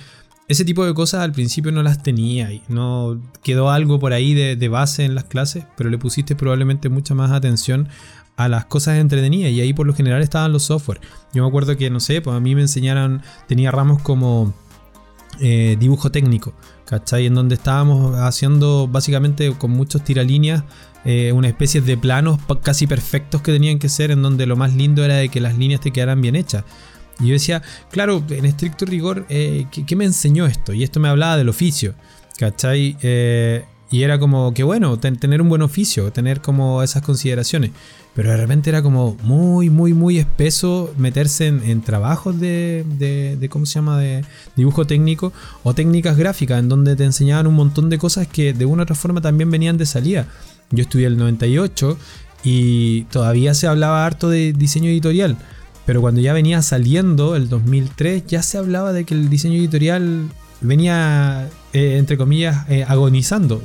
Ese 0.48 0.66
tipo 0.66 0.86
de 0.86 0.94
cosas 0.94 1.22
al 1.22 1.32
principio 1.32 1.72
no 1.72 1.84
las 1.84 2.04
tenía 2.04 2.52
y 2.52 2.62
no 2.68 3.20
quedó 3.44 3.70
algo 3.70 4.00
por 4.00 4.14
ahí 4.14 4.34
de, 4.34 4.68
base 4.68 5.06
en 5.06 5.16
las 5.16 5.26
clases, 5.26 5.66
pero 5.78 5.90
le 5.90 5.98
pusiste 5.98 6.36
probablemente 6.36 6.90
mucha 6.90 7.16
más 7.16 7.32
atención 7.32 7.88
a 8.36 8.50
las 8.50 8.66
cosas 8.66 8.98
entretenidas 8.98 9.52
y 9.52 9.62
ahí 9.62 9.74
por 9.74 9.88
lo 9.88 9.94
general 9.94 10.22
estaban 10.22 10.52
los 10.52 10.64
software. 10.64 11.00
Yo 11.34 11.44
me 11.44 11.48
acuerdo 11.48 11.78
que, 11.78 11.90
no 11.90 12.00
sé, 12.00 12.22
pues 12.22 12.36
a 12.36 12.40
mí 12.40 12.56
me 12.56 12.62
enseñaron, 12.62 13.22
tenía 13.48 13.72
ramos 13.72 14.02
como 14.02 14.54
eh, 15.40 15.78
dibujo 15.80 16.12
técnico, 16.12 16.54
¿cachai? 16.86 17.26
En 17.26 17.36
donde 17.36 17.56
estábamos 17.56 18.18
haciendo 18.18 18.88
básicamente 18.88 19.54
con 19.58 19.72
muchos 19.72 20.04
tiralíneas 20.04 20.64
eh, 21.06 21.34
una 21.34 21.50
especie 21.50 21.82
de 21.82 21.98
planos 21.98 22.40
casi 22.62 22.88
perfectos 22.88 23.42
que 23.42 23.52
tenían 23.52 23.78
que 23.78 23.90
ser, 23.90 24.12
en 24.12 24.22
donde 24.22 24.46
lo 24.46 24.56
más 24.56 24.74
lindo 24.74 25.04
era 25.04 25.16
de 25.16 25.30
que 25.30 25.42
las 25.42 25.58
líneas 25.58 25.82
te 25.82 25.92
quedaran 25.92 26.22
bien 26.22 26.36
hechas. 26.36 26.64
Y 27.20 27.28
yo 27.28 27.34
decía, 27.34 27.62
claro, 27.92 28.24
en 28.30 28.46
estricto 28.46 28.86
rigor, 28.86 29.26
eh, 29.30 29.66
¿qué, 29.72 29.96
me 29.96 30.06
enseñó 30.06 30.46
esto? 30.46 30.74
Y 30.74 30.84
esto 30.84 31.00
me 31.00 31.10
hablaba 31.10 31.38
del 31.38 31.50
oficio, 31.50 31.94
¿cachai? 32.38 32.98
Eh, 33.02 33.64
y 33.94 34.02
era 34.02 34.18
como 34.18 34.56
que 34.56 34.64
bueno, 34.64 34.98
tener 34.98 35.40
un 35.40 35.50
buen 35.50 35.62
oficio, 35.62 36.12
tener 36.12 36.42
como 36.42 36.82
esas 36.82 37.04
consideraciones. 37.04 37.70
Pero 38.16 38.32
de 38.32 38.38
repente 38.38 38.72
era 38.72 38.82
como 38.82 39.16
muy, 39.22 39.70
muy, 39.70 39.94
muy 39.94 40.18
espeso 40.18 40.92
meterse 40.98 41.48
en, 41.48 41.82
trabajos 41.82 42.40
de, 42.40 42.86
de, 42.98 43.50
¿cómo 43.50 43.68
se 43.68 43.76
llama?, 43.76 44.00
de 44.00 44.26
dibujo 44.56 44.86
técnico 44.86 45.32
o 45.64 45.76
técnicas 45.76 46.18
gráficas, 46.18 46.60
en 46.60 46.70
donde 46.70 46.96
te 46.96 47.04
enseñaban 47.04 47.46
un 47.46 47.54
montón 47.54 47.90
de 47.90 48.00
cosas 48.00 48.28
que 48.28 48.54
de 48.54 48.66
una 48.66 48.82
u 48.82 48.84
otra 48.84 48.96
forma 48.96 49.22
también 49.22 49.52
venían 49.52 49.78
de 49.78 49.86
salida. 49.86 50.28
Yo 50.72 50.84
estudié 50.84 51.06
el 51.06 51.18
98 51.18 51.98
y 52.44 53.04
todavía 53.04 53.54
se 53.54 53.68
hablaba 53.68 54.06
harto 54.06 54.30
de 54.30 54.54
diseño 54.54 54.90
editorial. 54.90 55.38
Pero 55.86 56.02
cuando 56.02 56.22
ya 56.22 56.34
venía 56.34 56.62
saliendo 56.62 57.36
el 57.36 57.50
2003, 57.50 58.26
ya 58.28 58.42
se 58.42 58.58
hablaba 58.58 58.94
de 58.94 59.04
que 59.04 59.14
el 59.14 59.30
diseño 59.30 59.58
editorial 59.58 60.30
venía, 60.62 61.50
eh, 61.74 61.98
entre 61.98 62.18
comillas, 62.18 62.66
eh, 62.70 62.86
agonizando. 62.88 63.62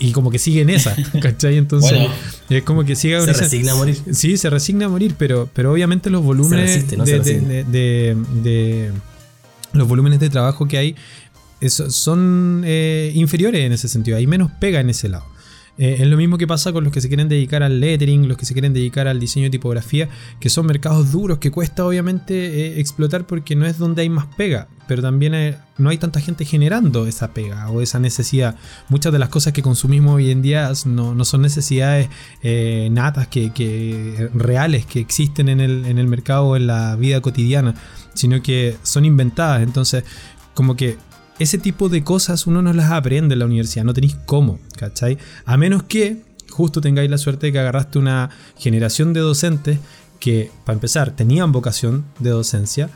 Y 0.00 0.12
como 0.12 0.30
que 0.30 0.38
sigue 0.38 0.62
en 0.62 0.70
esa, 0.70 0.94
¿cachai? 1.22 1.56
Entonces, 1.56 2.08
es 2.50 2.62
como 2.62 2.84
que 2.84 2.94
sigue 2.94 3.16
agonizando. 3.16 3.38
Se 3.38 3.44
resigna 3.44 3.72
a 3.72 3.76
morir. 3.76 3.98
Sí, 4.12 4.36
se 4.36 4.50
resigna 4.50 4.86
a 4.86 4.88
morir, 4.88 5.14
pero, 5.16 5.48
pero 5.52 5.72
obviamente 5.72 6.10
los 6.10 6.22
volúmenes 6.22 6.90
de, 6.90 8.16
los 9.72 9.88
volúmenes 9.88 10.20
de 10.20 10.28
trabajo 10.28 10.68
que 10.68 10.76
hay 10.76 10.96
son 11.70 12.62
eh, 12.66 13.12
inferiores 13.14 13.62
en 13.62 13.72
ese 13.72 13.88
sentido. 13.88 14.16
Hay 14.16 14.26
menos 14.26 14.50
pega 14.58 14.80
en 14.80 14.90
ese 14.90 15.08
lado. 15.08 15.31
Eh, 15.78 15.96
es 16.00 16.06
lo 16.06 16.16
mismo 16.18 16.36
que 16.36 16.46
pasa 16.46 16.72
con 16.72 16.84
los 16.84 16.92
que 16.92 17.00
se 17.00 17.08
quieren 17.08 17.28
dedicar 17.28 17.62
al 17.62 17.80
lettering, 17.80 18.28
los 18.28 18.36
que 18.36 18.44
se 18.44 18.52
quieren 18.52 18.74
dedicar 18.74 19.08
al 19.08 19.18
diseño 19.18 19.44
de 19.44 19.50
tipografía, 19.50 20.08
que 20.38 20.50
son 20.50 20.66
mercados 20.66 21.12
duros 21.12 21.38
que 21.38 21.50
cuesta 21.50 21.86
obviamente 21.86 22.34
eh, 22.34 22.80
explotar 22.80 23.26
porque 23.26 23.56
no 23.56 23.66
es 23.66 23.78
donde 23.78 24.02
hay 24.02 24.10
más 24.10 24.26
pega, 24.36 24.68
pero 24.86 25.00
también 25.00 25.34
eh, 25.34 25.56
no 25.78 25.88
hay 25.88 25.96
tanta 25.96 26.20
gente 26.20 26.44
generando 26.44 27.06
esa 27.06 27.32
pega 27.32 27.70
o 27.70 27.80
esa 27.80 27.98
necesidad. 27.98 28.56
Muchas 28.90 29.12
de 29.12 29.18
las 29.18 29.30
cosas 29.30 29.54
que 29.54 29.62
consumimos 29.62 30.16
hoy 30.16 30.30
en 30.30 30.42
día 30.42 30.70
no, 30.84 31.24
son 31.24 31.42
necesidades 31.42 32.08
natas, 32.90 33.28
que, 33.28 34.30
reales, 34.34 34.84
que 34.84 35.00
existen 35.00 35.48
en 35.48 35.60
el, 35.60 35.86
en 35.86 35.98
el 35.98 36.06
mercado 36.06 36.54
en 36.56 36.66
la 36.66 36.96
vida 36.96 37.20
cotidiana, 37.22 37.74
sino 38.12 38.42
que 38.42 38.76
son 38.82 39.06
inventadas. 39.06 39.62
Entonces, 39.62 40.04
como 40.54 40.76
que 40.76 40.98
ese 41.38 41.58
tipo 41.58 41.88
de 41.88 42.04
cosas 42.04 42.46
uno 42.46 42.62
no 42.62 42.72
las 42.72 42.90
aprende 42.90 43.34
en 43.34 43.40
la 43.40 43.46
universidad, 43.46 43.84
no 43.84 43.94
tenéis 43.94 44.16
cómo, 44.26 44.58
¿cachai? 44.76 45.18
A 45.44 45.56
menos 45.56 45.82
que 45.84 46.22
justo 46.50 46.80
tengáis 46.80 47.10
la 47.10 47.18
suerte 47.18 47.46
de 47.46 47.52
que 47.52 47.58
agarraste 47.58 47.98
una 47.98 48.30
generación 48.58 49.12
de 49.12 49.20
docentes 49.20 49.78
que, 50.20 50.50
para 50.64 50.74
empezar, 50.74 51.10
tenían 51.16 51.50
vocación 51.50 52.04
de 52.20 52.30
docencia, 52.30 52.90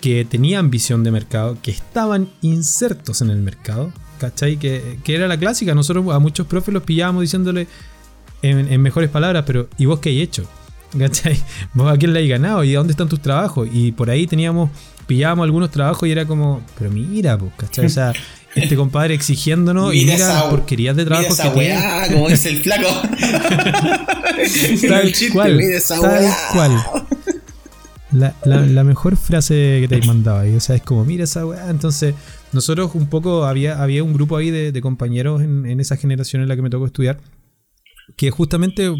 que 0.00 0.24
tenían 0.24 0.70
visión 0.70 1.04
de 1.04 1.10
mercado, 1.10 1.56
que 1.62 1.70
estaban 1.70 2.28
insertos 2.42 3.20
en 3.20 3.30
el 3.30 3.38
mercado, 3.38 3.92
¿cachai? 4.18 4.56
Que, 4.56 4.98
era 5.06 5.28
la 5.28 5.38
clásica, 5.38 5.74
nosotros 5.74 6.12
a 6.12 6.18
muchos 6.18 6.46
profes 6.46 6.74
los 6.74 6.82
pillábamos 6.82 7.22
diciéndole 7.22 7.68
en, 8.42 8.72
en 8.72 8.82
mejores 8.82 9.10
palabras, 9.10 9.44
pero 9.46 9.68
¿y 9.78 9.86
vos 9.86 10.00
qué 10.00 10.08
hay 10.08 10.20
hecho? 10.20 10.48
¿Cachai? 10.98 11.38
¿Vos 11.72 11.92
a 11.92 11.96
quién 11.96 12.12
le 12.12 12.20
hay 12.20 12.28
ganado? 12.28 12.62
¿Y 12.64 12.74
a 12.74 12.78
dónde 12.78 12.92
están 12.92 13.08
tus 13.08 13.20
trabajos? 13.20 13.68
Y 13.72 13.92
por 13.92 14.10
ahí 14.10 14.26
teníamos 14.26 14.70
pillábamos 15.06 15.44
algunos 15.44 15.70
trabajos 15.70 16.08
y 16.08 16.12
era 16.12 16.26
como, 16.26 16.62
pero 16.78 16.90
mira, 16.90 17.38
pues, 17.38 17.52
¿cachai? 17.56 17.86
O 17.86 17.88
sea, 17.88 18.12
este 18.54 18.76
compadre 18.76 19.14
exigiéndonos 19.14 19.94
y 19.94 20.04
mira 20.04 20.28
las 20.28 20.44
porquerías 20.44 20.96
de 20.96 21.04
trabajo 21.04 21.34
que 21.34 21.50
tiene. 21.50 21.80
como 22.12 22.28
dice 22.28 22.50
el 22.50 22.62
flaco. 22.62 22.88
tal 24.88 25.12
cual, 25.32 25.60
tal 25.88 26.34
cual. 26.52 26.84
La, 28.12 28.32
la, 28.44 28.84
mejor 28.84 29.16
frase 29.16 29.78
que 29.80 29.86
te 29.88 29.96
he 29.96 30.06
mandado 30.06 30.38
ahí, 30.38 30.54
o 30.54 30.60
sea, 30.60 30.76
es 30.76 30.82
como, 30.82 31.04
mira 31.04 31.24
esa 31.24 31.44
weá. 31.44 31.68
Entonces, 31.68 32.14
nosotros 32.52 32.92
un 32.94 33.08
poco, 33.08 33.44
había, 33.44 33.82
había 33.82 34.04
un 34.04 34.12
grupo 34.12 34.36
ahí 34.36 34.52
de, 34.52 34.80
compañeros 34.80 35.42
en, 35.42 35.66
en, 35.66 35.80
esa 35.80 35.96
generación 35.96 36.40
en 36.40 36.48
la 36.48 36.54
que 36.54 36.62
me 36.62 36.70
tocó 36.70 36.86
estudiar, 36.86 37.18
que 38.16 38.30
justamente 38.30 38.92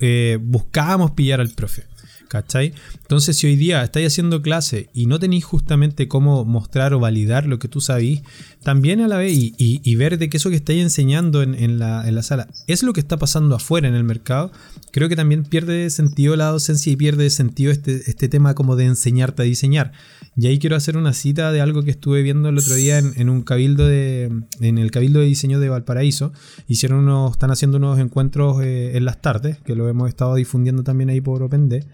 eh, 0.00 0.38
buscábamos 0.40 1.12
pillar 1.12 1.40
al 1.40 1.50
profe. 1.50 1.84
¿Cachai? 2.28 2.72
Entonces, 3.02 3.36
si 3.36 3.46
hoy 3.46 3.54
día 3.54 3.84
estáis 3.84 4.08
haciendo 4.08 4.42
clase 4.42 4.88
y 4.92 5.06
no 5.06 5.20
tenéis 5.20 5.44
justamente 5.44 6.08
cómo 6.08 6.44
mostrar 6.44 6.92
o 6.92 6.98
validar 6.98 7.46
lo 7.46 7.60
que 7.60 7.68
tú 7.68 7.80
sabís, 7.80 8.22
también 8.64 9.00
a 9.02 9.08
la 9.08 9.18
vez 9.18 9.32
y, 9.36 9.94
ver 9.94 10.18
de 10.18 10.28
que 10.28 10.38
eso 10.38 10.50
que 10.50 10.56
estáis 10.56 10.82
enseñando 10.82 11.42
en, 11.42 11.78
la, 11.78 12.22
sala 12.22 12.48
es 12.66 12.82
lo 12.82 12.92
que 12.92 12.98
está 12.98 13.18
pasando 13.18 13.54
afuera 13.54 13.86
en 13.86 13.94
el 13.94 14.02
mercado, 14.02 14.50
creo 14.90 15.08
que 15.08 15.14
también 15.14 15.44
pierde 15.44 15.90
sentido 15.90 16.34
la 16.34 16.46
docencia 16.46 16.92
y 16.92 16.96
pierde 16.96 17.30
sentido 17.30 17.70
este, 17.70 18.10
este 18.10 18.28
tema 18.28 18.54
como 18.54 18.74
de 18.74 18.86
enseñarte 18.86 19.42
a 19.42 19.44
diseñar. 19.44 19.92
Y 20.36 20.48
ahí 20.48 20.58
quiero 20.58 20.74
hacer 20.74 20.96
una 20.96 21.12
cita 21.12 21.52
de 21.52 21.60
algo 21.60 21.82
que 21.82 21.90
estuve 21.90 22.22
viendo 22.22 22.48
el 22.48 22.58
otro 22.58 22.74
día 22.74 22.98
en, 22.98 23.28
un 23.28 23.42
cabildo 23.42 23.86
de. 23.86 24.32
en 24.60 24.78
el 24.78 24.90
cabildo 24.90 25.20
de 25.20 25.26
diseño 25.26 25.60
de 25.60 25.68
Valparaíso. 25.68 26.32
Hicieron 26.66 27.00
unos. 27.00 27.32
están 27.32 27.52
haciendo 27.52 27.78
unos 27.78 27.98
encuentros 28.00 28.60
eh, 28.62 28.96
en 28.96 29.04
las 29.04 29.22
tardes, 29.22 29.58
que 29.64 29.76
lo 29.76 29.88
hemos 29.88 30.08
estado 30.08 30.34
difundiendo 30.34 30.82
también 30.82 31.10
ahí 31.10 31.20
por 31.20 31.42
OpenD. 31.42 31.84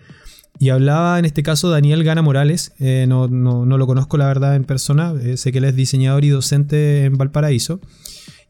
Y 0.58 0.70
hablaba 0.70 1.18
en 1.18 1.24
este 1.24 1.42
caso 1.42 1.70
Daniel 1.70 2.02
Gana 2.04 2.22
Morales, 2.22 2.72
eh, 2.80 3.06
no, 3.08 3.28
lo 3.28 3.86
conozco 3.86 4.16
la 4.16 4.26
verdad 4.26 4.56
en 4.56 4.64
persona, 4.64 5.14
eh, 5.22 5.36
sé 5.36 5.52
que 5.52 5.58
él 5.58 5.64
es 5.64 5.76
diseñador 5.76 6.24
y 6.24 6.28
docente 6.30 7.04
en 7.04 7.16
Valparaíso. 7.16 7.80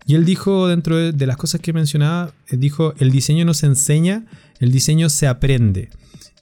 Y 0.07 0.14
él 0.14 0.24
dijo, 0.24 0.66
dentro 0.66 1.12
de, 1.12 1.26
las 1.26 1.36
cosas 1.36 1.61
que 1.61 1.72
mencionaba, 1.72 2.32
dijo, 2.51 2.95
el 2.99 3.12
diseño 3.12 3.45
no 3.45 3.55
se 3.55 3.66
enseña, 3.66 4.26
el 4.59 4.72
diseño 4.72 5.09
se 5.09 5.28
aprende. 5.28 5.91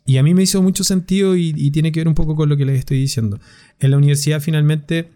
Y 0.08 0.16
a 0.16 0.22
mí 0.22 0.32
me 0.32 0.42
hizo 0.42 0.62
mucho 0.62 0.84
sentido 0.84 1.36
y, 1.36 1.70
tiene 1.70 1.92
que 1.92 2.00
ver 2.00 2.08
un 2.08 2.14
poco 2.14 2.34
con 2.34 2.48
lo 2.48 2.56
que 2.56 2.64
les 2.64 2.78
estoy 2.78 2.98
diciendo. 2.98 3.38
En 3.78 3.90
la 3.90 3.98
universidad 3.98 4.40
finalmente 4.40 5.10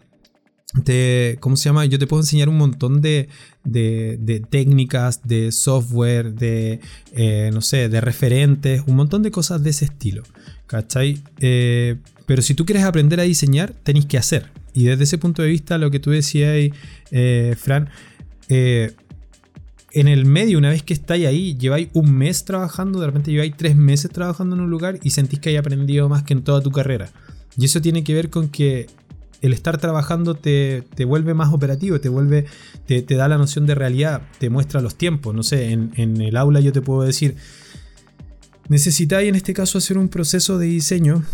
te, 0.85 1.39
¿cómo 1.41 1.57
se 1.57 1.71
llama? 1.71 1.87
Yo 1.87 1.99
te 1.99 2.07
puedo 2.07 2.23
enseñar 2.23 2.51
un 2.51 2.59
montón 2.59 3.01
de, 3.01 3.31
de, 3.65 4.45
técnicas, 4.51 5.23
de 5.27 5.51
software, 5.51 6.35
de, 6.35 6.81
eh, 7.13 7.51
no 7.55 7.63
sé, 7.63 7.89
de 7.89 8.03
referentes, 8.03 8.83
un 8.87 8.97
montón 8.97 9.23
de 9.23 9.31
cosas 9.31 9.63
de 9.65 9.71
ese 9.71 9.87
estilo. 9.87 10.25
¿Cachai? 10.67 11.23
Eh, 11.41 11.97
pero 12.27 12.43
si 12.43 12.53
tú 12.53 12.67
quieres 12.67 12.85
aprender 12.85 13.19
a 13.19 13.23
diseñar, 13.23 13.73
tenéis 13.73 14.05
que 14.05 14.19
hacer. 14.19 14.51
Y 14.75 14.85
desde 14.85 15.05
ese 15.05 15.17
punto 15.17 15.41
de 15.41 15.49
vista, 15.49 15.79
lo 15.79 15.91
que 15.91 16.01
tú 16.01 16.11
decías, 16.11 16.71
eh, 17.11 17.57
Fran, 17.59 17.89
en 19.95 20.09
el 20.09 20.25
medio, 20.25 20.59
una 20.59 20.71
vez 20.71 20.83
que 20.83 20.95
estáis 20.95 21.27
ahí, 21.27 21.57
lleváis 21.57 21.89
un 21.93 22.15
mes 22.17 22.45
trabajando, 22.45 23.01
de 23.01 23.07
repente 23.07 23.31
lleváis 23.31 23.55
tres 23.57 23.77
meses 23.77 24.11
trabajando 24.11 24.57
en 24.57 24.63
un 24.63 24.71
lugar 24.71 24.99
y 25.03 25.11
sentís 25.11 25.39
que 25.39 25.51
hay 25.51 25.57
aprendido 25.57 26.09
más 26.09 26.23
que 26.23 26.33
en 26.33 26.43
toda 26.43 26.63
tu 26.63 26.71
carrera. 26.71 27.11
Y 27.57 27.67
eso 27.67 27.81
tiene 27.83 28.03
que 28.03 28.15
ver 28.15 28.31
con 28.31 28.49
que 28.49 28.87
el 29.43 29.53
estar 29.53 29.77
trabajando 29.79 30.35
te, 30.35 30.85
vuelve 31.07 31.35
más 31.35 31.53
operativo, 31.53 32.01
te 32.01 32.09
vuelve, 32.09 32.47
te, 32.87 33.03
da 33.03 33.29
la 33.29 33.37
noción 33.37 33.67
de 33.67 33.75
realidad, 33.75 34.23
te 34.39 34.49
muestra 34.49 34.81
los 34.81 34.95
tiempos. 34.95 35.35
No 35.35 35.43
sé, 35.43 35.73
en, 35.73 36.21
el 36.21 36.37
aula 36.37 36.61
yo 36.61 36.73
te 36.73 36.81
puedo 36.81 37.03
decir, 37.03 37.37
necesitáis 38.69 39.29
en 39.29 39.35
este 39.35 39.53
caso 39.53 39.79
hacer 39.79 39.99
un 39.99 40.09
proceso 40.09 40.59
de 40.59 40.67
diseño 40.67 41.25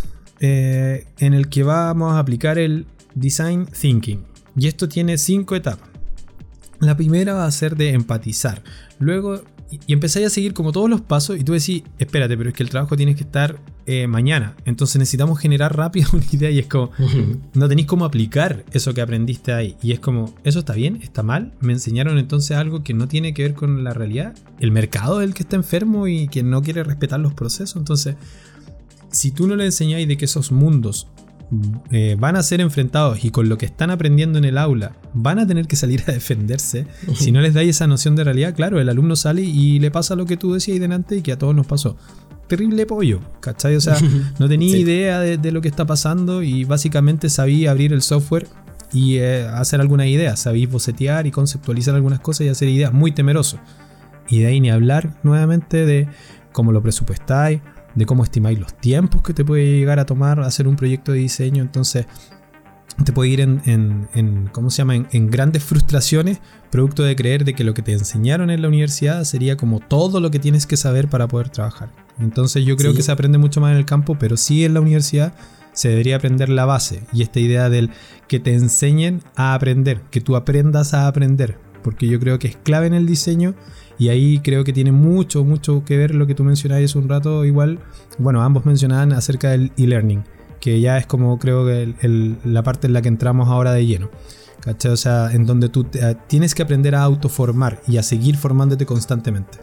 eh, 0.40 1.06
en 1.18 1.34
el 1.34 1.48
que 1.48 1.62
vamos 1.62 2.14
a 2.14 2.18
aplicar 2.18 2.58
el 2.58 2.86
design 3.14 3.66
thinking. 3.66 4.24
Y 4.56 4.66
esto 4.66 4.88
tiene 4.88 5.18
cinco 5.18 5.54
etapas. 5.54 5.88
La 6.80 6.96
primera 6.96 7.34
va 7.34 7.44
a 7.44 7.50
ser 7.50 7.76
de 7.76 7.90
empatizar. 7.90 8.62
Luego 8.98 9.42
y, 9.70 9.92
empezáis 9.92 10.26
a 10.26 10.30
seguir 10.30 10.54
como 10.54 10.72
todos 10.72 10.88
los 10.88 11.00
pasos 11.00 11.38
y 11.38 11.44
tú 11.44 11.52
decís, 11.52 11.82
espérate, 11.98 12.36
pero 12.36 12.50
es 12.50 12.56
que 12.56 12.62
el 12.62 12.70
trabajo 12.70 12.96
tiene 12.96 13.14
que 13.14 13.24
estar 13.24 13.60
eh, 13.86 14.06
mañana. 14.06 14.56
Entonces 14.64 14.96
necesitamos 14.96 15.38
generar 15.38 15.76
rápido 15.76 16.08
una 16.12 16.24
idea 16.32 16.50
y 16.50 16.58
es 16.58 16.66
como, 16.66 16.90
no 17.54 17.68
tenéis 17.68 17.86
cómo 17.86 18.04
aplicar 18.04 18.64
eso 18.72 18.94
que 18.94 19.00
aprendiste 19.00 19.52
ahí. 19.52 19.76
Y 19.82 19.92
es 19.92 20.00
como, 20.00 20.34
¿eso 20.44 20.60
está 20.60 20.72
bien? 20.72 21.00
¿Está 21.02 21.22
mal? 21.22 21.52
Me 21.60 21.72
enseñaron 21.72 22.18
entonces 22.18 22.56
algo 22.56 22.82
que 22.82 22.94
no 22.94 23.08
tiene 23.08 23.34
que 23.34 23.42
ver 23.42 23.54
con 23.54 23.84
la 23.84 23.92
realidad. 23.92 24.34
El 24.58 24.72
mercado 24.72 25.18
del 25.18 25.34
que 25.34 25.42
está 25.42 25.56
enfermo 25.56 26.06
y 26.06 26.28
que 26.28 26.42
no 26.42 26.62
quiere 26.62 26.82
respetar 26.82 27.20
los 27.20 27.34
procesos. 27.34 27.76
Entonces, 27.76 28.16
si 29.10 29.30
tú 29.30 29.46
no 29.46 29.56
le 29.56 29.66
enseñáis 29.66 30.08
de 30.08 30.16
que 30.16 30.24
esos 30.24 30.52
mundos 30.52 31.08
eh, 31.90 32.16
van 32.18 32.36
a 32.36 32.42
ser 32.42 32.60
enfrentados 32.60 33.24
y 33.24 33.30
con 33.30 33.48
lo 33.48 33.56
que 33.56 33.64
están 33.64 33.90
aprendiendo 33.90 34.38
en 34.38 34.44
el 34.44 34.58
aula 34.58 34.92
van 35.14 35.38
a 35.38 35.46
tener 35.46 35.66
que 35.66 35.76
salir 35.76 36.02
a 36.06 36.12
defenderse, 36.12 36.86
si 37.14 37.32
no 37.32 37.40
les 37.40 37.54
dais 37.54 37.70
esa 37.70 37.86
noción 37.86 38.16
de 38.16 38.24
realidad, 38.24 38.54
claro, 38.54 38.80
el 38.80 38.88
alumno 38.88 39.16
sale 39.16 39.42
y 39.42 39.78
le 39.78 39.90
pasa 39.90 40.14
lo 40.14 40.26
que 40.26 40.36
tú 40.36 40.52
decías 40.52 40.74
ahí 40.74 40.78
delante 40.78 41.16
y 41.16 41.22
que 41.22 41.32
a 41.32 41.38
todos 41.38 41.54
nos 41.54 41.66
pasó. 41.66 41.96
Terrible 42.48 42.84
pollo, 42.84 43.20
¿cachai? 43.40 43.76
O 43.76 43.80
sea, 43.80 43.98
no 44.38 44.48
tenía 44.48 44.76
idea 44.76 45.20
de, 45.20 45.52
lo 45.52 45.60
que 45.60 45.68
está 45.68 45.86
pasando 45.86 46.42
y 46.42 46.64
básicamente 46.64 47.30
sabía 47.30 47.70
abrir 47.70 47.92
el 47.92 48.02
software 48.02 48.46
y 48.92 49.16
eh, 49.16 49.46
hacer 49.46 49.80
alguna 49.80 50.06
idea, 50.06 50.36
sabéis 50.36 50.70
bocetear 50.70 51.26
y 51.26 51.30
conceptualizar 51.30 51.94
algunas 51.94 52.20
cosas 52.20 52.46
y 52.46 52.48
hacer 52.48 52.68
ideas, 52.68 52.92
muy 52.92 53.12
temeroso. 53.12 53.58
Y 54.28 54.40
de 54.40 54.46
ahí 54.46 54.60
ni 54.60 54.70
hablar 54.70 55.18
nuevamente 55.22 55.86
de 55.86 56.08
cómo 56.52 56.72
lo 56.72 56.82
presupuestáis, 56.82 57.60
de 57.98 58.06
cómo 58.06 58.22
estimáis 58.22 58.58
los 58.58 58.74
tiempos 58.78 59.22
que 59.22 59.34
te 59.34 59.44
puede 59.44 59.66
llegar 59.66 59.98
a 59.98 60.06
tomar 60.06 60.40
hacer 60.40 60.68
un 60.68 60.76
proyecto 60.76 61.12
de 61.12 61.18
diseño. 61.18 61.62
Entonces, 61.62 62.06
te 63.04 63.12
puede 63.12 63.30
ir 63.30 63.40
en, 63.40 64.48
¿cómo 64.52 64.70
se 64.70 64.78
llama? 64.78 64.94
En, 64.94 65.30
grandes 65.30 65.64
frustraciones, 65.64 66.38
producto 66.70 67.02
de 67.02 67.16
creer 67.16 67.44
de 67.44 67.54
que 67.54 67.64
lo 67.64 67.74
que 67.74 67.82
te 67.82 67.92
enseñaron 67.92 68.50
en 68.50 68.62
la 68.62 68.68
universidad 68.68 69.24
sería 69.24 69.56
como 69.56 69.80
todo 69.80 70.20
lo 70.20 70.30
que 70.30 70.38
tienes 70.38 70.66
que 70.66 70.76
saber 70.76 71.08
para 71.08 71.28
poder 71.28 71.48
trabajar. 71.48 71.90
Entonces 72.20 72.64
yo 72.64 72.76
creo 72.76 72.94
que 72.94 73.02
se 73.02 73.12
aprende 73.12 73.38
mucho 73.38 73.60
más 73.60 73.72
en 73.72 73.78
el 73.78 73.84
campo, 73.84 74.16
pero 74.18 74.36
sí 74.36 74.64
en 74.64 74.74
la 74.74 74.80
universidad 74.80 75.32
se 75.72 75.88
debería 75.88 76.16
aprender 76.16 76.48
la 76.48 76.64
base 76.64 77.02
y 77.12 77.22
esta 77.22 77.38
idea 77.38 77.68
del 77.68 77.90
que 78.26 78.40
te 78.40 78.54
enseñen 78.54 79.22
a 79.36 79.54
aprender, 79.54 80.02
que 80.10 80.20
tú 80.20 80.34
aprendas 80.34 80.94
a 80.94 81.06
aprender, 81.06 81.56
porque 81.82 82.08
yo 82.08 82.18
creo 82.18 82.38
que 82.40 82.48
es 82.48 82.56
clave 82.56 82.88
en 82.88 82.94
el 82.94 83.06
diseño 83.06 83.54
y 83.98 84.08
ahí 84.08 84.38
creo 84.40 84.64
que 84.64 84.72
tiene 84.72 84.92
mucho, 84.92 85.44
mucho 85.44 85.84
que 85.84 85.96
ver 85.96 86.14
lo 86.14 86.26
que 86.26 86.34
tú 86.34 86.44
mencionabas 86.44 86.94
un 86.94 87.08
rato, 87.08 87.44
igual, 87.44 87.80
bueno, 88.18 88.42
ambos 88.42 88.64
mencionaban 88.64 89.12
acerca 89.12 89.50
del 89.50 89.72
e-learning, 89.76 90.22
que 90.60 90.80
ya 90.80 90.98
es 90.98 91.06
como 91.06 91.38
creo 91.38 91.66
que 91.66 91.94
la 92.44 92.62
parte 92.62 92.86
en 92.86 92.92
la 92.92 93.02
que 93.02 93.08
entramos 93.08 93.48
ahora 93.48 93.72
de 93.72 93.86
lleno. 93.86 94.10
¿Cachai? 94.60 94.90
O 94.90 94.96
sea, 94.96 95.30
en 95.32 95.46
donde 95.46 95.68
tú 95.68 95.86
eh, 95.94 96.16
tienes 96.26 96.52
que 96.54 96.62
aprender 96.62 96.96
a 96.96 97.02
autoformar 97.02 97.80
y 97.86 97.96
a 97.96 98.02
seguir 98.02 98.36
formándote 98.36 98.86
constantemente. 98.86 99.58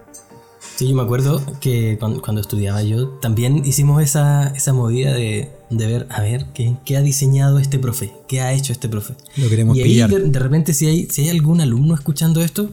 Sí, 0.76 0.90
yo 0.90 0.96
me 0.96 1.04
acuerdo 1.04 1.42
que 1.62 1.98
cuando, 2.00 2.42
estudiaba 2.42 2.82
yo 2.84 3.08
también 3.08 3.64
hicimos 3.66 4.04
esa, 4.04 4.48
esa 4.50 4.74
movida 4.74 5.14
de, 5.14 5.50
ver, 5.70 6.08
a 6.10 6.22
ver, 6.22 6.48
¿qué, 6.54 6.98
ha 6.98 7.02
diseñado 7.02 7.60
este 7.60 7.80
profe? 7.80 8.14
¿Qué 8.28 8.42
ha 8.42 8.52
hecho 8.52 8.74
este 8.74 8.90
profe? 8.90 9.16
Lo 9.38 9.48
queremos 9.48 9.78
y 9.78 9.84
ahí 9.84 9.98
De, 10.00 10.40
repente, 10.40 10.74
si 10.74 10.88
hay, 10.88 11.08
si 11.10 11.24
hay 11.24 11.30
algún 11.30 11.62
alumno 11.62 11.94
escuchando 11.94 12.42
esto, 12.42 12.72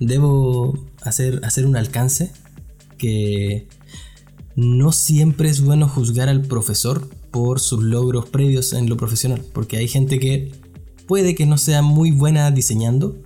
debo 0.00 0.76
hacer, 1.06 1.40
hacer 1.44 1.66
un 1.66 1.76
alcance 1.76 2.32
que 2.98 3.66
no 4.54 4.92
siempre 4.92 5.48
es 5.48 5.60
bueno 5.60 5.88
juzgar 5.88 6.28
al 6.28 6.42
profesor 6.42 7.08
por 7.30 7.60
sus 7.60 7.82
logros 7.82 8.28
previos 8.28 8.72
en 8.72 8.88
lo 8.88 8.96
profesional, 8.96 9.42
porque 9.52 9.76
hay 9.76 9.88
gente 9.88 10.18
que 10.18 10.52
puede 11.06 11.34
que 11.34 11.46
no 11.46 11.58
sea 11.58 11.82
muy 11.82 12.10
buena 12.10 12.50
diseñando, 12.50 13.16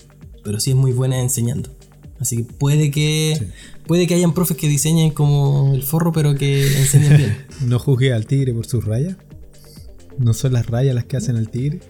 pero 0.42 0.60
sí 0.60 0.70
es 0.70 0.76
muy 0.76 0.92
buena 0.92 1.20
enseñando. 1.20 1.70
Así 2.18 2.38
que 2.38 2.44
puede 2.44 2.90
que 2.90 3.48
puede 3.86 4.06
que 4.06 4.14
hayan 4.14 4.34
profes 4.34 4.56
que 4.56 4.68
diseñen 4.68 5.10
como 5.10 5.72
el 5.74 5.82
forro, 5.82 6.12
pero 6.12 6.34
que 6.34 6.66
enseñen 6.78 7.16
bien. 7.16 7.36
no 7.66 7.78
juzgue 7.78 8.12
al 8.12 8.26
tigre 8.26 8.52
por 8.52 8.66
sus 8.66 8.84
rayas. 8.84 9.16
¿No 10.18 10.34
son 10.34 10.52
las 10.52 10.66
rayas 10.66 10.94
las 10.94 11.06
que 11.06 11.16
hacen 11.16 11.36
al 11.36 11.48
tigre? 11.48 11.80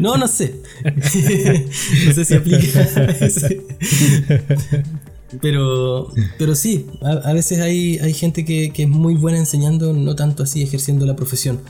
No, 0.00 0.16
no 0.16 0.28
sé. 0.28 0.60
no 2.06 2.12
sé 2.12 2.24
si 2.24 2.34
aplica. 2.34 2.88
pero, 5.40 6.08
pero 6.38 6.54
sí, 6.54 6.86
a, 7.00 7.32
veces 7.32 7.60
hay, 7.60 7.98
hay 7.98 8.14
gente 8.14 8.44
que, 8.44 8.72
es 8.74 8.88
muy 8.88 9.14
buena 9.14 9.38
enseñando, 9.38 9.92
no 9.92 10.14
tanto 10.14 10.42
así 10.42 10.62
ejerciendo 10.62 11.06
la 11.06 11.16
profesión. 11.16 11.60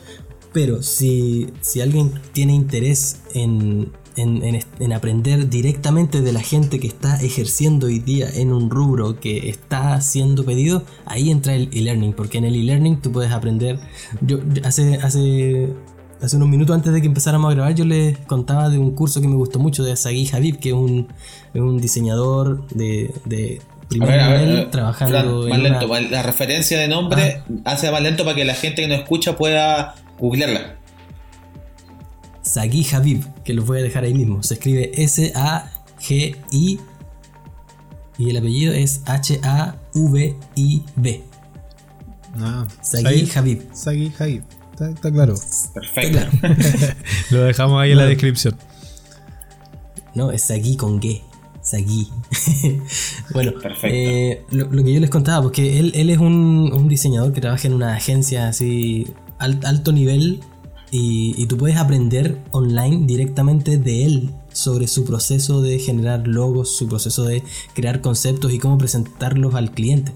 Pero 0.53 0.83
si, 0.83 1.49
si 1.63 1.81
alguien 1.81 2.13
tiene 2.33 2.55
interés 2.55 3.21
en, 3.35 3.91
en, 4.17 4.93
aprender 4.93 5.49
directamente 5.49 6.21
de 6.21 6.33
la 6.33 6.41
gente 6.41 6.79
que 6.79 6.87
está 6.87 7.21
ejerciendo 7.23 7.87
hoy 7.87 8.01
día 8.01 8.29
en 8.29 8.53
un 8.53 8.69
rubro 8.69 9.19
que 9.19 9.49
está 9.49 10.01
siendo 10.01 10.45
pedido, 10.45 10.85
ahí 11.07 11.31
entra 11.31 11.55
el 11.55 11.71
e-learning, 11.73 12.13
porque 12.13 12.39
en 12.39 12.45
el 12.45 12.55
e-learning 12.55 13.01
tú 13.01 13.13
puedes 13.13 13.33
aprender. 13.33 13.79
Yo 14.21 14.41
hace, 14.65 14.97
hace 14.97 15.71
hace 16.23 16.37
unos 16.37 16.49
minutos 16.49 16.75
antes 16.75 16.93
de 16.93 17.01
que 17.01 17.09
empezáramos 17.09 17.51
a 17.51 17.55
grabar, 17.55 17.75
yo 17.75 17.85
les 17.85 18.17
contaba 18.19 18.69
de 18.69 18.79
un 18.79 18.93
curso 18.93 19.21
que 19.21 19.27
me 19.27 19.35
gustó 19.35 19.59
mucho 19.59 19.83
de 19.83 19.97
Sagi 19.97 20.31
Habib, 20.33 20.61
que 20.61 20.69
es 20.69 20.75
un, 20.75 21.09
un 21.55 21.81
diseñador 21.81 22.67
de, 22.69 23.13
de 23.25 23.61
primer 23.89 24.23
nivel 24.23 24.71
trabajando. 24.71 25.49
más 25.49 25.59
lento, 25.59 25.89
la 26.11 26.23
referencia 26.23 26.79
de 26.79 26.87
nombre 26.89 27.41
ah. 27.41 27.73
hace 27.73 27.91
más 27.91 28.01
lento 28.03 28.25
para 28.25 28.37
que 28.37 28.45
la 28.45 28.55
gente 28.55 28.83
que 28.83 28.89
nos 28.89 28.99
escucha 29.01 29.37
pueda 29.37 29.97
googlearla. 30.19 30.77
Sagi 32.43 32.87
Habib, 32.93 33.25
que 33.45 33.53
lo 33.55 33.65
voy 33.65 33.81
a 33.81 33.83
dejar 33.83 34.05
ahí 34.05 34.15
mismo. 34.15 34.43
Se 34.43 34.55
escribe 34.55 34.93
S-A-G-I 34.95 36.81
y 38.19 38.31
el 38.31 38.37
apellido 38.37 38.73
es 38.73 39.03
H-A-V-I-B. 39.07 39.65
Ah, 42.39 42.67
Sagi 42.81 43.29
Habib. 43.35 43.63
Sagi 43.73 44.13
Habib. 44.19 44.43
Está, 44.91 45.11
claro. 45.11 45.35
Perfecto. 45.75 46.21
Lo 47.31 47.43
dejamos 47.43 47.81
ahí 47.81 47.93
en 47.93 47.99
la 47.99 48.07
descripción. 48.07 48.57
No, 50.15 50.31
es 50.31 50.43
Sagui 50.43 50.77
con 50.77 51.01
G. 51.01 51.23
Sagui. 51.63 52.09
bueno, 53.33 53.53
eh, 53.85 54.45
lo, 54.51 54.69
que 54.71 54.93
yo 54.93 55.01
les 55.01 55.11
contaba, 55.11 55.43
porque 55.43 55.79
él, 55.79 55.93
él 55.95 56.11
es 56.11 56.19
un, 56.19 56.89
diseñador 56.89 57.33
que 57.33 57.41
trabaja 57.41 57.69
en 57.69 57.75
una 57.75 57.95
agencia 57.95 58.49
así 58.49 59.07
alto 59.39 59.93
nivel 59.93 60.41
y, 60.91 61.35
y, 61.37 61.47
tú 61.47 61.57
puedes 61.57 61.77
aprender 61.77 62.39
online 62.53 63.07
directamente 63.07 63.79
de 63.79 64.05
él 64.05 64.31
sobre 64.53 64.87
su 64.87 65.05
proceso 65.05 65.63
de 65.63 65.79
generar 65.79 66.29
logos, 66.29 66.77
su 66.77 66.87
proceso 66.87 67.25
de 67.25 67.43
crear 67.75 68.01
conceptos 68.01 68.53
y 68.53 68.59
cómo 68.59 68.79
presentarlos 68.79 69.55
al 69.55 69.73
cliente. 69.73 70.13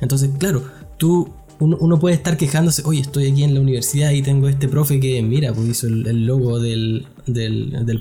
Entonces, 0.00 0.30
claro, 0.38 0.64
tú 0.98 1.30
uno, 1.60 1.98
puede 1.98 2.14
estar 2.14 2.36
quejándose, 2.36 2.82
oye, 2.84 3.00
estoy 3.00 3.26
aquí 3.30 3.42
en 3.42 3.54
la 3.54 3.60
universidad 3.60 4.12
y 4.12 4.22
tengo 4.22 4.48
este 4.48 4.68
profe 4.68 5.00
que, 5.00 5.20
mira, 5.22 5.52
pues 5.52 5.68
hizo 5.68 5.88
el, 5.88 6.24
logo 6.24 6.60
del, 6.60 7.06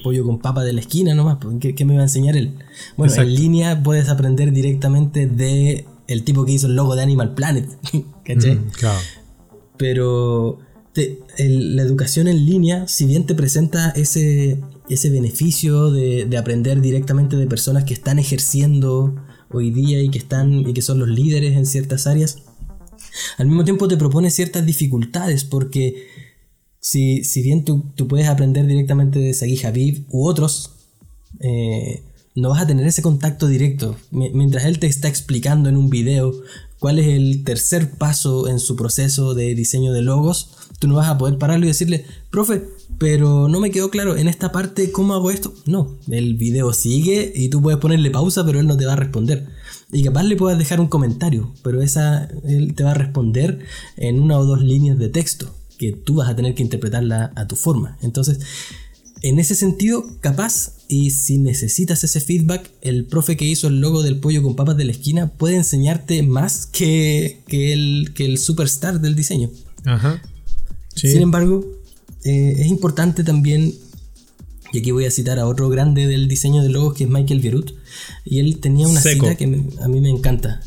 pollo 0.03 0.25
con 0.25 0.39
papa 0.39 0.63
de 0.63 0.73
la 0.73 0.81
esquina 0.81 1.15
nomás, 1.15 1.37
pues, 1.41 1.55
¿qué, 1.75 1.85
me 1.85 1.95
va 1.95 2.01
a 2.01 2.03
enseñar 2.03 2.37
él? 2.37 2.53
Bueno, 2.97 3.13
en 3.15 3.33
línea 3.33 3.81
puedes 3.81 4.09
aprender 4.09 4.51
directamente 4.51 5.25
de 5.25 5.85
el 6.07 6.23
tipo 6.23 6.45
que 6.45 6.53
hizo 6.53 6.67
el 6.67 6.75
logo 6.75 6.95
de 6.95 7.01
Animal 7.01 7.33
Planet, 7.33 7.67
¿cachai? 8.25 8.55
Mm, 8.55 8.69
claro. 8.77 8.99
Pero 9.77 10.59
la 11.37 11.81
educación 11.83 12.27
en 12.27 12.45
línea, 12.45 12.87
si 12.87 13.05
bien 13.05 13.25
te 13.25 13.35
presenta 13.35 13.89
ese, 13.91 14.59
ese 14.89 15.09
beneficio 15.09 15.91
de, 15.91 16.25
de 16.25 16.37
aprender 16.37 16.81
directamente 16.81 17.35
de 17.35 17.47
personas 17.47 17.83
que 17.83 17.93
están 17.93 18.17
ejerciendo 18.19 19.15
hoy 19.49 19.71
día 19.71 20.01
y 20.01 20.09
que 20.09 20.17
están 20.17 20.67
y 20.67 20.73
que 20.73 20.81
son 20.81 20.99
los 20.99 21.07
líderes 21.07 21.55
en 21.55 21.65
ciertas 21.65 22.07
áreas, 22.07 22.46
al 23.37 23.47
mismo 23.47 23.63
tiempo 23.63 23.87
te 23.87 23.97
propone 23.97 24.29
ciertas 24.29 24.65
dificultades 24.65 25.43
porque 25.43 26.07
si, 26.79 27.23
si 27.23 27.41
bien 27.41 27.65
tú, 27.65 27.83
tú 27.95 28.07
puedes 28.07 28.27
aprender 28.27 28.65
directamente 28.65 29.19
de 29.19 29.33
Sagi 29.33 29.65
Habib 29.65 30.05
u 30.09 30.27
otros, 30.27 30.71
eh, 31.39 32.01
no 32.37 32.49
vas 32.49 32.61
a 32.61 32.67
tener 32.67 32.85
ese 32.85 33.01
contacto 33.01 33.47
directo. 33.47 33.97
Mientras 34.11 34.65
él 34.65 34.77
te 34.77 34.85
está 34.85 35.07
explicando 35.07 35.69
en 35.69 35.75
un 35.75 35.89
video 35.89 36.31
cuál 36.77 36.99
es 36.99 37.07
el 37.07 37.43
tercer 37.43 37.89
paso 37.89 38.47
en 38.47 38.59
su 38.59 38.75
proceso 38.75 39.33
de 39.33 39.55
diseño 39.55 39.91
de 39.91 40.03
logos, 40.03 40.51
tú 40.77 40.87
no 40.87 40.93
vas 40.93 41.09
a 41.09 41.17
poder 41.17 41.39
pararlo 41.39 41.65
y 41.65 41.69
decirle, 41.69 42.05
profe, 42.29 42.63
pero 42.99 43.47
no 43.47 43.59
me 43.59 43.71
quedó 43.71 43.89
claro 43.89 44.15
en 44.17 44.27
esta 44.27 44.51
parte 44.51 44.91
cómo 44.91 45.15
hago 45.15 45.31
esto. 45.31 45.51
No, 45.65 45.97
el 46.11 46.35
video 46.35 46.73
sigue 46.73 47.33
y 47.35 47.49
tú 47.49 47.59
puedes 47.59 47.79
ponerle 47.79 48.11
pausa, 48.11 48.45
pero 48.45 48.59
él 48.59 48.67
no 48.67 48.77
te 48.77 48.85
va 48.85 48.93
a 48.93 48.97
responder. 48.97 49.47
Y 49.91 50.03
capaz 50.03 50.21
le 50.21 50.35
puedas 50.35 50.59
dejar 50.59 50.79
un 50.79 50.89
comentario, 50.89 51.51
pero 51.63 51.81
esa 51.81 52.29
él 52.45 52.75
te 52.75 52.83
va 52.83 52.91
a 52.91 52.95
responder 52.95 53.65
en 53.95 54.19
una 54.19 54.37
o 54.37 54.45
dos 54.45 54.61
líneas 54.61 54.99
de 54.99 55.09
texto 55.09 55.55
que 55.79 55.91
tú 55.91 56.15
vas 56.15 56.29
a 56.29 56.35
tener 56.35 56.53
que 56.53 56.61
interpretarla 56.61 57.31
a 57.35 57.47
tu 57.47 57.55
forma. 57.55 57.97
Entonces, 58.01 58.39
en 59.21 59.39
ese 59.39 59.55
sentido, 59.55 60.05
capaz, 60.21 60.73
y 60.87 61.11
si 61.11 61.37
necesitas 61.37 62.03
ese 62.03 62.19
feedback, 62.21 62.69
el 62.81 63.05
profe 63.05 63.35
que 63.35 63.45
hizo 63.45 63.67
el 63.67 63.79
logo 63.79 64.03
del 64.03 64.19
pollo 64.19 64.43
con 64.43 64.55
papas 64.55 64.77
de 64.77 64.85
la 64.85 64.91
esquina 64.91 65.27
puede 65.27 65.55
enseñarte 65.55 66.21
más 66.23 66.65
que, 66.67 67.41
que, 67.47 67.73
el, 67.73 68.11
que 68.13 68.25
el 68.25 68.37
superstar 68.37 69.01
del 69.01 69.15
diseño. 69.15 69.49
Ajá. 69.85 70.21
Sin 70.95 71.21
embargo, 71.21 71.65
eh, 72.23 72.55
es 72.57 72.67
importante 72.67 73.23
también, 73.23 73.73
y 74.73 74.79
aquí 74.79 74.91
voy 74.91 75.05
a 75.05 75.11
citar 75.11 75.39
a 75.39 75.47
otro 75.47 75.69
grande 75.69 76.07
del 76.07 76.27
diseño 76.27 76.63
de 76.63 76.69
logos 76.69 76.93
que 76.93 77.05
es 77.05 77.09
Michael 77.09 77.39
Virut, 77.39 77.71
y 78.25 78.39
él 78.39 78.59
tenía 78.59 78.87
una 78.87 79.01
cita 79.01 79.35
que 79.35 79.45
a 79.45 79.87
mí 79.87 80.01
me 80.01 80.09
encanta. 80.09 80.61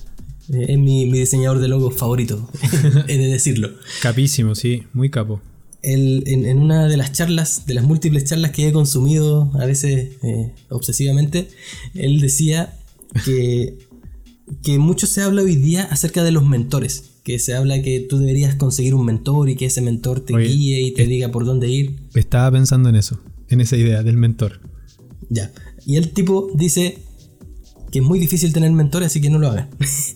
Eh, 0.53 0.67
es 0.71 0.79
mi, 0.79 1.07
mi, 1.07 1.19
diseñador 1.21 1.61
de 1.61 1.69
logos 1.69 1.95
favorito, 1.95 2.51
he 3.09 3.17
de 3.17 3.27
decirlo. 3.27 3.71
Capísimo, 4.03 4.55
sí, 4.55 4.85
muy 4.93 5.11
capo 5.11 5.41
en, 5.83 6.59
una 6.59 6.89
de 6.89 6.97
las 6.97 7.13
charlas, 7.13 7.67
de 7.67 7.75
las 7.75 7.85
múltiples 7.85 8.25
charlas 8.25 8.51
que 8.51 8.69
he 8.69 8.73
consumido 8.73 9.51
a 9.59 9.67
veces 9.67 10.17
eh, 10.23 10.53
obsesivamente, 10.69 11.49
él 11.95 12.21
decía 12.21 12.79
que, 13.25 13.79
que 14.63 14.79
mucho 14.79 15.07
se 15.07 15.23
habla 15.23 15.43
hoy 15.43 15.57
día 15.57 15.85
acerca 15.85 16.23
de 16.23 16.33
los 16.33 16.47
mentores. 16.47 17.05
Que 17.23 17.39
se 17.39 17.55
habla 17.55 17.83
que 17.83 18.01
tú 18.01 18.19
deberías 18.19 18.55
conseguir 18.55 18.95
un 18.95 19.05
mentor 19.05 19.51
y 19.51 19.57
que 19.57 19.67
ese 19.67 19.83
mentor 19.83 20.21
te 20.21 20.37
guíe 20.37 20.81
y 20.81 20.95
te 20.95 21.07
diga 21.07 21.31
por 21.31 21.45
dónde 21.45 21.69
ir. 21.69 21.97
Estaba 22.15 22.51
pensando 22.51 22.89
en 22.89 22.97
eso, 22.97 23.21
en 23.49 23.61
esa 23.61 23.77
idea 23.77 24.03
del 24.03 24.17
mentor. 24.17 24.61
Ya. 25.29 25.53
Y 25.85 25.97
el 25.97 26.11
tipo 26.13 26.51
dice 26.55 26.99
que 27.93 27.99
es 27.99 28.05
muy 28.05 28.19
difícil 28.19 28.53
tener 28.53 28.73
mentores, 28.73 29.09
así 29.09 29.21
que 29.21 29.31
no 29.31 29.39
lo 29.39 29.51
hagan. 29.51 29.69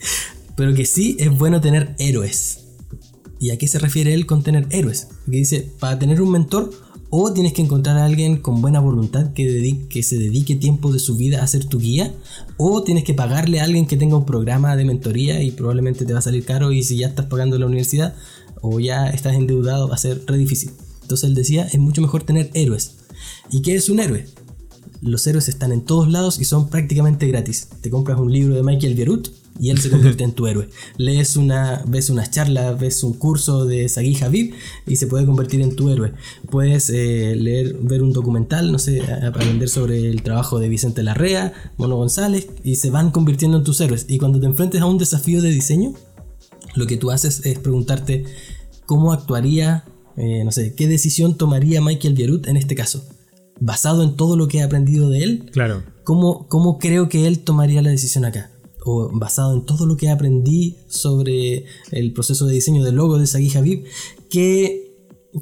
Pero 0.57 0.75
que 0.75 0.87
sí 0.87 1.17
es 1.19 1.31
bueno 1.31 1.61
tener 1.61 1.95
héroes. 1.99 2.64
¿Y 3.41 3.51
a 3.51 3.59
qué 3.59 3.69
se 3.69 3.79
refiere 3.79 4.15
él 4.15 4.27
con 4.27 4.43
tener 4.43 4.67
héroes? 4.71 5.09
Porque 5.25 5.39
dice, 5.39 5.73
para 5.79 5.99
tener 5.99 6.23
un 6.23 6.31
mentor, 6.31 6.71
o 7.11 7.33
tienes 7.33 7.53
que 7.53 7.63
encontrar 7.63 7.97
a 7.97 8.07
alguien 8.07 8.39
con 8.39 8.61
buena 8.61 8.81
voluntad 8.81 9.33
que, 9.33 9.87
que 9.89 10.03
se 10.03 10.19
dedique 10.19 10.57
tiempo 10.57 10.93
de 10.93 10.99
su 10.99 11.17
vida 11.17 11.43
a 11.43 11.47
ser 11.47 11.65
tu 11.65 11.79
guía, 11.79 12.13
o 12.57 12.83
tienes 12.83 13.05
que 13.05 13.15
pagarle 13.15 13.61
a 13.61 13.65
alguien 13.65 13.87
que 13.87 13.97
tenga 13.97 14.17
un 14.17 14.27
programa 14.27 14.77
de 14.77 14.85
mentoría 14.85 15.43
y 15.43 15.53
probablemente 15.53 16.05
te 16.05 16.13
va 16.13 16.19
a 16.19 16.23
salir 16.23 16.45
caro 16.45 16.73
y 16.73 16.83
si 16.83 16.97
ya 16.97 17.09
estás 17.09 17.27
pagando 17.27 17.59
la 17.59 17.67
universidad 17.67 18.17
o 18.63 18.81
ya 18.81 19.09
estás 19.11 19.35
endeudado 19.35 19.89
va 19.89 19.95
a 19.95 19.99
ser 19.99 20.23
re 20.27 20.39
difícil. 20.39 20.73
Entonces 21.03 21.29
él 21.29 21.35
decía, 21.35 21.67
es 21.67 21.79
mucho 21.79 22.01
mejor 22.01 22.25
tener 22.25 22.51
héroes. 22.55 22.97
¿Y 23.51 23.63
qué 23.63 23.77
es 23.77 23.89
un 23.91 24.01
héroe? 24.01 24.27
Los 25.01 25.27
héroes 25.27 25.49
están 25.49 25.71
en 25.71 25.83
todos 25.83 26.11
lados 26.11 26.41
y 26.41 26.45
son 26.45 26.69
prácticamente 26.69 27.27
gratis. 27.29 27.69
Te 27.81 27.91
compras 27.91 28.19
un 28.19 28.33
libro 28.33 28.55
de 28.55 28.63
Michael 28.63 28.95
Bierut 28.95 29.29
y 29.59 29.71
él 29.71 29.79
se 29.79 29.91
convierte 29.91 30.25
en 30.25 30.33
tu 30.33 30.47
héroe. 30.47 30.69
Lees 30.97 31.37
una, 31.37 31.83
ves 31.87 32.11
unas 32.11 32.31
charlas, 32.31 32.79
ves 32.79 33.03
un 33.05 33.15
curso 33.15 33.67
de 33.67 33.89
Sagi 33.89 34.17
Habib 34.23 34.55
y 34.87 34.97
se 34.97 35.07
puede 35.07 35.27
convertir 35.27 35.61
en 35.61 35.77
tu 35.77 35.91
héroe. 35.91 36.13
Puedes 36.51 36.91
eh, 36.91 37.37
leer, 37.37 37.77
ver 37.81 38.03
un 38.03 38.13
documental, 38.13 38.73
no 38.73 38.79
sé, 38.79 39.03
aprender 39.03 39.69
sobre 39.69 40.09
el 40.09 40.23
trabajo 40.23 40.59
de 40.59 40.69
Vicente 40.69 41.03
Larrea, 41.03 41.53
Mono 41.77 41.97
González 41.97 42.49
y 42.63 42.77
se 42.77 42.91
van 42.91 43.11
convirtiendo 43.11 43.59
en 43.59 43.65
tus 43.65 43.81
héroes. 43.81 44.07
Y 44.09 44.19
cuando 44.19 44.41
te 44.41 44.47
enfrentes 44.47 44.81
a 44.81 44.87
un 44.87 44.99
desafío 44.99 45.41
de 45.41 45.51
diseño, 45.51 45.95
lo 46.75 46.87
que 46.87 46.97
tú 46.97 47.11
haces 47.11 47.45
es 47.47 47.59
preguntarte 47.59 48.25
cómo 48.87 49.13
actuaría, 49.13 49.85
eh, 50.17 50.43
no 50.45 50.53
sé, 50.53 50.75
qué 50.75 50.89
decisión 50.89 51.37
tomaría 51.37 51.81
Michael 51.81 52.15
Bierut 52.15 52.49
en 52.49 52.57
este 52.57 52.75
caso. 52.75 53.05
Basado 53.61 54.03
en 54.03 54.17
todo 54.17 54.37
lo 54.37 54.49
que 54.49 54.59
he 54.59 54.63
aprendido 54.63 55.09
de 55.11 55.23
él, 55.23 55.51
claro. 55.53 55.85
¿cómo, 56.03 56.49
¿cómo 56.49 56.79
creo 56.79 57.09
que 57.09 57.29
él 57.29 57.39
tomaría 57.39 57.83
la 57.83 57.91
decisión 57.91 58.25
acá? 58.25 58.51
O 58.85 59.11
basado 59.13 59.55
en 59.55 59.65
todo 59.65 59.87
lo 59.87 59.97
que 59.97 60.11
aprendí 60.11 60.77
sobre 60.89 61.65
el 61.91 62.13
proceso 62.13 62.47
de 62.47 62.55
diseño 62.55 62.85
del 62.85 62.97
logo 62.97 63.19
de 63.19 63.27
Sagi 63.27 63.57
Habib, 63.57 63.85
¿qué, 64.31 64.97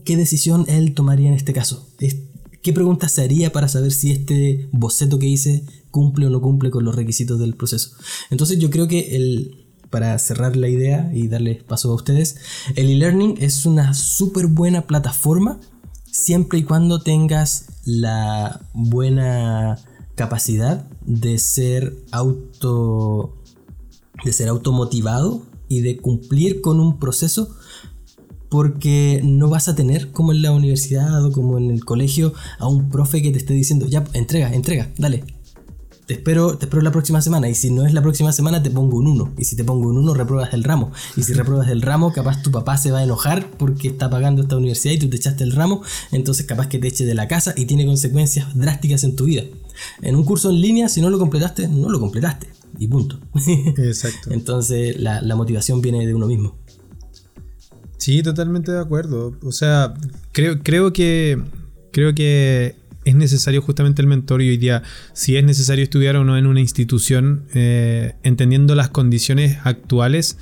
qué 0.04 0.16
decisión 0.16 0.64
él 0.68 0.94
tomaría 0.94 1.28
en 1.28 1.34
este 1.34 1.52
caso? 1.52 1.88
¿Qué 1.98 2.72
preguntas 2.72 3.12
se 3.12 3.22
haría 3.22 3.50
para 3.50 3.66
saber 3.66 3.90
si 3.92 4.12
este 4.12 4.68
boceto 4.72 5.18
que 5.18 5.26
hice 5.26 5.64
cumple 5.90 6.26
o 6.26 6.30
no 6.30 6.40
cumple 6.40 6.70
con 6.70 6.84
los 6.84 6.94
requisitos 6.94 7.40
del 7.40 7.54
proceso? 7.54 7.90
Entonces 8.30 8.58
yo 8.58 8.70
creo 8.70 8.86
que 8.86 9.16
el, 9.16 9.66
para 9.90 10.16
cerrar 10.18 10.56
la 10.56 10.68
idea 10.68 11.10
y 11.12 11.26
darle 11.26 11.56
paso 11.66 11.90
a 11.90 11.94
ustedes, 11.94 12.36
el 12.76 12.88
e-learning 12.88 13.36
es 13.40 13.66
una 13.66 13.94
súper 13.94 14.46
buena 14.46 14.86
plataforma 14.86 15.58
siempre 16.12 16.60
y 16.60 16.62
cuando 16.62 17.00
tengas 17.00 17.66
la 17.84 18.60
buena 18.74 19.78
capacidad 20.14 20.86
de 21.06 21.38
ser 21.38 21.96
auto 22.10 23.34
de 24.24 24.32
ser 24.32 24.48
automotivado 24.48 25.42
y 25.68 25.80
de 25.80 25.96
cumplir 25.96 26.60
con 26.60 26.80
un 26.80 26.98
proceso 26.98 27.56
porque 28.48 29.22
no 29.24 29.48
vas 29.48 29.68
a 29.68 29.74
tener 29.74 30.12
como 30.12 30.32
en 30.32 30.42
la 30.42 30.52
universidad 30.52 31.24
o 31.24 31.32
como 31.32 31.56
en 31.56 31.70
el 31.70 31.84
colegio 31.86 32.34
a 32.58 32.68
un 32.68 32.90
profe 32.90 33.22
que 33.22 33.30
te 33.30 33.38
esté 33.38 33.54
diciendo, 33.54 33.86
ya, 33.86 34.04
entrega, 34.12 34.52
entrega, 34.52 34.92
dale. 34.98 35.24
Te 36.06 36.14
espero, 36.14 36.58
te 36.58 36.66
espero 36.66 36.82
la 36.82 36.92
próxima 36.92 37.22
semana 37.22 37.48
y 37.48 37.54
si 37.54 37.70
no 37.70 37.86
es 37.86 37.94
la 37.94 38.02
próxima 38.02 38.32
semana 38.32 38.62
te 38.62 38.70
pongo 38.70 38.98
un 38.98 39.06
1 39.06 39.34
y 39.38 39.44
si 39.44 39.56
te 39.56 39.64
pongo 39.64 39.88
un 39.88 39.96
1 39.96 40.14
repruebas 40.14 40.52
el 40.52 40.64
ramo 40.64 40.90
y 41.16 41.22
si 41.22 41.32
repruebas 41.32 41.68
el 41.68 41.80
ramo 41.80 42.12
capaz 42.12 42.42
tu 42.42 42.50
papá 42.50 42.76
se 42.76 42.90
va 42.90 42.98
a 42.98 43.04
enojar 43.04 43.48
porque 43.52 43.88
está 43.88 44.10
pagando 44.10 44.42
esta 44.42 44.56
universidad 44.56 44.94
y 44.94 44.98
tú 44.98 45.08
te 45.08 45.16
echaste 45.16 45.44
el 45.44 45.52
ramo 45.52 45.80
entonces 46.10 46.44
capaz 46.44 46.66
que 46.66 46.78
te 46.78 46.88
eche 46.88 47.06
de 47.06 47.14
la 47.14 47.28
casa 47.28 47.54
y 47.56 47.66
tiene 47.66 47.86
consecuencias 47.86 48.48
drásticas 48.54 49.04
en 49.04 49.16
tu 49.16 49.24
vida. 49.24 49.44
En 50.00 50.16
un 50.16 50.24
curso 50.24 50.50
en 50.50 50.60
línea, 50.60 50.88
si 50.88 51.00
no 51.00 51.10
lo 51.10 51.18
completaste, 51.18 51.68
no 51.68 51.88
lo 51.88 52.00
completaste. 52.00 52.48
Y 52.78 52.88
punto. 52.88 53.20
Exacto. 53.78 54.30
Entonces 54.32 55.00
la, 55.00 55.36
motivación 55.36 55.80
viene 55.80 56.06
de 56.06 56.14
uno 56.14 56.26
mismo. 56.26 56.56
Sí, 57.98 58.22
totalmente 58.22 58.72
de 58.72 58.80
acuerdo. 58.80 59.36
O 59.42 59.52
sea, 59.52 59.94
creo, 60.32 60.62
creo 60.62 60.92
que. 60.92 61.40
Creo 61.92 62.14
que 62.14 62.74
es 63.04 63.14
necesario 63.14 63.62
justamente 63.62 64.00
el 64.00 64.08
mentor 64.08 64.42
y 64.42 64.48
hoy 64.48 64.56
día, 64.56 64.82
si 65.12 65.36
es 65.36 65.44
necesario 65.44 65.84
estudiar 65.84 66.16
o 66.16 66.24
no 66.24 66.38
en 66.38 66.46
una 66.46 66.60
institución, 66.60 67.44
eh, 67.54 68.14
entendiendo 68.22 68.74
las 68.74 68.88
condiciones 68.88 69.58
actuales, 69.64 70.38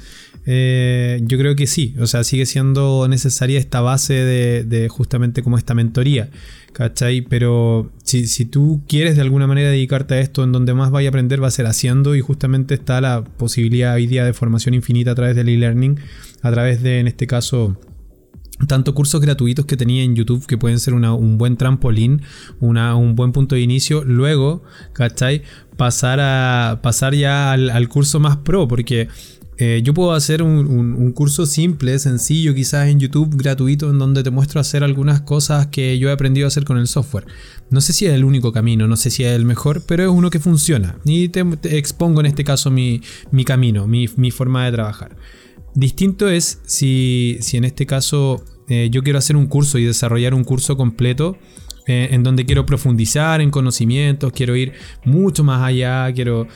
eh, 0.47 1.21
yo 1.25 1.39
creo 1.39 1.55
que 1.55 1.67
sí, 1.67 1.95
o 2.01 2.07
sea, 2.07 2.25
sigue 2.25 2.47
siendo 2.47 3.07
necesaria 3.09 3.59
esta 3.59 3.81
base 3.81 4.15
de, 4.15 4.89
justamente 4.89 5.43
como 5.43 5.59
esta 5.59 5.75
mentoría, 5.75 6.31
¿cachai? 6.73 7.23
Pero 7.23 7.93
si, 8.19 8.45
tú 8.45 8.83
quieres 8.89 9.17
de 9.17 9.23
alguna 9.23 9.47
manera 9.47 9.71
dedicarte 9.71 10.15
a 10.15 10.21
esto, 10.21 10.43
en 10.43 10.53
donde 10.53 10.75
más 10.75 10.91
vaya 10.91 11.09
a 11.09 11.11
aprender 11.11 11.43
va 11.43 11.49
a 11.49 11.53
ser 11.53 11.67
haciendo 11.67 12.15
y 12.15 12.21
justamente 12.21 12.75
está 12.75 13.01
la 13.01 13.23
posibilidad 13.25 13.95
hoy 13.95 14.07
día 14.07 14.25
de 14.25 14.33
formación 14.33 14.75
infinita 14.75 15.13
a 15.13 15.15
través 15.15 15.37
del 15.37 15.49
e-learning, 15.49 15.99
a 16.43 16.51
través 16.51 16.83
de, 16.83 16.99
en 16.99 17.09
este 17.09 17.27
caso, 17.27 17.77
tanto 18.67 18.95
cursos 18.95 19.21
gratuitos 19.21 19.65
que 19.65 19.77
tenía 19.77 20.03
en 20.03 20.17
YouTube 20.17 20.47
que 20.47 20.59
pueden 20.59 20.81
ser 20.81 20.95
un 20.95 21.39
buen 21.39 21.57
trampolín, 21.57 22.23
un 22.61 23.15
buen 23.15 23.33
punto 23.33 23.55
de 23.55 23.61
inicio. 23.61 24.05
Luego, 24.05 24.63
¿cachai? 24.93 25.43
Pasar, 25.77 26.19
a, 26.21 26.81
pasar 26.83 27.15
ya 27.15 27.53
al 27.53 27.89
curso 27.89 28.21
más 28.21 28.39
pro, 28.39 28.69
porque 28.69 29.09
eh, 29.63 29.83
yo 29.83 29.93
puedo 29.93 30.13
hacer 30.13 30.43
un, 30.43 31.13
curso 31.13 31.45
simple, 31.45 31.99
sencillo, 31.99 32.55
quizás 32.55 32.89
en 32.89 32.99
YouTube 32.99 33.37
gratuito, 33.37 33.91
en 33.91 33.99
donde 33.99 34.23
te 34.23 34.31
muestro 34.31 34.59
hacer 34.59 34.83
algunas 34.83 35.21
cosas 35.21 35.67
que 35.67 35.99
yo 35.99 36.09
he 36.09 36.13
aprendido 36.13 36.47
a 36.47 36.49
hacer 36.49 36.65
con 36.65 36.79
el 36.79 36.87
software. 36.87 37.27
No 37.69 37.83
sé 37.83 37.93
si 37.93 38.07
es 38.07 38.15
el 38.15 38.25
único 38.25 38.53
camino, 38.53 38.89
no 38.89 38.97
sé 38.97 39.11
si 39.11 39.23
es 39.23 39.33
el 39.37 39.45
mejor, 39.45 39.83
pero 39.87 40.03
es 40.03 40.09
uno 40.09 40.31
que 40.31 40.41
funciona. 40.41 40.97
Y 41.05 41.29
te, 41.29 41.45
expongo 41.77 42.21
en 42.21 42.27
este 42.27 42.43
caso 42.43 42.71
mi, 42.71 43.03
camino, 43.45 43.87
mi, 43.87 44.31
forma 44.31 44.65
de 44.65 44.73
trabajar. 44.73 45.15
Distinto 45.75 46.31
es 46.31 46.63
si, 46.65 47.39
en 47.53 47.65
este 47.67 47.85
caso 47.85 48.43
eh, 48.67 48.89
yo 48.91 49.03
quiero 49.03 49.19
hacer 49.19 49.37
un 49.37 49.47
curso 49.47 49.77
y 49.77 49.85
desarrollar 49.85 50.33
un 50.33 50.45
curso 50.45 50.79
completo 50.79 51.37
eh, 51.87 52.09
en 52.13 52.23
donde 52.23 52.47
quiero 52.47 52.65
profundizar 52.65 53.43
en 53.43 53.51
conocimientos, 53.51 54.33
quiero 54.33 54.57
ir 54.57 54.73
mucho 55.05 55.45
más 55.45 55.63
allá, 55.63 56.11
quiero, 56.15 56.49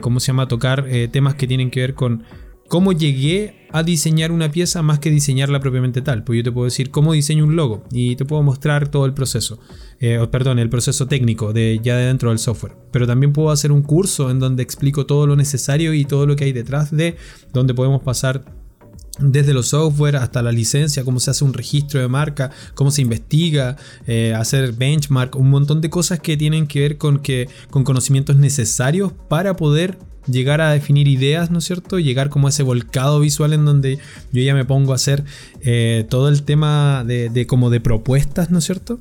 ¿cómo 0.00 0.18
se 0.18 0.26
llama?, 0.28 0.48
tocar 0.48 0.86
temas 1.12 1.36
que 1.36 1.46
tienen 1.46 1.70
que 1.70 1.80
ver 1.80 1.94
con 1.94 2.24
cómo 2.70 2.92
llegué 2.92 3.66
a 3.72 3.82
diseñar 3.82 4.30
una 4.30 4.52
pieza 4.52 4.80
más 4.80 5.00
que 5.00 5.10
diseñarla 5.10 5.58
propiamente 5.58 6.02
tal. 6.02 6.22
Pues 6.22 6.36
yo 6.36 6.44
te 6.44 6.52
puedo 6.52 6.66
decir 6.66 6.92
cómo 6.92 7.12
diseño 7.12 7.44
un 7.44 7.56
logo 7.56 7.82
y 7.90 8.14
te 8.14 8.24
puedo 8.24 8.44
mostrar 8.44 8.88
todo 8.88 9.06
el 9.06 9.12
proceso. 9.12 9.58
Eh, 9.98 10.24
perdón, 10.30 10.60
el 10.60 10.70
proceso 10.70 11.08
técnico 11.08 11.52
de 11.52 11.80
ya 11.82 11.96
de 11.96 12.06
dentro 12.06 12.28
del 12.30 12.38
software. 12.38 12.76
Pero 12.92 13.08
también 13.08 13.32
puedo 13.32 13.50
hacer 13.50 13.72
un 13.72 13.82
curso 13.82 14.30
en 14.30 14.38
donde 14.38 14.62
explico 14.62 15.04
todo 15.04 15.26
lo 15.26 15.34
necesario 15.34 15.92
y 15.94 16.04
todo 16.04 16.26
lo 16.26 16.36
que 16.36 16.44
hay 16.44 16.52
detrás 16.52 16.92
de, 16.92 17.16
donde 17.52 17.74
podemos 17.74 18.02
pasar 18.02 18.44
desde 19.18 19.52
los 19.52 19.66
software 19.66 20.14
hasta 20.14 20.40
la 20.40 20.52
licencia, 20.52 21.02
cómo 21.02 21.18
se 21.18 21.32
hace 21.32 21.44
un 21.44 21.52
registro 21.52 22.00
de 22.00 22.06
marca, 22.06 22.52
cómo 22.76 22.92
se 22.92 23.02
investiga, 23.02 23.76
eh, 24.06 24.32
hacer 24.32 24.74
benchmark, 24.74 25.34
un 25.34 25.50
montón 25.50 25.80
de 25.80 25.90
cosas 25.90 26.20
que 26.20 26.36
tienen 26.36 26.68
que 26.68 26.80
ver 26.80 26.98
con, 26.98 27.18
que, 27.18 27.48
con 27.68 27.82
conocimientos 27.82 28.36
necesarios 28.36 29.12
para 29.28 29.56
poder 29.56 29.98
llegar 30.30 30.60
a 30.60 30.72
definir 30.72 31.08
ideas, 31.08 31.50
¿no 31.50 31.58
es 31.58 31.64
cierto? 31.64 31.98
Llegar 31.98 32.28
como 32.28 32.46
a 32.46 32.50
ese 32.50 32.62
volcado 32.62 33.20
visual 33.20 33.52
en 33.52 33.64
donde 33.64 33.98
yo 34.32 34.42
ya 34.42 34.54
me 34.54 34.64
pongo 34.64 34.92
a 34.92 34.96
hacer 34.96 35.24
eh, 35.62 36.06
todo 36.08 36.28
el 36.28 36.42
tema 36.42 37.04
de, 37.04 37.46
como 37.46 37.70
de 37.70 37.80
propuestas, 37.80 38.50
¿no 38.50 38.58
es 38.58 38.64
cierto? 38.64 38.98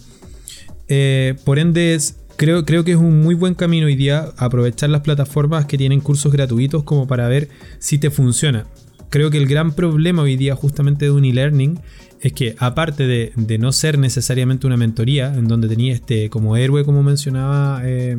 Eh, 0.87 1.35
por 1.45 1.59
ende, 1.59 1.97
creo, 2.35 2.65
creo 2.65 2.83
que 2.83 2.91
es 2.91 2.97
un 2.97 3.21
muy 3.21 3.35
buen 3.35 3.53
camino 3.53 3.87
hoy 3.87 3.95
día 3.95 4.29
aprovechar 4.37 4.89
las 4.89 5.01
plataformas 5.01 5.65
que 5.65 5.77
tienen 5.77 6.01
cursos 6.01 6.31
gratuitos 6.31 6.83
como 6.83 7.07
para 7.07 7.27
ver 7.27 7.49
si 7.79 7.97
te 7.97 8.09
funciona. 8.09 8.65
Creo 9.09 9.31
que 9.31 9.37
el 9.37 9.47
gran 9.47 9.73
problema 9.73 10.21
hoy 10.21 10.35
día 10.35 10.55
justamente 10.55 11.05
de 11.05 11.11
Unilearning 11.11 11.79
es 12.21 12.33
que 12.33 12.55
aparte 12.59 13.07
de, 13.07 13.57
no 13.57 13.71
ser 13.71 13.97
necesariamente 13.97 14.67
una 14.67 14.77
mentoría, 14.77 15.33
en 15.33 15.47
donde 15.47 15.67
tenía 15.67 15.93
este 15.93 16.29
como 16.29 16.57
héroe, 16.57 16.83
como 16.83 17.01
mencionaba 17.01 17.81
eh, 17.85 18.17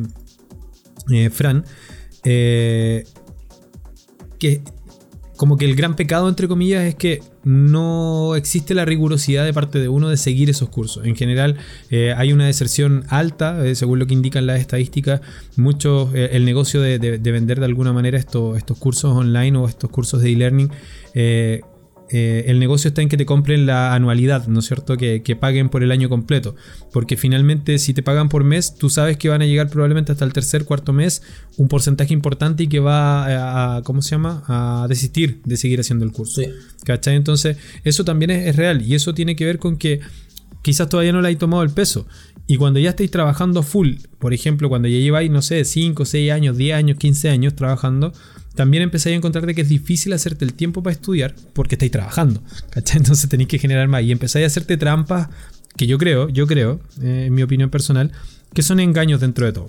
Fran, 1.31 1.65
eh, 2.23 3.05
que 4.39 4.61
como 5.37 5.57
que 5.57 5.65
el 5.65 5.75
gran 5.75 5.95
pecado, 5.95 6.29
entre 6.29 6.47
comillas, 6.47 6.83
es 6.83 6.93
que 6.93 7.23
no 7.43 8.35
existe 8.35 8.75
la 8.75 8.85
rigurosidad 8.85 9.43
de 9.43 9.53
parte 9.53 9.79
de 9.79 9.89
uno 9.89 10.07
de 10.09 10.17
seguir 10.17 10.51
esos 10.51 10.69
cursos. 10.69 11.03
En 11.03 11.15
general, 11.15 11.57
eh, 11.89 12.13
hay 12.15 12.31
una 12.31 12.45
deserción 12.45 13.05
alta, 13.07 13.65
eh, 13.65 13.73
según 13.73 13.97
lo 13.97 14.05
que 14.05 14.13
indican 14.13 14.45
las 14.45 14.59
estadísticas. 14.59 15.21
Mucho 15.57 16.11
el 16.13 16.45
negocio 16.45 16.79
de, 16.79 16.99
vender 17.17 17.59
de 17.59 17.65
alguna 17.65 17.91
manera 17.91 18.19
estos, 18.19 18.55
estos 18.55 18.77
cursos 18.77 19.15
online 19.15 19.57
o 19.57 19.67
estos 19.67 19.89
cursos 19.89 20.21
de 20.21 20.31
e-learning 20.31 20.69
eh, 22.13 22.43
el 22.47 22.59
negocio 22.59 22.89
está 22.89 23.01
en 23.01 23.07
que 23.07 23.15
te 23.15 23.25
compren 23.25 23.65
la 23.65 23.95
anualidad, 23.95 24.47
¿no 24.47 24.59
es 24.59 24.65
cierto? 24.65 24.97
Que, 24.97 25.21
paguen 25.39 25.69
por 25.69 25.81
el 25.81 25.91
año 25.91 26.09
completo. 26.09 26.55
Porque 26.91 27.15
finalmente 27.15 27.79
si 27.79 27.93
te 27.93 28.03
pagan 28.03 28.27
por 28.27 28.43
mes, 28.43 28.75
tú 28.75 28.89
sabes 28.89 29.15
que 29.15 29.29
van 29.29 29.41
a 29.41 29.45
llegar 29.45 29.69
probablemente 29.69 30.11
hasta 30.11 30.25
el 30.25 30.33
tercer, 30.33 30.65
cuarto 30.65 30.91
mes 30.91 31.21
un 31.57 31.69
porcentaje 31.69 32.13
importante 32.13 32.63
y 32.63 32.67
que 32.67 32.79
va 32.79 33.77
a, 33.77 33.81
¿cómo 33.83 34.01
se 34.01 34.11
llama? 34.11 34.43
A 34.47 34.87
desistir 34.89 35.41
de 35.45 35.55
seguir 35.55 35.79
haciendo 35.79 36.03
el 36.03 36.11
curso. 36.11 36.41
¿Cachai? 36.83 37.15
Entonces, 37.15 37.57
eso 37.85 38.03
también 38.03 38.31
es, 38.31 38.55
real 38.57 38.81
y 38.81 38.95
eso 38.95 39.13
tiene 39.13 39.37
que 39.37 39.45
ver 39.45 39.57
con 39.57 39.77
que 39.77 40.01
quizás 40.61 40.89
todavía 40.89 41.13
no 41.13 41.21
le 41.21 41.29
hayas 41.29 41.39
tomado 41.39 41.63
el 41.63 41.69
peso. 41.69 42.07
Y 42.45 42.57
cuando 42.57 42.81
ya 42.81 42.89
estáis 42.89 43.09
trabajando 43.09 43.63
full, 43.63 43.93
por 44.19 44.33
ejemplo, 44.33 44.67
cuando 44.67 44.89
ya 44.89 44.97
lleváis, 44.97 45.31
no 45.31 45.41
sé, 45.41 45.63
5, 45.63 46.03
6 46.03 46.31
años, 46.31 46.57
10 46.57 46.75
años, 46.75 46.97
15 46.97 47.29
años 47.29 47.55
trabajando, 47.55 48.11
también 48.55 48.83
empezáis 48.83 49.13
a 49.13 49.17
encontrarte 49.17 49.55
que 49.55 49.61
es 49.61 49.69
difícil 49.69 50.13
hacerte 50.13 50.45
el 50.45 50.53
tiempo 50.53 50.83
para 50.83 50.93
estudiar 50.93 51.35
porque 51.53 51.75
estáis 51.75 51.91
trabajando. 51.91 52.43
¿cachai? 52.69 52.97
Entonces 52.99 53.29
tenéis 53.29 53.49
que 53.49 53.59
generar 53.59 53.87
más. 53.87 54.03
Y 54.03 54.11
empezáis 54.11 54.43
a 54.43 54.47
hacerte 54.47 54.77
trampas 54.77 55.29
que 55.77 55.87
yo 55.87 55.97
creo, 55.97 56.29
yo 56.29 56.47
creo, 56.47 56.81
eh, 57.01 57.25
en 57.27 57.33
mi 57.33 57.43
opinión 57.43 57.69
personal, 57.69 58.11
que 58.53 58.61
son 58.61 58.79
engaños 58.79 59.21
dentro 59.21 59.45
de 59.45 59.53
todo. 59.53 59.67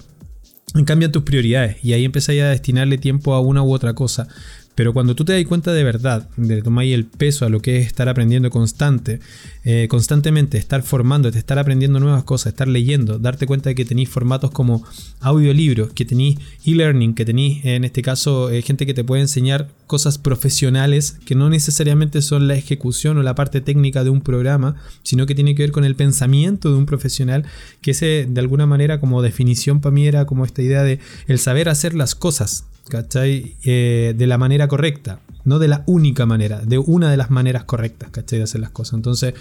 Cambian 0.86 1.12
tus 1.12 1.22
prioridades 1.22 1.76
y 1.84 1.92
ahí 1.92 2.04
empezáis 2.04 2.42
a 2.42 2.48
destinarle 2.48 2.96
tiempo 2.96 3.34
a 3.34 3.40
una 3.40 3.62
u 3.62 3.72
otra 3.72 3.94
cosa. 3.94 4.26
Pero 4.74 4.92
cuando 4.92 5.14
tú 5.14 5.24
te 5.24 5.34
das 5.34 5.44
cuenta 5.46 5.72
de 5.72 5.84
verdad, 5.84 6.28
de 6.36 6.62
tomar 6.62 6.84
el 6.84 7.04
peso 7.04 7.44
a 7.44 7.50
lo 7.50 7.60
que 7.60 7.78
es 7.78 7.86
estar 7.86 8.08
aprendiendo 8.08 8.48
constante, 8.50 9.20
eh, 9.64 9.86
constantemente, 9.88 10.56
estar 10.56 10.82
formándote, 10.82 11.38
estar 11.38 11.58
aprendiendo 11.58 12.00
nuevas 12.00 12.24
cosas, 12.24 12.52
estar 12.52 12.68
leyendo, 12.68 13.18
darte 13.18 13.46
cuenta 13.46 13.68
de 13.68 13.74
que 13.74 13.84
tenéis 13.84 14.08
formatos 14.08 14.50
como 14.50 14.82
audiolibros, 15.20 15.92
que 15.92 16.04
tenéis 16.04 16.38
e-learning, 16.64 17.14
que 17.14 17.24
tenéis 17.24 17.64
en 17.64 17.84
este 17.84 18.02
caso 18.02 18.50
eh, 18.50 18.62
gente 18.62 18.86
que 18.86 18.94
te 18.94 19.04
puede 19.04 19.22
enseñar 19.22 19.68
cosas 19.86 20.16
profesionales 20.16 21.18
que 21.26 21.34
no 21.34 21.50
necesariamente 21.50 22.22
son 22.22 22.48
la 22.48 22.54
ejecución 22.54 23.18
o 23.18 23.22
la 23.22 23.34
parte 23.34 23.60
técnica 23.60 24.04
de 24.04 24.10
un 24.10 24.22
programa, 24.22 24.76
sino 25.02 25.26
que 25.26 25.34
tiene 25.34 25.54
que 25.54 25.64
ver 25.64 25.72
con 25.72 25.84
el 25.84 25.96
pensamiento 25.96 26.70
de 26.70 26.76
un 26.76 26.86
profesional, 26.86 27.44
que 27.82 27.90
ese 27.90 28.26
de 28.28 28.40
alguna 28.40 28.66
manera 28.66 29.00
como 29.00 29.20
definición 29.20 29.80
para 29.80 29.92
mí 29.92 30.06
era 30.06 30.24
como 30.24 30.44
esta 30.44 30.62
idea 30.62 30.82
de 30.82 30.98
el 31.26 31.38
saber 31.38 31.68
hacer 31.68 31.94
las 31.94 32.14
cosas, 32.14 32.64
¿cachai? 32.88 33.56
Eh, 33.64 34.14
de 34.16 34.26
la 34.26 34.38
manera 34.38 34.68
correcta, 34.68 35.20
no 35.44 35.58
de 35.58 35.68
la 35.68 35.84
única 35.86 36.26
manera, 36.26 36.60
de 36.60 36.78
una 36.78 37.10
de 37.10 37.16
las 37.16 37.30
maneras 37.30 37.64
correctas, 37.64 38.10
¿cachai? 38.10 38.38
De 38.38 38.44
hacer 38.44 38.60
las 38.60 38.70
cosas. 38.70 38.94
Entonces, 38.94 39.34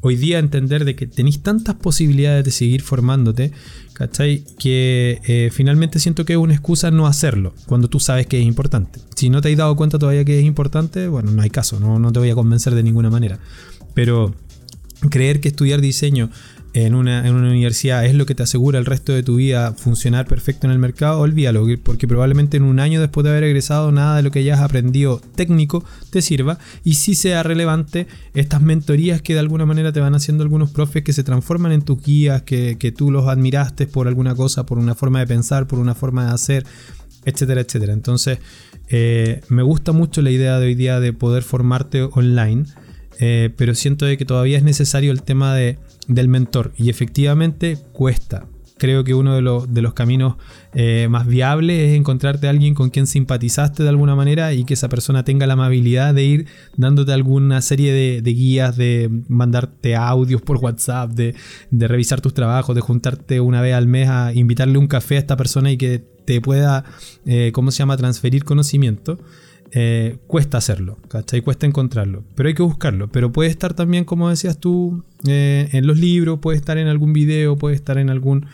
hoy 0.00 0.16
día 0.16 0.38
entender 0.38 0.84
de 0.84 0.94
que 0.94 1.06
tenéis 1.06 1.42
tantas 1.42 1.74
posibilidades 1.76 2.44
de 2.44 2.50
seguir 2.50 2.82
formándote, 2.82 3.52
¿cachai? 3.92 4.44
Que 4.58 5.20
eh, 5.26 5.50
finalmente 5.52 5.98
siento 5.98 6.24
que 6.24 6.34
es 6.34 6.38
una 6.38 6.54
excusa 6.54 6.90
no 6.90 7.06
hacerlo, 7.06 7.54
cuando 7.66 7.88
tú 7.88 8.00
sabes 8.00 8.26
que 8.26 8.38
es 8.40 8.46
importante. 8.46 9.00
Si 9.16 9.30
no 9.30 9.40
te 9.40 9.50
has 9.50 9.56
dado 9.56 9.76
cuenta 9.76 9.98
todavía 9.98 10.24
que 10.24 10.38
es 10.38 10.44
importante, 10.44 11.08
bueno, 11.08 11.30
no 11.30 11.42
hay 11.42 11.50
caso, 11.50 11.80
no, 11.80 11.98
no 11.98 12.12
te 12.12 12.18
voy 12.18 12.30
a 12.30 12.34
convencer 12.34 12.74
de 12.74 12.82
ninguna 12.82 13.10
manera. 13.10 13.38
Pero 13.94 14.34
creer 15.10 15.40
que 15.40 15.48
estudiar 15.48 15.80
diseño 15.80 16.30
en 16.86 16.94
una, 16.94 17.22
universidad 17.22 18.04
es 18.04 18.14
lo 18.14 18.26
que 18.26 18.34
te 18.34 18.42
asegura 18.42 18.78
el 18.78 18.84
resto 18.84 19.12
de 19.12 19.22
tu 19.22 19.36
vida 19.36 19.72
funcionar 19.72 20.26
perfecto 20.26 20.66
en 20.66 20.72
el 20.72 20.78
mercado, 20.78 21.20
olvídalo, 21.20 21.66
porque 21.82 22.06
probablemente 22.06 22.56
en 22.56 22.62
un 22.62 22.78
año 22.78 23.00
después 23.00 23.24
de 23.24 23.30
haber 23.30 23.44
egresado 23.44 23.90
nada 23.90 24.16
de 24.16 24.22
lo 24.22 24.30
que 24.30 24.40
hayas 24.40 24.60
aprendido 24.60 25.20
técnico 25.34 25.84
te 26.10 26.20
sirva 26.20 26.58
y 26.84 26.94
si 26.94 27.14
sea 27.14 27.42
relevante 27.42 28.06
estas 28.34 28.60
mentorías 28.60 29.22
que 29.22 29.34
de 29.34 29.40
alguna 29.40 29.66
manera 29.66 29.92
te 29.92 30.00
van 30.00 30.14
haciendo 30.14 30.42
algunos 30.42 30.70
profes 30.70 31.02
que 31.02 31.12
se 31.12 31.24
transforman 31.24 31.72
en 31.72 31.82
tus 31.82 32.02
guías, 32.02 32.42
que, 32.42 32.94
tú 32.96 33.10
los 33.10 33.28
admiraste 33.28 33.86
por 33.86 34.08
alguna 34.08 34.34
cosa, 34.34 34.66
por 34.66 34.78
una 34.78 34.94
forma 34.94 35.20
de 35.20 35.26
pensar, 35.26 35.66
por 35.66 35.78
una 35.78 35.94
forma 35.94 36.26
de 36.26 36.32
hacer, 36.32 36.66
etcétera, 37.24 37.60
etcétera. 37.60 37.92
Entonces, 37.92 38.38
eh, 38.88 39.42
me 39.48 39.62
gusta 39.62 39.92
mucho 39.92 40.22
la 40.22 40.30
idea 40.30 40.58
de 40.58 40.66
hoy 40.66 40.74
día 40.74 41.00
de 41.00 41.12
poder 41.12 41.42
formarte 41.42 42.02
online, 42.02 42.64
eh, 43.20 43.50
pero 43.56 43.74
siento 43.74 44.06
de 44.06 44.16
que 44.16 44.24
todavía 44.24 44.58
es 44.58 44.64
necesario 44.64 45.12
el 45.12 45.22
tema 45.22 45.54
de 45.54 45.78
del 46.08 46.28
mentor 46.28 46.72
y 46.76 46.90
efectivamente 46.90 47.78
cuesta. 47.92 48.46
Creo 48.78 49.02
que 49.02 49.12
uno 49.12 49.34
de, 49.34 49.42
los, 49.42 49.74
de 49.74 49.82
los 49.82 49.92
caminos 49.92 50.36
eh, 50.72 51.08
más 51.10 51.26
viables 51.26 51.90
es 51.90 51.96
encontrarte 51.96 52.46
a 52.46 52.50
alguien 52.50 52.74
con 52.74 52.90
quien 52.90 53.08
simpatizaste 53.08 53.82
de 53.82 53.88
alguna 53.88 54.14
manera 54.14 54.52
y 54.52 54.64
que 54.64 54.74
esa 54.74 54.88
persona 54.88 55.24
tenga 55.24 55.48
la 55.48 55.54
amabilidad 55.54 56.14
de 56.14 56.24
ir 56.24 56.46
dándote 56.76 57.12
alguna 57.12 57.60
serie 57.60 57.92
de, 57.92 58.32
guías, 58.32 58.76
de 58.76 59.10
mandarte 59.26 59.96
audios 59.96 60.42
por 60.42 60.58
WhatsApp, 60.58 61.10
de, 61.10 61.34
revisar 61.72 62.20
tus 62.20 62.34
trabajos, 62.34 62.76
de 62.76 62.80
juntarte 62.80 63.40
una 63.40 63.60
vez 63.60 63.74
al 63.74 63.88
mes 63.88 64.08
a 64.08 64.32
invitarle 64.32 64.78
un 64.78 64.86
café 64.86 65.16
a 65.16 65.18
esta 65.18 65.36
persona 65.36 65.72
y 65.72 65.76
que 65.76 65.98
te 66.24 66.40
pueda, 66.40 66.84
eh, 67.26 67.50
¿cómo 67.52 67.72
se 67.72 67.78
llama?, 67.78 67.96
transferir 67.96 68.44
conocimiento. 68.44 69.18
Eh, 69.72 70.18
cuesta 70.26 70.58
hacerlo, 70.58 70.98
¿cachai? 71.08 71.42
Cuesta 71.42 71.66
encontrarlo, 71.66 72.24
pero 72.34 72.48
hay 72.48 72.54
que 72.54 72.62
buscarlo. 72.62 73.08
Pero 73.08 73.32
puede 73.32 73.50
estar 73.50 73.74
también, 73.74 74.04
como 74.04 74.30
decías 74.30 74.58
tú, 74.58 75.04
eh, 75.26 75.68
en 75.72 75.86
los 75.86 75.98
libros, 75.98 76.38
puede 76.40 76.56
estar 76.56 76.78
en 76.78 76.88
algún 76.88 77.12
video, 77.12 77.56
puede 77.56 77.74
estar 77.74 77.98
en 77.98 78.08
algún, 78.08 78.46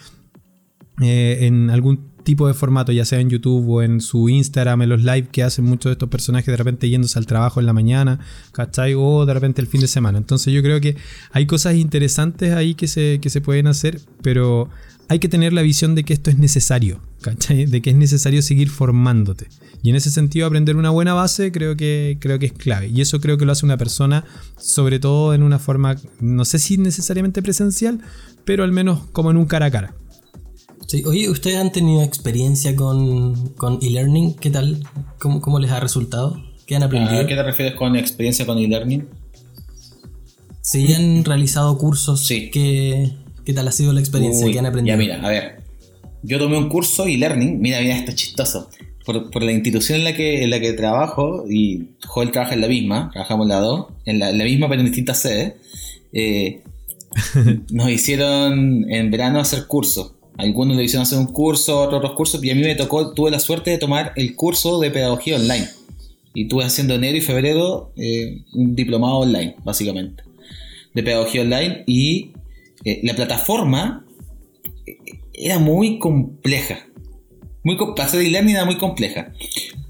eh, 1.00 1.38
en 1.42 1.70
algún 1.70 2.14
tipo 2.24 2.48
de 2.48 2.54
formato, 2.54 2.90
ya 2.90 3.04
sea 3.04 3.20
en 3.20 3.28
YouTube 3.30 3.68
o 3.68 3.82
en 3.82 4.00
su 4.00 4.28
Instagram, 4.28 4.82
en 4.82 4.88
los 4.88 5.04
live 5.04 5.28
que 5.30 5.42
hacen 5.42 5.66
muchos 5.66 5.90
de 5.90 5.92
estos 5.92 6.08
personajes 6.08 6.46
de 6.46 6.56
repente 6.56 6.88
yéndose 6.88 7.18
al 7.18 7.26
trabajo 7.26 7.60
en 7.60 7.66
la 7.66 7.74
mañana, 7.74 8.18
¿cachai? 8.52 8.94
O 8.96 9.26
de 9.26 9.34
repente 9.34 9.60
el 9.60 9.68
fin 9.68 9.82
de 9.82 9.88
semana. 9.88 10.18
Entonces 10.18 10.52
yo 10.52 10.62
creo 10.62 10.80
que 10.80 10.96
hay 11.32 11.46
cosas 11.46 11.76
interesantes 11.76 12.54
ahí 12.54 12.74
que 12.74 12.88
se, 12.88 13.20
que 13.20 13.30
se 13.30 13.40
pueden 13.40 13.66
hacer, 13.66 14.00
pero 14.22 14.70
hay 15.08 15.18
que 15.18 15.28
tener 15.28 15.52
la 15.52 15.62
visión 15.62 15.94
de 15.94 16.04
que 16.04 16.14
esto 16.14 16.30
es 16.30 16.38
necesario, 16.38 17.00
¿cachai? 17.20 17.66
De 17.66 17.82
que 17.82 17.90
es 17.90 17.96
necesario 17.96 18.42
seguir 18.42 18.70
formándote. 18.70 19.48
Y 19.82 19.90
en 19.90 19.96
ese 19.96 20.10
sentido, 20.10 20.46
aprender 20.46 20.76
una 20.76 20.90
buena 20.90 21.14
base 21.14 21.52
creo 21.52 21.76
que, 21.76 22.16
creo 22.20 22.38
que 22.38 22.46
es 22.46 22.52
clave. 22.52 22.88
Y 22.88 23.00
eso 23.00 23.20
creo 23.20 23.36
que 23.36 23.44
lo 23.44 23.52
hace 23.52 23.66
una 23.66 23.76
persona, 23.76 24.24
sobre 24.56 24.98
todo 24.98 25.34
en 25.34 25.42
una 25.42 25.58
forma, 25.58 25.96
no 26.20 26.44
sé 26.44 26.58
si 26.58 26.78
necesariamente 26.78 27.42
presencial, 27.42 28.00
pero 28.44 28.64
al 28.64 28.72
menos 28.72 29.00
como 29.12 29.30
en 29.30 29.36
un 29.36 29.46
cara 29.46 29.66
a 29.66 29.70
cara. 29.70 29.94
Sí, 30.86 31.02
oye, 31.06 31.28
¿ustedes 31.30 31.56
han 31.56 31.72
tenido 31.72 32.02
experiencia 32.02 32.76
con, 32.76 33.50
con 33.54 33.78
e-learning? 33.82 34.34
¿Qué 34.34 34.50
tal? 34.50 34.86
¿Cómo, 35.18 35.40
¿Cómo, 35.40 35.58
les 35.58 35.70
ha 35.70 35.80
resultado? 35.80 36.42
¿Qué 36.66 36.76
han 36.76 36.82
aprendido? 36.82 37.20
¿A 37.20 37.26
qué 37.26 37.34
te 37.34 37.42
refieres 37.42 37.74
con 37.74 37.96
experiencia 37.96 38.46
con 38.46 38.58
e-learning? 38.58 39.08
Sí, 40.60 40.92
han 40.92 41.24
realizado 41.24 41.76
cursos. 41.76 42.26
Sí. 42.26 42.50
¿Qué, 42.50 43.12
¿Qué 43.44 43.52
tal 43.52 43.68
ha 43.68 43.72
sido 43.72 43.92
la 43.92 44.00
experiencia? 44.00 44.50
¿Qué 44.50 44.58
han 44.58 44.66
aprendido? 44.66 44.96
Ya, 44.96 44.98
mira, 44.98 45.26
a 45.26 45.28
ver. 45.28 45.62
Yo 46.22 46.38
tomé 46.38 46.56
un 46.56 46.68
curso 46.68 47.06
e-learning. 47.06 47.60
Mira, 47.60 47.80
mira, 47.80 47.96
esto 47.96 48.10
es 48.10 48.16
chistoso 48.16 48.70
por, 49.04 49.42
la 49.42 49.52
institución 49.52 49.98
en 49.98 50.04
la 50.04 50.14
que, 50.14 50.42
en 50.42 50.50
la 50.50 50.60
que 50.60 50.72
trabajo, 50.72 51.44
y 51.48 51.90
Joel 52.06 52.30
trabaja 52.30 52.54
en 52.54 52.62
la 52.62 52.68
misma, 52.68 53.10
trabajamos 53.12 53.44
en 53.44 53.48
la 53.48 53.60
dos, 53.60 53.86
en 54.06 54.18
la, 54.18 54.32
misma 54.32 54.68
pero 54.68 54.80
en 54.80 54.86
distintas 54.86 55.20
sedes, 55.20 55.54
eh, 56.12 56.62
nos 57.70 57.90
hicieron 57.90 58.90
en 58.90 59.10
verano 59.10 59.40
hacer 59.40 59.66
cursos. 59.66 60.12
Algunos 60.36 60.76
le 60.76 60.84
hicieron 60.84 61.02
hacer 61.02 61.18
un 61.18 61.26
curso, 61.26 61.80
otros, 61.80 61.98
otros 61.98 62.16
cursos, 62.16 62.42
y 62.42 62.50
a 62.50 62.54
mí 62.54 62.62
me 62.62 62.74
tocó, 62.74 63.12
tuve 63.12 63.30
la 63.30 63.38
suerte 63.38 63.70
de 63.70 63.78
tomar 63.78 64.12
el 64.16 64.34
curso 64.34 64.80
de 64.80 64.90
pedagogía 64.90 65.36
online. 65.36 65.68
Y 66.32 66.44
estuve 66.44 66.64
haciendo 66.64 66.94
enero 66.94 67.16
y 67.16 67.20
febrero 67.20 67.92
eh, 67.96 68.42
un 68.54 68.74
diplomado 68.74 69.18
online, 69.18 69.54
básicamente, 69.62 70.24
de 70.92 71.02
pedagogía 71.02 71.42
online. 71.42 71.84
Y 71.86 72.32
eh, 72.84 73.00
la 73.02 73.14
plataforma 73.14 74.06
era 75.32 75.58
muy 75.58 75.98
compleja 75.98 76.86
muy, 77.64 77.76
e-learning 78.26 78.54
era 78.54 78.64
muy 78.64 78.76
compleja. 78.76 79.32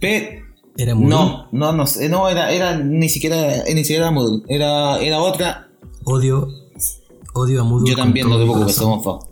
Pero, 0.01 0.45
¿Era 0.77 0.95
Moodle? 0.95 1.11
No, 1.11 1.49
no, 1.53 1.73
no, 1.73 1.87
sé, 1.87 2.09
no 2.09 2.29
era, 2.29 2.51
era 2.51 2.79
ni 2.79 3.09
siquiera, 3.09 3.65
ni 3.65 3.85
siquiera 3.85 4.07
era 4.07 4.11
Moodle, 4.11 4.43
era, 4.49 4.99
era 4.99 5.21
otra. 5.21 5.69
Odio, 6.05 6.49
odio 7.35 7.61
a 7.61 7.65
Moodle. 7.65 7.91
Yo 7.91 7.97
también, 7.97 8.29
no 8.29 8.39
te 8.39 8.45
preocupes, 8.45 8.77
somos 8.77 9.05
dos. 9.05 9.25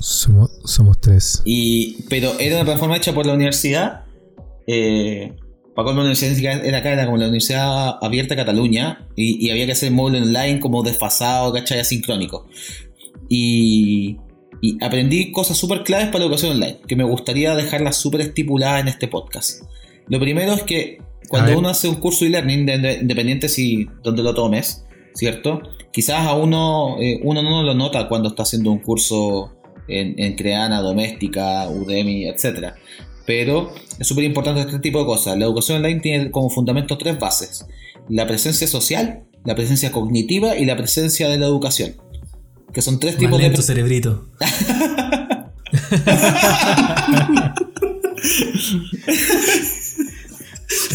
Somos, 0.00 0.50
somos 0.64 1.00
tres. 1.00 1.42
Y, 1.44 2.02
pero 2.08 2.38
era 2.38 2.56
una 2.56 2.64
plataforma 2.64 2.96
hecha 2.96 3.12
por 3.12 3.26
la 3.26 3.34
universidad. 3.34 4.04
Eh, 4.66 5.34
para 5.74 5.92
la 5.92 6.00
universidad 6.00 6.64
era 6.64 6.78
acá, 6.78 6.92
era 6.92 7.04
como 7.04 7.18
la 7.18 7.26
Universidad 7.26 7.98
Abierta 8.00 8.34
de 8.34 8.40
Cataluña. 8.40 9.08
Y, 9.16 9.44
y 9.44 9.50
había 9.50 9.66
que 9.66 9.72
hacer 9.72 9.92
módulo 9.92 10.18
online 10.18 10.60
como 10.60 10.82
desfasado, 10.82 11.52
¿cachai? 11.52 11.80
Asincrónico. 11.80 12.46
Y, 13.28 14.16
y 14.60 14.82
aprendí 14.84 15.30
cosas 15.32 15.56
súper 15.56 15.84
claves 15.84 16.06
para 16.06 16.20
la 16.20 16.24
educación 16.24 16.52
online, 16.52 16.78
que 16.86 16.96
me 16.96 17.04
gustaría 17.04 17.54
dejarlas 17.54 17.96
súper 17.96 18.20
estipuladas 18.22 18.80
en 18.82 18.88
este 18.88 19.08
podcast. 19.08 19.62
Lo 20.08 20.18
primero 20.18 20.52
es 20.54 20.62
que 20.62 20.98
cuando 21.28 21.52
uno 21.58 21.68
hace 21.68 21.88
un 21.88 21.96
curso 21.96 22.24
de 22.24 22.30
e-learning, 22.30 22.64
de- 22.66 22.78
de- 22.78 22.94
independiente 23.02 23.48
si 23.48 23.86
donde 24.02 24.22
lo 24.22 24.34
tomes, 24.34 24.84
¿cierto? 25.14 25.60
Quizás 25.92 26.26
a 26.26 26.34
uno, 26.34 26.96
eh, 27.00 27.20
uno 27.22 27.42
no 27.42 27.62
lo 27.62 27.74
nota 27.74 28.08
cuando 28.08 28.30
está 28.30 28.44
haciendo 28.44 28.70
un 28.72 28.78
curso 28.78 29.52
en, 29.88 30.14
en 30.18 30.36
Creana, 30.36 30.80
Doméstica, 30.80 31.68
Udemy, 31.68 32.26
etc. 32.28 32.72
Pero 33.26 33.72
es 33.98 34.06
súper 34.06 34.24
importante 34.24 34.60
este 34.62 34.78
tipo 34.78 35.00
de 35.00 35.04
cosas. 35.06 35.36
La 35.36 35.44
educación 35.44 35.78
online 35.84 36.00
tiene 36.00 36.30
como 36.30 36.48
fundamento 36.50 36.96
tres 36.96 37.18
bases. 37.18 37.66
La 38.08 38.26
presencia 38.26 38.66
social, 38.66 39.24
la 39.44 39.54
presencia 39.54 39.92
cognitiva 39.92 40.56
y 40.56 40.64
la 40.64 40.76
presencia 40.76 41.28
de 41.28 41.36
la 41.38 41.46
educación. 41.46 41.96
Que 42.72 42.82
son 42.82 43.00
tres 43.00 43.14
Más 43.14 43.20
tipos 43.20 43.38
de... 43.38 43.44
lento, 43.44 43.62
cerebrito. 43.62 44.28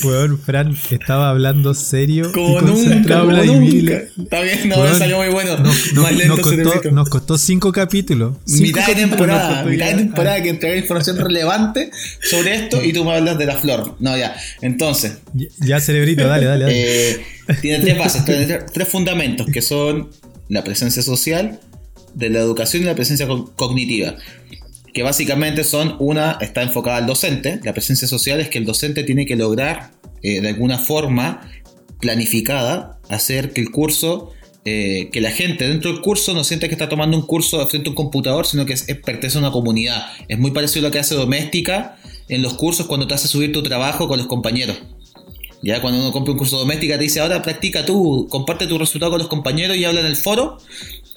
Weón, 0.03 0.37
Fran 0.37 0.77
estaba 0.91 1.29
hablando 1.29 1.73
serio. 1.73 2.31
Como 2.31 2.59
y 2.59 2.63
nunca, 2.65 3.17
como 3.19 3.25
Vladimir. 3.29 3.83
nunca. 3.83 4.23
Está 4.23 4.41
bien, 4.41 4.69
no, 4.69 4.75
Weón, 4.77 4.97
salió 4.99 5.17
muy 5.17 5.29
bueno. 5.29 5.57
Nos, 5.57 5.93
nos- 5.93 6.03
Más 6.03 6.11
lento 6.11 6.35
nos 6.35 6.39
costó, 6.45 6.57
cerebrito. 6.63 6.91
nos 6.91 7.09
costó 7.09 7.37
cinco 7.39 7.71
capítulos. 7.71 8.35
Cinco 8.45 8.61
mitad 8.63 8.85
de 8.87 8.93
capítulos 8.93 9.09
nos 9.11 9.17
temporada, 9.17 9.63
mitad 9.63 10.35
de 10.35 10.43
que 10.43 10.49
entregar 10.49 10.77
información 10.77 11.17
relevante 11.17 11.89
sobre 12.21 12.55
esto 12.55 12.83
y 12.83 12.93
tú 12.93 13.03
me 13.03 13.15
hablas 13.15 13.37
de 13.39 13.45
la 13.45 13.55
flor. 13.55 13.95
No, 13.99 14.15
ya. 14.15 14.35
Entonces, 14.61 15.17
Ya, 15.33 15.47
ya, 15.59 15.79
cerebrito, 15.79 16.27
dale, 16.27 16.45
dale. 16.45 16.65
dale. 16.65 17.11
eh, 17.13 17.25
tiene 17.61 17.79
tres 17.83 17.97
bases, 17.97 18.23
tres 18.73 18.87
fundamentos 18.87 19.47
que 19.51 19.61
son 19.61 20.09
la 20.53 20.63
presencia 20.63 21.01
social, 21.03 21.59
de 22.13 22.30
la 22.30 22.39
educación 22.39 22.84
y 22.84 22.85
la 22.85 22.95
presencia 22.95 23.27
co- 23.27 23.51
cognitiva. 23.55 24.15
Que 24.93 25.01
básicamente 25.03 25.63
son 25.63 25.95
una, 25.99 26.38
está 26.41 26.61
enfocada 26.61 26.97
al 26.97 27.07
docente. 27.07 27.59
La 27.63 27.73
presencia 27.73 28.07
social 28.07 28.39
es 28.39 28.49
que 28.49 28.59
el 28.59 28.65
docente 28.65 29.03
tiene 29.03 29.25
que 29.25 29.35
lograr 29.35 29.91
eh, 30.21 30.39
de 30.41 30.49
alguna 30.49 30.77
forma 30.77 31.49
planificada 31.99 32.99
hacer 33.09 33.53
que 33.53 33.61
el 33.61 33.71
curso, 33.71 34.31
eh, 34.65 35.09
que 35.11 35.21
la 35.21 35.31
gente 35.31 35.67
dentro 35.67 35.91
del 35.91 36.01
curso 36.01 36.34
no 36.34 36.43
sienta 36.43 36.67
que 36.67 36.73
está 36.75 36.89
tomando 36.89 37.17
un 37.17 37.25
curso 37.25 37.65
frente 37.67 37.89
a 37.89 37.91
un 37.91 37.95
computador, 37.95 38.45
sino 38.45 38.65
que 38.65 38.73
es, 38.73 38.88
es- 38.88 38.97
pertenece 38.97 39.38
a 39.38 39.41
una 39.41 39.51
comunidad. 39.51 40.05
Es 40.27 40.38
muy 40.38 40.51
parecido 40.51 40.85
a 40.85 40.89
lo 40.89 40.93
que 40.93 40.99
hace 40.99 41.15
Doméstica 41.15 41.97
en 42.30 42.41
los 42.41 42.53
cursos 42.53 42.85
cuando 42.88 43.07
te 43.07 43.13
hace 43.15 43.27
subir 43.27 43.51
tu 43.51 43.63
trabajo 43.63 44.07
con 44.07 44.17
los 44.19 44.27
compañeros. 44.27 44.77
Ya 45.64 45.81
cuando 45.81 46.02
uno 46.02 46.11
compra 46.11 46.34
un 46.34 46.38
curso 46.38 46.60
doméstica 46.60 46.98
te 46.98 47.06
dice, 47.06 47.22
ahora 47.22 47.41
practica 47.41 47.85
tú, 47.85 48.27
comparte 48.30 48.68
tu 48.68 48.77
resultado 48.77 49.11
con 49.11 49.19
los 49.19 49.30
compañeros 49.30 49.77
y 49.77 49.85
habla 49.85 50.02
en 50.02 50.07
el 50.07 50.18
foro. 50.18 50.57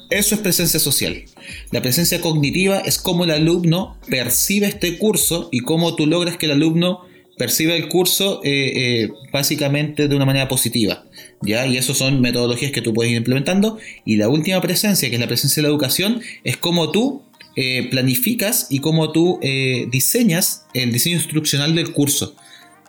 Eso 0.09 0.37
es 0.37 0.41
presencia 0.41 0.79
social. 0.79 1.25
La 1.73 1.83
presencia 1.83 2.21
cognitiva 2.21 2.79
es 2.79 2.99
cómo 2.99 3.25
el 3.25 3.33
alumno 3.33 3.99
percibe 4.09 4.69
este 4.69 4.99
curso 4.99 5.49
y 5.51 5.61
cómo 5.61 5.97
tú 5.97 6.07
logras 6.07 6.37
que 6.37 6.47
el 6.47 6.53
alumno 6.53 7.01
perciba 7.37 7.75
el 7.75 7.89
curso 7.89 8.41
eh, 8.45 8.73
eh, 8.77 9.09
básicamente 9.33 10.07
de 10.07 10.15
una 10.15 10.25
manera 10.25 10.47
positiva. 10.47 11.05
¿ya? 11.43 11.67
Y 11.67 11.77
eso 11.77 11.93
son 11.93 12.21
metodologías 12.21 12.71
que 12.71 12.83
tú 12.83 12.95
puedes 12.95 13.11
ir 13.11 13.19
implementando. 13.19 13.79
Y 14.05 14.15
la 14.15 14.29
última 14.29 14.61
presencia, 14.61 15.09
que 15.09 15.17
es 15.17 15.21
la 15.21 15.27
presencia 15.27 15.61
de 15.61 15.69
la 15.69 15.73
educación, 15.73 16.23
es 16.45 16.57
cómo 16.57 16.93
tú 16.93 17.23
eh, 17.57 17.89
planificas 17.91 18.69
y 18.71 18.79
cómo 18.79 19.11
tú 19.11 19.41
diseñas 19.91 20.67
el 20.73 20.93
diseño 20.93 21.17
instruccional 21.17 21.75
del 21.75 21.93
curso. 21.93 22.37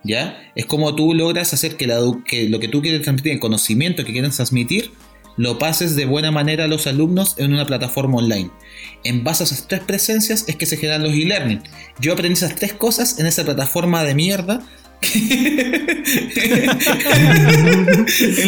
¿Ya? 0.08 0.52
Es 0.56 0.66
como 0.66 0.96
tú 0.96 1.14
logras 1.14 1.54
hacer 1.54 1.76
que, 1.76 1.86
que 2.26 2.50
lo 2.50 2.60
que 2.60 2.68
tú 2.68 2.82
quieres 2.82 3.02
transmitir, 3.02 3.34
el 3.34 3.40
conocimiento 3.40 4.06
que 4.06 4.14
quieres 4.14 4.36
transmitir, 4.36 4.92
lo 5.36 5.60
pases 5.60 5.96
de 5.96 6.06
buena 6.06 6.32
manera 6.32 6.64
a 6.64 6.68
los 6.68 6.88
alumnos 6.88 7.36
en 7.38 7.54
una 7.54 7.66
plataforma 7.66 8.18
online. 8.18 8.50
En 9.04 9.24
base 9.24 9.44
a 9.44 9.46
esas 9.46 9.68
tres 9.68 9.82
presencias 9.82 10.46
es 10.48 10.56
que 10.56 10.66
se 10.66 10.78
generan 10.78 11.04
los 11.04 11.14
e-learning. 11.14 11.62
Yo 12.00 12.14
aprendí 12.14 12.34
esas 12.34 12.56
tres 12.56 12.74
cosas 12.74 13.20
en 13.20 13.28
esa 13.28 13.44
plataforma 13.44 14.04
de 14.04 14.16
mierda 14.16 14.66
en 15.14 16.66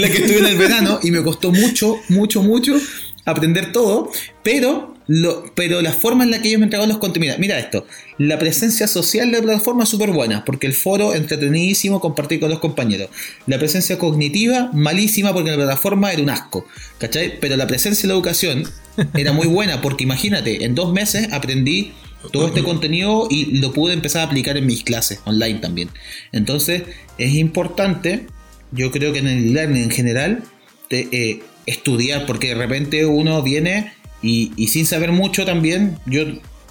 la 0.01 0.09
que 0.09 0.17
estuve 0.17 0.39
en 0.39 0.45
el 0.45 0.57
verano 0.57 0.99
y 1.03 1.11
me 1.11 1.21
costó 1.21 1.51
mucho, 1.51 1.97
mucho, 2.09 2.41
mucho 2.41 2.75
aprender 3.23 3.71
todo, 3.71 4.09
pero, 4.43 4.95
lo, 5.11 5.43
pero 5.55 5.81
la 5.81 5.91
forma 5.91 6.23
en 6.23 6.29
la 6.29 6.39
que 6.39 6.49
ellos 6.49 6.59
me 6.59 6.65
entregaron 6.65 6.87
los 6.87 6.99
contenidos, 6.99 7.39
mira, 7.39 7.57
esto, 7.57 7.87
la 8.19 8.37
presencia 8.37 8.87
social 8.87 9.31
de 9.31 9.37
la 9.37 9.43
plataforma 9.43 9.81
es 9.81 9.89
súper 9.89 10.11
buena, 10.11 10.45
porque 10.45 10.67
el 10.67 10.73
foro 10.73 11.15
entretenidísimo, 11.15 11.99
compartir 11.99 12.39
con 12.39 12.51
los 12.51 12.59
compañeros. 12.59 13.09
La 13.47 13.57
presencia 13.57 13.97
cognitiva, 13.97 14.69
malísima, 14.71 15.33
porque 15.33 15.49
la 15.49 15.55
plataforma 15.55 16.13
era 16.13 16.21
un 16.21 16.29
asco, 16.29 16.63
¿cachai? 16.99 17.39
Pero 17.39 17.57
la 17.57 17.65
presencia 17.65 18.03
de 18.03 18.09
la 18.09 18.13
educación 18.13 18.65
era 19.15 19.33
muy 19.33 19.47
buena, 19.47 19.81
porque 19.81 20.03
imagínate, 20.03 20.63
en 20.63 20.75
dos 20.75 20.93
meses 20.93 21.27
aprendí 21.31 21.91
todo 22.31 22.45
este 22.45 22.61
contenido 22.61 23.27
y 23.31 23.57
lo 23.57 23.73
pude 23.73 23.93
empezar 23.93 24.21
a 24.21 24.25
aplicar 24.25 24.57
en 24.57 24.67
mis 24.67 24.83
clases 24.83 25.21
online 25.25 25.57
también. 25.57 25.89
Entonces, 26.33 26.83
es 27.17 27.33
importante, 27.33 28.27
yo 28.71 28.91
creo 28.91 29.11
que 29.11 29.19
en 29.19 29.27
el 29.27 29.53
learning 29.53 29.85
en 29.85 29.89
general, 29.89 30.43
te, 30.87 31.07
eh, 31.11 31.41
estudiar, 31.65 32.27
porque 32.27 32.49
de 32.49 32.55
repente 32.55 33.05
uno 33.07 33.41
viene 33.41 33.93
y, 34.21 34.51
y 34.55 34.67
sin 34.67 34.85
saber 34.85 35.11
mucho 35.11 35.45
también, 35.45 35.97
yo 36.05 36.23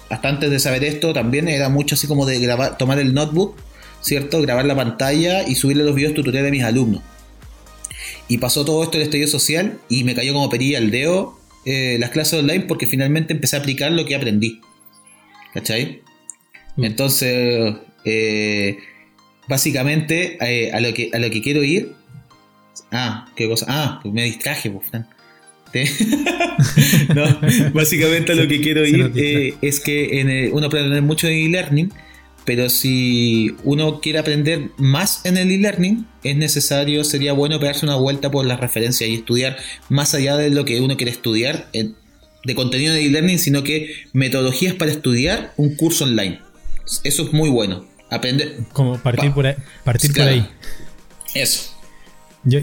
hasta 0.09 0.29
antes 0.29 0.49
de 0.49 0.59
saber 0.59 0.83
esto 0.83 1.13
también 1.13 1.47
era 1.47 1.69
mucho 1.69 1.95
así 1.95 2.07
como 2.07 2.25
de 2.25 2.39
grabar, 2.39 2.77
tomar 2.77 2.99
el 2.99 3.13
notebook, 3.13 3.55
¿cierto? 4.01 4.41
Grabar 4.41 4.65
la 4.65 4.75
pantalla 4.75 5.47
y 5.47 5.55
subirle 5.55 5.83
los 5.83 5.95
videos 5.95 6.13
tutoriales 6.13 6.49
a 6.49 6.51
mis 6.51 6.63
alumnos. 6.63 7.03
Y 8.27 8.37
pasó 8.37 8.65
todo 8.65 8.83
esto 8.83 8.97
el 8.97 9.03
estallido 9.03 9.27
social 9.27 9.79
y 9.89 10.03
me 10.03 10.15
cayó 10.15 10.33
como 10.33 10.49
perilla 10.49 10.77
al 10.77 10.91
dedo 10.91 11.39
eh, 11.65 11.97
las 11.99 12.11
clases 12.11 12.39
online 12.39 12.61
porque 12.61 12.87
finalmente 12.87 13.33
empecé 13.33 13.55
a 13.55 13.59
aplicar 13.59 13.91
lo 13.91 14.05
que 14.05 14.15
aprendí. 14.15 14.61
¿Cachai? 15.53 16.01
Mm. 16.75 16.83
Entonces, 16.85 17.75
eh, 18.05 18.77
básicamente 19.47 20.37
eh, 20.41 20.71
a, 20.71 20.79
lo 20.79 20.93
que, 20.93 21.09
a 21.13 21.19
lo 21.19 21.29
que 21.29 21.41
quiero 21.41 21.63
ir. 21.63 21.93
Ah, 22.91 23.27
qué 23.35 23.47
cosa. 23.47 23.65
Ah, 23.67 23.99
pues 24.01 24.13
me 24.13 24.23
distraje, 24.23 24.69
pues, 24.71 24.87
Fran. 24.87 25.07
No, 27.15 27.39
básicamente 27.73 28.35
lo 28.35 28.47
que 28.47 28.61
quiero 28.61 28.85
ir 28.85 29.11
eh, 29.15 29.53
es 29.61 29.79
que 29.79 30.19
en 30.19 30.29
el- 30.29 30.51
uno 30.53 30.69
puede 30.69 30.83
aprender 30.83 31.01
mucho 31.03 31.27
de 31.27 31.45
e-learning, 31.45 31.91
pero 32.45 32.69
si 32.69 33.55
uno 33.63 34.01
quiere 34.01 34.19
aprender 34.19 34.69
más 34.77 35.25
en 35.25 35.37
el 35.37 35.51
e-learning, 35.51 36.05
es 36.23 36.35
necesario, 36.35 37.03
sería 37.03 37.33
bueno 37.33 37.59
pegarse 37.59 37.85
una 37.85 37.95
vuelta 37.95 38.31
por 38.31 38.45
las 38.45 38.59
referencias 38.59 39.09
y 39.09 39.15
estudiar 39.15 39.57
más 39.89 40.13
allá 40.15 40.35
de 40.37 40.49
lo 40.49 40.65
que 40.65 40.81
uno 40.81 40.97
quiere 40.97 41.11
estudiar 41.11 41.69
en- 41.73 41.95
de 42.45 42.55
contenido 42.55 42.93
de 42.93 43.05
e-learning, 43.05 43.37
sino 43.39 43.63
que 43.63 43.93
metodologías 44.13 44.73
para 44.75 44.91
estudiar 44.91 45.53
un 45.57 45.75
curso 45.75 46.05
online. 46.05 46.39
Eso 47.03 47.23
es 47.23 47.33
muy 47.33 47.49
bueno. 47.49 47.85
Aprender. 48.09 48.57
Como 48.73 48.97
partir 48.97 49.29
Pa- 49.29 49.35
por 49.35 49.45
ahí. 49.47 49.55
Partir 49.83 50.11
Claro. 50.13 50.31
por 50.31 50.39
ahí. 50.39 50.49
Eso. 51.35 51.71
Yo, 52.43 52.59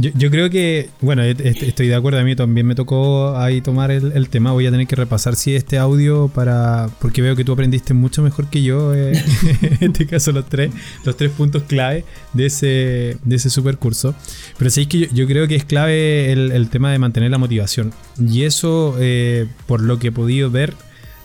yo, 0.00 0.10
yo 0.14 0.30
creo 0.30 0.48
que, 0.48 0.88
bueno, 1.00 1.22
est- 1.22 1.40
est- 1.40 1.62
estoy 1.62 1.88
de 1.88 1.94
acuerdo, 1.94 2.20
a 2.20 2.22
mí 2.24 2.34
también 2.36 2.66
me 2.66 2.74
tocó 2.74 3.36
ahí 3.36 3.60
tomar 3.60 3.90
el, 3.90 4.28
tema, 4.28 4.52
voy 4.52 4.66
a 4.66 4.70
tener 4.70 4.86
que 4.86 4.96
repasar 4.96 5.34
si 5.36 5.54
este 5.54 5.76
audio 5.76 6.28
para, 6.28 6.88
porque 7.00 7.20
veo 7.20 7.34
que 7.36 7.44
tú 7.44 7.52
aprendiste 7.52 7.94
mucho 7.94 8.22
mejor 8.22 8.48
que 8.48 8.62
yo, 8.62 8.94
eh, 8.94 9.12
en 9.80 9.90
este 9.92 10.06
caso 10.06 10.32
los 10.32 10.48
tres, 10.48 10.70
los 11.04 11.16
tres 11.16 11.30
puntos 11.32 11.64
clave 11.64 12.04
de 12.32 12.46
ese, 12.46 13.16
de 13.24 13.36
ese 13.36 13.50
super 13.50 13.76
curso. 13.76 14.14
Pero 14.56 14.70
sí 14.70 14.82
es 14.82 14.86
que 14.86 14.98
yo, 15.00 15.06
yo 15.12 15.26
creo 15.26 15.48
que 15.48 15.56
es 15.56 15.64
clave 15.64 16.32
el, 16.32 16.52
el 16.52 16.70
tema 16.70 16.90
de 16.92 16.98
mantener 16.98 17.30
la 17.30 17.38
motivación. 17.38 17.92
Y 18.18 18.44
eso, 18.44 18.96
eh, 19.00 19.46
por 19.66 19.80
lo 19.82 19.98
que 19.98 20.08
he 20.08 20.12
podido 20.12 20.50
ver, 20.50 20.74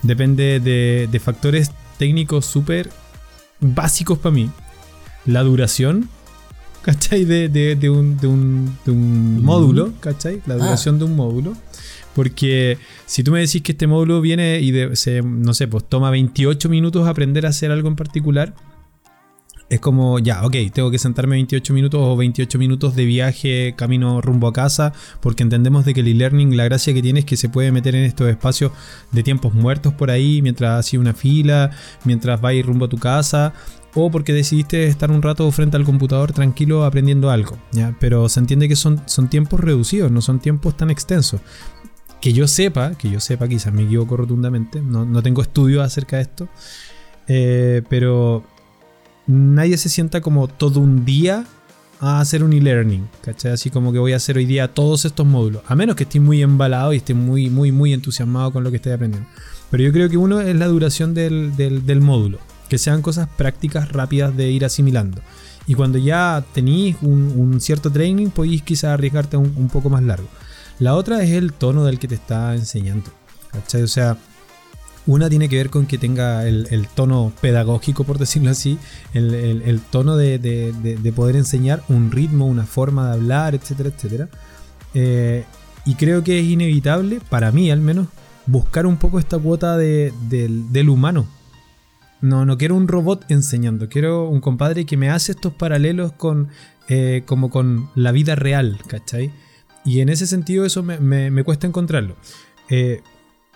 depende 0.02 0.60
de, 0.60 1.08
de 1.12 1.20
factores 1.20 1.72
técnicos 1.98 2.46
súper 2.46 2.90
básicos 3.60 4.18
para 4.18 4.34
mí. 4.36 4.50
La 5.26 5.42
duración, 5.44 6.10
¿cachai? 6.84 7.26
De, 7.26 7.50
de- 7.50 7.76
de 7.76 7.90
un, 7.90 8.18
de 8.18 8.28
un- 8.28 8.78
de 8.86 8.92
un 8.92 9.44
módulo, 9.44 9.94
¿cachai? 10.00 10.42
La 10.46 10.56
duración 10.56 11.00
de 11.00 11.06
un 11.06 11.16
módulo. 11.16 11.54
Porque 12.16 12.78
si 13.08 13.24
tú 13.24 13.32
me 13.32 13.40
decís 13.40 13.62
que 13.64 13.72
este 13.72 13.88
módulo 13.88 14.22
viene 14.22 14.60
y 14.60 14.70
de- 14.72 14.96
se, 14.96 15.22
no 15.24 15.54
sé, 15.56 15.68
pues 15.68 15.84
toma 15.90 16.12
28 16.12 16.70
minutos 16.70 17.08
aprender 17.08 17.46
a 17.46 17.50
hacer 17.50 17.72
algo 17.72 17.88
en 17.88 17.96
particular, 17.96 18.54
es 19.70 19.80
como, 19.80 20.20
ya, 20.20 20.46
ok, 20.46 20.56
tengo 20.72 20.92
que 20.92 21.00
sentarme 21.00 21.36
28 21.38 21.74
minutos 21.74 22.00
o 22.04 22.16
28 22.16 22.60
minutos 22.60 22.96
de 22.96 23.06
viaje 23.06 23.74
camino 23.76 24.22
rumbo 24.22 24.48
a 24.48 24.54
casa, 24.54 24.94
porque 25.20 25.42
entendemos 25.42 25.84
de 25.86 25.96
que 25.96 26.02
el 26.02 26.10
e-learning, 26.10 26.56
la 26.56 26.66
gracia 26.66 26.94
que 26.94 27.02
tiene 27.02 27.22
es 27.22 27.26
que 27.26 27.38
se 27.38 27.50
puede 27.50 27.72
meter 27.72 27.96
en 27.96 28.04
estos 28.04 28.30
espacios 28.30 28.72
de 29.12 29.24
tiempos 29.24 29.56
muertos 29.56 29.94
por 29.94 30.12
ahí, 30.12 30.44
mientras 30.44 30.80
haces 30.80 31.00
una 31.00 31.14
fila, 31.16 31.72
mientras 32.04 32.40
vas 32.40 32.54
rumbo 32.64 32.86
a 32.86 32.90
tu 32.90 32.98
casa, 32.98 33.54
o 33.96 34.10
porque 34.10 34.34
decidiste 34.34 34.88
estar 34.88 35.12
un 35.12 35.22
rato 35.22 35.50
frente 35.52 35.78
al 35.78 35.86
computador 35.86 36.34
tranquilo 36.34 36.84
aprendiendo 36.84 37.30
algo. 37.30 37.58
¿ya? 37.72 37.96
Pero 38.00 38.28
se 38.30 38.40
entiende 38.40 38.68
que 38.68 38.76
son, 38.76 39.02
son 39.06 39.30
tiempos 39.30 39.60
reducidos, 39.60 40.12
no 40.12 40.22
son 40.22 40.40
tiempos 40.40 40.76
tan 40.76 40.90
extensos. 40.90 41.42
Que 42.22 42.34
yo 42.34 42.48
sepa, 42.48 42.96
que 42.96 43.10
yo 43.10 43.20
sepa, 43.20 43.48
quizás 43.48 43.74
me 43.74 43.84
equivoco 43.84 44.16
rotundamente, 44.16 44.82
no, 44.82 45.06
no 45.06 45.22
tengo 45.22 45.42
estudios 45.42 45.86
acerca 45.86 46.18
de 46.18 46.22
esto, 46.22 46.48
eh, 47.28 47.82
pero 47.90 48.44
nadie 49.28 49.78
se 49.78 49.90
sienta 49.90 50.22
como 50.22 50.48
todo 50.48 50.80
un 50.80 51.06
día 51.06 51.46
a 52.00 52.20
hacer 52.20 52.44
un 52.44 52.52
e-learning, 52.52 53.08
¿cachai? 53.22 53.54
Así 53.54 53.70
como 53.70 53.94
que 53.94 54.00
voy 54.00 54.12
a 54.12 54.18
hacer 54.18 54.38
hoy 54.38 54.46
día 54.46 54.74
todos 54.74 55.06
estos 55.06 55.26
módulos, 55.26 55.64
a 55.68 55.76
menos 55.76 55.96
que 55.96 56.04
esté 56.04 56.20
muy 56.20 56.42
embalado 56.42 56.92
y 56.94 56.98
esté 56.98 57.14
muy, 57.14 57.50
muy, 57.50 57.72
muy 57.72 57.94
entusiasmado 57.94 58.52
con 58.52 58.64
lo 58.64 58.72
que 58.72 58.78
estoy 58.78 58.92
aprendiendo. 58.92 59.30
Pero 59.72 59.84
yo 59.84 59.94
creo 59.94 60.10
que 60.10 60.18
uno 60.18 60.42
es 60.42 60.56
la 60.56 60.68
duración 60.68 61.14
del, 61.14 61.56
del, 61.56 62.02
módulo, 62.02 62.40
que 62.74 62.80
sean 62.80 63.04
cosas 63.04 63.30
prácticas 63.38 63.92
rápidas 63.92 64.36
de 64.36 64.50
ir 64.50 64.66
asimilando. 64.66 65.22
Y 65.68 65.76
cuando 65.76 66.00
ya 66.00 66.44
tenéis 66.54 66.96
un, 67.04 67.62
cierto 67.62 67.92
training, 67.92 68.30
podéis 68.32 68.64
quizás 68.64 68.96
arriesgarte 68.96 69.38
un, 69.38 69.54
un 69.56 69.70
poco 69.70 69.92
más 69.92 70.02
largo. 70.02 70.28
La 70.80 70.96
otra 70.96 71.22
es 71.22 71.30
el 71.30 71.54
tono 71.54 71.86
del 71.86 72.00
que 72.00 72.08
te 72.08 72.16
está 72.16 72.56
enseñando. 72.56 73.12
¿cachai? 73.52 73.84
O 73.84 73.88
sea, 73.88 74.18
una 75.06 75.30
tiene 75.30 75.50
que 75.50 75.58
ver 75.58 75.70
con 75.70 75.86
que 75.86 76.00
tenga 76.00 76.48
el, 76.48 76.88
tono 76.96 77.32
pedagógico, 77.42 78.06
por 78.06 78.18
decirlo 78.18 78.50
así, 78.50 78.80
el, 79.14 79.82
tono 79.92 80.18
de, 80.18 81.14
poder 81.16 81.36
enseñar 81.36 81.84
un 81.90 82.10
ritmo, 82.12 82.48
una 82.48 82.66
forma 82.66 83.10
de 83.10 83.14
hablar, 83.14 83.54
etcétera, 83.54 83.90
etcétera. 83.90 84.30
Eh, 84.96 85.44
y 85.86 85.94
creo 85.94 86.24
que 86.24 86.40
es 86.40 86.46
inevitable, 86.46 87.22
para 87.30 87.52
mí 87.52 87.70
al 87.70 87.82
menos, 87.82 88.08
buscar 88.46 88.88
un 88.88 88.98
poco 88.98 89.20
esta 89.20 89.38
cuota 89.38 89.78
del, 89.78 90.90
humano. 90.90 91.28
No, 92.24 92.46
no 92.46 92.58
quiero 92.58 92.76
un 92.76 92.88
robot 92.88 93.26
enseñando, 93.28 93.90
quiero 93.90 94.30
un 94.30 94.40
compadre 94.40 94.86
que 94.86 94.96
me 94.96 95.10
hace 95.10 95.34
estos 95.34 95.52
paralelos 95.52 96.14
con, 96.14 96.48
eh, 96.88 97.24
como 97.26 97.50
con 97.50 97.90
la 97.96 98.14
vida 98.14 98.36
real, 98.36 98.80
¿cachai? 98.88 99.30
Y 99.84 100.00
en 100.00 100.08
ese 100.08 100.26
sentido 100.26 100.64
eso 100.64 100.84
me, 100.84 101.44
cuesta 101.44 101.68
encontrarlo. 101.68 102.16
Eh, 102.70 103.02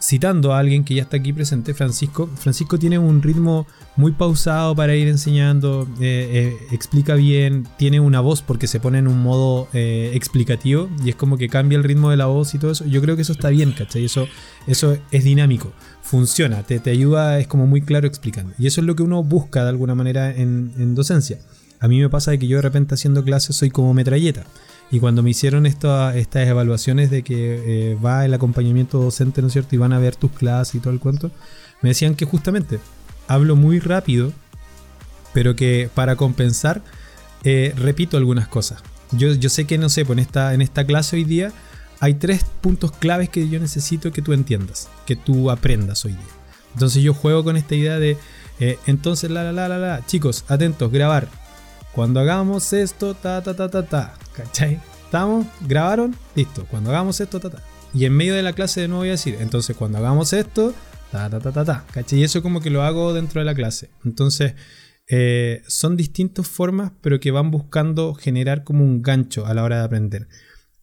citando 0.01 0.53
a 0.53 0.59
alguien 0.59 0.83
que 0.83 0.95
ya 0.95 1.03
está 1.03 1.15
aquí 1.15 1.31
presente, 1.31 1.73
Francisco. 1.73 2.29
Francisco 2.35 2.77
tiene 2.77 2.99
un 2.99 3.21
ritmo 3.21 3.67
muy 3.95 4.11
pausado 4.11 4.75
para 4.75 4.97
ir 4.97 5.07
enseñando, 5.07 5.87
eh, 6.01 6.53
explica 6.71 7.15
bien, 7.15 7.65
tiene 7.77 8.01
una 8.01 8.19
voz 8.19 8.41
porque 8.41 8.67
se 8.67 8.81
pone 8.81 8.99
en 8.99 9.07
un 9.07 9.23
modo 9.23 9.69
explicativo 9.71 10.89
y 11.05 11.11
es 11.11 11.15
como 11.15 11.37
que 11.37 11.47
cambia 11.47 11.77
el 11.77 11.85
ritmo 11.85 12.09
de 12.09 12.17
la 12.17 12.25
voz 12.25 12.53
y 12.53 12.59
todo 12.59 12.71
eso. 12.71 12.85
Yo 12.85 13.01
creo 13.01 13.15
que 13.15 13.21
eso 13.21 13.31
está 13.31 13.47
bien, 13.47 13.71
¿cachai? 13.71 14.03
Eso, 14.03 14.27
eso 14.67 14.97
es 15.11 15.23
dinámico, 15.23 15.71
funciona, 16.07 16.63
te, 16.63 16.79
te 16.79 16.89
ayuda, 16.89 17.37
es 17.39 17.47
como 17.47 17.67
muy 17.67 17.81
claro 17.81 18.07
explicando. 18.07 18.53
Y 18.57 18.67
eso 18.67 18.79
es 18.81 18.87
lo 18.87 18.95
que 18.95 19.03
uno 19.03 19.23
busca 19.23 19.63
de 19.63 19.69
alguna 19.69 19.93
manera 19.93 20.31
en, 20.31 20.71
en 20.77 20.95
docencia. 20.95 21.37
A 21.79 21.87
mí 21.87 21.99
me 21.99 22.09
pasa 22.09 22.31
de 22.31 22.39
que 22.39 22.47
yo 22.47 22.57
de 22.57 22.61
repente 22.61 22.95
haciendo 22.95 23.23
clases 23.23 23.55
soy 23.55 23.69
como 23.69 23.93
metralleta. 23.93 24.45
Y 24.89 24.99
cuando 24.99 25.21
me 25.21 25.31
hicieron 25.31 25.65
estas 25.65 26.15
evaluaciones 26.33 27.11
de 27.11 27.23
que 27.23 27.91
eh, 27.91 27.95
va 27.95 28.25
el 28.25 28.33
acompañamiento 28.33 28.99
docente, 28.99 29.41
¿no 29.41 29.47
es 29.47 29.53
cierto? 29.53 29.75
Y 29.75 29.79
van 29.79 29.91
a 29.91 29.99
ver 29.99 30.15
tus 30.15 30.31
clases 30.31 30.75
y 30.75 30.79
todo 30.79 30.93
el 30.93 30.99
cuento, 30.99 31.29
me 31.81 31.89
decían 31.89 32.15
que 32.15 32.25
justamente 32.25 32.79
hablo 33.27 33.57
muy 33.57 33.79
rápido, 33.79 34.31
pero 35.33 35.57
que 35.57 35.89
para 35.93 36.15
compensar 36.15 36.81
eh, 37.43 37.73
repito 37.75 38.15
algunas 38.15 38.47
cosas. 38.47 38.81
Yo, 39.11 39.33
yo 39.33 39.49
sé 39.49 39.65
que, 39.65 39.77
no 39.77 39.89
sé, 39.89 40.05
pues 40.05 40.19
esta, 40.19 40.53
en 40.53 40.61
esta 40.61 40.85
clase 40.85 41.17
hoy 41.17 41.25
día 41.25 41.51
hay 41.99 42.15
tres 42.15 42.45
puntos 42.61 42.91
claves 42.91 43.29
que 43.29 43.49
yo 43.49 43.59
necesito 43.59 44.11
que 44.11 44.21
tú 44.21 44.33
entiendas, 44.33 44.89
que 45.05 45.15
tú 45.15 45.49
aprendas 45.49 46.05
hoy 46.05 46.13
día. 46.13 46.21
Entonces 46.73 47.01
yo 47.01 47.13
juego 47.13 47.43
con 47.43 47.57
esta 47.57 47.75
idea 47.75 47.99
de, 47.99 48.17
eh, 48.59 48.77
entonces, 48.85 49.29
la, 49.29 49.43
la, 49.43 49.51
la, 49.51 49.67
la, 49.67 49.77
la, 49.77 50.05
chicos, 50.05 50.45
atentos, 50.47 50.91
grabar. 50.91 51.27
Cuando 51.93 52.19
hagamos 52.19 52.73
esto, 52.73 53.15
ta, 53.15 53.41
ta, 53.41 53.55
ta, 53.55 53.69
ta, 53.69 53.83
ta. 53.83 54.13
¿Cachai? 54.33 54.79
¿Estamos? 55.05 55.47
¿Grabaron? 55.61 56.15
Listo. 56.35 56.65
Cuando 56.69 56.91
hagamos 56.91 57.19
esto, 57.19 57.39
ta, 57.39 57.49
ta. 57.49 57.63
Y 57.93 58.05
en 58.05 58.13
medio 58.13 58.35
de 58.35 58.43
la 58.43 58.53
clase 58.53 58.81
de 58.81 58.87
nuevo 58.87 59.01
voy 59.01 59.09
a 59.09 59.11
decir, 59.11 59.37
entonces 59.39 59.75
cuando 59.75 59.97
hagamos 59.97 60.33
esto, 60.33 60.73
ta, 61.11 61.29
ta, 61.29 61.39
ta, 61.39 61.51
ta, 61.51 61.65
ta. 61.65 61.85
¿Cachai? 61.91 62.19
Y 62.19 62.23
eso 62.23 62.43
como 62.43 62.61
que 62.61 62.69
lo 62.69 62.83
hago 62.83 63.13
dentro 63.13 63.41
de 63.41 63.45
la 63.45 63.55
clase. 63.55 63.89
Entonces, 64.05 64.53
eh, 65.09 65.63
son 65.67 65.95
distintas 65.95 66.47
formas, 66.47 66.91
pero 67.01 67.19
que 67.19 67.31
van 67.31 67.49
buscando 67.49 68.13
generar 68.13 68.63
como 68.63 68.83
un 68.83 69.01
gancho 69.01 69.45
a 69.45 69.53
la 69.53 69.63
hora 69.63 69.79
de 69.79 69.85
aprender. 69.85 70.27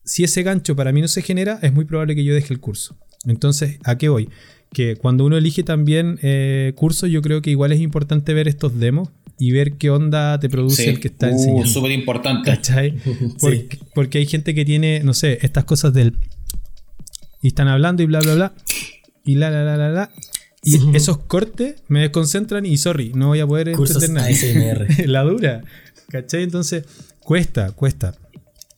Si 0.05 0.25
ese 0.25 0.43
gancho 0.43 0.77
para 0.77 0.93
mí 0.93 1.01
no 1.01 1.09
se 1.09 1.23
genera, 1.23 1.59
es 1.63 1.73
muy 1.73 1.85
probable 1.85 2.15
que 2.15 2.25
yo 2.25 2.35
deje 2.35 2.53
el 2.53 2.61
curso. 2.61 2.97
Entonces, 3.27 3.79
¿a 3.85 3.97
qué 3.97 4.09
voy? 4.09 4.29
Que 4.73 4.97
cuando 4.97 5.25
uno 5.25 5.37
elige 5.37 5.63
también 5.63 6.19
eh, 6.23 6.73
cursos, 6.77 7.11
yo 7.11 7.23
creo 7.23 7.41
que 7.43 7.51
igual 7.51 7.73
es 7.73 7.81
importante 7.81 8.35
ver 8.35 8.49
estos 8.49 8.79
demos 8.79 9.09
y 9.39 9.53
ver 9.53 9.75
qué 9.75 9.91
onda 9.91 10.39
te 10.39 10.49
produce 10.49 10.89
el 10.89 11.01
que 11.01 11.09
está 11.09 11.29
uh, 11.29 11.31
enseñando. 11.31 11.67
Súper 11.67 11.93
importante. 11.93 12.51
¿Cachai? 12.51 12.97
Porque, 13.95 14.19
hay 14.19 14.27
gente 14.27 14.55
que 14.55 14.65
tiene, 14.65 15.01
no 15.01 15.15
sé, 15.15 15.39
estas 15.43 15.65
cosas 15.65 15.93
del. 15.93 16.15
Y 17.43 17.49
están 17.49 17.69
hablando 17.69 18.03
y 18.03 18.07
bla, 18.07 18.21
bla, 18.21 18.35
bla. 18.35 18.55
Y 19.25 19.37
la, 19.37 19.51
la, 19.51 19.65
la, 19.65 19.77
la, 19.77 19.91
la. 19.91 20.11
Y 20.63 20.97
esos 20.97 21.19
cortes 21.19 21.83
me 21.89 22.01
desconcentran 22.01 22.65
y 22.65 22.79
sorry, 22.79 23.13
no 23.15 23.29
voy 23.29 23.41
a 23.41 23.47
poder 23.47 23.69
entender 23.69 24.11
nada. 24.11 24.29
la 25.07 25.23
dura. 25.23 25.63
¿Cachai? 26.09 26.43
Entonces, 26.43 26.85
cuesta, 27.21 27.73
cuesta. 27.73 28.15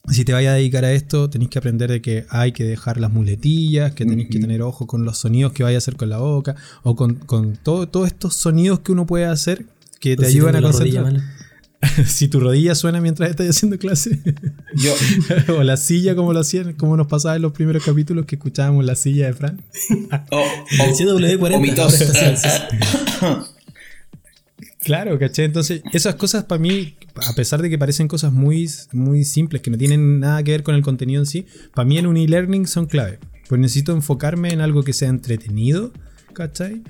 Si 0.09 0.23
te 0.23 0.33
vayas 0.33 0.53
a 0.53 0.55
dedicar 0.55 0.85
a 0.85 0.93
esto, 0.93 1.29
tenéis 1.29 1.49
que 1.49 1.59
aprender 1.59 1.91
de 1.91 2.01
que 2.01 2.25
hay 2.29 2.53
que 2.53 2.63
dejar 2.63 2.99
las 2.99 3.11
muletillas, 3.11 3.93
que 3.93 4.05
tenéis 4.05 4.29
que 4.29 4.39
tener 4.39 4.61
ojo 4.61 4.87
con 4.87 5.03
los 5.03 5.17
sonidos 5.17 5.51
que 5.51 5.63
vaya 5.63 5.77
a 5.77 5.79
hacer 5.79 5.97
con 5.97 6.09
la 6.09 6.19
boca, 6.19 6.55
o 6.83 6.95
con, 6.95 7.15
con 7.15 7.57
todos 7.57 8.07
estos 8.07 8.35
sonidos 8.35 8.79
que 8.79 8.93
uno 8.93 9.05
puede 9.05 9.25
hacer 9.25 9.65
que 9.99 10.15
te 10.15 10.27
ayudan 10.27 10.55
a 10.55 10.61
concentrar. 10.61 11.21
si 12.07 12.27
tu 12.27 12.39
rodilla 12.39 12.73
suena 12.75 13.01
mientras 13.01 13.29
estás 13.29 13.49
haciendo 13.49 13.77
clase. 13.77 14.19
Yo. 14.75 14.93
o 15.57 15.63
la 15.63 15.75
silla 15.77 16.15
como 16.15 16.33
lo 16.33 16.39
hacían, 16.39 16.73
como 16.73 16.97
nos 16.97 17.05
pasaba 17.07 17.35
en 17.35 17.43
los 17.43 17.51
primeros 17.51 17.83
capítulos 17.83 18.25
que 18.25 18.35
escuchábamos 18.35 18.85
la 18.85 18.95
silla 18.95 19.27
de 19.27 19.33
Fran. 19.33 19.61
o, 20.31 20.39
o, 20.39 20.95
CW40. 20.95 23.47
Claro, 24.87 25.19
¿caché? 25.19 25.43
Entonces, 25.43 25.81
esas 25.91 26.15
cosas 26.15 26.45
para 26.45 26.61
mí, 26.61 26.95
a 27.27 27.33
pesar 27.33 27.61
de 27.61 27.69
que 27.69 27.77
parecen 27.77 28.07
cosas 28.07 28.31
muy, 28.31 28.69
muy 28.93 29.25
simples, 29.25 29.61
que 29.61 29.69
no 29.69 29.77
tienen 29.77 30.21
nada 30.21 30.41
que 30.43 30.51
ver 30.51 30.63
con 30.63 30.75
el 30.75 30.81
contenido 30.81 31.21
en 31.21 31.25
sí, 31.25 31.45
para 31.75 31.85
mí 31.85 31.97
en 31.97 32.07
un 32.07 32.15
e-learning 32.15 32.65
son 32.67 32.85
clave. 32.85 33.19
Pues 33.49 33.59
necesito 33.59 33.91
enfocarme 33.91 34.53
en 34.53 34.61
algo 34.61 34.83
que 34.83 34.93
sea 34.93 35.09
entretenido, 35.09 35.91
¿cachai? 36.31 36.83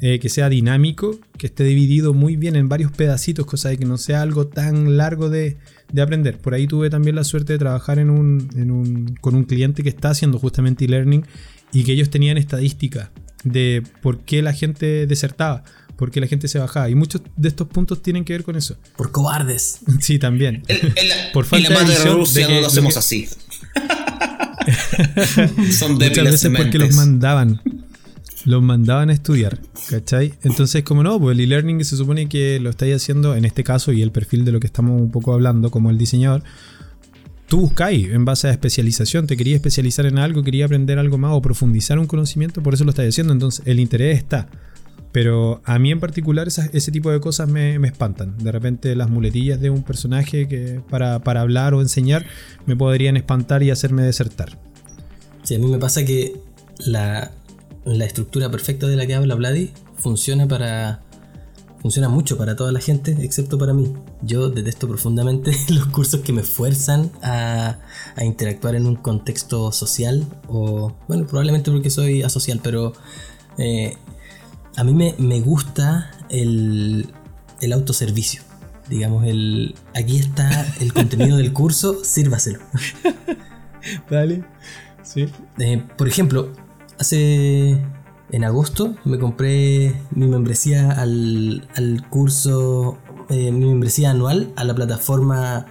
Eh, 0.00 0.18
que 0.18 0.28
sea 0.28 0.48
dinámico, 0.48 1.20
que 1.38 1.46
esté 1.46 1.62
dividido 1.62 2.12
muy 2.12 2.34
bien 2.34 2.56
en 2.56 2.68
varios 2.68 2.90
pedacitos, 2.90 3.46
cosa 3.46 3.68
de 3.68 3.78
que 3.78 3.84
no 3.84 3.98
sea 3.98 4.22
algo 4.22 4.48
tan 4.48 4.96
largo 4.96 5.30
de, 5.30 5.56
aprender. 5.96 6.38
Por 6.38 6.54
ahí 6.54 6.66
tuve 6.66 6.90
también 6.90 7.14
la 7.14 7.22
suerte 7.22 7.52
de 7.52 7.60
trabajar 7.60 8.00
en 8.00 8.10
un, 8.10 9.14
con 9.20 9.36
un 9.36 9.44
cliente 9.44 9.84
que 9.84 9.90
está 9.90 10.10
haciendo 10.10 10.40
justamente 10.40 10.86
e-learning 10.86 11.24
y 11.72 11.84
que 11.84 11.92
ellos 11.92 12.10
tenían 12.10 12.36
estadísticas 12.36 13.10
de 13.44 13.84
por 14.02 14.24
qué 14.24 14.42
la 14.42 14.52
gente 14.52 15.06
desertaba, 15.06 15.62
por 15.96 16.10
qué 16.10 16.20
la 16.20 16.26
gente 16.26 16.48
se 16.48 16.58
bajaba. 16.58 16.90
Y 16.90 16.94
muchos 16.94 17.22
de 17.36 17.48
estos 17.48 17.68
puntos 17.68 18.02
tienen 18.02 18.24
que 18.24 18.32
ver 18.32 18.44
con 18.44 18.56
eso. 18.56 18.76
Por 18.96 19.10
cobardes. 19.10 19.80
Sí, 20.00 20.18
también. 20.18 20.62
por 21.32 21.44
falta 21.46 21.78
de, 21.78 21.84
visión 21.84 22.24
de 22.34 22.48
no 22.48 22.60
lo 22.60 22.66
hacemos 22.66 22.96
así. 22.96 23.28
Son 25.78 25.98
débiles 25.98 26.18
Muchas 26.18 26.24
veces 26.24 26.52
porque 26.56 26.78
los 26.78 26.94
mandaban 26.94 27.60
los 28.44 28.62
mandaban 28.62 29.10
a 29.10 29.12
estudiar, 29.12 29.58
¿cachai? 29.88 30.34
Entonces, 30.42 30.82
como 30.82 31.02
no, 31.02 31.18
pues 31.18 31.34
el 31.34 31.40
e-learning 31.44 31.84
se 31.84 31.96
supone 31.96 32.28
que 32.28 32.60
lo 32.60 32.70
estáis 32.70 32.96
haciendo 32.96 33.34
en 33.34 33.44
este 33.44 33.64
caso 33.64 33.92
y 33.92 34.02
el 34.02 34.12
perfil 34.12 34.44
de 34.44 34.52
lo 34.52 34.60
que 34.60 34.66
estamos 34.66 35.00
un 35.00 35.10
poco 35.10 35.32
hablando 35.32 35.70
como 35.70 35.90
el 35.90 35.98
diseñador. 35.98 36.42
Tú 37.48 37.60
buscáis 37.60 38.08
en 38.08 38.24
base 38.24 38.48
a 38.48 38.50
especialización, 38.50 39.26
te 39.26 39.36
quería 39.36 39.54
especializar 39.54 40.06
en 40.06 40.18
algo, 40.18 40.42
quería 40.42 40.64
aprender 40.64 40.98
algo 40.98 41.18
más 41.18 41.32
o 41.32 41.42
profundizar 41.42 41.98
un 41.98 42.06
conocimiento, 42.06 42.62
por 42.62 42.74
eso 42.74 42.84
lo 42.84 42.90
estáis 42.90 43.10
haciendo, 43.10 43.32
entonces 43.32 43.62
el 43.66 43.80
interés 43.80 44.18
está. 44.18 44.48
Pero 45.14 45.60
a 45.64 45.78
mí 45.78 45.92
en 45.92 46.00
particular 46.00 46.48
ese 46.48 46.90
tipo 46.90 47.08
de 47.12 47.20
cosas 47.20 47.48
me, 47.48 47.76
espantan. 47.86 48.36
De 48.36 48.50
repente 48.50 48.96
las 48.96 49.08
muletillas 49.08 49.60
de 49.60 49.70
un 49.70 49.84
personaje 49.84 50.48
que 50.48 50.80
para, 50.90 51.20
para 51.20 51.40
hablar 51.40 51.72
o 51.72 51.80
enseñar 51.80 52.26
me 52.66 52.74
podrían 52.74 53.16
espantar 53.16 53.62
y 53.62 53.70
hacerme 53.70 54.02
desertar. 54.02 54.58
Sí, 55.44 55.54
a 55.54 55.60
mí 55.60 55.68
me 55.68 55.78
pasa 55.78 56.04
que 56.04 56.34
la, 56.78 57.30
la 57.84 58.04
estructura 58.04 58.50
perfecta 58.50 58.88
de 58.88 58.96
la 58.96 59.06
que 59.06 59.14
habla 59.14 59.36
Vladi 59.36 59.70
funciona 59.96 60.48
para. 60.48 61.00
Funciona 61.80 62.08
mucho 62.08 62.36
para 62.36 62.56
toda 62.56 62.72
la 62.72 62.80
gente, 62.80 63.16
excepto 63.20 63.56
para 63.56 63.72
mí. 63.72 63.92
Yo 64.22 64.50
detesto 64.50 64.88
profundamente 64.88 65.52
los 65.68 65.86
cursos 65.86 66.22
que 66.22 66.32
me 66.32 66.42
fuerzan 66.42 67.12
a, 67.22 67.78
interactuar 68.20 68.74
en 68.74 68.86
un 68.86 68.96
contexto 68.96 69.70
social. 69.70 70.26
O, 70.48 70.92
bueno, 71.06 71.24
probablemente 71.24 71.70
porque 71.70 71.90
soy 71.90 72.22
asocial, 72.22 72.58
pero 72.64 72.94
eh, 73.58 73.96
a 74.76 74.84
mí 74.84 74.94
me, 74.94 75.40
gusta 75.40 76.10
el, 76.28 77.08
el 77.60 77.72
autoservicio. 77.72 78.42
Digamos, 78.88 79.24
el 79.24 79.74
aquí 79.94 80.18
está 80.18 80.66
el 80.80 80.92
contenido 80.92 81.36
del 81.36 81.52
curso, 81.52 82.04
sírvaselo. 82.04 82.60
Dale. 84.10 84.44
Sí. 85.02 85.28
Eh, 85.58 85.82
por 85.96 86.08
ejemplo, 86.08 86.52
hace. 86.98 87.78
En 88.30 88.42
agosto 88.42 88.96
me 89.04 89.18
compré 89.18 89.94
mi 90.10 90.26
membresía 90.26 90.90
al, 90.90 91.68
al 91.76 92.08
curso. 92.08 92.98
eh, 93.30 93.52
mi 93.52 93.66
membresía 93.66 94.10
anual 94.10 94.52
a 94.56 94.64
la 94.64 94.74
plataforma 94.74 95.66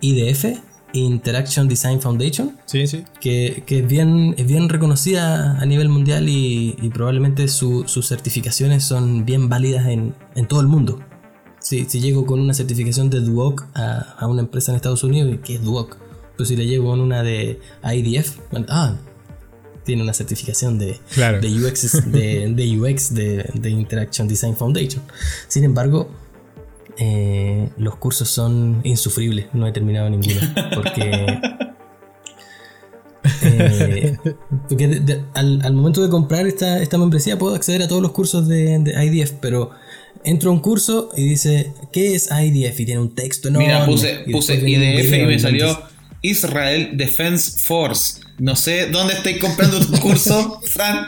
IDF, 0.00 0.60
Interaction 0.94 1.68
Design 1.68 2.00
Foundation, 2.00 2.56
Sí, 2.66 2.86
sí. 2.86 3.04
que, 3.20 3.62
que 3.66 3.80
es, 3.80 3.86
bien, 3.86 4.34
es 4.38 4.46
bien 4.46 4.68
reconocida 4.68 5.58
a 5.60 5.66
nivel 5.66 5.88
mundial 5.88 6.28
y, 6.28 6.76
y 6.80 6.88
probablemente 6.90 7.48
su- 7.48 7.84
sus 7.86 8.06
certificaciones 8.08 8.84
son 8.84 9.24
bien 9.26 9.48
válidas 9.48 9.86
en, 9.88 10.14
en 10.34 10.46
todo 10.48 10.60
el 10.60 10.68
mundo. 10.68 11.00
Si, 11.58 11.84
si 11.86 12.00
llego 12.00 12.26
con 12.26 12.40
una 12.40 12.54
certificación 12.54 13.10
de 13.10 13.20
Duoc 13.20 13.66
a, 13.74 14.14
a 14.18 14.26
una 14.28 14.42
empresa 14.42 14.70
en 14.72 14.76
Estados 14.76 15.02
Unidos, 15.02 15.38
¿qué 15.44 15.56
es 15.56 15.62
Duoc? 15.62 15.96
Pero 16.36 16.46
si 16.46 16.56
le 16.56 16.66
llego 16.66 16.86
con 16.90 17.00
una 17.00 17.22
de 17.22 17.60
IDF, 17.82 18.38
bueno, 18.50 18.66
ah, 18.68 18.94
tiene 19.84 20.02
una 20.02 20.12
certificación 20.14 20.78
de, 20.78 20.98
Claro. 21.12 21.40
de 21.40 21.48
UX, 21.48 22.10
de, 22.10 22.52
de 22.54 22.80
UX 22.80 23.14
de, 23.14 23.50
de 23.54 23.70
Interaction 23.70 24.26
Design 24.28 24.56
Foundation. 24.56 25.02
Sin 25.48 25.64
embargo, 25.64 26.10
eh, 26.98 27.68
los 27.76 27.96
cursos 27.96 28.28
son 28.28 28.80
insufribles, 28.84 29.46
no 29.52 29.66
he 29.66 29.72
terminado 29.72 30.08
ninguno, 30.10 30.40
porque... 30.74 31.38
eh, 33.42 34.16
porque 34.68 34.88
de- 34.88 35.00
de- 35.00 35.20
al, 35.34 35.60
al 35.64 35.72
momento 35.74 36.02
de 36.02 36.08
comprar 36.10 36.46
esta, 36.46 36.80
esta 36.82 36.98
membresía 36.98 37.38
puedo 37.38 37.54
acceder 37.54 37.82
a 37.82 37.88
todos 37.88 38.02
los 38.02 38.12
cursos 38.12 38.46
de, 38.48 38.78
de 38.80 39.04
IDF, 39.04 39.32
pero 39.40 39.70
entro 40.24 40.50
a 40.50 40.52
un 40.52 40.60
curso 40.60 41.10
y 41.16 41.24
dice, 41.24 41.72
¿qué 41.92 42.14
es 42.14 42.28
IDF? 42.30 42.80
Y 42.80 42.84
tiene 42.86 43.00
un 43.00 43.14
texto 43.14 43.48
enorme. 43.48 43.66
Mira, 43.68 43.86
puse, 43.86 44.24
y 44.26 44.74
IDF 44.74 45.12
y 45.14 45.26
me 45.26 45.38
salió 45.38 45.78
Israel 46.22 46.90
Defense 46.94 47.62
Force. 47.62 48.20
No 48.38 48.56
sé 48.56 48.88
dónde 48.90 49.14
estáis 49.14 49.38
comprando 49.38 49.78
tu 49.80 49.92
curso, 50.00 50.60
Fran. 50.64 51.06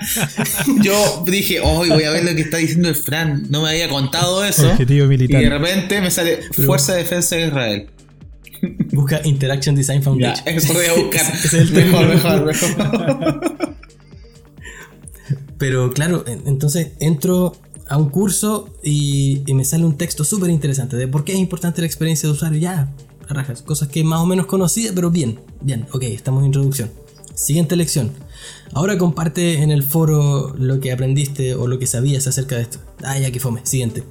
Yo 0.82 1.24
dije, 1.27 1.61
hoy 1.61 1.89
voy 1.89 2.05
a 2.05 2.11
ver 2.11 2.24
lo 2.24 2.35
que 2.36 2.43
está 2.43 2.59
diciendo 2.59 2.89
el 2.89 2.94
Fran. 2.94 3.47
No 3.51 3.62
me 3.62 3.70
había 3.70 3.89
contado 3.89 4.44
eso. 4.44 4.70
Objetivo 4.70 5.07
Y 5.07 5.09
militar. 5.09 5.43
de 5.43 5.48
repente 5.48 6.01
me 6.01 6.11
sale 6.11 6.40
Fuerza 6.53 6.93
de 6.93 6.98
Defensa 6.98 7.36
de 7.36 7.47
Israel. 7.48 7.86
Busca 8.93 9.20
Interaction 9.24 9.74
Design 9.74 9.98
Ya, 10.01 10.05
Foundation. 10.05 10.48
eso 10.57 10.73
voy 10.73 10.86
a 10.86 10.93
buscar. 10.94 11.35
Ese 11.35 11.47
es 11.47 11.55
el 11.55 11.73
mejor, 11.73 12.07
mejor, 12.09 12.44
mejor. 12.47 13.40
Pero 15.59 15.90
claro, 15.93 16.24
en- 16.27 16.43
entonces 16.47 16.93
entro 17.01 17.57
a 17.89 17.97
un 17.97 18.11
curso 18.11 18.74
y, 18.82 19.43
y 19.47 19.55
me 19.55 19.65
sale 19.65 19.85
un 19.85 19.97
texto 19.97 20.24
súper 20.24 20.51
interesante 20.51 20.97
de 20.97 21.09
por 21.09 21.24
qué 21.24 21.32
es 21.32 21.39
importante 21.39 21.81
la 21.81 21.86
experiencia 21.86 22.28
de 22.28 22.35
usuario. 22.35 22.59
Ya, 22.61 22.93
a 23.28 23.35
rajas, 23.35 23.62
cosas 23.62 23.89
que 23.89 24.05
más 24.05 24.20
o 24.20 24.27
menos 24.27 24.47
conocía, 24.47 24.93
pero 24.94 25.11
bien, 25.11 25.40
bien, 25.61 25.86
ok, 25.93 26.03
estamos 26.05 26.40
en 26.40 26.47
introducción. 26.47 26.90
Siguiente 27.37 27.77
lección. 27.77 28.11
Ahora 28.73 28.97
comparte 28.99 29.63
en 29.63 29.71
el 29.71 29.83
foro 29.83 30.55
lo 30.59 30.81
que 30.81 30.91
aprendiste 30.91 31.55
o 31.55 31.67
lo 31.69 31.79
que 31.79 31.87
sabías 31.87 32.27
acerca 32.27 32.57
de 32.57 32.63
esto. 32.63 32.79
Ah, 33.05 33.19
ya 33.19 33.31
que 33.31 33.41
fome. 33.41 33.61
Siguiente. 33.65 34.03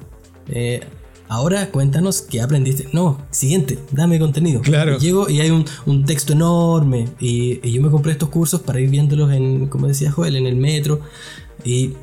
Eh, 0.48 0.82
ahora 1.28 1.72
cuéntanos 1.72 2.22
qué 2.22 2.40
aprendiste. 2.42 2.88
No, 2.94 3.26
siguiente, 3.32 3.80
dame 3.92 4.20
contenido. 4.20 4.62
Claro. 4.62 5.00
Llego 5.00 5.28
y 5.28 5.42
hay 5.42 5.50
un, 5.50 5.66
un 5.88 6.06
texto 6.06 6.34
enorme. 6.34 7.08
Y, 7.20 7.60
y 7.68 7.72
yo 7.74 7.82
me 7.82 7.90
compré 7.90 8.12
estos 8.12 8.30
cursos 8.30 8.62
para 8.62 8.80
ir 8.80 8.90
viéndolos 8.92 9.32
en, 9.34 9.68
como 9.70 9.88
decía 9.88 10.12
Joel, 10.12 10.36
en 10.36 10.46
el 10.46 10.56
metro. 10.56 11.02
Y 11.64 11.94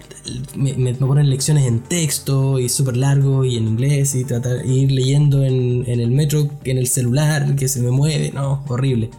me, 0.57 0.74
me- 0.74 0.94
ponen 0.94 1.31
lecciones 1.31 1.66
en 1.69 1.81
texto 1.85 2.59
y 2.59 2.69
súper 2.69 2.97
largo 2.97 3.44
y 3.44 3.57
en 3.59 3.69
inglés 3.69 4.16
y 4.16 4.24
tratar 4.24 4.66
ir 4.66 4.90
leyendo 4.90 5.44
en, 5.44 5.85
en 5.86 6.01
el 6.01 6.11
metro, 6.11 6.51
en 6.65 6.78
el 6.78 6.89
celular, 6.89 7.55
que 7.55 7.69
se 7.69 7.81
me 7.81 7.93
mueve. 7.93 8.32
No, 8.35 8.65
horrible. 8.69 9.11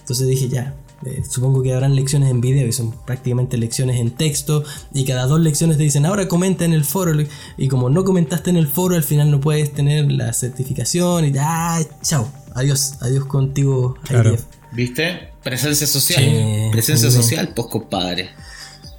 Entonces 0.00 0.26
dije 0.26 0.48
ya. 0.48 0.74
Eh, 1.04 1.22
supongo 1.28 1.62
que 1.62 1.72
habrán 1.72 1.94
lecciones 1.96 2.30
en 2.30 2.40
video 2.40 2.66
y 2.66 2.72
son 2.72 2.92
prácticamente 3.04 3.56
lecciones 3.56 3.98
en 4.00 4.10
texto 4.12 4.64
y 4.94 5.04
cada 5.04 5.26
dos 5.26 5.40
lecciones 5.40 5.76
te 5.76 5.82
dicen 5.82 6.06
ahora 6.06 6.28
comenta 6.28 6.64
en 6.64 6.72
el 6.72 6.84
foro 6.84 7.12
y 7.58 7.68
como 7.68 7.90
no 7.90 8.04
comentaste 8.04 8.50
en 8.50 8.56
el 8.56 8.68
foro 8.68 8.94
al 8.96 9.02
final 9.02 9.30
no 9.30 9.40
puedes 9.40 9.72
tener 9.72 10.10
la 10.12 10.32
certificación 10.32 11.24
y 11.24 11.32
ya 11.32 11.78
chao 12.02 12.30
adiós 12.54 12.94
adiós 13.00 13.24
contigo 13.26 13.96
Claro. 14.04 14.34
IDF. 14.34 14.44
¿Viste? 14.72 15.28
Presencia 15.42 15.86
social. 15.86 16.22
Sí, 16.24 16.68
Presencia 16.72 17.10
sí. 17.10 17.16
social, 17.16 17.52
pues 17.54 17.66
compadre. 17.68 18.30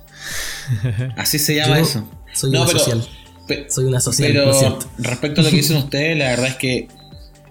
Así 1.18 1.40
se 1.40 1.56
llama 1.56 1.78
Yo 1.80 1.84
eso. 1.84 2.08
soy 2.34 2.50
una 2.52 2.68
social. 2.68 3.08
pe- 3.48 3.66
soy 3.70 3.86
una 3.86 4.00
social 4.00 4.32
Pero 4.32 4.80
respecto 5.00 5.42
a 5.42 5.44
lo 5.44 5.50
que 5.50 5.56
dicen 5.58 5.78
ustedes, 5.78 6.18
la 6.18 6.26
verdad 6.30 6.48
es 6.48 6.56
que 6.56 6.88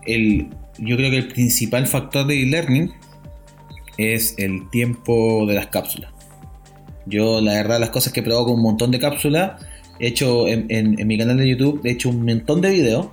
el, 0.06 0.48
yo 0.78 0.96
creo 0.96 1.10
que 1.10 1.18
el 1.18 1.28
principal 1.28 1.86
factor 1.86 2.26
de 2.26 2.42
e-learning 2.42 2.92
es 3.98 4.34
el 4.38 4.68
tiempo 4.70 5.44
de 5.46 5.54
las 5.54 5.66
cápsulas. 5.68 6.10
Yo, 7.06 7.40
la 7.40 7.54
verdad, 7.54 7.80
las 7.80 7.90
cosas 7.90 8.12
que 8.12 8.20
he 8.20 8.22
probado 8.22 8.46
con 8.46 8.54
un 8.54 8.62
montón 8.62 8.90
de 8.90 8.98
cápsulas, 8.98 9.60
he 9.98 10.08
hecho 10.08 10.46
en, 10.48 10.66
en- 10.68 10.98
en 11.00 11.06
mi 11.06 11.18
canal 11.18 11.36
de 11.36 11.48
YouTube, 11.48 11.80
he 11.84 11.90
hecho 11.90 12.08
un 12.10 12.24
montón 12.24 12.60
de 12.60 12.70
videos 12.70 13.08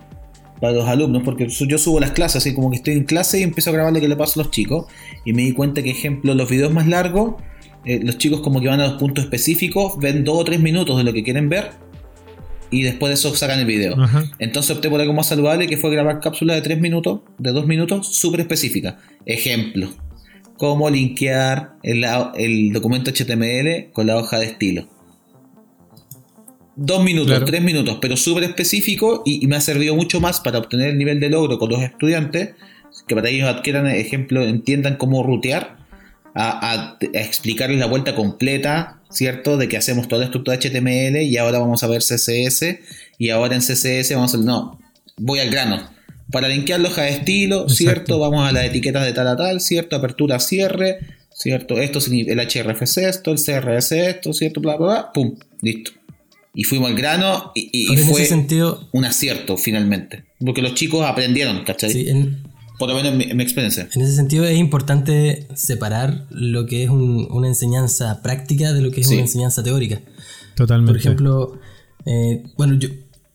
para 0.62 0.74
los 0.74 0.88
alumnos, 0.88 1.24
porque 1.24 1.48
yo 1.48 1.78
subo 1.78 2.00
las 2.00 2.12
clases, 2.12 2.38
así 2.38 2.54
como 2.54 2.70
que 2.70 2.76
estoy 2.78 2.94
en 2.94 3.06
clase 3.06 3.40
y 3.40 3.44
empiezo 3.44 3.70
a 3.70 3.74
grabar 3.74 3.94
lo 3.94 4.00
que 4.02 4.08
le 4.10 4.16
pasa 4.16 4.40
a 4.40 4.44
los 4.44 4.52
chicos, 4.52 4.86
y 5.26 5.34
me 5.34 5.42
di 5.44 5.54
cuenta 5.54 5.82
que, 5.82 5.90
ejemplo, 5.90 6.34
los 6.36 6.50
videos 6.50 6.74
más 6.74 6.86
largos, 6.88 7.36
eh, 7.86 8.02
los 8.04 8.18
chicos 8.18 8.42
como 8.42 8.60
que 8.62 8.68
van 8.68 8.82
a 8.82 8.88
los 8.90 8.98
puntos 9.00 9.24
específicos, 9.24 9.98
ven 10.00 10.24
dos 10.26 10.38
o 10.38 10.44
tres 10.44 10.60
minutos 10.60 10.98
de 10.98 11.04
lo 11.06 11.14
que 11.14 11.24
quieren 11.24 11.48
ver, 11.50 11.72
y 12.72 12.84
después 12.84 13.10
de 13.10 13.14
eso 13.16 13.34
sacan 13.36 13.60
el 13.60 13.66
video. 13.66 14.00
Ajá. 14.00 14.26
Entonces 14.38 14.76
opté 14.76 14.90
por 14.90 15.00
algo 15.02 15.14
más 15.14 15.28
saludable 15.28 15.66
que 15.66 15.78
fue 15.78 15.90
grabar 15.92 16.20
cápsulas 16.20 16.58
de 16.58 16.62
3 16.62 16.80
minutos, 16.80 17.22
de 17.40 17.52
2 17.52 17.66
minutos, 17.66 18.16
súper 18.16 18.42
específicas. 18.42 18.96
Ejemplo, 19.26 19.90
cómo 20.60 20.90
linkear 20.90 21.78
el, 21.84 22.72
documento 22.74 23.12
HTML 23.12 23.92
con 23.94 24.06
la 24.08 24.18
hoja 24.18 24.38
de 24.40 24.46
estilo. 24.46 24.88
Dos 26.76 27.04
minutos, 27.04 27.32
Claro. 27.32 27.46
tres 27.46 27.62
minutos, 27.62 27.98
pero 28.02 28.16
súper 28.16 28.44
específico 28.44 29.24
y, 29.26 29.44
y 29.44 29.48
me 29.48 29.56
ha 29.56 29.62
servido 29.62 29.96
mucho 29.96 30.20
más 30.20 30.40
para 30.42 30.60
obtener 30.60 30.90
el 30.90 30.98
nivel 30.98 31.20
de 31.20 31.30
logro 31.30 31.58
con 31.60 31.70
los 31.70 31.82
estudiantes, 31.82 32.52
que 33.08 33.16
para 33.16 33.30
ellos 33.30 33.48
adquieran, 33.50 33.88
ejemplo, 33.88 34.44
entiendan 34.44 34.98
cómo 34.98 35.24
rutear, 35.24 35.78
a, 36.36 36.74
a- 36.74 36.98
a 37.02 37.22
explicarles 37.22 37.80
la 37.80 37.86
vuelta 37.88 38.14
completa, 38.14 39.02
¿cierto? 39.10 39.58
De 39.58 39.68
que 39.70 39.78
hacemos 39.78 40.08
toda 40.08 40.20
la 40.20 40.26
estructura 40.26 40.58
HTML 40.58 41.22
y 41.24 41.38
ahora 41.38 41.60
vamos 41.60 41.84
a 41.84 41.88
ver 41.88 42.02
CSS 42.02 42.80
y 43.18 43.30
ahora 43.30 43.56
en 43.56 43.62
CSS 43.62 44.14
vamos 44.14 44.36
a... 44.36 44.38
No, 44.38 44.80
voy 45.18 45.40
al 45.40 45.50
grano. 45.50 45.90
Para 46.32 46.48
linkear 46.48 46.82
hoja 46.82 47.04
de 47.04 47.10
estilo, 47.10 47.62
Exacto. 47.64 47.74
¿cierto? 47.76 48.20
Vamos 48.20 48.48
a 48.48 48.52
las 48.52 48.66
etiquetas 48.66 49.06
de 49.06 49.14
tal 49.14 49.28
a 49.28 49.36
tal, 49.36 49.62
¿cierto? 49.62 49.96
Apertura, 49.96 50.40
cierre, 50.40 51.00
¿cierto? 51.34 51.80
Esto 51.80 52.00
significa 52.02 52.34
el 52.34 52.40
HRFC 52.40 52.98
esto, 53.10 53.32
el 53.32 53.38
CRS 53.40 53.92
esto, 53.94 54.34
¿cierto? 54.34 54.62
Bla, 54.62 54.78
bla, 54.78 54.86
bla, 54.88 55.12
pum, 55.14 55.36
listo. 55.62 55.92
Y 56.54 56.64
fuimos 56.64 56.90
al 56.90 56.96
grano 56.98 57.52
y, 57.56 57.88
fue 57.98 58.26
sentido 58.26 58.90
un 58.92 59.06
acierto 59.06 59.56
finalmente. 59.58 60.26
Porque 60.44 60.62
los 60.62 60.74
chicos 60.74 61.06
aprendieron, 61.06 61.64
¿cachai? 61.64 61.92
sí, 61.92 62.10
en, 62.10 62.44
Por 62.80 62.90
lo 62.90 62.96
menos 62.96 63.12
en 63.12 63.18
mi, 63.18 63.24
en 63.26 63.38
mi 63.38 63.44
experiencia. 63.44 63.88
En 63.94 64.02
ese 64.02 64.16
sentido 64.16 64.46
es 64.46 64.58
importante 64.58 65.48
separar 65.54 66.26
lo 66.32 66.66
que 66.66 66.84
es 66.84 66.90
un- 66.90 67.28
una 67.32 67.48
enseñanza 67.48 68.22
práctica 68.22 68.74
de 68.74 68.82
lo 68.82 68.92
que 68.92 69.02
es 69.02 69.08
Sí. 69.08 69.14
una 69.16 69.24
enseñanza 69.24 69.64
teórica. 69.64 70.02
Totalmente. 70.56 70.92
Por 70.94 71.00
ejemplo, 71.00 71.60
eh, 72.06 72.44
bueno, 72.58 72.76
yo, 72.76 72.90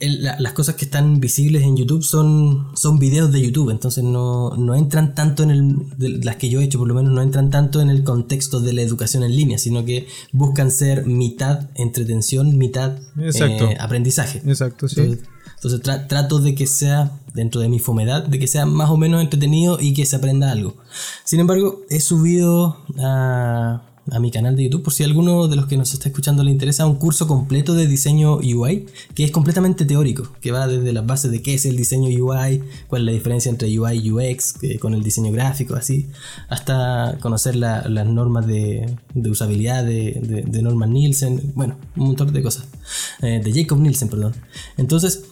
el- 0.05 0.22
la- 0.22 0.39
las 0.39 0.52
cosas 0.52 0.74
que 0.76 0.85
están 0.85 1.20
visibles 1.20 1.62
en 1.62 1.76
YouTube 1.76 2.02
son, 2.02 2.68
son 2.76 2.98
videos 2.98 3.32
de 3.32 3.40
YouTube, 3.43 3.70
entonces 3.70 4.05
no, 4.05 4.56
no 4.56 4.74
entran 4.74 5.14
tanto 5.14 5.43
en 5.43 5.51
el, 5.51 5.76
de 5.98 6.09
las 6.24 6.36
que 6.36 6.48
yo 6.48 6.60
he 6.60 6.64
hecho, 6.64 6.78
por 6.78 6.89
lo 6.89 6.94
menos 6.94 7.12
no 7.12 7.22
entran 7.22 7.51
tanto 7.51 7.81
en 7.81 7.90
el 7.90 8.05
contexto 8.05 8.60
de 8.60 8.72
la 8.72 8.82
educación 8.82 9.22
en 9.22 9.35
línea, 9.35 9.59
sino 9.59 9.85
que 9.85 10.06
buscan 10.32 10.70
ser 10.70 11.06
mitad 11.06 11.68
entretención, 11.74 12.56
mitad 12.59 12.98
Exacto. 13.20 13.70
eh, 13.70 13.76
aprendizaje. 13.81 14.43
Exacto, 14.47 14.89
sí. 14.89 15.01
Entonces, 15.01 15.28
entonces 15.56 15.82
tra- 15.82 16.06
trato 16.09 16.39
de 16.40 16.55
que 16.55 16.66
sea, 16.66 17.12
dentro 17.32 17.60
de 17.60 17.68
mi 17.68 17.78
fomedad, 17.78 18.22
de 18.26 18.39
que 18.39 18.47
sea 18.47 18.66
más 18.66 18.90
o 18.90 18.97
menos 18.97 19.22
entretenido 19.22 19.78
y 19.81 19.94
que 19.94 20.05
se 20.06 20.16
aprenda 20.16 20.51
algo. 20.52 20.76
Sin 21.24 21.40
embargo, 21.40 21.81
he 21.90 22.01
subido 22.01 22.76
a, 22.98 23.82
a 24.10 24.20
mi 24.20 24.31
canal 24.31 24.55
de 24.55 24.64
YouTube, 24.64 24.82
por 24.82 24.93
si 24.93 25.02
alguno 25.02 25.48
de 25.48 25.56
los 25.56 25.66
que 25.66 25.76
nos 25.78 25.94
está 25.94 26.09
escuchando 26.10 26.44
le 26.44 26.51
interesa, 26.51 26.86
un 26.86 26.97
curso 26.97 27.26
completo 27.26 27.74
de 27.74 27.86
diseño 27.86 28.36
UI, 28.36 28.86
que 29.14 29.24
es 29.24 29.31
completamente 29.31 29.86
teórico, 29.86 30.28
que 30.43 30.52
va 30.52 30.66
desde 30.66 30.93
las 30.93 31.06
bases 31.06 31.31
de 31.31 31.40
qué 31.40 31.55
es 31.55 31.64
el 31.64 31.76
diseño 31.76 32.09
UI, 32.09 32.62
cuál 32.89 33.02
es 33.02 33.06
la 33.06 33.12
diferencia 33.12 33.51
entre 33.51 33.68
UI 33.78 33.98
y 34.06 34.10
UX, 34.12 34.52
que 34.52 34.78
con 34.78 34.93
el 34.94 35.02
diseño 35.02 35.32
gráfico, 35.32 35.74
así, 35.74 36.09
hasta 36.48 37.16
conocer 37.22 37.56
la- 37.56 37.89
las 37.89 38.06
normas 38.06 38.47
de, 38.47 38.94
usabilidad 39.14 39.85
de, 39.85 40.44
Norman 40.62 40.93
Nielsen, 40.93 41.52
bueno, 41.55 41.76
un 41.97 42.09
montón 42.09 42.32
de 42.32 42.43
cosas, 42.43 42.66
eh, 43.22 43.40
de 43.43 43.52
Jacob 43.52 43.78
Nielsen, 43.81 44.09
perdón. 44.09 44.35
Entonces, 44.76 45.24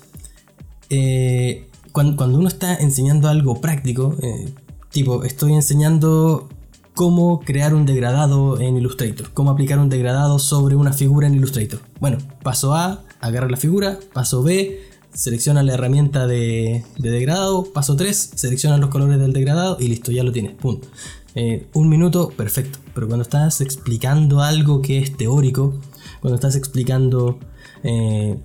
eh, 0.91 1.69
cuando, 1.93 2.17
cuando 2.17 2.39
uno 2.39 2.49
está 2.49 2.75
enseñando 2.77 3.29
algo 3.29 3.61
práctico, 3.61 4.17
eh, 4.23 4.53
tipo, 4.91 5.25
estoy 5.25 5.53
enseñando 5.55 6.49
cómo 6.95 7.41
crear 7.41 7.75
un 7.75 7.87
degradado 7.87 8.61
en 8.61 8.77
Illustrator, 8.77 9.31
cómo 9.33 9.51
aplicar 9.51 9.79
un 9.79 9.89
degradado 9.89 10.39
sobre 10.39 10.77
una 10.77 10.93
figura 10.93 11.27
en 11.27 11.35
Illustrator. 11.35 11.81
Bueno, 12.01 12.19
paso 12.43 12.75
A, 12.75 13.03
agarra 13.21 13.49
la 13.49 13.57
figura, 13.57 13.99
paso 14.13 14.43
B, 14.43 14.81
selecciona 15.13 15.63
la 15.63 15.75
herramienta 15.75 16.27
de, 16.27 16.85
de 16.99 17.11
degradado, 17.11 17.65
paso 17.73 17.97
3, 17.97 18.33
selecciona 18.35 18.77
los 18.79 18.91
colores 18.91 19.19
del 19.19 19.33
degradado 19.33 19.77
y 19.81 19.89
listo, 19.89 20.13
ya 20.13 20.25
lo 20.25 20.33
tienes, 20.33 20.53
punto. 20.55 20.89
Eh, 21.35 21.67
un 21.73 21.89
minuto, 21.89 22.31
perfecto, 22.31 22.79
pero 22.95 23.07
cuando 23.07 23.23
estás 23.23 23.61
explicando 23.61 24.43
algo 24.43 24.83
que 24.83 24.99
es 24.99 25.17
teórico, 25.17 25.75
cuando 26.21 26.35
estás 26.35 26.57
explicando... 26.57 27.39
eh, 27.83 28.39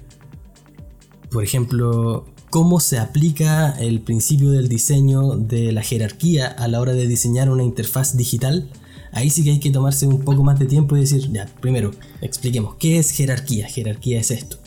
por 1.30 1.44
ejemplo, 1.44 2.26
cómo 2.58 2.80
se 2.80 2.98
aplica 2.98 3.70
el 3.78 4.02
principio 4.02 4.50
del 4.50 4.68
diseño 4.68 5.38
de 5.38 5.72
la 5.72 5.84
jerarquía 5.84 6.48
a 6.48 6.68
la 6.68 6.82
hora 6.82 6.94
de 6.94 7.06
diseñar 7.06 7.52
una 7.52 7.62
interfaz 7.62 8.18
digital, 8.18 8.68
ahí 9.12 9.30
sí 9.30 9.44
que 9.44 9.52
hay 9.52 9.60
que 9.60 9.70
tomarse 9.70 10.08
un 10.08 10.22
poco 10.22 10.44
más 10.44 10.58
de 10.58 10.66
tiempo 10.66 10.98
y 10.98 11.02
decir, 11.02 11.32
ya, 11.32 11.46
primero, 11.62 11.92
expliquemos, 12.20 12.74
¿qué 12.80 12.98
es 12.98 13.12
jerarquía? 13.12 13.68
Jerarquía 13.68 14.20
es 14.20 14.32
esto. 14.32 14.58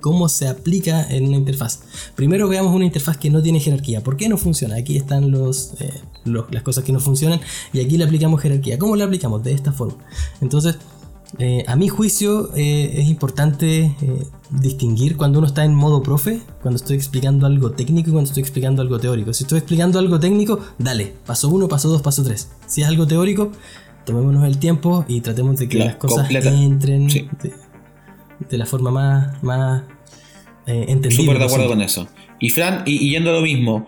¿Cómo 0.00 0.30
se 0.30 0.48
aplica 0.48 1.06
en 1.10 1.26
una 1.26 1.36
interfaz? 1.36 1.80
Primero 2.14 2.48
veamos 2.48 2.74
una 2.74 2.86
interfaz 2.86 3.18
que 3.18 3.28
no 3.28 3.42
tiene 3.42 3.60
jerarquía. 3.60 4.02
¿Por 4.02 4.16
qué 4.16 4.30
no 4.30 4.38
funciona? 4.38 4.76
Aquí 4.76 4.96
están 4.96 5.30
los, 5.30 5.74
eh, 5.80 5.92
las 6.24 6.62
cosas 6.62 6.84
que 6.84 6.92
no 6.92 7.00
funcionan 7.00 7.42
y 7.74 7.80
aquí 7.80 7.98
le 7.98 8.04
aplicamos 8.04 8.40
jerarquía. 8.40 8.78
¿Cómo 8.78 8.96
le 8.96 9.04
aplicamos? 9.04 9.42
De 9.44 9.52
esta 9.52 9.72
forma. 9.72 9.98
Entonces, 10.40 10.76
eh, 11.38 11.64
a 11.66 11.76
mi 11.76 11.88
juicio 11.88 12.50
eh, 12.56 12.94
es 12.96 13.08
importante 13.08 13.84
eh, 13.84 13.94
distinguir 14.50 15.18
cuando 15.18 15.38
uno 15.38 15.46
está 15.46 15.64
en 15.64 15.74
modo 15.74 16.02
profe, 16.02 16.40
cuando 16.62 16.76
estoy 16.76 16.96
explicando 16.96 17.46
algo 17.46 17.72
técnico 17.72 18.08
y 18.08 18.12
cuando 18.12 18.28
estoy 18.28 18.40
explicando 18.40 18.80
algo 18.80 18.98
teórico. 18.98 19.34
Si 19.34 19.44
estoy 19.44 19.58
explicando 19.58 19.98
algo 19.98 20.18
técnico, 20.18 20.60
dale, 20.78 21.12
paso 21.26 21.48
1, 21.48 21.68
paso 21.68 21.88
2, 21.88 22.00
paso 22.00 22.24
3. 22.24 22.50
Si 22.66 22.80
es 22.80 22.88
algo 22.88 23.06
teórico, 23.06 23.52
tomémonos 24.06 24.44
el 24.44 24.58
tiempo 24.58 25.04
y 25.08 25.20
tratemos 25.20 25.58
de 25.58 25.68
que 25.68 25.78
las 25.78 25.96
cosas 25.96 26.30
entren 26.30 27.08
de, 27.08 28.58
la 28.58 28.64
forma 28.64 28.90
más, 28.90 29.42
más 29.42 29.82
entendible. 30.66 31.16
Súper 31.16 31.38
de 31.38 31.44
acuerdo 31.44 31.68
con 31.68 31.82
eso. 31.82 32.08
Y 32.40 32.48
Fran, 32.48 32.82
y, 32.86 33.10
yendo 33.10 33.30
a 33.30 33.34
lo 33.34 33.42
mismo, 33.42 33.86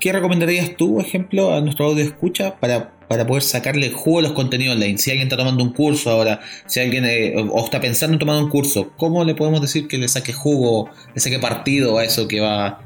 ¿qué 0.00 0.12
recomendarías 0.12 0.76
tú, 0.76 1.00
ejemplo, 1.00 1.54
a 1.54 1.60
nuestro 1.60 1.86
audio 1.86 2.02
escucha 2.02 2.58
para 2.58 2.97
para 3.08 3.26
poder 3.26 3.42
sacarle 3.42 3.90
jugo 3.90 4.18
a 4.18 4.22
los 4.22 4.32
contenidos 4.32 4.76
online. 4.76 4.98
Si 4.98 5.10
alguien 5.10 5.28
está 5.28 5.36
tomando 5.36 5.64
un 5.64 5.72
curso 5.72 6.10
ahora, 6.10 6.40
si 6.66 6.80
alguien 6.80 7.04
eh, 7.06 7.34
o 7.36 7.64
está 7.64 7.80
pensando 7.80 8.14
en 8.14 8.18
tomar 8.18 8.42
un 8.42 8.50
curso, 8.50 8.92
¿cómo 8.96 9.24
le 9.24 9.34
podemos 9.34 9.60
decir 9.62 9.88
que 9.88 9.98
le 9.98 10.08
saque 10.08 10.32
jugo, 10.32 10.90
le 11.14 11.20
saque 11.20 11.38
partido 11.38 11.98
a 11.98 12.04
eso 12.04 12.28
que 12.28 12.40
va 12.40 12.80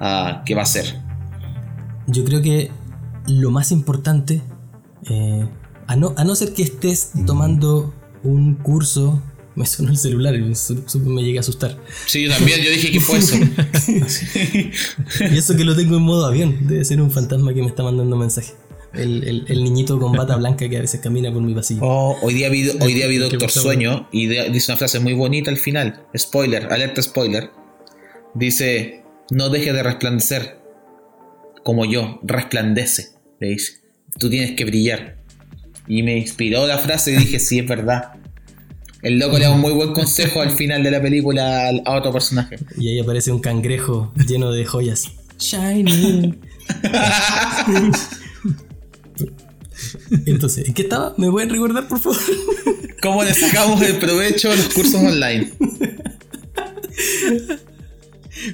a, 0.00 0.42
que 0.44 0.54
va 0.54 0.62
a 0.62 0.64
hacer? 0.64 1.00
Yo 2.06 2.24
creo 2.24 2.40
que 2.40 2.70
lo 3.26 3.50
más 3.50 3.70
importante, 3.70 4.40
eh, 5.10 5.46
a, 5.86 5.96
no, 5.96 6.14
a 6.16 6.24
no 6.24 6.34
ser 6.34 6.54
que 6.54 6.62
estés 6.62 7.12
tomando 7.26 7.94
un 8.24 8.54
curso 8.54 9.22
me 9.54 9.66
sonó 9.66 9.90
el 9.90 9.98
celular 9.98 10.34
y 10.36 10.40
me, 10.40 11.22
llegué 11.22 11.38
a 11.38 11.40
asustar. 11.40 11.76
Sí, 12.06 12.22
yo 12.22 12.30
también, 12.30 12.60
yo 12.60 12.70
dije 12.70 12.92
que 12.92 13.00
fue 13.00 13.18
eso. 13.18 13.36
y 15.30 15.36
eso 15.36 15.56
que 15.56 15.64
lo 15.64 15.74
tengo 15.74 15.96
en 15.96 16.02
modo 16.02 16.24
avión, 16.26 16.56
debe 16.68 16.84
ser 16.84 17.02
un 17.02 17.10
fantasma 17.10 17.52
que 17.52 17.60
me 17.60 17.66
está 17.66 17.82
mandando 17.82 18.16
mensaje. 18.16 18.54
El, 18.94 19.64
niñito 19.64 19.98
con 19.98 20.12
bata 20.12 20.36
blanca 20.38 20.68
que 20.68 20.76
a 20.76 20.80
veces 20.80 21.00
camina 21.00 21.32
por 21.32 21.42
mi 21.42 21.54
pasillo. 21.54 21.80
Oh, 21.82 22.16
hoy 22.22 22.34
día 22.34 22.48
vi, 22.48 22.68
hoy 22.80 22.94
día 22.94 23.06
vi 23.06 23.18
Doctor 23.18 23.50
Sueño 23.50 24.08
y 24.12 24.26
dice 24.26 24.72
una 24.72 24.78
frase 24.78 25.00
muy 25.00 25.14
bonita 25.14 25.50
al 25.50 25.58
final. 25.58 26.04
Spoiler, 26.16 26.72
alerta 26.72 27.02
spoiler. 27.02 27.50
Dice, 28.34 29.04
no 29.30 29.48
dejes 29.50 29.74
de 29.74 29.82
resplandecer. 29.82 30.58
Como 31.62 31.84
yo, 31.84 32.20
resplandece. 32.22 33.10
Le 33.40 33.48
dice, 33.48 33.80
tú 34.18 34.30
tienes 34.30 34.52
que 34.52 34.64
brillar. 34.64 35.18
Y 35.86 36.02
me 36.02 36.16
inspiró 36.18 36.66
la 36.66 36.78
frase 36.78 37.12
y 37.12 37.16
dije, 37.16 37.38
sí, 37.38 37.58
es 37.58 37.66
verdad. 37.66 38.12
El 39.02 39.18
loco 39.18 39.38
le 39.38 39.44
da 39.44 39.52
un 39.52 39.60
muy 39.60 39.72
buen 39.72 39.92
consejo 39.92 40.40
al 40.40 40.50
final 40.50 40.82
de 40.82 40.90
la 40.90 41.00
película 41.00 41.70
a 41.84 41.96
otro 41.96 42.12
personaje. 42.12 42.58
Y 42.78 42.88
ahí 42.88 42.98
aparece 42.98 43.30
un 43.30 43.40
cangrejo 43.40 44.12
lleno 44.26 44.50
de 44.50 44.64
joyas. 44.64 45.12
Shiny. 45.38 46.34
Entonces, 50.26 50.68
¿en 50.68 50.74
qué 50.74 50.82
estaba? 50.82 51.14
¿Me 51.16 51.30
pueden 51.30 51.50
recordar, 51.50 51.88
por 51.88 52.00
favor? 52.00 52.18
¿Cómo 53.02 53.22
le 53.22 53.34
sacamos 53.34 53.80
el 53.82 53.96
provecho 53.98 54.50
a 54.50 54.56
los 54.56 54.68
cursos 54.68 54.96
online? 54.96 55.52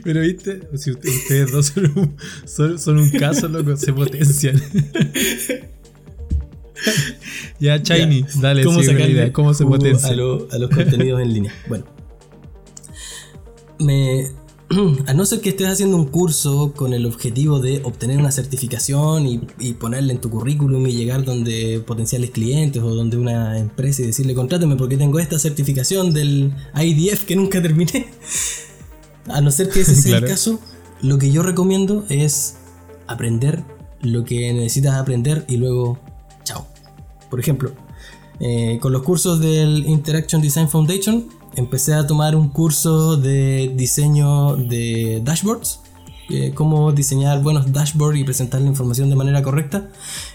Pero 0.03 0.21
viste, 0.21 0.61
si 0.77 0.91
ustedes 0.91 1.53
dos 1.53 1.73
son 2.77 2.99
un, 2.99 3.11
caso, 3.11 3.49
loco, 3.49 3.77
se 3.77 3.93
potencian. 3.93 4.61
ya, 7.61 7.77
Shiny, 7.77 8.25
dale, 8.41 8.65
¿cómo, 8.65 8.83
sigue 8.83 9.11
idea, 9.11 9.33
¿cómo 9.33 9.55
se 9.55 9.65
potencia? 9.65 10.09
A, 10.09 10.13
a 10.13 10.59
los 10.59 10.71
contenidos 10.71 11.21
en 11.21 11.33
línea. 11.33 11.55
Bueno, 11.69 11.85
me, 13.79 14.31
a 15.07 15.15
no 15.15 15.27
ser 15.27 15.41
que 15.41 15.51
estés 15.51 15.69
haciendo 15.69 15.97
un 15.97 16.07
curso 16.07 16.73
con 16.75 16.95
el 16.95 17.07
objetivo 17.07 17.61
de 17.61 17.83
obtener 17.85 18.19
una 18.19 18.31
certificación 18.31 19.27
y, 19.27 19.41
y, 19.59 19.75
ponerle 19.75 20.15
en 20.15 20.21
tu 20.21 20.31
currículum 20.31 20.87
y 20.87 20.93
llegar 20.93 21.25
donde 21.25 21.83
potenciales 21.87 22.31
clientes 22.31 22.83
o 22.83 22.95
donde 22.95 23.17
una 23.17 23.59
empresa 23.59 24.03
y 24.03 24.07
decirle 24.07 24.35
contráteme 24.35 24.77
porque 24.77 24.97
tengo 24.97 25.19
esta 25.19 25.39
certificación 25.39 26.15
del 26.15 26.53
IDF 26.75 27.25
que 27.25 27.37
nunca 27.37 27.61
terminé. 27.61 28.07
A 29.27 29.41
no 29.41 29.51
ser 29.51 29.71
que 29.71 29.81
ese 29.81 29.95
sea 29.97 30.19
el 30.19 30.25
caso, 30.27 30.61
lo 31.01 31.19
que 31.19 31.31
yo 31.31 31.43
recomiendo 31.43 32.05
es 32.11 32.57
aprender 33.07 33.65
lo 34.03 34.25
que 34.25 34.53
necesitas 34.53 34.97
aprender 34.97 35.45
y 35.49 35.57
luego 35.57 35.99
chao. 36.45 36.67
Por 37.31 37.41
ejemplo, 37.41 37.73
eh, 38.41 38.79
con 38.81 38.93
los 38.93 39.03
cursos 39.03 39.41
del 39.41 39.87
Interaction 39.87 40.43
Design 40.43 40.69
Foundation 40.69 41.27
empecé 41.57 41.95
a 41.95 42.07
tomar 42.07 42.35
un 42.35 42.49
curso 42.49 43.17
de 43.17 43.73
diseño 43.75 44.57
de 44.57 45.21
dashboards, 45.23 45.81
eh, 46.31 46.53
cómo 46.55 46.93
diseñar 46.93 47.43
buenos 47.43 47.73
dashboards 47.73 48.19
y 48.19 48.25
presentar 48.25 48.61
la 48.61 48.67
información 48.67 49.11
de 49.11 49.17
manera 49.17 49.43
correcta. 49.43 49.89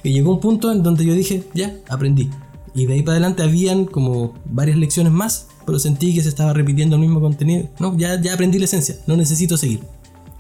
Y 0.04 0.14
llegó 0.14 0.32
un 0.32 0.40
punto 0.40 0.72
en 0.72 0.84
donde 0.84 1.06
yo 1.06 1.14
dije, 1.14 1.44
ya, 1.54 1.76
aprendí. 1.90 2.30
Y 2.76 2.86
de 2.86 2.94
ahí 2.94 3.02
para 3.02 3.14
adelante 3.14 3.44
habían 3.44 3.86
como 3.86 4.36
varias 4.46 4.78
lecciones 4.78 5.12
más, 5.12 5.48
pero 5.66 5.80
sentí 5.80 6.14
que 6.14 6.22
se 6.22 6.30
estaba 6.30 6.54
repitiendo 6.54 6.96
el 6.96 7.02
mismo 7.02 7.20
contenido. 7.20 7.68
No, 7.80 7.98
ya, 7.98 8.22
ya 8.22 8.34
aprendí 8.34 8.60
la 8.60 8.66
esencia, 8.66 8.98
no 9.08 9.18
necesito 9.18 9.58
seguir. 9.58 9.82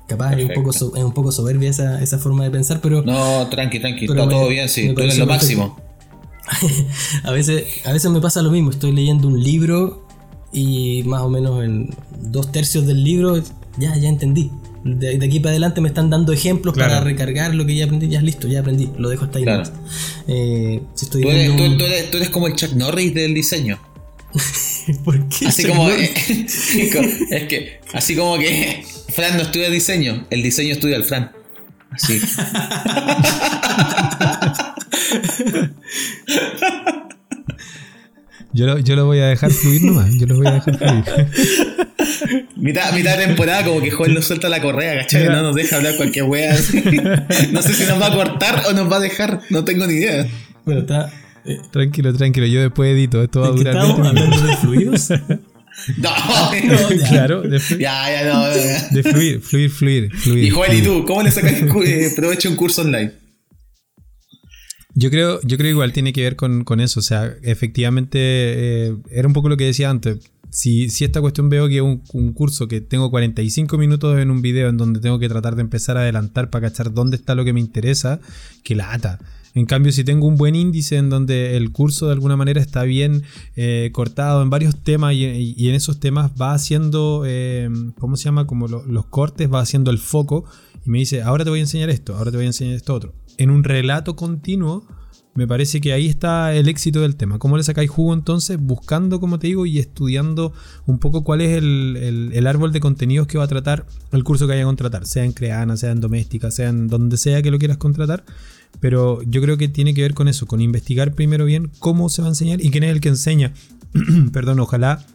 Capaz 0.07 0.34
es 0.34 0.48
un, 0.48 0.53
poco 0.56 0.72
es 0.72 0.81
un 0.81 1.14
poco 1.14 1.31
soberbia 1.31 1.69
esa, 1.69 2.02
esa, 2.02 2.18
forma 2.18 2.44
de 2.44 2.49
pensar, 2.49 2.80
pero... 2.81 3.03
No, 3.03 3.48
tranqui, 3.48 3.80
tranqui, 3.80 4.06
está 4.06 4.27
todo 4.27 4.48
bien, 4.48 4.68
sí, 4.68 4.91
tú 4.95 5.02
eres 5.02 5.19
lo 5.19 5.27
máximo. 5.27 5.77
a, 7.23 7.31
veces, 7.31 7.65
a 7.85 7.93
veces 7.93 8.11
me 8.11 8.21
pasa 8.21 8.41
lo 8.41 8.51
mismo, 8.51 8.71
estoy 8.71 8.91
leyendo 8.91 9.27
un 9.27 9.41
libro 9.41 10.05
y 10.51 11.03
más 11.03 11.21
o 11.21 11.30
menos 11.30 11.63
en 11.63 11.95
dos 12.21 12.51
tercios 12.51 12.85
del 12.85 13.03
libro 13.03 13.41
ya, 13.77 13.95
ya 13.95 14.09
entendí. 14.09 14.51
De, 14.84 15.19
aquí 15.23 15.39
para 15.39 15.51
adelante 15.51 15.81
me 15.81 15.89
están 15.89 16.09
dando 16.09 16.31
ejemplos 16.31 16.77
para 16.77 17.01
recargar 17.01 17.53
lo 17.53 17.65
que 17.65 17.76
ya 17.76 17.85
aprendí. 17.85 18.07
Ya 18.07 18.19
es 18.19 18.23
listo, 18.23 18.47
ya 18.47 18.61
aprendí. 18.61 18.89
Lo 18.97 19.09
dejo 19.09 19.26
hasta 19.26 19.39
ahí. 19.39 19.45
Eh, 20.27 20.81
tú, 21.11 21.17
eres, 21.19 22.09
tú, 22.09 22.17
eres, 22.17 22.30
como 22.30 22.47
el 22.47 22.55
Chuck 22.55 22.73
Norris 22.73 23.13
del 23.13 23.34
diseño. 23.34 23.77
¿Por 25.03 25.27
qué? 25.27 25.47
Así 25.47 25.65
como. 25.67 25.89
es 25.89 26.09
que, 27.47 27.81
así 27.93 28.15
como 28.15 28.38
que 28.38 28.85
Fran 29.09 29.35
no 29.35 29.43
estudia 29.43 29.69
diseño, 29.69 30.26
el 30.30 30.43
diseño 30.43 30.73
estudia 30.73 30.95
al 30.95 31.03
Fran. 31.03 31.31
Así. 31.91 32.21
Yo 38.52 38.65
lo, 38.65 38.80
yo 38.80 38.95
lo 38.95 39.06
voy 39.06 39.19
a 39.19 39.27
dejar 39.27 39.52
fluir 39.52 39.84
nomás. 39.84 40.11
Yo 40.19 40.26
lo 40.26 40.38
voy 40.38 40.48
a 40.48 40.53
dejar 40.53 40.77
fluir. 40.77 41.03
mitad, 42.56 42.94
mitad 42.94 43.18
de 43.18 43.27
temporada, 43.27 43.64
como 43.64 43.81
que 43.81 43.91
Joel 43.91 44.15
nos 44.15 44.26
suelta 44.26 44.49
la 44.49 44.61
correa, 44.61 45.02
¿cachai? 45.02 45.26
No 45.26 45.44
nos 45.44 45.56
deja 45.56 45.76
hablar 45.76 45.95
cualquier 45.98 46.26
wea. 46.26 46.56
no 47.52 47.61
sé 47.61 47.73
si 47.73 47.84
nos 47.86 48.02
va 48.02 48.07
a 48.07 48.14
cortar 48.14 48.64
o 48.68 48.73
nos 48.73 48.91
va 48.91 48.98
a 48.98 48.99
dejar. 49.02 49.41
No 49.49 49.64
tengo 49.64 49.86
ni 49.86 49.94
idea. 49.94 50.27
Bueno, 50.65 50.81
está. 50.81 51.11
Eh, 51.45 51.60
tranquilo, 51.72 52.14
tranquilo. 52.14 52.48
Yo 52.48 52.61
después 52.61 52.91
edito. 52.91 53.22
Esto 53.22 53.41
va 53.41 53.48
a 53.48 53.52
durar. 53.52 53.76
¿Estamos 53.76 54.07
hablando 54.07 54.48
de 54.48 54.57
fluidos? 54.57 55.10
No, 55.95 56.10
no 56.65 56.90
ya. 56.90 57.07
claro, 57.07 57.41
de 57.41 57.57
fluir. 57.57 57.81
Ya, 57.84 58.11
ya, 58.11 58.34
no, 58.34 58.48
De 58.49 59.02
fluir, 59.02 59.40
fluir, 59.40 59.69
fluir, 59.69 60.11
fluir. 60.14 60.44
Y 60.44 60.49
Joel, 60.49 60.77
¿y 60.77 60.81
tú? 60.81 61.06
¿Cómo 61.06 61.23
le 61.23 61.31
sacas 61.31 61.53
eh, 61.53 62.11
provecho 62.18 62.49
un 62.49 62.57
curso 62.57 62.81
online? 62.81 63.14
Yo 64.99 65.09
creo, 65.09 65.39
yo 65.43 65.57
creo 65.57 65.71
igual 65.71 65.93
tiene 65.93 66.11
que 66.11 66.23
ver 66.23 66.35
con, 66.35 66.81
eso. 66.81 66.99
O 66.99 67.03
sea, 67.03 67.34
efectivamente, 67.41 68.19
eh, 68.19 68.97
era 69.09 69.30
un 69.30 69.34
poco 69.34 69.47
lo 69.47 69.55
que 69.55 69.63
decía 69.63 69.89
antes. 69.89 70.30
Si, 70.49 70.89
si 70.89 71.05
esta 71.05 71.21
cuestión 71.21 71.47
veo 71.47 71.69
que 71.69 71.81
un, 71.81 72.03
un 72.11 72.34
curso 72.34 72.67
que 72.67 72.81
tengo 72.81 73.09
45 73.09 73.77
minutos 73.77 74.19
en 74.19 74.30
un 74.30 74.41
video 74.41 74.67
en 74.67 74.76
donde 74.76 74.99
tengo 74.99 75.17
que 75.17 75.30
tratar 75.30 75.55
de 75.55 75.61
empezar 75.61 75.95
a 75.95 76.01
adelantar 76.01 76.49
para 76.49 76.67
cachar 76.67 76.93
dónde 76.93 77.15
está 77.15 77.34
lo 77.34 77.45
que 77.45 77.53
me 77.53 77.61
interesa, 77.61 78.19
que 78.61 78.76
la 78.76 78.91
ata. 78.91 79.19
En 79.55 79.65
cambio, 79.65 79.93
si 79.93 80.03
tengo 80.03 80.27
un 80.27 80.35
buen 80.35 80.53
índice 80.53 80.97
en 80.97 81.09
donde 81.09 81.55
el 81.55 81.71
curso 81.71 82.07
de 82.07 82.11
alguna 82.11 82.35
manera 82.35 82.59
está 82.59 82.84
bien 82.84 83.23
eh, 83.55 83.91
cortado 83.93 84.41
en 84.43 84.49
varios 84.49 84.84
temas 84.84 85.13
y, 85.13 85.23
en 85.69 85.76
esos 85.76 86.01
temas 86.01 86.31
va 86.39 86.53
haciendo, 86.53 87.23
eh, 87.26 87.69
¿cómo 87.99 88.17
se 88.17 88.26
llama? 88.26 88.47
Como 88.47 88.67
los 88.67 89.05
cortes, 89.05 89.49
va 89.49 89.61
haciendo 89.61 89.91
el 89.91 89.97
foco 89.97 90.43
y 90.85 90.89
me 90.89 90.97
dice, 90.97 91.21
ahora 91.21 91.45
te 91.45 91.51
voy 91.51 91.59
a 91.59 91.63
enseñar 91.63 91.89
esto, 91.89 92.17
ahora 92.17 92.31
te 92.31 92.38
voy 92.38 92.47
a 92.47 92.47
enseñar 92.47 92.76
esto 92.76 92.93
otro 92.93 93.13
en 93.40 93.49
un 93.49 93.64
relato 93.64 94.16
continuo, 94.18 94.86
me 95.34 95.48
parece 95.48 95.80
que 95.80 95.94
ahí 95.94 96.07
está 96.07 96.53
el 96.53 96.68
éxito 96.68 96.99
del 96.99 97.16
tema. 97.16 97.40
¿Cómo 97.40 97.56
le 97.56 97.64
sacáis 97.64 97.90
jugo 97.90 98.14
entonces? 98.14 98.57
Buscando, 98.60 99.22
como 99.22 99.40
te 99.40 99.48
digo, 99.48 99.66
y 99.66 99.80
estudiando 99.80 100.52
un 100.86 100.99
poco 100.99 101.24
cuál 101.24 101.40
es 101.40 101.57
el, 101.57 102.45
árbol 102.45 102.74
de 102.74 102.82
contenidos 102.82 103.28
que 103.28 103.38
va 103.38 103.45
a 103.45 103.48
tratar 103.48 103.86
el 104.11 104.26
curso 104.26 104.45
que 104.45 104.52
vaya 104.52 104.64
a 104.64 104.66
contratar, 104.66 105.06
sea 105.06 105.24
en 105.24 105.32
Creana, 105.32 105.78
sea 105.78 105.91
en 105.91 106.02
Doméstica, 106.02 106.52
sea 106.52 106.68
en 106.68 106.90
donde 106.90 107.18
sea 107.18 107.41
que 107.41 107.49
lo 107.49 107.60
quieras 107.60 107.78
contratar. 107.78 108.26
Pero 108.82 109.22
yo 109.24 109.41
creo 109.41 109.57
que 109.57 109.70
tiene 109.70 109.94
que 109.94 110.02
ver 110.02 110.14
con 110.14 110.28
eso, 110.28 110.45
con 110.45 110.60
investigar 110.60 111.14
primero 111.14 111.45
bien 111.45 111.72
cómo 111.80 112.10
se 112.10 112.22
va 112.22 112.28
a 112.28 112.32
enseñar 112.32 112.60
y 112.61 112.72
quién 112.72 112.84
es 112.84 112.91
el 112.91 112.99
que 112.99 113.10
enseña. 113.10 113.53
Perdón, 114.34 114.60
ojalá 114.60 115.06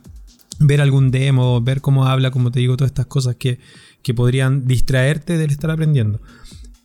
ver 0.60 0.80
algún 0.80 1.10
demo, 1.10 1.60
ver 1.60 1.82
cómo 1.82 2.06
habla, 2.06 2.30
como 2.30 2.50
te 2.50 2.60
digo, 2.60 2.78
todas 2.78 2.90
estas 2.90 3.06
cosas 3.06 3.36
que, 3.36 3.58
que 4.02 4.14
podrían 4.14 4.66
distraerte 4.66 5.36
del 5.36 5.50
estar 5.50 5.70
aprendiendo. 5.70 6.22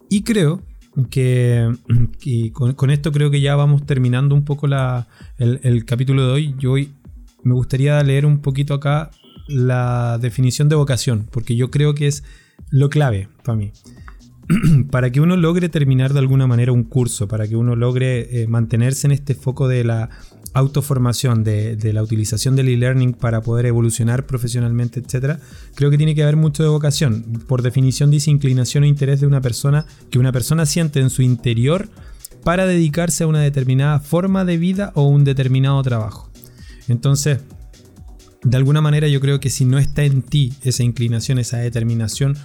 Y 0.10 0.24
creo 0.24 0.64
que, 1.10 1.72
que 2.20 2.52
con, 2.52 2.90
esto 2.90 3.11
creo 3.11 3.32
que 3.32 3.41
ya 3.41 3.56
vamos 3.56 3.86
terminando 3.86 4.36
un 4.36 4.44
poco 4.44 4.68
la, 4.68 5.07
el, 5.38 5.60
el, 5.64 5.86
capítulo 5.86 6.26
de 6.28 6.34
hoy. 6.34 6.56
Yo 6.57 6.74
hoy 6.74 6.91
me 7.44 7.53
gustaría 7.53 8.02
leer 8.03 8.26
un 8.26 8.40
poquito 8.40 8.74
acá 8.74 9.11
la 9.48 10.18
definición 10.20 10.70
de 10.70 10.76
vocación, 10.76 11.28
porque 11.32 11.56
yo 11.56 11.72
creo 11.72 11.95
que 11.95 12.07
es 12.07 12.24
lo 12.70 12.90
clave 12.90 13.30
para 13.44 13.57
mí. 13.57 13.72
para 14.91 15.11
que 15.11 15.22
uno 15.22 15.38
logre 15.38 15.70
terminar 15.70 16.14
de 16.14 16.20
alguna 16.20 16.48
manera 16.48 16.72
un 16.72 16.84
curso, 16.84 17.28
para 17.28 17.48
que 17.48 17.56
uno 17.56 17.76
logre 17.76 18.41
eh, 18.41 18.48
mantenerse 18.48 19.07
en 19.07 19.11
este 19.11 19.36
foco 19.36 19.68
de 19.68 19.84
la 19.84 20.10
autoformación, 20.53 21.43
de, 21.43 21.77
la 21.93 22.03
utilización 22.03 22.55
del 22.55 22.69
e-learning 22.69 23.13
para 23.13 23.41
poder 23.41 23.65
evolucionar 23.65 24.26
profesionalmente, 24.26 24.99
etc., 24.99 25.39
creo 25.76 25.91
que 25.91 25.97
tiene 25.97 26.15
que 26.15 26.23
haber 26.23 26.35
mucho 26.35 26.63
de 26.63 26.69
vocación. 26.69 27.23
Por 27.47 27.61
definición 27.61 28.11
dice 28.11 28.31
inclinación 28.31 28.84
o 28.84 28.88
interés 28.88 29.21
de 29.21 29.27
una 29.27 29.41
persona 29.41 29.85
que 30.09 30.19
una 30.19 30.31
persona 30.31 30.65
siente 30.65 30.99
en 30.99 31.09
su 31.09 31.21
interior 31.21 31.89
para 32.43 32.65
dedicarse 32.65 33.23
a 33.23 33.27
una 33.27 33.41
determinada 33.41 33.99
forma 33.99 34.45
de 34.45 34.57
vida 34.57 34.91
o 34.95 35.07
un 35.07 35.23
determinado 35.23 35.81
trabajo. 35.84 36.30
Entonces, 36.88 37.39
de 38.43 38.57
alguna 38.57 38.81
manera 38.81 39.07
yo 39.07 39.19
creo 39.19 39.39
que 39.39 39.49
si 39.49 39.65
no 39.65 39.77
está 39.77 40.03
en 40.03 40.21
ti 40.21 40.53
esa 40.63 40.84
inclinación, 40.84 41.39
esa 41.39 41.57
determinación 41.57 42.38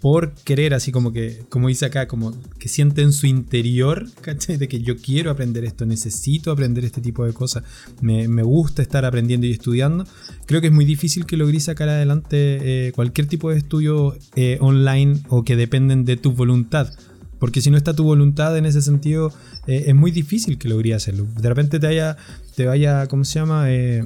por 0.00 0.32
querer, 0.32 0.74
así 0.74 0.92
como 0.92 1.12
que, 1.12 1.44
como 1.48 1.68
dice 1.68 1.86
acá, 1.86 2.06
como 2.06 2.32
que 2.58 2.68
siente 2.68 3.02
en 3.02 3.12
su 3.12 3.26
interior, 3.26 4.06
¿cachai? 4.20 4.56
De 4.56 4.68
que 4.68 4.80
yo 4.80 4.96
quiero 4.96 5.30
aprender 5.30 5.64
esto, 5.64 5.86
necesito 5.86 6.50
aprender 6.50 6.84
este 6.84 7.00
tipo 7.00 7.24
de 7.24 7.32
cosas, 7.32 7.64
me, 8.00 8.28
me 8.28 8.42
gusta 8.42 8.82
estar 8.82 9.04
aprendiendo 9.04 9.46
y 9.46 9.52
estudiando. 9.52 10.04
Creo 10.46 10.60
que 10.60 10.68
es 10.68 10.72
muy 10.72 10.84
difícil 10.84 11.26
que 11.26 11.36
logres 11.36 11.64
sacar 11.64 11.88
adelante 11.88 12.86
eh, 12.88 12.92
cualquier 12.92 13.26
tipo 13.26 13.50
de 13.50 13.58
estudio 13.58 14.16
eh, 14.36 14.58
online 14.60 15.20
o 15.28 15.44
que 15.44 15.56
dependen 15.56 16.04
de 16.04 16.16
tu 16.16 16.32
voluntad. 16.32 16.92
Porque 17.40 17.60
si 17.60 17.70
no 17.70 17.76
está 17.76 17.94
tu 17.94 18.02
voluntad 18.02 18.56
en 18.56 18.66
ese 18.66 18.82
sentido, 18.82 19.32
eh, 19.66 19.84
es 19.86 19.94
muy 19.94 20.10
difícil 20.10 20.58
que 20.58 20.68
logres 20.68 20.96
hacerlo. 20.96 21.26
De 21.40 21.48
repente 21.48 21.78
te 21.78 21.86
vaya, 21.86 22.16
te 22.56 22.66
vaya, 22.66 23.06
¿cómo 23.06 23.24
se 23.24 23.38
llama? 23.38 23.66
te 23.66 24.02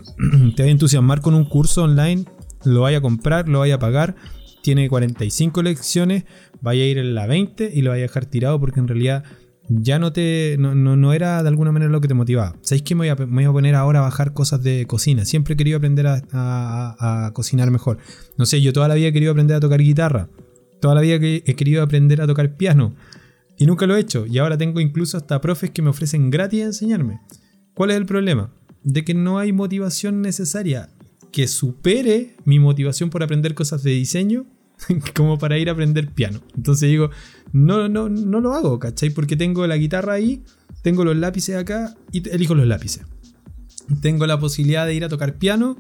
vaya 0.59 0.65
a 0.65 0.69
entusiasmar 0.69 1.21
con 1.21 1.35
un 1.35 1.45
curso 1.45 1.83
online, 1.83 2.25
lo 2.65 2.83
vaya 2.83 2.99
a 2.99 3.01
comprar, 3.01 3.49
lo 3.49 3.61
vaya 3.61 3.77
a 3.77 3.79
pagar 3.79 4.17
tiene 4.63 4.89
45 4.89 5.63
lecciones, 5.63 6.25
vaya 6.61 6.83
a 6.85 6.87
ir 6.87 6.99
en 6.99 7.15
la 7.15 7.27
20 7.27 7.71
y 7.75 7.83
lo 7.83 7.91
vaya 7.91 8.05
a 8.05 8.07
dejar 8.07 8.27
tirado 8.27 8.59
porque 8.59 8.81
en 8.81 8.89
realidad 8.89 9.25
ya 9.69 9.99
no 9.99 10.13
te 10.13 10.57
no, 10.59 10.75
no, 10.75 11.13
era 11.13 11.43
de 11.43 11.49
alguna 11.49 11.73
manera 11.73 11.91
lo 11.91 12.01
que 12.01 12.09
te 12.09 12.15
motivaba. 12.15 12.57
¿Sabéis 12.63 12.83
que 12.83 12.95
me 12.95 13.13
voy, 13.13 13.45
a, 13.45 13.53
poner 13.53 13.75
ahora 13.75 14.01
a 14.01 14.03
bajar 14.03 14.33
cosas 14.33 14.63
de 14.63 14.87
cocina? 14.87 15.25
Siempre 15.25 15.55
he 15.55 15.57
querido 15.57 15.79
aprender 15.79 16.07
a, 16.07 16.23
a, 16.33 17.33
cocinar 17.33 17.71
mejor. 17.71 17.99
No 18.37 18.47
sé, 18.47 18.61
yo 18.61 18.73
toda 18.73 18.89
la 18.89 18.95
vida 18.95 19.09
he 19.09 19.13
querido 19.13 19.33
aprender 19.33 19.57
a 19.57 19.61
tocar 19.61 19.81
guitarra. 19.81 20.29
Toda 20.81 20.95
la 20.97 21.01
vida 21.01 21.17
he 21.21 21.55
querido 21.55 21.83
aprender 21.83 22.21
a 22.21 22.27
tocar 22.27 22.57
piano. 22.57 22.95
Y 23.57 23.67
nunca 23.67 23.87
lo 23.87 23.97
he 23.97 24.01
hecho. 24.01 24.27
Y 24.27 24.39
ahora 24.39 24.59
tengo 24.59 24.81
incluso 24.81 25.17
hasta 25.17 25.41
profes 25.41 25.71
que 25.71 25.83
me 25.83 25.91
ofrecen 25.91 26.31
gratis 26.31 26.63
a 26.63 26.67
enseñarme. 26.67 27.21
¿Cuál 27.75 27.91
es 27.91 27.97
el 27.97 28.07
problema? 28.07 28.53
De 28.83 29.05
que 29.05 29.15
no 29.15 29.39
hay 29.39 29.53
motivación 29.53 30.23
necesaria 30.23 30.89
que 31.31 31.49
supere 31.49 32.37
mi 32.45 32.59
motivación 32.59 33.11
por 33.11 33.23
aprender 33.23 33.55
cosas 33.55 33.83
de 33.83 33.93
diseño 33.93 34.47
como 35.15 35.39
para 35.39 35.59
ir 35.59 35.69
a 35.69 35.73
aprender 35.73 36.09
piano. 36.11 36.41
Entonces 36.57 36.89
digo, 36.89 37.11
no, 37.53 37.89
no, 37.89 38.09
no 38.09 38.41
lo 38.41 38.55
hago, 38.55 38.79
¿cachai? 38.79 39.11
Porque 39.11 39.37
tengo 39.37 39.67
la 39.67 39.77
guitarra 39.77 40.15
ahí, 40.15 40.43
tengo 40.83 41.05
los 41.05 41.17
lápices 41.17 41.57
acá 41.57 41.95
y 42.11 42.29
elijo 42.29 42.55
los 42.55 42.67
lápices. 42.67 43.05
Tengo 44.01 44.27
la 44.27 44.39
posibilidad 44.39 44.87
de 44.87 44.95
ir 44.95 45.05
a 45.05 45.09
tocar 45.09 45.35
piano 45.35 45.77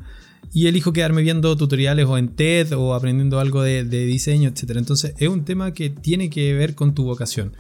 y 0.53 0.67
elijo 0.67 0.93
quedarme 0.93 1.23
viendo 1.23 1.57
tutoriales 1.57 2.07
o 2.07 2.19
en 2.19 2.29
TED 2.29 2.73
o 2.77 2.95
aprendiendo 2.95 3.41
algo 3.41 3.63
de, 3.63 3.85
de 3.85 4.05
diseño, 4.05 4.51
etc. 4.51 4.73
Entonces 4.77 5.15
es 5.19 5.29
un 5.29 5.45
tema 5.45 5.73
que 5.73 5.91
tiene 5.91 6.31
que 6.31 6.53
ver 6.55 6.75
con 6.75 6.95
tu 6.95 7.05
vocación 7.05 7.53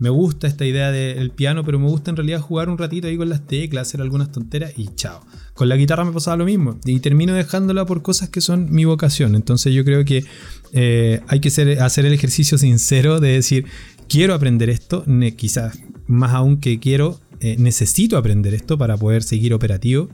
me 0.00 0.08
gusta 0.08 0.46
esta 0.46 0.64
idea 0.64 0.90
del 0.90 1.30
piano, 1.30 1.62
pero 1.62 1.78
me 1.78 1.86
gusta 1.86 2.10
en 2.10 2.16
realidad 2.16 2.40
jugar 2.40 2.70
un 2.70 2.78
ratito 2.78 3.06
ahí 3.06 3.18
con 3.18 3.28
las 3.28 3.46
teclas, 3.46 3.86
hacer 3.86 4.00
algunas 4.00 4.32
tonteras 4.32 4.72
y 4.76 4.88
chao. 4.94 5.20
Con 5.52 5.68
la 5.68 5.76
guitarra 5.76 6.06
me 6.06 6.12
pasaba 6.12 6.38
lo 6.38 6.46
mismo 6.46 6.80
y 6.86 6.98
termino 7.00 7.34
dejándola 7.34 7.84
por 7.84 8.00
cosas 8.00 8.30
que 8.30 8.40
son 8.40 8.72
mi 8.72 8.86
vocación. 8.86 9.34
Entonces 9.34 9.74
yo 9.74 9.84
creo 9.84 10.06
que 10.06 10.24
eh, 10.72 11.20
hay 11.28 11.40
que 11.40 11.48
hacer 11.48 12.06
el 12.06 12.12
ejercicio 12.14 12.56
sincero 12.56 13.20
de 13.20 13.32
decir, 13.32 13.66
quiero 14.08 14.32
aprender 14.32 14.70
esto, 14.70 15.04
quizás 15.36 15.78
más 16.06 16.32
aún 16.32 16.56
que 16.60 16.80
quiero, 16.80 17.20
eh, 17.40 17.56
necesito 17.58 18.16
aprender 18.16 18.54
esto 18.54 18.78
para 18.78 18.96
poder 18.96 19.22
seguir 19.22 19.52
operativo 19.52 20.08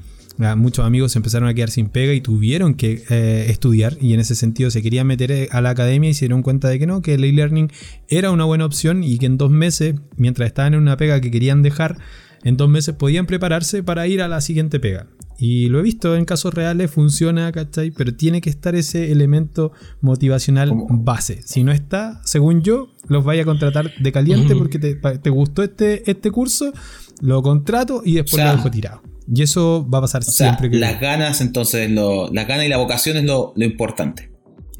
muchos 0.56 0.84
amigos 0.84 1.16
empezaron 1.16 1.48
a 1.48 1.54
quedar 1.54 1.70
sin 1.70 1.88
pega 1.88 2.12
y 2.12 2.20
tuvieron 2.20 2.74
que 2.74 3.04
eh, 3.08 3.46
estudiar 3.48 3.96
y 4.00 4.12
en 4.12 4.20
ese 4.20 4.34
sentido 4.34 4.70
se 4.70 4.82
querían 4.82 5.06
meter 5.06 5.32
eh, 5.32 5.48
a 5.50 5.60
la 5.60 5.70
academia 5.70 6.10
y 6.10 6.14
se 6.14 6.26
dieron 6.26 6.42
cuenta 6.42 6.68
de 6.68 6.78
que 6.78 6.86
no, 6.86 7.02
que 7.02 7.14
el 7.14 7.24
e-learning 7.24 7.70
era 8.08 8.30
una 8.30 8.44
buena 8.44 8.66
opción 8.66 9.02
y 9.02 9.18
que 9.18 9.26
en 9.26 9.38
dos 9.38 9.50
meses, 9.50 9.94
mientras 10.16 10.46
estaban 10.48 10.74
en 10.74 10.80
una 10.80 10.96
pega 10.96 11.20
que 11.20 11.30
querían 11.30 11.62
dejar, 11.62 11.98
en 12.44 12.56
dos 12.56 12.68
meses 12.68 12.94
podían 12.94 13.26
prepararse 13.26 13.82
para 13.82 14.06
ir 14.06 14.22
a 14.22 14.28
la 14.28 14.40
siguiente 14.40 14.78
pega. 14.78 15.08
Y 15.38 15.68
lo 15.68 15.80
he 15.80 15.82
visto 15.82 16.16
en 16.16 16.24
casos 16.24 16.54
reales, 16.54 16.90
funciona, 16.90 17.52
¿cachai? 17.52 17.90
Pero 17.90 18.14
tiene 18.14 18.40
que 18.40 18.48
estar 18.48 18.74
ese 18.74 19.12
elemento 19.12 19.72
motivacional 20.00 20.72
base. 20.88 21.40
Si 21.44 21.62
no 21.62 21.72
está, 21.72 22.22
según 22.24 22.62
yo, 22.62 22.88
los 23.08 23.24
vaya 23.24 23.42
a 23.42 23.44
contratar 23.44 23.92
de 23.98 24.12
caliente 24.12 24.54
porque 24.56 24.78
te, 24.78 25.30
gustó 25.30 25.62
este, 25.62 26.10
este 26.10 26.30
curso, 26.30 26.72
lo 27.20 27.42
contrato 27.42 28.02
y 28.04 28.14
después 28.14 28.42
lo 28.42 28.50
dejo 28.50 28.70
tirado. 28.70 29.02
Y 29.32 29.42
eso 29.42 29.86
va 29.88 29.98
a 29.98 30.02
pasar 30.02 30.22
siempre. 30.24 30.70
que 30.70 30.78
las 30.78 31.00
ganas, 31.00 31.40
entonces, 31.40 31.90
lo, 31.90 32.32
las 32.32 32.46
ganas 32.46 32.66
y 32.66 32.68
la 32.68 32.76
vocación 32.76 33.16
es 33.16 33.24
lo, 33.24 33.52
importante. 33.56 34.30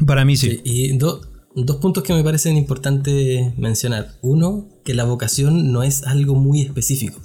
Para 0.06 0.24
mí 0.24 0.36
sí. 0.36 0.60
y 0.62 0.97
dos 0.98 1.77
puntos 1.81 2.02
que 2.02 2.12
me 2.12 2.23
parecen 2.23 2.56
importantes 2.56 3.56
mencionar. 3.56 4.14
Uno, 4.23 4.68
que 4.85 4.94
la 4.94 5.05
vocación 5.05 5.73
no 5.73 5.82
es 5.82 6.02
algo 6.05 6.35
muy 6.35 6.62
específico. 6.62 7.20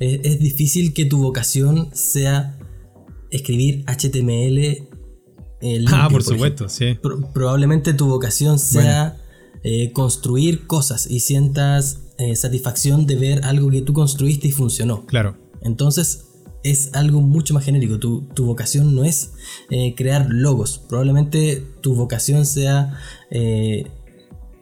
Es, 0.00 0.38
difícil 0.38 0.92
que 0.92 1.04
tu 1.04 1.18
vocación 1.18 1.90
sea 1.92 2.58
escribir 3.30 3.84
HTML. 3.86 4.88
ah, 5.88 6.08
por, 6.10 6.22
supuesto, 6.22 6.68
sí. 6.68 6.98
probablemente 7.32 7.94
tu 7.94 8.06
vocación 8.06 8.58
sea 8.58 9.16
eh, 9.64 9.92
construir 9.92 10.66
cosas 10.66 11.08
y 11.10 11.20
sientas 11.20 12.00
eh, 12.18 12.36
satisfacción 12.36 13.06
de 13.06 13.16
ver 13.16 13.44
algo 13.44 13.70
que 13.70 13.82
tú 13.82 13.92
construiste 13.92 14.48
y 14.48 14.52
funcionó. 14.52 15.04
Claro. 15.06 15.36
Entonces, 15.62 16.27
es 16.62 16.90
algo 16.94 17.20
mucho 17.20 17.54
más 17.54 17.64
genérico. 17.64 17.98
Tu, 17.98 18.44
vocación 18.44 18.94
no 18.94 19.04
es 19.04 19.32
eh, 19.70 19.94
crear 19.96 20.26
logos. 20.28 20.80
Probablemente 20.88 21.62
tu 21.80 21.94
vocación 21.94 22.46
sea 22.46 22.98
eh, 23.30 23.86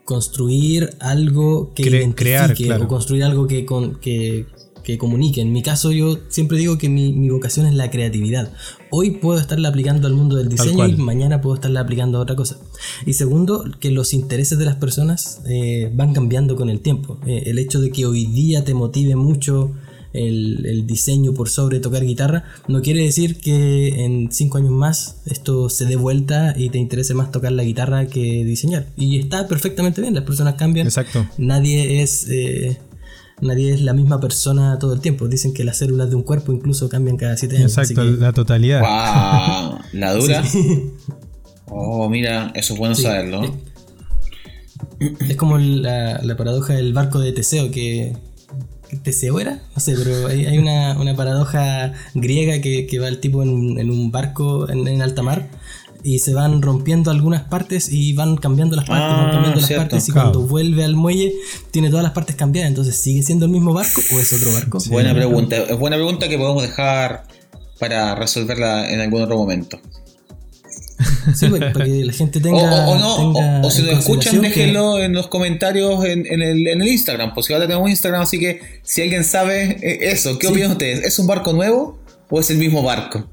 construir 0.04 0.90
algo 1.00 1.72
que 1.74 2.12
crear, 2.14 2.54
o 2.82 2.88
construir 2.88 3.24
algo 3.24 3.46
que, 3.46 3.66
que, 4.00 4.98
comunique. 4.98 5.40
En 5.40 5.52
mi 5.52 5.62
caso, 5.62 5.90
yo 5.90 6.18
siempre 6.28 6.58
digo 6.58 6.78
que 6.78 6.88
mi, 6.88 7.28
vocación 7.28 7.66
es 7.66 7.74
la 7.74 7.90
creatividad. 7.90 8.52
Hoy 8.90 9.12
puedo 9.12 9.40
estarla 9.40 9.70
aplicando 9.70 10.06
al 10.06 10.14
mundo 10.14 10.36
del 10.36 10.48
diseño 10.48 10.86
y 10.86 10.96
mañana 10.96 11.40
puedo 11.40 11.56
estarla 11.56 11.80
aplicando 11.80 12.18
a 12.18 12.20
otra 12.20 12.36
cosa. 12.36 12.58
Y 13.04 13.14
segundo, 13.14 13.64
que 13.80 13.90
los 13.90 14.14
intereses 14.14 14.58
de 14.58 14.64
las 14.64 14.76
personas 14.76 15.40
eh, 15.48 15.90
van 15.92 16.12
cambiando 16.12 16.54
con 16.54 16.70
el 16.70 16.80
tiempo. 16.80 17.18
el 17.26 17.58
hecho 17.58 17.80
de 17.80 17.90
que 17.90 18.06
hoy 18.06 18.26
día 18.26 18.64
te 18.64 18.74
motive 18.74 19.16
mucho 19.16 19.72
el, 20.16 20.86
diseño 20.86 21.34
por 21.34 21.48
sobre 21.48 21.80
tocar 21.80 22.04
guitarra, 22.04 22.44
no 22.68 22.82
quiere 22.82 23.02
decir 23.02 23.38
que 23.38 24.04
en 24.04 24.30
cinco 24.32 24.58
años 24.58 24.70
más 24.70 25.22
esto 25.26 25.68
se 25.68 25.84
dé 25.86 25.96
vuelta 25.96 26.54
y 26.56 26.70
te 26.70 26.78
interese 26.78 27.14
más 27.14 27.30
tocar 27.30 27.52
la 27.52 27.64
guitarra 27.64 28.06
que 28.06 28.44
diseñar. 28.44 28.86
Y 28.96 29.18
está 29.18 29.48
perfectamente 29.48 30.00
bien, 30.00 30.14
las 30.14 30.24
personas 30.24 30.54
cambian. 30.54 30.86
Exacto. 30.86 31.26
Nadie 31.38 32.02
es... 32.02 32.28
Eh, 32.28 32.78
nadie 33.40 33.74
es 33.74 33.82
la 33.82 33.92
misma 33.92 34.18
persona 34.18 34.78
todo 34.78 34.94
el 34.94 35.00
tiempo. 35.00 35.28
Dicen 35.28 35.52
que 35.52 35.64
las 35.64 35.78
células 35.78 36.08
de 36.08 36.16
un 36.16 36.22
cuerpo 36.22 36.52
incluso 36.52 36.88
cambian 36.88 37.16
cada 37.16 37.36
siete 37.36 37.58
años. 37.58 37.76
Exacto, 37.76 38.04
la 38.04 38.32
totalidad. 38.32 38.80
¿La 39.92 40.14
dura? 40.14 40.42
Oh, 41.68 42.08
mira, 42.08 42.52
eso 42.54 42.74
es 42.74 42.78
bueno 42.78 42.94
saberlo. 42.94 43.42
Es, 45.28 45.36
como 45.36 45.58
la, 45.58 46.20
la, 46.22 46.36
paradoja 46.36 46.74
del 46.74 46.92
barco 46.92 47.18
de 47.18 47.32
Teseo, 47.32 47.70
que 47.70 48.16
Teseo 49.02 49.40
era, 49.40 49.60
no 49.74 49.80
sé, 49.80 49.94
pero 49.96 50.28
hay, 50.28 50.58
una, 50.58 51.14
paradoja 51.16 51.92
griega 52.14 52.60
que, 52.60 52.98
va 53.00 53.08
el 53.08 53.20
tipo 53.20 53.42
en, 53.42 53.90
un 53.90 54.10
barco 54.10 54.68
en, 54.68 55.02
alta 55.02 55.22
mar 55.22 55.48
y 56.02 56.20
se 56.20 56.34
van 56.34 56.62
rompiendo 56.62 57.10
algunas 57.10 57.42
partes 57.42 57.90
y 57.90 58.12
van 58.12 58.36
cambiando 58.36 58.76
las 58.76 58.86
partes, 58.86 59.08
van 59.08 59.26
ah, 59.26 59.30
cambiando 59.32 59.60
las 59.60 59.72
partes 59.72 60.08
y 60.08 60.12
cuando 60.12 60.40
vuelve 60.42 60.84
al 60.84 60.94
muelle 60.94 61.32
tiene 61.70 61.90
todas 61.90 62.04
las 62.04 62.12
partes 62.12 62.36
cambiadas, 62.36 62.68
entonces 62.68 62.96
¿sigue 62.96 63.22
siendo 63.22 63.46
el 63.46 63.50
mismo 63.50 63.72
barco 63.72 64.00
o 64.14 64.20
es 64.20 64.32
otro 64.32 64.52
barco? 64.52 64.78
Buena 64.88 65.14
pregunta, 65.14 65.56
es 65.56 65.78
buena 65.78 65.96
pregunta 65.96 66.28
que 66.28 66.38
podemos 66.38 66.62
dejar 66.62 67.24
para 67.78 68.14
resolverla 68.14 68.90
en 68.90 69.00
algún 69.00 69.22
otro 69.22 69.36
momento. 69.36 69.80
Sí, 71.34 71.48
pues, 71.48 71.72
para 71.72 71.84
que 71.84 72.04
la 72.04 72.12
gente 72.12 72.40
tenga. 72.40 72.86
O, 72.88 72.98
no, 72.98 73.60
o, 73.66 73.70
si 73.70 73.82
nos 73.82 73.98
escuchan, 73.98 74.40
déjenlo 74.40 74.98
en 75.00 75.12
los 75.12 75.28
comentarios 75.28 76.04
en, 76.04 76.26
el, 76.26 76.66
en, 76.66 76.80
el, 76.80 76.88
Instagram. 76.88 77.34
Pues 77.34 77.46
si 77.46 77.52
ahora 77.52 77.66
tenemos 77.66 77.90
Instagram, 77.90 78.22
así 78.22 78.38
que 78.38 78.60
si 78.82 79.02
alguien 79.02 79.24
sabe 79.24 79.78
eh, 79.82 80.10
eso, 80.10 80.38
¿qué 80.38 80.46
opinan 80.46 80.72
ustedes? 80.72 81.04
¿Es 81.04 81.18
un 81.18 81.26
barco 81.26 81.52
nuevo 81.52 81.98
o 82.30 82.40
es 82.40 82.50
el 82.50 82.58
mismo 82.58 82.82
barco? 82.82 83.28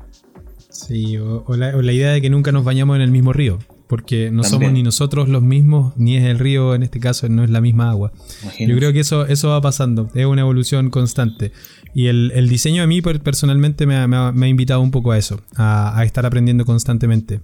Sí, 0.69 1.18
o, 1.18 1.44
o 1.48 1.56
la, 1.56 1.76
o 1.76 1.81
la 1.81 1.94
idea 1.94 2.11
de 2.11 2.22
que 2.22 2.30
nunca 2.30 2.52
nos 2.52 2.64
bañamos 2.64 2.98
en 2.98 3.03
el 3.03 3.11
mismo 3.11 3.31
río. 3.31 3.60
Porque 3.88 4.31
no 4.31 4.41
También. 4.41 4.61
somos 4.61 4.73
ni 4.73 4.81
nosotros 4.84 5.30
los 5.30 5.43
mismos, 5.43 5.93
ni 5.97 6.15
es 6.18 6.23
el 6.23 6.39
río, 6.39 6.73
en 6.73 6.84
este 6.84 6.99
caso, 6.99 7.27
no 7.30 7.43
es 7.43 7.49
la 7.49 7.61
misma 7.61 7.89
agua. 7.91 8.11
Imagínate. 8.41 8.72
Yo 8.72 8.77
creo 8.77 8.93
que 8.93 9.01
eso, 9.01 9.26
eso 9.27 9.49
va 9.49 9.61
pasando, 9.61 10.10
es 10.15 10.26
una 10.26 10.41
evolución 10.41 10.89
constante. 10.89 11.51
Y 11.93 12.07
el, 12.07 12.31
el 12.34 12.49
diseño 12.49 12.81
a 12.81 12.88
mí 12.88 13.01
per- 13.01 13.22
personalmente 13.22 13.85
me 13.85 13.95
ha, 13.97 14.07
me 14.07 14.15
ha- 14.18 14.31
me 14.31 14.47
ha 14.47 14.49
invitado 14.49 14.81
un 14.81 14.89
poco 14.89 15.11
a 15.11 15.18
eso, 15.18 15.41
a, 15.57 15.99
a 15.99 16.03
estar 16.05 16.26
aprendiendo 16.26 16.65
constantemente. 16.65 17.41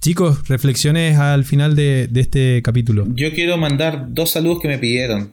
Chicos, 0.00 0.46
reflexiones 0.48 1.18
al 1.18 1.44
final 1.44 1.74
de, 1.74 2.06
de 2.08 2.20
este 2.20 2.62
capítulo. 2.62 3.06
Yo 3.14 3.32
quiero 3.32 3.56
mandar 3.56 4.06
dos 4.10 4.30
saludos 4.30 4.60
que 4.60 4.68
me 4.68 4.78
pidieron. 4.78 5.32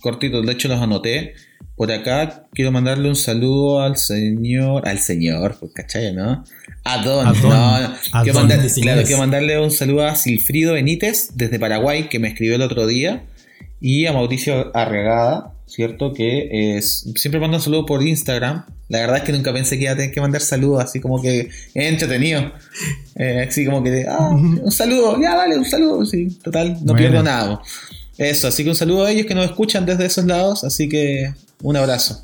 Cortitos, 0.00 0.44
de 0.46 0.52
hecho 0.52 0.68
los 0.68 0.80
anoté. 0.80 1.34
Por 1.76 1.92
acá 1.92 2.46
quiero 2.52 2.72
mandarle 2.72 3.08
un 3.08 3.16
saludo 3.16 3.80
al 3.82 3.96
señor. 3.96 4.88
Al 4.88 4.98
señor, 4.98 5.56
pues, 5.60 5.72
¿cachai? 5.74 6.14
¿No? 6.14 6.44
A 6.84 6.98
Don. 7.02 7.26
A 7.26 7.32
Don. 7.32 7.50
No, 7.50 8.22
Quiero, 8.22 8.38
mandar- 8.40 8.66
claro, 8.80 9.02
quiero 9.02 9.18
mandarle 9.18 9.60
un 9.60 9.70
saludo 9.70 10.06
a 10.06 10.14
Silfrido 10.14 10.72
Benítez 10.72 11.30
desde 11.34 11.58
Paraguay, 11.58 12.08
que 12.08 12.18
me 12.18 12.28
escribió 12.28 12.54
el 12.56 12.62
otro 12.62 12.86
día. 12.86 13.24
Y 13.80 14.06
a 14.06 14.12
Mauricio 14.14 14.74
Arregada, 14.74 15.52
¿cierto? 15.66 16.14
Que 16.14 16.76
es, 16.78 17.10
siempre 17.16 17.40
manda 17.40 17.58
un 17.58 17.62
saludo 17.62 17.84
por 17.84 18.02
Instagram. 18.02 18.64
La 18.88 19.00
verdad 19.00 19.18
es 19.18 19.22
que 19.24 19.32
nunca 19.32 19.52
pensé 19.52 19.76
que 19.76 19.84
iba 19.84 19.92
a 19.92 19.96
tener 19.96 20.12
que 20.12 20.20
mandar 20.20 20.40
saludos, 20.40 20.82
así 20.82 21.00
como 21.00 21.20
que 21.20 21.40
es 21.40 21.50
entretenido. 21.74 22.52
Eh, 23.18 23.46
así 23.48 23.64
como 23.64 23.82
que, 23.82 24.04
ah, 24.06 24.28
un 24.28 24.70
saludo, 24.70 25.18
ya 25.18 25.34
dale, 25.34 25.56
un 25.56 25.64
saludo. 25.64 26.04
Sí, 26.04 26.28
total, 26.44 26.76
no 26.84 26.94
pierdo 26.94 27.22
nada. 27.22 27.62
Eso, 28.18 28.46
así 28.48 28.62
que 28.62 28.68
un 28.68 28.76
saludo 28.76 29.06
a 29.06 29.10
ellos 29.10 29.24
que 29.24 29.34
nos 29.34 29.46
escuchan 29.46 29.86
desde 29.86 30.04
esos 30.04 30.26
lados, 30.26 30.64
así 30.64 30.86
que 30.86 31.32
un 31.62 31.76
abrazo. 31.76 32.22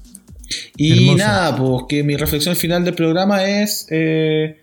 Y 0.76 1.14
nada, 1.18 1.56
pues 1.56 1.84
que 1.88 2.02
mi 2.02 2.16
reflexión 2.16 2.56
final 2.56 2.84
del 2.84 2.94
programa 2.94 3.44
es 3.44 3.86
eh, 3.90 4.58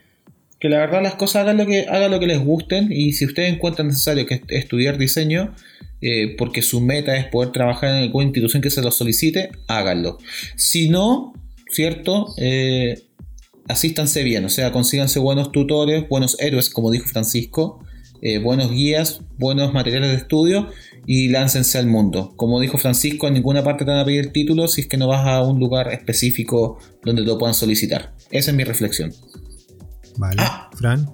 que 0.60 0.70
la 0.70 0.78
verdad 0.78 1.02
las 1.02 1.16
cosas 1.16 1.44
hagan 1.44 1.58
lo 1.58 1.66
que 1.66 1.86
hagan 1.88 2.12
lo 2.12 2.20
que 2.20 2.28
les 2.28 2.40
gusten 2.40 2.92
y 2.92 3.14
si 3.14 3.26
ustedes 3.26 3.54
encuentran 3.54 3.88
necesario 3.88 4.26
que 4.26 4.36
est- 4.36 4.52
estudiar 4.52 4.98
diseño 4.98 5.56
eh, 6.02 6.36
porque 6.38 6.62
su 6.62 6.80
meta 6.82 7.16
es 7.18 7.26
poder 7.26 7.52
trabajar 7.52 7.90
en 7.90 8.04
alguna 8.04 8.26
institución 8.26 8.62
que 8.62 8.70
se 8.70 8.82
lo 8.82 8.92
solicite, 8.92 9.50
háganlo. 9.68 10.18
Si 10.56 10.90
no, 10.90 11.34
cierto, 11.72 12.34
eh, 12.38 13.02
asístanse 13.68 14.24
bien, 14.24 14.46
o 14.46 14.50
sea, 14.50 14.72
consíganse 14.72 15.20
buenos 15.20 15.52
tutores, 15.52 16.08
buenos 16.08 16.38
héroes, 16.40 16.70
como 16.70 16.92
dijo 16.92 17.08
Francisco, 17.08 17.84
eh, 18.22 18.38
buenos 18.38 18.72
guías, 18.72 19.22
buenos 19.38 19.74
materiales 19.74 20.12
de 20.12 20.18
estudio 20.18 20.70
y 21.12 21.30
láncense 21.30 21.80
al 21.80 21.88
mundo. 21.88 22.34
Como 22.36 22.60
dijo 22.60 22.78
Francisco, 22.78 23.28
en 23.28 23.34
ninguna 23.34 23.64
parte 23.64 23.84
te 23.84 23.90
van 23.90 24.00
a 24.00 24.06
pedir 24.06 24.26
el 24.26 24.32
título 24.32 24.68
si 24.68 24.82
es 24.82 24.88
que 24.88 24.96
no 24.96 25.08
vas 25.08 25.26
a 25.26 25.42
un 25.42 25.60
lugar 25.60 25.92
específico 25.92 26.78
donde 27.04 27.24
te 27.24 27.28
lo 27.28 27.40
puedan 27.40 27.56
solicitar. 27.56 28.14
Esa 28.30 28.52
es 28.52 28.56
mi 28.58 28.64
reflexión. 28.64 29.12
Vale. 30.18 30.36
Ah. 30.40 30.70
Fran. 30.78 31.10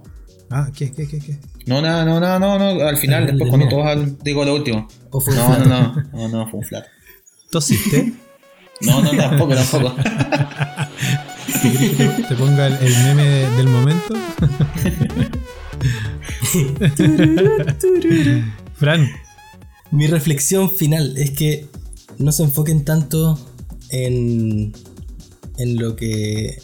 Ah, 0.50 0.70
¿qué, 0.76 0.92
qué, 0.92 1.08
qué, 1.08 1.20
qué? 1.20 1.38
No, 1.66 1.82
nada, 1.82 2.04
no, 2.04 2.20
no, 2.20 2.38
no, 2.40 2.60
no, 2.60 2.86
al 2.86 2.98
final, 2.98 3.22
El 3.24 3.28
después 3.38 3.46
de 3.46 3.50
cuando 3.52 3.66
mira. 3.68 3.78
todos 3.78 3.88
hablan, 3.88 4.18
digo 4.22 4.44
lo 4.44 4.54
último. 4.56 4.86
¿O 5.12 5.22
fue 5.22 5.32
un 5.34 5.40
No, 5.40 5.58
no, 5.60 5.66
no, 5.66 5.96
no, 6.12 6.28
no, 6.28 6.48
fue 6.50 6.60
un 6.60 6.66
flat. 6.66 6.84
¿Tosiste? 7.50 8.12
No, 8.82 9.02
no, 9.02 9.12
tampoco, 9.16 9.56
tampoco. 9.72 9.96
¿Te 12.28 12.36
ponga 12.36 12.68
el, 12.68 12.74
el 12.86 12.94
meme 13.06 13.24
de- 13.24 13.50
del 13.52 13.68
momento? 13.68 14.14
Fran. 18.76 19.08
Mi 19.92 20.08
reflexión 20.08 20.70
final 20.70 21.18
es 21.18 21.32
que 21.32 21.68
no 22.18 22.32
se 22.32 22.44
enfoquen 22.44 22.84
tanto 22.86 23.38
en, 23.90 24.74
en 25.58 25.78
lo 25.78 25.96
que. 25.96 26.58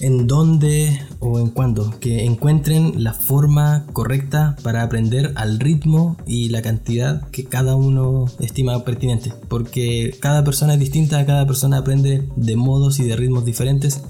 en 0.00 0.26
dónde 0.26 0.98
o 1.18 1.38
en 1.38 1.48
cuándo. 1.48 1.98
Que 1.98 2.24
encuentren 2.24 3.02
la 3.02 3.14
forma 3.14 3.86
correcta 3.92 4.56
para 4.62 4.82
aprender 4.82 5.32
al 5.34 5.58
ritmo 5.58 6.16
y 6.26 6.48
la 6.48 6.62
cantidad 6.62 7.28
que 7.30 7.44
cada 7.44 7.74
uno 7.74 8.26
estima 8.38 8.84
pertinente. 8.84 9.32
Porque 9.48 10.16
cada 10.20 10.44
persona 10.44 10.74
es 10.74 10.80
distinta, 10.80 11.26
cada 11.26 11.46
persona 11.46 11.78
aprende 11.78 12.28
de 12.36 12.56
modos 12.56 13.00
y 13.00 13.04
de 13.04 13.16
ritmos 13.16 13.44
diferentes. 13.44 14.02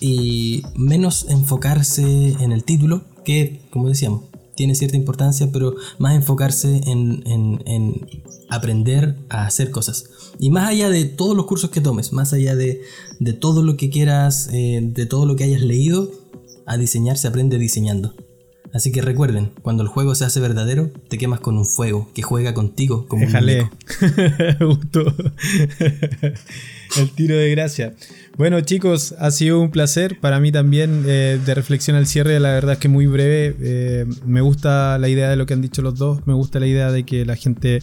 Y 0.00 0.62
menos 0.74 1.26
enfocarse 1.28 2.02
en 2.40 2.50
el 2.50 2.64
título, 2.64 3.04
que 3.24 3.60
como 3.70 3.88
decíamos, 3.88 4.31
tiene 4.54 4.74
cierta 4.74 4.96
importancia, 4.96 5.50
pero 5.52 5.74
más 5.98 6.14
enfocarse 6.14 6.80
en, 6.86 7.22
en- 7.26 7.62
en 7.66 8.22
aprender 8.48 9.16
a 9.28 9.46
hacer 9.46 9.70
cosas. 9.70 10.04
Y 10.38 10.50
más 10.50 10.68
allá 10.68 10.88
de 10.90 11.04
todos 11.04 11.36
los 11.36 11.46
cursos 11.46 11.70
que 11.70 11.80
tomes, 11.80 12.12
más 12.12 12.32
allá 12.32 12.54
de, 12.56 12.82
de 13.20 13.32
todo 13.32 13.62
lo 13.62 13.76
que 13.76 13.90
quieras, 13.90 14.48
eh, 14.52 14.80
de 14.82 15.06
todo 15.06 15.26
lo 15.26 15.36
que 15.36 15.44
hayas 15.44 15.62
leído, 15.62 16.10
a 16.66 16.76
diseñar 16.76 17.16
se 17.18 17.28
aprende 17.28 17.58
diseñando. 17.58 18.14
Así 18.72 18.90
que 18.90 19.02
recuerden, 19.02 19.52
cuando 19.60 19.82
el 19.82 19.88
juego 19.88 20.14
se 20.14 20.24
hace 20.24 20.40
verdadero, 20.40 20.90
te 21.08 21.18
quemas 21.18 21.40
con 21.40 21.58
un 21.58 21.66
fuego 21.66 22.10
que 22.14 22.22
juega 22.22 22.54
contigo 22.54 23.06
como 23.06 23.22
un 23.22 23.28
Déjale. 23.28 23.70
Me 24.58 24.66
gustó. 24.66 25.02
El 26.98 27.10
tiro 27.10 27.36
de 27.36 27.50
gracia. 27.50 27.94
Bueno, 28.36 28.60
chicos, 28.62 29.14
ha 29.18 29.30
sido 29.30 29.60
un 29.60 29.70
placer 29.70 30.18
para 30.20 30.40
mí 30.40 30.52
también 30.52 31.04
eh, 31.06 31.38
de 31.44 31.54
reflexión 31.54 31.96
al 31.96 32.06
cierre. 32.06 32.40
La 32.40 32.52
verdad 32.52 32.74
es 32.74 32.78
que 32.78 32.88
muy 32.88 33.06
breve. 33.06 33.56
Eh, 33.60 34.06
me 34.26 34.40
gusta 34.40 34.98
la 34.98 35.08
idea 35.08 35.28
de 35.28 35.36
lo 35.36 35.46
que 35.46 35.54
han 35.54 35.62
dicho 35.62 35.82
los 35.82 35.98
dos. 35.98 36.26
Me 36.26 36.32
gusta 36.32 36.60
la 36.60 36.66
idea 36.66 36.90
de 36.90 37.04
que 37.04 37.24
la 37.24 37.36
gente 37.36 37.82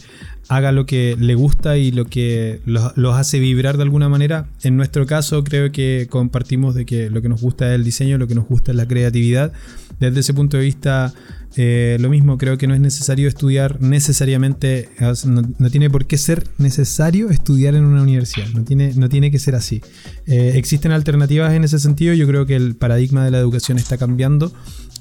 haga 0.50 0.72
lo 0.72 0.84
que 0.84 1.16
le 1.16 1.36
gusta 1.36 1.78
y 1.78 1.92
lo 1.92 2.06
que 2.06 2.60
los, 2.66 2.96
los 2.96 3.14
hace 3.14 3.38
vibrar 3.38 3.76
de 3.76 3.84
alguna 3.84 4.08
manera. 4.08 4.48
En 4.64 4.76
nuestro 4.76 5.06
caso, 5.06 5.44
creo 5.44 5.70
que 5.70 6.08
compartimos 6.10 6.74
de 6.74 6.84
que 6.84 7.08
lo 7.08 7.22
que 7.22 7.28
nos 7.28 7.40
gusta 7.40 7.68
es 7.68 7.76
el 7.76 7.84
diseño, 7.84 8.18
lo 8.18 8.26
que 8.26 8.34
nos 8.34 8.48
gusta 8.48 8.72
es 8.72 8.76
la 8.76 8.88
creatividad. 8.88 9.52
Desde 10.00 10.18
ese 10.18 10.34
punto 10.34 10.56
de 10.56 10.64
vista, 10.64 11.14
eh, 11.56 11.98
lo 12.00 12.08
mismo, 12.10 12.36
creo 12.36 12.58
que 12.58 12.66
no 12.66 12.74
es 12.74 12.80
necesario 12.80 13.28
estudiar 13.28 13.80
necesariamente, 13.80 14.88
no, 15.24 15.42
no 15.56 15.70
tiene 15.70 15.88
por 15.88 16.06
qué 16.06 16.18
ser 16.18 16.44
necesario 16.58 17.30
estudiar 17.30 17.76
en 17.76 17.84
una 17.84 18.02
universidad, 18.02 18.48
no 18.48 18.64
tiene, 18.64 18.92
no 18.94 19.08
tiene 19.08 19.30
que 19.30 19.38
ser 19.38 19.54
así. 19.54 19.82
Eh, 20.26 20.52
existen 20.56 20.90
alternativas 20.90 21.52
en 21.52 21.62
ese 21.62 21.78
sentido, 21.78 22.14
yo 22.14 22.26
creo 22.26 22.46
que 22.46 22.56
el 22.56 22.74
paradigma 22.74 23.24
de 23.24 23.30
la 23.30 23.38
educación 23.38 23.78
está 23.78 23.98
cambiando, 23.98 24.52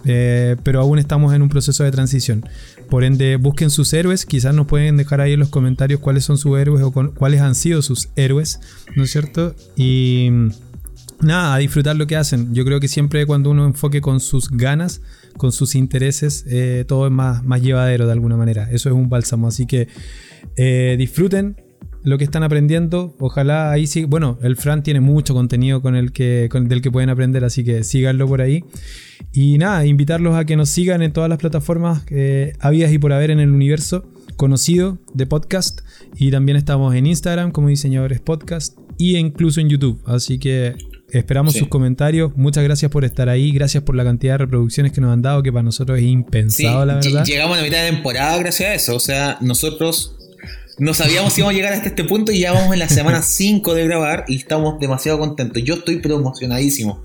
eh, 0.06 0.56
pero 0.64 0.82
aún 0.82 1.00
estamos 1.00 1.34
en 1.34 1.42
un 1.42 1.50
proceso 1.50 1.84
de 1.84 1.92
transición. 1.92 2.46
Por 2.90 3.04
ende, 3.04 3.36
busquen 3.36 3.70
sus 3.70 3.94
héroes, 3.94 4.26
quizás 4.26 4.54
nos 4.54 4.68
pueden 4.68 4.98
dejar 4.98 5.22
ahí 5.22 5.34
en 5.34 5.40
los 5.40 5.50
comentarios 5.50 6.00
cuáles 6.00 6.24
son 6.26 6.38
sus 6.38 6.58
héroes 6.58 6.84
o 6.84 6.92
cuáles 6.92 7.42
han 7.42 7.56
sido 7.56 7.82
sus 7.82 8.10
héroes, 8.16 8.60
¿no 8.96 9.04
es 9.04 9.12
cierto? 9.12 9.56
Y 9.76 10.30
nada, 11.22 11.56
a 11.56 11.58
disfrutar 11.58 11.96
lo 11.96 12.08
que 12.08 12.16
hacen. 12.16 12.54
Yo 12.54 12.66
creo 12.66 12.80
que 12.80 12.88
siempre 12.88 13.26
cuando 13.26 13.50
uno 13.52 13.66
enfoque 13.66 14.02
con 14.02 14.20
sus 14.20 14.50
ganas, 14.50 15.02
con 15.38 15.52
sus 15.52 15.76
intereses, 15.76 16.46
eh, 16.48 16.86
todo 16.88 17.06
es 17.08 17.12
más, 17.12 17.44
más 17.44 17.62
llevadero 17.62 18.06
de 18.06 18.14
alguna 18.14 18.38
manera. 18.38 18.70
Eso 18.72 18.90
es 18.90 18.96
un 18.96 19.10
bálsamo. 19.10 19.48
Así 19.48 19.66
que 19.66 19.88
eh, 20.56 20.96
disfruten 20.98 21.58
lo 22.04 22.18
que 22.18 22.24
están 22.24 22.44
aprendiendo. 22.44 23.16
Ojalá 23.20 23.72
ahí 23.72 23.88
sí. 23.88 24.06
Bueno, 24.06 24.38
el 24.42 24.56
Fran 24.56 24.84
tiene 24.84 25.00
mucho 25.02 25.34
contenido 25.34 25.82
con 25.82 25.96
el 25.96 26.12
que, 26.12 26.48
con- 26.52 26.68
del 26.68 26.82
que 26.82 26.92
pueden 26.92 27.10
aprender, 27.10 27.44
así 27.44 27.64
que 27.64 27.84
síganlo 27.84 28.28
por 28.28 28.42
ahí. 28.42 28.64
Y 29.34 29.58
nada, 29.58 29.86
invitarlos 29.86 30.36
a 30.36 30.46
que 30.46 30.56
nos 30.56 30.70
sigan 30.70 31.02
en 31.02 31.12
todas 31.12 31.30
las 31.30 31.40
plataformas 31.40 32.04
eh, 32.10 32.54
habidas 32.60 32.92
y 32.94 32.98
por 33.00 33.14
haber 33.14 33.32
en 33.32 33.40
el 33.40 33.50
universo 33.52 34.06
conocido 34.38 34.98
de 35.14 35.26
podcast. 35.26 35.82
Y 36.18 36.32
también 36.32 36.58
estamos 36.58 36.96
en 36.96 37.06
Instagram 37.06 37.52
como 37.52 37.68
diseñadores 37.68 38.20
podcast 38.22 38.78
y 38.98 39.18
incluso 39.18 39.60
en 39.60 39.70
YouTube. 39.70 40.02
Así 40.06 40.40
que 40.40 40.76
esperamos 41.12 41.54
Sí. 41.54 41.60
sus 41.60 41.68
comentarios. 41.68 42.32
Muchas 42.38 42.64
gracias 42.64 42.90
por 42.92 43.04
estar 43.04 43.28
ahí. 43.30 43.52
Gracias 43.52 43.84
por 43.84 43.96
la 43.96 44.04
cantidad 44.04 44.36
de 44.36 44.38
reproducciones 44.40 44.92
que 44.94 45.02
nos 45.02 45.12
han 45.12 45.22
dado, 45.22 45.44
que 45.44 45.52
para 45.52 45.64
nosotros 45.64 45.98
es 45.98 46.04
Sí, 46.06 46.10
impensado, 46.12 46.86
la 46.86 46.96
verdad. 46.96 47.26
llegamos 47.26 47.58
a 47.58 47.62
la 47.62 47.68
mitad 47.68 47.84
de 47.84 47.92
temporada 47.92 48.38
gracias 48.38 48.70
a 48.70 48.74
eso. 48.74 48.96
O 48.96 49.00
sea, 49.00 49.38
nosotros 49.42 50.16
no 50.80 50.94
sabíamos 50.94 51.34
si 51.34 51.42
íbamos 51.42 51.54
a 51.54 51.58
llegar 51.58 51.74
hasta 51.74 51.90
este 51.90 52.04
punto 52.04 52.32
y 52.32 52.40
ya 52.40 52.52
vamos 52.54 52.74
en 52.74 52.80
la 52.80 52.90
semana 52.90 53.22
5 53.24 53.74
de 53.76 53.86
grabar 53.86 54.26
y 54.28 54.36
estamos 54.38 54.80
demasiado 54.80 55.20
contentos. 55.20 55.62
Yo 55.64 55.76
estoy 55.76 55.98
pero 56.00 56.16
emocionadísimo. 56.20 57.04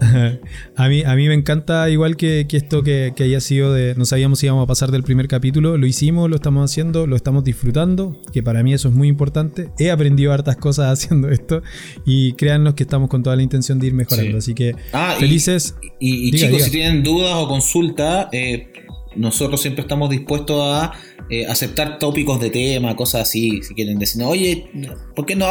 a, 0.76 0.88
mí, 0.88 1.02
a 1.04 1.14
mí 1.14 1.28
me 1.28 1.34
encanta 1.34 1.88
igual 1.90 2.16
que, 2.16 2.46
que 2.48 2.56
esto 2.56 2.82
que, 2.82 3.12
que 3.14 3.24
haya 3.24 3.40
sido 3.40 3.72
de... 3.72 3.94
No 3.96 4.04
sabíamos 4.06 4.38
si 4.38 4.46
íbamos 4.46 4.64
a 4.64 4.66
pasar 4.66 4.90
del 4.90 5.02
primer 5.02 5.28
capítulo. 5.28 5.76
Lo 5.76 5.86
hicimos, 5.86 6.28
lo 6.30 6.36
estamos 6.36 6.70
haciendo, 6.70 7.06
lo 7.06 7.16
estamos 7.16 7.44
disfrutando, 7.44 8.16
que 8.32 8.42
para 8.42 8.62
mí 8.62 8.72
eso 8.72 8.88
es 8.88 8.94
muy 8.94 9.08
importante. 9.08 9.68
He 9.78 9.90
aprendido 9.90 10.32
hartas 10.32 10.56
cosas 10.56 10.90
haciendo 10.92 11.28
esto 11.28 11.62
y 12.06 12.32
créannos 12.32 12.74
que 12.74 12.82
estamos 12.84 13.08
con 13.10 13.22
toda 13.22 13.36
la 13.36 13.42
intención 13.42 13.78
de 13.78 13.88
ir 13.88 13.94
mejorando. 13.94 14.32
Sí. 14.32 14.36
Así 14.38 14.54
que 14.54 14.74
Ah, 14.92 15.14
y- 15.16 15.20
felices. 15.20 15.76
Y, 16.00 16.28
y 16.28 16.30
Diga, 16.30 16.38
chicos, 16.38 16.52
diga. 16.52 16.64
si 16.64 16.70
tienen 16.70 17.02
dudas 17.02 17.32
o 17.34 17.46
consultas, 17.46 18.28
eh, 18.32 18.72
nosotros 19.16 19.60
siempre 19.60 19.82
estamos 19.82 20.10
dispuestos 20.10 20.60
a 20.62 20.92
eh, 21.30 21.46
aceptar 21.46 21.98
tópicos 21.98 22.40
de 22.40 22.50
tema, 22.50 22.96
cosas 22.96 23.22
así. 23.22 23.62
Si 23.62 23.74
quieren 23.74 23.98
decir, 23.98 24.22
oye, 24.22 24.70
¿por 25.14 25.26
qué 25.26 25.36
no? 25.36 25.46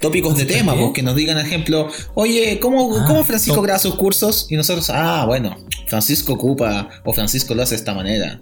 Tópicos 0.00 0.36
de 0.36 0.46
tema, 0.46 0.74
pues 0.74 0.92
que 0.92 1.02
nos 1.02 1.14
digan, 1.14 1.38
ejemplo, 1.38 1.88
oye, 2.14 2.58
¿cómo, 2.60 2.96
Ah, 2.96 3.04
¿cómo 3.06 3.24
Francisco 3.24 3.60
graba 3.60 3.78
sus 3.78 3.96
cursos? 3.96 4.46
Y 4.48 4.56
nosotros, 4.56 4.88
ah, 4.90 5.24
bueno, 5.26 5.56
Francisco 5.88 6.34
ocupa 6.34 6.88
o 7.04 7.12
Francisco 7.12 7.54
lo 7.54 7.62
hace 7.62 7.74
de 7.74 7.80
esta 7.80 7.94
manera. 7.94 8.40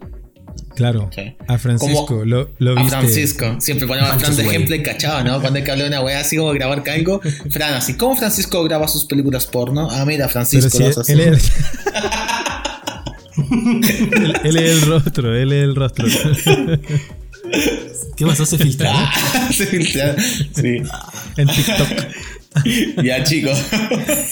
Claro. 0.78 1.10
Sí. 1.12 1.34
A 1.48 1.58
Francisco, 1.58 2.06
Como 2.06 2.24
lo, 2.24 2.50
lo 2.58 2.78
A. 2.78 2.84
Francisco. 2.88 3.56
Siempre 3.58 3.88
ponemos 3.88 4.10
a 4.12 4.18
Fran 4.18 4.36
de 4.36 4.42
ejemplo 4.44 4.76
y 4.76 4.82
cachaba, 4.82 5.24
¿no? 5.24 5.40
Cuando 5.40 5.58
hay 5.58 5.64
que 5.64 5.70
hablar 5.72 5.90
de 5.90 5.96
una 5.96 6.04
weá 6.04 6.20
así 6.20 6.36
como 6.36 6.52
grabar 6.52 6.84
algo. 6.88 7.20
Fran, 7.50 7.74
así. 7.74 7.94
¿Cómo 7.94 8.14
Francisco 8.16 8.62
graba 8.62 8.86
sus 8.86 9.04
películas 9.04 9.46
porno? 9.46 9.88
Ah, 9.90 10.04
mira, 10.04 10.28
Francisco 10.28 10.70
si 10.70 10.78
lo 10.78 10.88
hace 10.90 11.00
así. 11.00 11.14
él 13.38 13.80
es. 13.84 14.00
él, 14.00 14.34
él 14.44 14.56
es 14.56 14.70
el 14.70 14.88
rostro, 14.88 15.34
él 15.34 15.52
es 15.52 15.64
el 15.64 15.74
rostro. 15.74 16.06
¿Qué 18.16 18.26
pasó? 18.26 18.44
Se 18.46 18.58
filtró. 18.58 18.88
Ah, 18.90 19.48
sí, 19.52 19.64
claro. 19.92 20.14
Sí. 20.54 20.82
en 21.36 21.48
TikTok. 21.48 21.88
Ya, 23.04 23.22
chicos. 23.24 23.58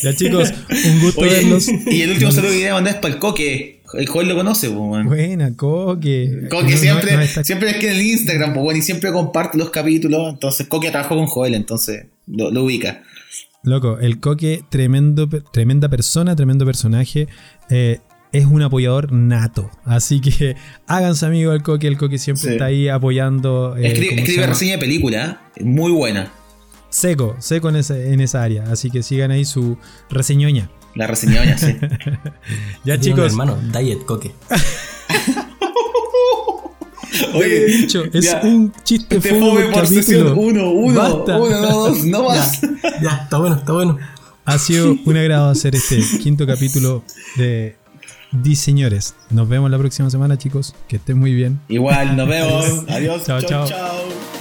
Ya 0.03 0.15
chicos, 0.15 0.53
un 0.87 1.01
gusto 1.01 1.21
Oye, 1.21 1.31
verlos. 1.31 1.69
y 1.69 2.01
el 2.03 2.11
último 2.13 2.33
saludo 2.33 2.51
que 2.51 2.57
quería 2.59 2.75
mandar 2.75 2.95
es 2.95 3.01
para 3.01 3.15
el 3.15 3.21
Coque. 3.21 3.83
El 3.95 4.09
Joel 4.09 4.29
lo 4.29 4.35
conoce, 4.35 4.69
pues, 4.69 4.81
weón. 4.81 5.07
Buena, 5.07 5.55
Coque. 5.55 6.49
Coque 6.51 6.73
No, 6.73 6.77
siempre, 6.77 7.15
no 7.15 7.23
está- 7.23 7.45
siempre 7.45 7.71
es 7.71 7.77
que 7.77 7.91
en 7.91 7.97
el 7.97 8.03
Instagram, 8.03 8.53
pues 8.55 8.65
bueno, 8.65 8.79
y 8.79 8.83
siempre 8.83 9.13
comparte 9.13 9.57
los 9.59 9.71
capítulos. 9.71 10.33
Entonces, 10.33 10.67
Coque 10.67 10.91
trabajó 10.91 11.15
con 11.15 11.27
Joel, 11.27 11.55
entonces 11.55 12.07
lo, 12.27 12.51
lo 12.51 12.65
ubica. 12.65 13.03
Loco, 13.63 13.99
el 14.01 14.19
Coque, 14.19 14.63
tremendo, 14.71 15.29
tremenda 15.53 15.89
persona, 15.89 16.35
tremendo 16.35 16.65
personaje. 16.67 17.29
eh, 17.71 17.99
es 18.39 18.47
un 18.47 18.63
apoyador 18.63 19.13
nato. 19.13 19.71
Así 19.85 20.21
que 20.21 20.57
háganse 20.87 21.27
amigo 21.27 21.53
del 21.53 21.63
Coque. 21.63 21.87
El 21.89 21.97
Coque 21.99 22.19
siempre 22.19 22.43
Sí. 22.45 22.53
está 22.53 22.67
ahí 22.67 22.89
apoyando. 22.89 23.77
eh, 23.77 23.89
Escribe, 23.93 24.47
reseña 24.47 24.73
de 24.73 24.79
película, 24.79 25.41
¿eh? 25.57 25.65
muy 25.65 25.93
buena. 25.93 26.33
Seco, 26.89 27.37
seco 27.41 27.69
en, 27.69 27.77
ese- 27.77 28.13
en 28.13 28.21
esa 28.21 28.43
área. 28.43 28.65
Así 28.71 28.91
que 28.91 29.03
sigan 29.03 29.31
ahí 29.31 29.45
su 29.45 29.77
reseñoña. 30.09 30.71
La 30.95 31.07
reseñoña, 31.07 31.59
sí. 31.59 31.77
Ya 32.85 32.99
chicos, 32.99 33.27
hermano, 33.33 33.59
Diet 33.73 34.05
Coque. 34.07 34.33
ya 37.13 37.29
lo 37.33 37.43
he 37.43 37.67
dicho, 37.67 38.05
es 38.13 38.25
ya. 38.25 38.41
un 38.43 38.73
chiste 38.83 39.19
Te 39.21 39.31
fome 39.31 39.41
fome 39.41 39.65
por 39.73 39.87
sesión 39.87 40.29
capítulo. 40.29 40.41
1, 40.49 40.71
1, 40.71 40.99
Basta. 40.99 41.39
1, 41.39 41.61
2, 41.61 42.05
no 42.07 42.23
más. 42.25 42.61
Ya, 43.03 43.21
está 43.25 43.39
bueno, 43.39 43.57
está 43.57 43.73
bueno. 43.73 43.99
Ha 44.45 44.59
sido 44.59 44.97
un 45.05 45.17
agrado 45.17 45.51
hacer 45.51 45.75
este 45.75 46.01
quinto 46.23 46.47
capítulo 46.47 47.03
de 47.37 47.77
Diseñores. 48.33 49.15
Nos 49.31 49.49
vemos 49.49 49.71
la 49.71 49.79
próxima 49.79 50.11
semana, 50.11 50.37
chicos. 50.39 50.75
Que 50.89 50.97
estén 50.97 51.19
muy 51.19 51.33
bien. 51.33 51.61
Igual, 51.69 52.17
nos 52.17 52.29
vemos. 52.29 52.85
Adiós. 52.89 53.25
Chao, 53.25 53.41
chao, 53.41 53.67
chao. 53.67 53.69
chao. 53.69 54.36